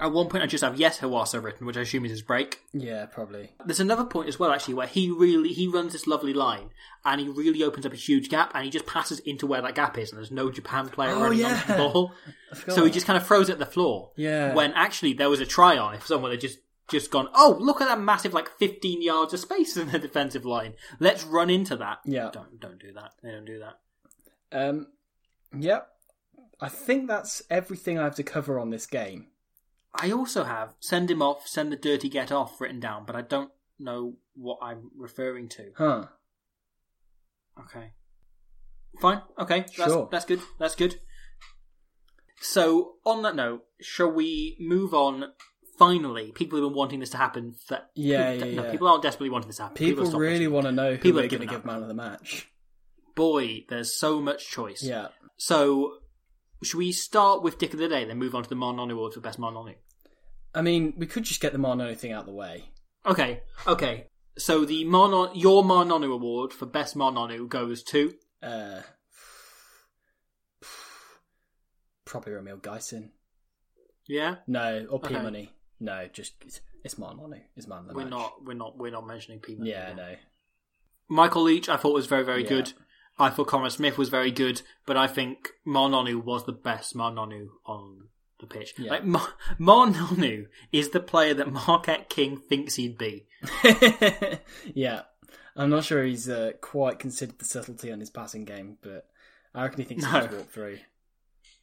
At 0.00 0.12
one 0.12 0.28
point, 0.28 0.42
I 0.42 0.46
just 0.46 0.64
have 0.64 0.78
yes 0.78 0.98
Hiwasa 0.98 1.42
written, 1.42 1.66
which 1.66 1.76
I 1.76 1.82
assume 1.82 2.04
is 2.04 2.10
his 2.10 2.22
break. 2.22 2.60
yeah, 2.72 3.06
probably. 3.06 3.52
There's 3.64 3.80
another 3.80 4.04
point 4.04 4.28
as 4.28 4.38
well, 4.38 4.50
actually, 4.50 4.74
where 4.74 4.86
he 4.88 5.10
really 5.10 5.50
he 5.50 5.68
runs 5.68 5.92
this 5.92 6.06
lovely 6.06 6.32
line, 6.34 6.70
and 7.04 7.20
he 7.20 7.28
really 7.28 7.62
opens 7.62 7.86
up 7.86 7.92
a 7.92 7.96
huge 7.96 8.28
gap, 8.28 8.50
and 8.54 8.64
he 8.64 8.70
just 8.70 8.86
passes 8.86 9.20
into 9.20 9.46
where 9.46 9.62
that 9.62 9.74
gap 9.76 9.96
is, 9.96 10.10
and 10.10 10.18
there's 10.18 10.30
no 10.32 10.50
Japan 10.50 10.88
player 10.88 11.12
Oh, 11.14 11.22
running 11.22 11.38
yeah. 11.38 11.54
onto 11.54 11.66
the 11.68 11.74
ball, 11.78 12.12
so 12.68 12.84
he 12.84 12.90
just 12.90 13.06
kind 13.06 13.16
of 13.16 13.26
throws 13.26 13.48
it 13.48 13.52
at 13.52 13.58
the 13.60 13.66
floor. 13.66 14.10
Yeah. 14.16 14.52
When 14.54 14.72
actually 14.72 15.12
there 15.12 15.30
was 15.30 15.40
a 15.40 15.46
try 15.46 15.78
on 15.78 15.94
if 15.94 16.06
someone 16.06 16.32
had 16.32 16.40
just 16.40 16.58
just 16.88 17.10
gone, 17.10 17.28
oh 17.34 17.56
look 17.60 17.80
at 17.80 17.86
that 17.88 18.00
massive 18.00 18.34
like 18.34 18.48
15 18.58 19.00
yards 19.00 19.32
of 19.32 19.40
space 19.40 19.76
in 19.76 19.90
the 19.90 19.98
defensive 20.00 20.44
line. 20.44 20.74
Let's 21.00 21.24
run 21.24 21.48
into 21.50 21.76
that. 21.76 22.00
Yeah. 22.04 22.30
Don't 22.32 22.60
don't 22.60 22.78
do 22.80 22.92
that. 22.94 23.12
They 23.22 23.30
don't 23.30 23.46
do 23.46 23.60
that. 23.60 23.78
Um, 24.52 24.88
yep. 25.56 25.88
I 26.60 26.68
think 26.68 27.08
that's 27.08 27.42
everything 27.50 27.98
I 27.98 28.04
have 28.04 28.14
to 28.16 28.22
cover 28.22 28.58
on 28.58 28.70
this 28.70 28.86
game. 28.86 29.28
I 29.94 30.10
also 30.10 30.44
have 30.44 30.74
send 30.80 31.10
him 31.10 31.22
off, 31.22 31.46
send 31.46 31.70
the 31.72 31.76
dirty 31.76 32.08
get 32.08 32.32
off 32.32 32.60
written 32.60 32.80
down, 32.80 33.04
but 33.06 33.14
I 33.14 33.22
don't 33.22 33.50
know 33.78 34.14
what 34.34 34.58
I'm 34.60 34.90
referring 34.96 35.48
to. 35.50 35.70
Huh. 35.76 36.06
Okay. 37.60 37.92
Fine. 39.00 39.22
Okay. 39.38 39.60
That's, 39.60 39.92
Sure. 39.92 40.08
That's 40.10 40.24
good. 40.24 40.40
That's 40.58 40.74
good. 40.74 40.96
So, 42.40 42.96
on 43.06 43.22
that 43.22 43.36
note, 43.36 43.64
shall 43.80 44.10
we 44.10 44.56
move 44.60 44.92
on? 44.92 45.32
Finally, 45.78 46.30
people 46.32 46.58
have 46.58 46.68
been 46.68 46.76
wanting 46.76 47.00
this 47.00 47.10
to 47.10 47.16
happen. 47.16 47.54
For, 47.66 47.80
Yeah, 47.94 48.32
people, 48.34 48.48
yeah, 48.48 48.54
no, 48.54 48.64
yeah. 48.64 48.70
people 48.70 48.86
aren't 48.86 49.02
desperately 49.02 49.30
wanting 49.30 49.48
this 49.48 49.56
to 49.56 49.62
happen. 49.62 49.76
People 49.76 50.06
stopped 50.06 50.20
really 50.20 50.46
want 50.46 50.66
to 50.66 50.72
know 50.72 50.92
who 50.92 50.98
People 50.98 51.22
we're 51.22 51.28
going 51.28 51.40
to 51.40 51.46
give 51.46 51.64
man 51.64 51.82
of 51.82 51.88
the 51.88 51.94
match. 51.94 52.48
Boy, 53.16 53.64
there's 53.68 53.98
so 53.98 54.20
much 54.20 54.48
choice. 54.48 54.82
Yeah. 54.82 55.08
So, 55.36 55.98
should 56.62 56.78
we 56.78 56.92
start 56.92 57.42
with 57.42 57.58
Dick 57.58 57.72
of 57.72 57.80
the 57.80 57.88
Day, 57.88 58.04
then 58.04 58.18
move 58.18 58.34
on 58.34 58.44
to 58.44 58.48
the 58.48 58.54
Marnonu 58.54 58.92
Award 58.92 59.14
for 59.14 59.20
Best 59.20 59.40
Marnonu? 59.40 59.74
I 60.54 60.62
mean, 60.62 60.94
we 60.96 61.06
could 61.06 61.24
just 61.24 61.40
get 61.40 61.52
the 61.52 61.58
Marnoni 61.58 61.94
thing 61.96 62.12
out 62.12 62.20
of 62.20 62.26
the 62.26 62.32
way. 62.32 62.64
Okay. 63.06 63.40
Okay. 63.66 64.06
So 64.38 64.64
the 64.64 64.84
Marnon, 64.84 65.30
your 65.34 65.62
Marnonu 65.62 66.12
Award 66.12 66.52
for 66.52 66.66
Best 66.66 66.96
Marnonu 66.96 67.48
goes 67.48 67.82
to 67.84 68.14
Uh, 68.42 68.80
probably 72.04 72.32
Ramil 72.32 72.60
Gaisin. 72.60 73.10
yeah. 74.06 74.36
No, 74.46 74.86
or 74.90 75.00
P 75.00 75.14
Okay. 75.14 75.22
Money. 75.22 75.52
No, 75.80 76.08
just 76.12 76.34
it's, 76.44 76.60
it's 76.84 76.94
Marnonu. 76.96 77.40
It's 77.56 77.66
the 77.66 77.74
We're 77.92 78.02
match. 78.02 78.10
not. 78.10 78.44
We're 78.44 78.54
not. 78.54 78.78
We're 78.78 78.92
not 78.92 79.06
mentioning 79.06 79.40
people. 79.40 79.66
Yeah, 79.66 79.92
no. 79.94 80.14
Michael 81.08 81.42
Leitch, 81.42 81.68
I 81.68 81.76
thought 81.76 81.92
was 81.94 82.06
very, 82.06 82.24
very 82.24 82.42
Yeah. 82.42 82.48
good. 82.48 82.72
I 83.18 83.30
thought 83.30 83.46
Conrad 83.48 83.72
Smith 83.72 83.96
was 83.98 84.08
very 84.08 84.30
good, 84.32 84.62
but 84.86 84.96
I 84.96 85.06
think 85.06 85.50
Marnonu 85.66 86.22
was 86.24 86.46
the 86.46 86.52
best 86.52 86.96
Marnonu 86.96 87.48
on 87.64 88.08
the 88.48 88.54
pitch. 88.58 88.74
Yeah. 88.78 88.90
Like 88.90 89.04
Mar- 89.04 89.34
Marnonu 89.58 90.46
is 90.72 90.90
the 90.90 91.00
player 91.00 91.34
that 91.34 91.50
Marquette 91.52 92.08
King 92.08 92.36
thinks 92.38 92.76
he'd 92.76 92.98
be. 92.98 93.26
yeah, 94.74 95.02
I'm 95.56 95.70
not 95.70 95.84
sure 95.84 96.04
he's 96.04 96.28
uh, 96.28 96.52
quite 96.60 96.98
considered 96.98 97.38
the 97.38 97.44
subtlety 97.44 97.90
on 97.92 98.00
his 98.00 98.10
passing 98.10 98.44
game, 98.44 98.78
but 98.82 99.06
I 99.54 99.62
reckon 99.62 99.80
he 99.80 99.84
thinks 99.84 100.04
he 100.04 100.12
No. 100.12 100.26
can 100.26 100.36
walk 100.38 100.50
through. 100.50 100.78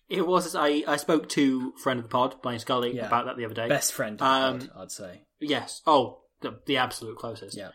It 0.10 0.28
was. 0.28 0.56
I 0.56 0.84
I 0.88 0.98
spoke 0.98 1.30
to 1.30 1.72
friend 1.82 2.00
of 2.00 2.04
the 2.06 2.10
pod, 2.10 2.42
Blaine 2.42 2.60
Scully, 2.60 2.96
Yeah. 2.96 3.08
about 3.08 3.26
that 3.26 3.38
the 3.38 3.46
other 3.46 3.54
day. 3.54 3.68
Best 3.70 3.94
friend, 3.94 4.14
of 4.14 4.20
the 4.20 4.26
Um, 4.26 4.60
pod, 4.60 4.70
I'd 4.84 4.92
say. 4.92 5.22
Yes. 5.40 5.82
Oh, 5.88 6.22
the, 6.42 6.60
the 6.66 6.78
absolute 6.78 7.18
closest. 7.18 7.56
Yeah. 7.58 7.70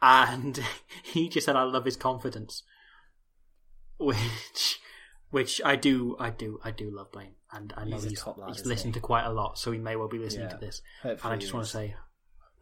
And 0.00 0.58
he 1.04 1.28
just 1.28 1.44
said, 1.46 1.54
"I 1.56 1.64
love 1.64 1.84
his 1.84 1.96
confidence," 1.96 2.62
which, 3.98 4.80
which 5.30 5.60
I 5.64 5.76
do, 5.76 6.16
I 6.18 6.30
do, 6.30 6.58
I 6.64 6.70
do 6.70 6.90
love 6.90 7.12
Blaine, 7.12 7.34
and 7.52 7.72
I 7.76 7.84
know 7.84 7.96
He's 7.96 8.04
he's, 8.04 8.26
lad, 8.26 8.36
he's 8.48 8.64
listened 8.66 8.94
he? 8.94 9.00
to 9.00 9.06
quite 9.06 9.24
a 9.24 9.32
lot, 9.32 9.58
so 9.58 9.70
he 9.72 9.78
may 9.78 9.96
well 9.96 10.08
be 10.08 10.18
listening 10.18 10.46
Yeah. 10.48 10.54
to 10.56 10.58
this. 10.58 10.82
Hopefully 11.02 11.32
and 11.32 11.38
I 11.38 11.40
just 11.40 11.52
want 11.54 11.66
to 11.66 11.72
say, 11.72 11.94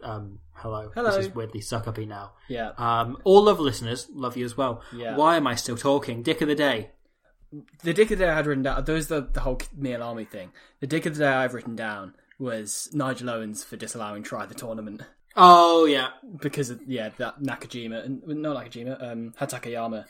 um, 0.03 0.41
hello. 0.55 0.91
Hello. 0.95 1.11
This 1.16 1.26
is 1.26 1.34
weirdly 1.34 1.61
suck 1.61 1.86
uppy 1.86 2.07
now. 2.07 2.32
Yeah. 2.49 2.70
Um, 2.78 3.18
all 3.24 3.45
love 3.45 3.61
listeners, 3.61 4.09
love 4.12 4.36
you 4.36 4.45
as 4.45 4.57
well. 4.57 4.82
Yeah. 4.95 5.16
Why 5.16 5.36
am 5.36 5.47
I 5.47 5.55
still 5.55 5.76
talking? 5.76 6.22
Dick 6.22 6.41
of 6.41 6.49
the 6.49 6.55
day. 6.55 6.91
the 7.82 7.93
dick 7.93 8.11
of 8.11 8.18
the 8.18 8.24
day 8.24 8.30
I 8.30 8.36
had 8.36 8.47
written 8.47 8.62
down. 8.62 8.84
Those 8.84 9.09
the 9.09 9.20
the 9.22 9.41
whole 9.41 9.61
Neil 9.76 10.03
Army 10.03 10.24
thing. 10.24 10.53
The 10.80 10.86
dick 10.86 11.05
of 11.07 11.14
the 11.16 11.24
day 11.24 11.28
I've 11.28 11.53
written 11.55 11.76
down 11.76 12.14
was 12.38 12.88
Nigel 12.93 13.28
Owens 13.28 13.62
for 13.64 13.76
disallowing 13.76 14.22
try 14.22 14.47
the 14.47 14.55
tournament 14.55 15.03
Oh 15.36 15.84
yeah, 15.84 16.09
because 16.41 16.70
of 16.70 16.80
yeah 16.86 17.11
that 17.18 17.41
Nakajima 17.43 18.05
and 18.05 18.22
not 18.26 18.57
Nakajima 18.57 19.03
um 19.12 19.34
Hatakeyama 19.38 20.05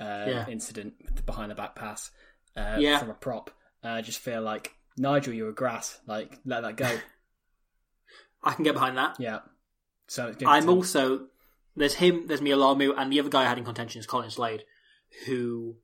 uh, 0.00 0.24
Yeah. 0.26 0.46
incident 0.48 1.24
behind 1.24 1.50
the 1.50 1.54
back 1.54 1.74
pass 1.76 2.10
uh, 2.56 2.76
Yeah. 2.78 2.98
from 2.98 3.10
a 3.10 3.14
prop. 3.14 3.50
Uh, 3.86 3.92
I 3.92 4.02
just 4.02 4.18
feel 4.18 4.42
like 4.42 4.72
Nigel, 4.96 5.34
you're 5.34 5.50
a 5.50 5.54
grass. 5.54 6.00
Like 6.06 6.38
let 6.44 6.62
that 6.62 6.76
go. 6.76 6.98
I 8.42 8.52
can 8.52 8.64
get 8.64 8.74
behind 8.74 8.98
that. 8.98 9.16
yeah. 9.18 9.40
So 10.08 10.28
it's 10.28 10.42
I'm 10.44 10.68
also 10.68 11.26
there's 11.74 11.94
him, 11.94 12.26
there's 12.26 12.40
Mealamu, 12.40 12.94
and 12.96 13.12
the 13.12 13.20
other 13.20 13.28
guy 13.28 13.42
I 13.42 13.48
had 13.48 13.58
in 13.58 13.64
contention 13.64 13.98
is 13.98 14.06
Colin 14.06 14.30
Slade, 14.30 14.64
who 15.26 15.76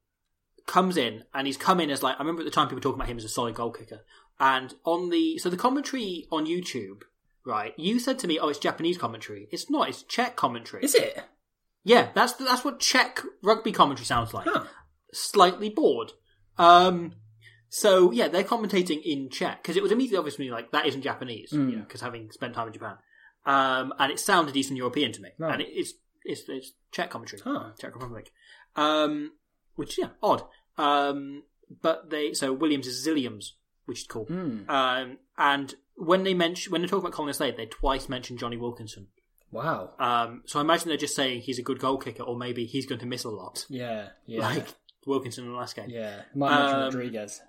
comes 0.66 0.96
in 0.96 1.24
and 1.34 1.46
he's 1.46 1.56
come 1.56 1.80
in 1.80 1.90
as 1.90 2.02
like 2.02 2.16
I 2.16 2.18
remember 2.20 2.42
at 2.42 2.44
the 2.44 2.50
time 2.50 2.66
people 2.66 2.76
were 2.76 2.82
talking 2.82 3.00
about 3.00 3.08
him 3.08 3.18
as 3.18 3.24
a 3.24 3.28
solid 3.28 3.54
goal 3.54 3.70
kicker, 3.70 4.00
and 4.40 4.74
on 4.84 5.10
the 5.10 5.38
so 5.38 5.50
the 5.50 5.56
commentary 5.56 6.26
on 6.30 6.46
YouTube, 6.46 7.02
right? 7.44 7.74
You 7.76 7.98
said 7.98 8.18
to 8.20 8.26
me, 8.26 8.38
"Oh, 8.38 8.48
it's 8.48 8.58
Japanese 8.58 8.98
commentary." 8.98 9.48
It's 9.50 9.70
not. 9.70 9.88
It's 9.88 10.02
Czech 10.02 10.36
commentary. 10.36 10.84
Is 10.84 10.94
it? 10.94 11.22
Yeah, 11.84 12.08
that's 12.14 12.34
that's 12.34 12.64
what 12.64 12.80
Czech 12.80 13.22
rugby 13.42 13.72
commentary 13.72 14.06
sounds 14.06 14.32
like. 14.32 14.46
Huh. 14.48 14.64
Slightly 15.12 15.68
bored. 15.68 16.12
Um, 16.58 17.14
so 17.74 18.10
yeah, 18.12 18.28
they're 18.28 18.44
commentating 18.44 19.00
in 19.02 19.30
Czech 19.30 19.62
because 19.62 19.76
it 19.78 19.82
was 19.82 19.92
immediately 19.92 20.18
obvious 20.18 20.36
to 20.36 20.42
me 20.42 20.50
like 20.50 20.70
that 20.72 20.84
isn't 20.86 21.00
Japanese, 21.02 21.50
Mm. 21.52 21.70
you 21.70 21.76
know, 21.78 21.84
because 21.84 22.02
having 22.02 22.30
spent 22.30 22.52
time 22.54 22.66
in 22.66 22.72
Japan, 22.74 22.96
um, 23.46 23.94
and 23.98 24.12
it 24.12 24.20
sounded 24.20 24.54
Eastern 24.56 24.76
European 24.76 25.10
to 25.12 25.22
me, 25.22 25.30
Right. 25.38 25.52
and 25.54 25.62
it, 25.62 25.68
it's 25.72 25.94
it's 26.24 26.42
it's 26.48 26.72
Czech 26.92 27.08
commentary, 27.10 27.40
Huh. 27.42 27.70
Czech 27.80 27.94
Republic, 27.94 28.30
um, 28.76 29.32
which 29.76 29.98
yeah, 29.98 30.10
odd. 30.22 30.42
Um, 30.76 31.44
but 31.80 32.10
they 32.10 32.34
so 32.34 32.52
Williams 32.52 32.86
is 32.86 33.06
Zilliams, 33.06 33.52
which 33.86 34.00
is 34.02 34.06
cool. 34.06 34.26
Um, 34.30 35.18
and 35.38 35.74
when 35.96 36.24
they 36.24 36.34
mention 36.34 36.72
when 36.72 36.82
they 36.82 36.88
talk 36.88 37.00
about 37.00 37.12
Colin 37.12 37.32
Slade, 37.34 37.56
they 37.56 37.66
twice 37.66 38.08
mention 38.08 38.36
Jonny 38.36 38.56
Wilkinson. 38.58 39.08
Wow. 39.50 39.92
Um, 39.98 40.42
so 40.46 40.58
I 40.58 40.62
imagine 40.62 40.88
they're 40.88 40.96
just 40.96 41.16
saying 41.16 41.42
he's 41.42 41.58
a 41.58 41.62
good 41.62 41.78
goal 41.78 41.98
kicker, 41.98 42.22
or 42.22 42.36
maybe 42.36 42.64
he's 42.66 42.86
going 42.86 43.00
to 43.00 43.06
miss 43.06 43.24
a 43.24 43.30
lot, 43.30 43.66
Yeah. 43.68 44.08
Yeah. 44.26 44.40
like 44.48 44.66
Wilkinson 45.06 45.44
in 45.44 45.50
the 45.52 45.56
last 45.56 45.74
game. 45.76 45.90
yeah. 45.90 46.22
Might 46.34 46.50
mention 46.58 46.76
Um, 46.76 46.82
Rodriguez. 46.84 47.40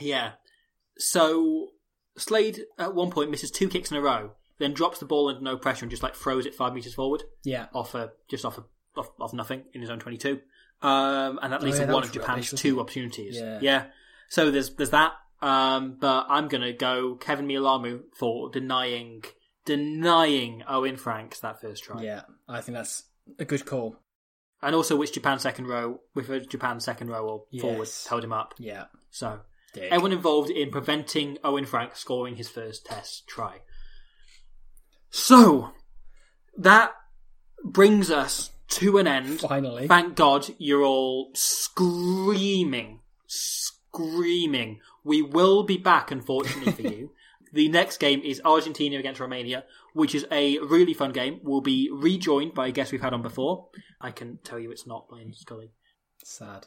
Yeah. 0.00 0.32
So 0.98 1.68
Slade 2.16 2.60
at 2.78 2.94
one 2.94 3.10
point 3.10 3.30
misses 3.30 3.50
two 3.50 3.68
kicks 3.68 3.90
in 3.90 3.96
a 3.96 4.00
row, 4.00 4.32
then 4.58 4.72
drops 4.74 4.98
the 4.98 5.06
ball 5.06 5.28
under 5.28 5.40
no 5.40 5.56
pressure 5.56 5.84
and 5.84 5.90
just 5.90 6.02
like 6.02 6.14
throws 6.14 6.46
it 6.46 6.54
five 6.54 6.74
meters 6.74 6.94
forward 6.94 7.22
Yeah. 7.44 7.66
off 7.72 7.94
a 7.94 8.10
just 8.28 8.44
off 8.44 8.58
a, 8.58 8.64
off, 8.98 9.10
off 9.20 9.32
nothing 9.32 9.64
in 9.72 9.80
his 9.80 9.90
own 9.90 10.00
twenty 10.00 10.18
two, 10.18 10.40
um, 10.82 11.38
and 11.42 11.52
that 11.52 11.62
leads 11.62 11.76
Oh, 11.76 11.80
yeah, 11.80 11.86
to 11.86 11.86
that 11.88 11.94
one 11.94 12.02
of 12.04 12.12
Japan's 12.12 12.48
rubbish, 12.52 12.60
two 12.60 12.80
opportunities. 12.80 13.36
Yeah. 13.60 13.86
So 14.28 14.50
there's 14.50 14.70
there's 14.74 14.90
that. 14.90 15.12
Um, 15.40 15.98
but 16.00 16.26
I'm 16.28 16.48
gonna 16.48 16.72
go 16.72 17.14
Keven 17.14 17.46
Mealamu 17.46 18.00
for 18.16 18.50
denying 18.50 19.22
denying 19.64 20.62
Owen 20.68 20.96
Franks 20.96 21.40
that 21.40 21.60
first 21.60 21.84
try. 21.84 22.02
Yeah. 22.02 22.22
I 22.48 22.60
think 22.60 22.76
that's 22.76 23.04
a 23.38 23.44
good 23.44 23.64
call. 23.64 23.96
And 24.60 24.74
also 24.74 24.96
which 24.96 25.12
Japan 25.12 25.38
second 25.38 25.66
row, 25.68 26.00
with 26.16 26.28
a 26.30 26.40
Japan 26.40 26.80
second 26.80 27.08
row 27.10 27.24
or 27.52 27.60
forward 27.60 27.88
held 28.08 28.24
him 28.24 28.32
up. 28.32 28.54
Yeah. 28.58 28.86
So 29.10 29.38
Dick. 29.74 29.90
everyone 29.90 30.12
involved 30.12 30.50
in 30.50 30.70
preventing 30.70 31.38
Owen 31.44 31.66
Frank 31.66 31.96
scoring 31.96 32.36
his 32.36 32.48
first 32.48 32.86
test 32.86 33.26
try. 33.26 33.60
So 35.10 35.72
that 36.56 36.92
brings 37.64 38.10
us 38.10 38.50
to 38.68 38.98
an 38.98 39.06
end. 39.06 39.40
Finally. 39.40 39.88
Thank 39.88 40.16
God 40.16 40.46
you're 40.58 40.84
all 40.84 41.30
screaming, 41.34 43.00
screaming. 43.26 44.80
We 45.04 45.22
will 45.22 45.62
be 45.62 45.78
back, 45.78 46.10
unfortunately 46.10 46.72
for 46.72 46.82
you. 46.82 47.12
The 47.50 47.70
next 47.70 47.96
game 47.96 48.20
is 48.22 48.42
Argentina 48.44 48.98
against 48.98 49.20
Romania, 49.20 49.64
which 49.94 50.14
is 50.14 50.26
a 50.30 50.58
really 50.58 50.92
fun 50.92 51.12
game. 51.12 51.40
We'll 51.42 51.62
be 51.62 51.88
rejoined 51.90 52.52
by 52.52 52.66
a 52.66 52.72
guest 52.72 52.92
we've 52.92 53.00
had 53.00 53.14
on 53.14 53.22
before. 53.22 53.68
I 54.02 54.10
can 54.10 54.38
tell 54.44 54.58
you 54.58 54.70
it's 54.70 54.86
not 54.86 55.08
Blaine 55.08 55.32
Scully. 55.32 55.70
Sad. 56.22 56.66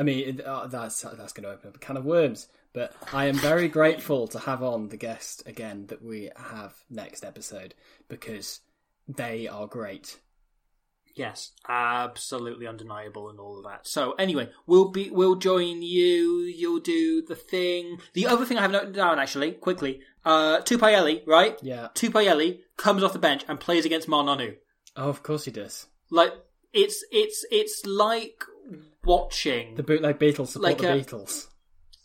I 0.00 0.02
mean, 0.02 0.40
uh, 0.40 0.66
that's 0.66 1.02
that's 1.02 1.34
going 1.34 1.44
to 1.44 1.50
open 1.50 1.68
up 1.68 1.76
a 1.76 1.78
can 1.78 1.98
of 1.98 2.06
worms. 2.06 2.48
But 2.72 2.94
I 3.12 3.26
am 3.26 3.34
very 3.34 3.68
grateful 3.68 4.28
to 4.28 4.38
have 4.38 4.62
on 4.62 4.88
the 4.88 4.96
guest 4.96 5.42
again 5.44 5.86
that 5.88 6.02
we 6.02 6.30
have 6.36 6.72
next 6.88 7.22
episode 7.22 7.74
because 8.08 8.60
they 9.06 9.46
are 9.46 9.66
great. 9.66 10.18
Yes, 11.14 11.52
absolutely 11.68 12.66
undeniable 12.66 13.28
and 13.28 13.38
all 13.38 13.58
of 13.58 13.64
that. 13.64 13.86
So 13.86 14.12
anyway, 14.12 14.48
we'll 14.66 14.88
be 14.88 15.10
we'll 15.10 15.34
join 15.34 15.82
you. 15.82 16.44
You'll 16.44 16.80
do 16.80 17.20
the 17.20 17.34
thing. 17.34 17.98
The 18.14 18.26
other 18.26 18.46
thing 18.46 18.56
I 18.56 18.62
have 18.62 18.70
noted 18.70 18.94
down 18.94 19.18
actually 19.18 19.52
quickly. 19.52 20.00
Uh, 20.24 20.62
right? 21.26 21.58
Yeah. 21.60 21.88
Tupaeli 21.94 22.60
comes 22.78 23.02
off 23.02 23.12
the 23.12 23.18
bench 23.18 23.44
and 23.48 23.60
plays 23.60 23.84
against 23.84 24.08
Ma'a 24.08 24.24
Nonu. 24.24 24.56
Oh, 24.96 25.10
of 25.10 25.22
course 25.22 25.44
he 25.44 25.50
does. 25.50 25.88
Like 26.08 26.32
it's 26.72 27.04
it's 27.10 27.44
it's 27.50 27.84
like 27.84 28.44
watching 29.04 29.74
The 29.76 29.82
bootleg 29.82 30.18
Beatles 30.18 30.48
support 30.48 30.62
Like 30.64 30.78
the 30.78 30.92
a- 30.92 31.00
Beatles. 31.00 31.46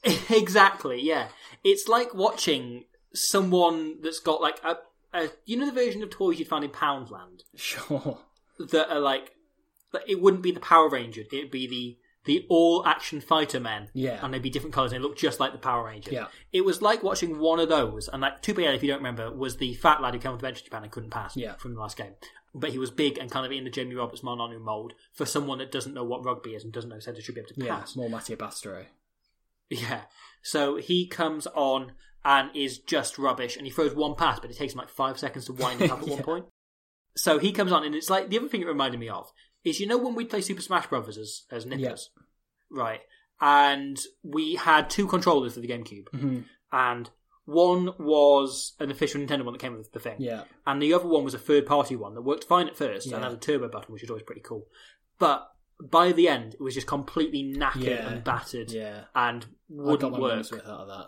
exactly. 0.31 1.01
Yeah, 1.01 1.29
it's 1.63 1.87
like 1.87 2.13
watching 2.13 2.85
someone 3.13 4.01
that's 4.01 4.19
got 4.19 4.41
like 4.41 4.59
a, 4.63 4.77
a 5.13 5.29
you 5.45 5.57
know 5.57 5.65
the 5.65 5.71
version 5.71 6.03
of 6.03 6.09
toys 6.09 6.39
you'd 6.39 6.47
find 6.47 6.63
in 6.63 6.69
Poundland. 6.71 7.41
Sure. 7.55 8.19
that 8.59 8.89
are 8.91 8.99
like 8.99 9.31
that 9.93 10.03
it 10.07 10.21
wouldn't 10.21 10.43
be 10.43 10.51
the 10.51 10.59
Power 10.59 10.89
Rangers, 10.89 11.27
it'd 11.31 11.51
be 11.51 11.67
the 11.67 11.97
the 12.25 12.45
all 12.49 12.83
action 12.87 13.21
fighter 13.21 13.59
men. 13.59 13.89
Yeah. 13.93 14.19
And 14.23 14.33
they'd 14.33 14.41
be 14.41 14.49
different 14.49 14.73
colours 14.73 14.91
and 14.91 14.99
they 15.03 15.07
look 15.07 15.15
just 15.17 15.39
like 15.39 15.51
the 15.51 15.59
Power 15.59 15.85
Rangers. 15.85 16.11
Yeah. 16.13 16.25
It 16.51 16.65
was 16.65 16.81
like 16.81 17.03
watching 17.03 17.37
one 17.37 17.59
of 17.59 17.69
those 17.69 18.07
and 18.11 18.19
like 18.21 18.41
Tupael, 18.41 18.73
if 18.73 18.81
you 18.81 18.87
don't 18.89 18.97
remember, 18.97 19.31
was 19.31 19.57
the 19.57 19.75
fat 19.75 20.01
lad 20.01 20.15
who 20.15 20.19
came 20.19 20.31
the 20.31 20.37
bench 20.39 20.63
Japan 20.63 20.81
and 20.83 20.91
couldn't 20.91 21.11
pass 21.11 21.37
Yeah. 21.37 21.53
from 21.55 21.75
the 21.75 21.79
last 21.79 21.97
game. 21.97 22.13
But 22.57 22.69
he 22.71 22.77
was 22.79 22.89
big 22.89 23.17
and 23.17 23.29
kind 23.29 23.45
of 23.45 23.51
in 23.51 23.65
the 23.65 23.69
Jamie 23.69 23.95
Roberts 23.95 24.21
Ma'a 24.21 24.37
Nonu 24.37 24.61
mould 24.61 24.93
for 25.13 25.25
someone 25.25 25.57
that 25.57 25.71
doesn't 25.73 25.93
know 25.93 26.05
what 26.05 26.23
rugby 26.23 26.55
is 26.55 26.63
and 26.63 26.71
doesn't 26.71 26.89
know 26.89 26.95
how 26.95 27.01
centre 27.01 27.21
should 27.21 27.35
be 27.35 27.41
able 27.41 27.49
to 27.53 27.65
Yeah. 27.65 27.79
pass. 27.79 27.95
More 27.97 28.09
Mathieu 28.09 28.37
Bastareaud. 28.37 28.85
Yeah. 29.69 30.03
So 30.41 30.77
he 30.77 31.05
comes 31.07 31.47
on 31.47 31.91
and 32.23 32.49
is 32.55 32.77
just 32.79 33.17
rubbish, 33.19 33.57
and 33.57 33.65
he 33.67 33.71
throws 33.71 33.93
one 33.93 34.15
pass, 34.15 34.39
but 34.39 34.49
it 34.49 34.57
takes 34.57 34.73
him 34.73 34.79
like 34.79 34.89
five 34.89 35.19
seconds 35.19 35.45
to 35.45 35.53
wind 35.53 35.81
it 35.81 35.91
up 35.91 35.99
at 36.01 36.07
one 36.15 36.23
point. 36.23 36.45
So 37.17 37.39
he 37.39 37.51
comes 37.51 37.71
on, 37.71 37.83
and 37.83 37.93
it's 37.93 38.09
like 38.09 38.29
the 38.29 38.37
other 38.39 38.47
thing 38.47 38.61
it 38.61 38.67
reminded 38.67 38.99
me 38.99 39.09
of 39.09 39.31
is 39.63 39.79
you 39.79 39.87
know 39.87 39.97
when 39.97 40.15
we 40.15 40.25
play 40.25 40.41
Super 40.41 40.61
Smash 40.61 40.87
Brothers 40.87 41.17
as 41.17 41.43
as 41.51 41.65
nippers, 41.65 42.09
right? 42.71 43.01
And 43.41 43.99
we 44.23 44.55
had 44.55 44.89
two 44.89 45.07
controllers 45.07 45.53
for 45.55 45.59
the 45.59 45.67
GameCube, 45.67 46.07
hmm 46.11 46.39
and 46.71 47.09
one 47.45 47.93
was 47.99 48.73
an 48.79 48.89
official 48.91 49.21
Nintendo 49.21 49.43
one 49.45 49.53
that 49.53 49.61
came 49.61 49.77
with 49.77 49.91
the 49.91 49.99
thing, 49.99 50.15
Yeah. 50.19 50.43
and 50.65 50.81
the 50.81 50.93
other 50.93 51.07
one 51.07 51.23
was 51.23 51.33
a 51.33 51.39
third 51.39 51.65
party 51.65 51.95
one 51.95 52.15
that 52.15 52.21
worked 52.21 52.43
fine 52.45 52.67
at 52.67 52.75
first 52.75 53.05
and 53.07 53.13
Yeah. 53.21 53.23
had 53.29 53.31
a 53.33 53.37
turbo 53.37 53.67
button, 53.69 53.93
which 53.93 54.03
is 54.03 54.09
always 54.09 54.23
pretty 54.23 54.41
cool. 54.41 54.67
But 55.19 55.51
by 55.79 56.11
the 56.11 56.27
end, 56.27 56.53
it 56.55 56.61
was 56.61 56.73
just 56.73 56.87
completely 56.87 57.43
knackered 57.43 57.83
Yeah. 57.83 58.07
and 58.09 58.23
battered 58.23 58.71
Yeah. 58.71 59.05
and 59.13 59.43
I 59.45 59.75
got 59.77 59.85
wouldn't 59.85 60.11
my 60.13 60.19
work. 60.19 60.33
mum's 60.35 60.51
with 60.51 60.65
out 60.65 60.81
of 60.81 60.87
that. 60.87 61.07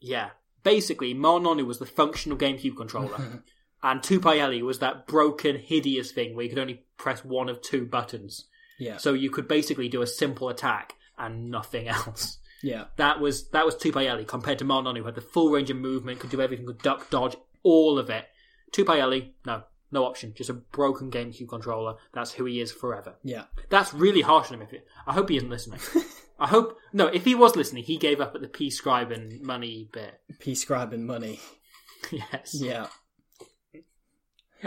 Yeah. 0.00 0.30
Basically, 0.62 1.14
Ma'a 1.14 1.40
Nonu 1.40 1.66
was 1.66 1.78
the 1.78 1.86
functional 1.86 2.36
GameCube 2.38 2.76
controller, 2.76 3.42
and 3.82 4.00
Tupaeli 4.00 4.62
was 4.62 4.78
that 4.80 5.06
broken, 5.06 5.56
hideous 5.56 6.10
thing 6.12 6.34
where 6.34 6.44
you 6.44 6.48
could 6.50 6.58
only 6.58 6.84
press 6.96 7.24
one 7.24 7.48
of 7.48 7.60
two 7.62 7.86
buttons. 7.86 8.46
Yeah. 8.78 8.96
So 8.96 9.12
you 9.12 9.30
could 9.30 9.46
basically 9.46 9.88
do 9.88 10.02
a 10.02 10.06
simple 10.06 10.48
attack 10.48 10.94
and 11.16 11.50
nothing 11.50 11.86
else. 11.88 12.38
Yeah. 12.64 12.84
That 12.96 13.20
was 13.20 13.48
that 13.50 13.64
was 13.66 13.76
Tupaeli 13.76 14.26
compared 14.26 14.58
to 14.60 14.64
Marlon, 14.64 14.96
who 14.96 15.04
had 15.04 15.14
the 15.14 15.20
full 15.20 15.50
range 15.50 15.70
of 15.70 15.76
movement, 15.76 16.18
could 16.20 16.30
do 16.30 16.40
everything, 16.40 16.66
could 16.66 16.78
duck, 16.82 17.10
dodge, 17.10 17.36
all 17.62 17.98
of 17.98 18.10
it. 18.10 18.26
Tupaeli, 18.72 19.32
no, 19.46 19.62
no 19.92 20.04
option, 20.04 20.32
just 20.34 20.50
a 20.50 20.54
broken 20.54 21.10
GameCube 21.10 21.48
controller. 21.48 21.94
That's 22.12 22.32
who 22.32 22.44
he 22.46 22.60
is 22.60 22.72
forever. 22.72 23.14
Yeah. 23.22 23.44
That's 23.68 23.92
really 23.94 24.22
harsh 24.22 24.48
on 24.48 24.54
him. 24.54 24.62
If 24.62 24.72
it, 24.72 24.86
I 25.06 25.12
hope 25.12 25.28
he 25.28 25.36
isn't 25.36 25.50
listening. 25.50 25.80
I 26.38 26.48
hope 26.48 26.78
no. 26.92 27.06
If 27.06 27.24
he 27.24 27.34
was 27.36 27.54
listening, 27.54 27.84
he 27.84 27.96
gave 27.96 28.20
up 28.20 28.34
at 28.34 28.40
the 28.40 28.48
P 28.48 28.70
scribe 28.70 29.12
and 29.12 29.40
money 29.42 29.88
bit. 29.92 30.20
P 30.40 30.54
scribe 30.56 30.92
and 30.92 31.06
money. 31.06 31.38
yes, 32.10 32.54
Yeah. 32.58 32.86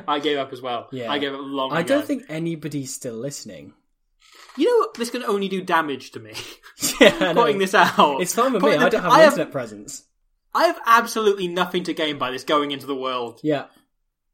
I 0.07 0.19
gave 0.19 0.37
up 0.37 0.53
as 0.53 0.61
well. 0.61 0.87
Yeah. 0.91 1.11
I 1.11 1.17
gave 1.17 1.33
up 1.33 1.39
long. 1.41 1.71
I 1.73 1.79
ago. 1.79 1.95
don't 1.95 2.05
think 2.05 2.23
anybody's 2.29 2.93
still 2.93 3.15
listening. 3.15 3.73
You 4.57 4.65
know? 4.81 4.91
This 4.97 5.09
can 5.09 5.23
only 5.23 5.47
do 5.47 5.61
damage 5.61 6.11
to 6.11 6.19
me. 6.19 6.33
Yeah. 6.99 7.33
Putting 7.33 7.59
this 7.59 7.73
out. 7.75 8.21
It's 8.21 8.33
fine 8.33 8.53
with 8.53 8.61
me. 8.63 8.69
Putting 8.69 8.81
I 8.83 8.89
don't 8.89 9.01
have 9.03 9.11
I 9.11 9.17
an 9.17 9.23
have, 9.25 9.33
internet 9.33 9.51
presence. 9.51 10.05
I 10.55 10.65
have 10.65 10.79
absolutely 10.85 11.47
nothing 11.47 11.83
to 11.83 11.93
gain 11.93 12.17
by 12.17 12.31
this 12.31 12.43
going 12.43 12.71
into 12.71 12.87
the 12.87 12.95
world. 12.95 13.39
Yeah. 13.43 13.65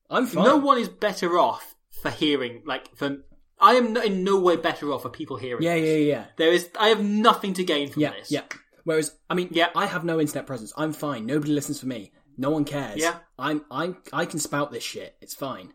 I'm 0.09 0.25
fine. 0.27 0.45
No 0.45 0.57
one 0.57 0.77
is 0.77 0.87
better 0.87 1.37
off 1.37 1.75
for 2.01 2.09
hearing. 2.09 2.61
Like 2.65 2.95
for, 2.95 3.17
I 3.59 3.73
am 3.73 3.97
in 3.97 4.23
no 4.23 4.39
way 4.39 4.55
better 4.55 4.91
off 4.93 5.01
for 5.01 5.09
people 5.09 5.35
hearing. 5.37 5.63
Yeah, 5.63 5.75
this. 5.75 5.85
yeah, 5.85 6.13
yeah. 6.15 6.25
There 6.37 6.51
is. 6.53 6.69
I 6.79 6.87
have 6.89 7.03
nothing 7.03 7.53
to 7.55 7.63
gain 7.65 7.89
from 7.89 8.01
Yeah, 8.01 8.11
this. 8.11 8.31
yeah. 8.31 8.43
Whereas, 8.85 9.13
I 9.29 9.33
mean, 9.33 9.49
Yeah. 9.51 9.69
I 9.75 9.85
have 9.85 10.03
no 10.05 10.19
internet 10.19 10.47
presence. 10.47 10.71
I'm 10.77 10.93
fine. 10.93 11.25
Nobody 11.25 11.51
listens 11.51 11.79
for 11.81 11.87
me. 11.87 12.11
No 12.37 12.49
one 12.49 12.63
cares. 12.65 12.99
Yeah. 13.01 13.15
I'm, 13.37 13.63
I'm, 13.69 13.97
I 14.11 14.25
can 14.25 14.39
spout 14.39 14.71
this 14.71 14.83
shit. 14.83 15.15
It's 15.21 15.35
fine. 15.35 15.73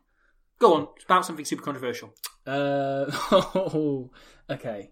Go 0.59 0.75
on. 0.75 0.89
About 1.05 1.25
something 1.27 1.45
super 1.45 1.63
controversial. 1.63 2.13
Uh, 2.47 3.07
oh, 3.33 4.11
okay. 4.51 4.91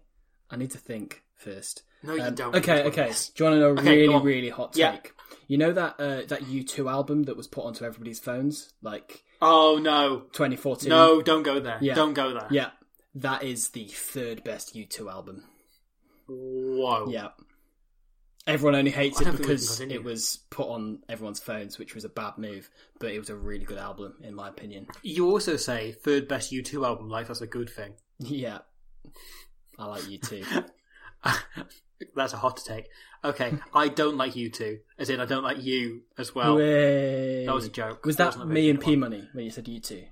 I 0.49 0.55
need 0.55 0.71
to 0.71 0.77
think 0.77 1.23
first. 1.35 1.83
No, 2.03 2.13
you 2.13 2.21
Um, 2.23 2.35
don't. 2.35 2.55
Okay, 2.55 2.83
okay. 2.85 3.11
Do 3.35 3.43
you 3.43 3.49
want 3.49 3.55
to 3.55 3.59
know 3.59 3.69
a 3.69 3.79
Okay, 3.79 3.97
really, 3.97 4.13
on. 4.13 4.23
really 4.23 4.49
hot 4.49 4.73
take? 4.73 4.79
Yeah. 4.79 4.97
You 5.47 5.57
know 5.57 5.71
that 5.73 5.95
uh, 5.99 6.21
that 6.27 6.43
U2 6.43 6.89
album 6.91 7.23
that 7.23 7.35
was 7.35 7.47
put 7.47 7.65
onto 7.65 7.83
everybody's 7.85 8.19
phones, 8.19 8.73
like 8.81 9.23
Oh 9.41 9.77
no. 9.81 10.21
2014. 10.31 10.89
No, 10.89 11.21
don't 11.21 11.43
go 11.43 11.59
there. 11.59 11.77
Yeah. 11.81 11.95
Don't 11.95 12.13
go 12.13 12.33
there. 12.33 12.47
Yeah, 12.51 12.69
that 13.15 13.43
is 13.43 13.69
the 13.69 13.85
third 13.85 14.43
best 14.43 14.75
U2 14.75 15.11
album. 15.11 15.43
Whoa. 16.27 17.07
Yeah. 17.09 17.29
Everyone 18.47 18.75
only 18.75 18.91
hates 18.91 19.19
it 19.19 19.25
don't 19.25 19.33
think 19.35 19.49
we 19.49 19.55
can 19.55 19.55
because 19.55 19.81
it 19.81 20.03
was 20.03 20.39
put 20.49 20.67
on 20.69 20.99
everyone's 21.09 21.39
phones, 21.39 21.77
which 21.77 21.93
was 21.93 22.05
a 22.05 22.09
bad 22.09 22.37
move. 22.37 22.69
But 22.99 23.11
it 23.11 23.19
was 23.19 23.29
a 23.29 23.35
really 23.35 23.65
good 23.65 23.77
album, 23.77 24.15
in 24.23 24.33
my 24.33 24.47
opinion. 24.47 24.87
You 25.03 25.29
also 25.29 25.57
say 25.57 25.91
third 25.91 26.27
best 26.27 26.51
U2 26.51 26.85
album, 26.85 27.09
like 27.09 27.27
that's 27.27 27.41
a 27.41 27.47
good 27.47 27.69
thing. 27.69 27.93
Yeah, 28.19 28.59
I 29.77 29.85
like 29.85 30.09
you 30.09 30.17
too. 30.17 30.43
That's 32.15 32.33
a 32.33 32.37
hot 32.37 32.57
take. 32.63 32.89
Okay, 33.23 33.53
I 33.73 33.87
don't 33.87 34.17
like 34.17 34.33
U2, 34.33 34.79
as 34.99 35.09
in 35.09 35.19
I 35.19 35.25
don't 35.25 35.43
like 35.43 35.63
you 35.63 36.01
as 36.17 36.35
well. 36.35 36.57
That 36.57 37.53
was 37.53 37.65
a 37.65 37.69
joke. 37.69 38.05
Was 38.05 38.15
That 38.17 38.23
that 38.23 38.27
wasn't 38.27 38.43
a 38.43 38.47
very 38.47 38.61
me 38.61 38.69
and 38.69 38.79
P 38.79 38.95
Money 38.95 39.27
when 39.33 39.45
you 39.45 39.51
said 39.51 39.67
you 39.67 39.79
two? 39.79 40.05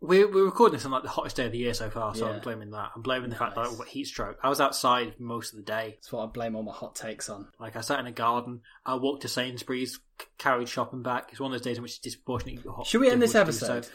We're, 0.00 0.30
we're 0.30 0.44
recording 0.44 0.76
this 0.76 0.84
on 0.84 0.90
like 0.90 1.02
the 1.02 1.08
hottest 1.08 1.36
day 1.36 1.46
of 1.46 1.52
the 1.52 1.58
year 1.58 1.72
so 1.74 1.88
far, 1.90 2.14
so 2.14 2.26
Yeah. 2.28 2.34
I'm 2.34 2.40
blaming 2.40 2.70
that. 2.72 2.90
I'm 2.94 3.02
blaming 3.02 3.30
the 3.30 3.36
fact 3.36 3.54
that 3.54 3.64
Nice. 3.64 3.74
I 3.74 3.78
got 3.78 3.88
heat 3.88 4.04
stroke. 4.06 4.38
I 4.42 4.48
was 4.50 4.60
outside 4.60 5.14
most 5.18 5.52
of 5.52 5.56
the 5.56 5.64
day. 5.64 5.94
That's 5.96 6.12
what 6.12 6.22
I 6.22 6.26
blame 6.26 6.54
all 6.54 6.62
my 6.62 6.72
hot 6.72 6.94
takes 6.94 7.28
on. 7.30 7.48
Like 7.58 7.76
I 7.76 7.80
sat 7.80 7.98
in 8.00 8.06
a 8.06 8.12
garden. 8.12 8.60
I 8.84 8.94
walked 8.96 9.22
to 9.22 9.28
Sainsbury's, 9.28 9.94
c- 10.20 10.26
carried 10.38 10.68
shopping 10.68 11.02
back. 11.02 11.30
It's 11.30 11.40
one 11.40 11.50
of 11.52 11.58
those 11.58 11.64
days 11.64 11.78
in 11.78 11.82
which 11.82 11.92
it's 11.92 11.98
disproportionately 12.00 12.62
hot. 12.70 12.86
Should 12.86 13.00
we 13.00 13.10
end 13.10 13.22
this 13.22 13.32
difficult 13.32 13.54
to 13.54 13.60
do 13.60 13.72
episode? 13.72 13.84
So. 13.86 13.90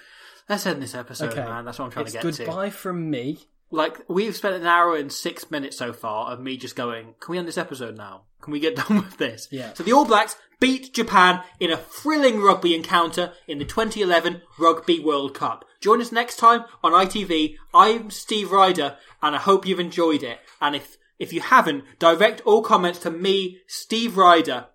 Let's 0.49 0.65
end 0.65 0.81
this 0.81 0.95
episode, 0.95 1.31
okay, 1.33 1.43
man. 1.45 1.65
That's 1.65 1.77
what 1.79 1.85
I'm 1.85 1.91
trying 1.91 2.05
it's 2.07 2.13
to 2.15 2.21
get 2.21 2.33
to. 2.33 2.45
goodbye 2.45 2.71
from 2.71 3.09
me. 3.09 3.37
Like 3.69 4.09
we've 4.09 4.35
spent 4.35 4.55
an 4.55 4.65
hour 4.65 4.97
and 4.97 5.09
six 5.13 5.49
minutes 5.49 5.77
so 5.77 5.93
far 5.93 6.31
of 6.33 6.41
me 6.41 6.57
just 6.57 6.75
going, 6.75 7.13
"Can 7.21 7.31
we 7.31 7.37
end 7.37 7.47
this 7.47 7.57
episode 7.59 7.95
now? 7.95 8.23
Can 8.41 8.51
we 8.51 8.59
get 8.59 8.75
done 8.87 8.97
with 8.97 9.15
this?" 9.17 9.47
Yeah. 9.49 9.73
So 9.75 9.83
the 9.83 9.93
All 9.93 10.03
Blacks 10.03 10.35
beat 10.61 10.93
Japan 10.93 11.43
in 11.59 11.71
a 11.71 11.75
thrilling 11.77 12.39
rugby 12.39 12.73
encounter 12.73 13.33
in 13.47 13.57
the 13.57 13.65
2011 13.65 14.41
Rugby 14.57 14.99
World 15.01 15.33
Cup. 15.33 15.65
Join 15.81 15.99
us 15.99 16.11
next 16.13 16.37
time 16.37 16.63
on 16.83 16.93
ITV. 16.93 17.55
I'm 17.73 18.09
Steve 18.11 18.51
Rider, 18.51 18.95
and 19.21 19.35
I 19.35 19.39
hope 19.39 19.65
you've 19.65 19.79
enjoyed 19.81 20.23
it. 20.23 20.39
And 20.61 20.75
if 20.75 20.97
if 21.19 21.33
you 21.33 21.41
haven't, 21.41 21.83
direct 21.99 22.41
all 22.45 22.61
comments 22.63 22.99
to 22.99 23.11
me, 23.11 23.59
Steve 23.67 24.15
Rider. 24.15 24.67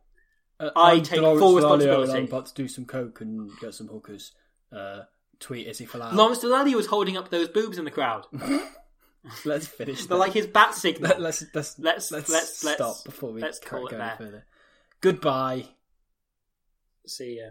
Uh, 0.61 0.71
I 0.77 0.93
I'm 0.95 1.03
take 1.03 1.21
Dolores 1.21 1.41
full 1.41 1.55
responsibility. 1.57 2.13
I'm 2.13 2.25
about 2.25 2.47
to 2.47 2.55
do 2.55 2.69
some 2.69 2.85
coke 2.85 3.21
and 3.21 3.51
get 3.61 3.75
some 3.75 3.89
hookers. 3.89 4.33
Uh, 4.73 5.03
tweet 5.39 5.67
Izzy 5.69 5.87
Folau. 5.87 6.13
Lawrence 6.13 6.39
Delaney 6.41 6.75
was 6.75 6.87
holding 6.87 7.17
up 7.17 7.31
those 7.31 7.49
boobs 7.49 7.79
in 7.79 7.85
the 7.85 7.91
crowd. 7.91 8.27
Let's 9.45 9.67
finish. 9.67 9.99
They're 10.07 10.17
that. 10.17 10.17
like 10.17 10.33
his 10.33 10.47
bat 10.47 10.75
signal. 10.75 11.11
Let, 11.11 11.21
let's 11.21 11.45
let's 11.55 11.79
Let's- 11.79 12.11
let's, 12.11 12.31
let's- 12.31 12.65
let's- 12.65 12.77
stop 12.77 13.05
before 13.05 13.33
we 13.33 13.41
let's 13.41 13.59
crack 13.59 13.71
call 13.71 13.87
it 13.87 13.91
go 13.91 13.99
there. 13.99 14.07
any 14.07 14.17
further. 14.17 14.45
Goodbye. 15.01 15.65
See 17.07 17.37
ya. 17.39 17.51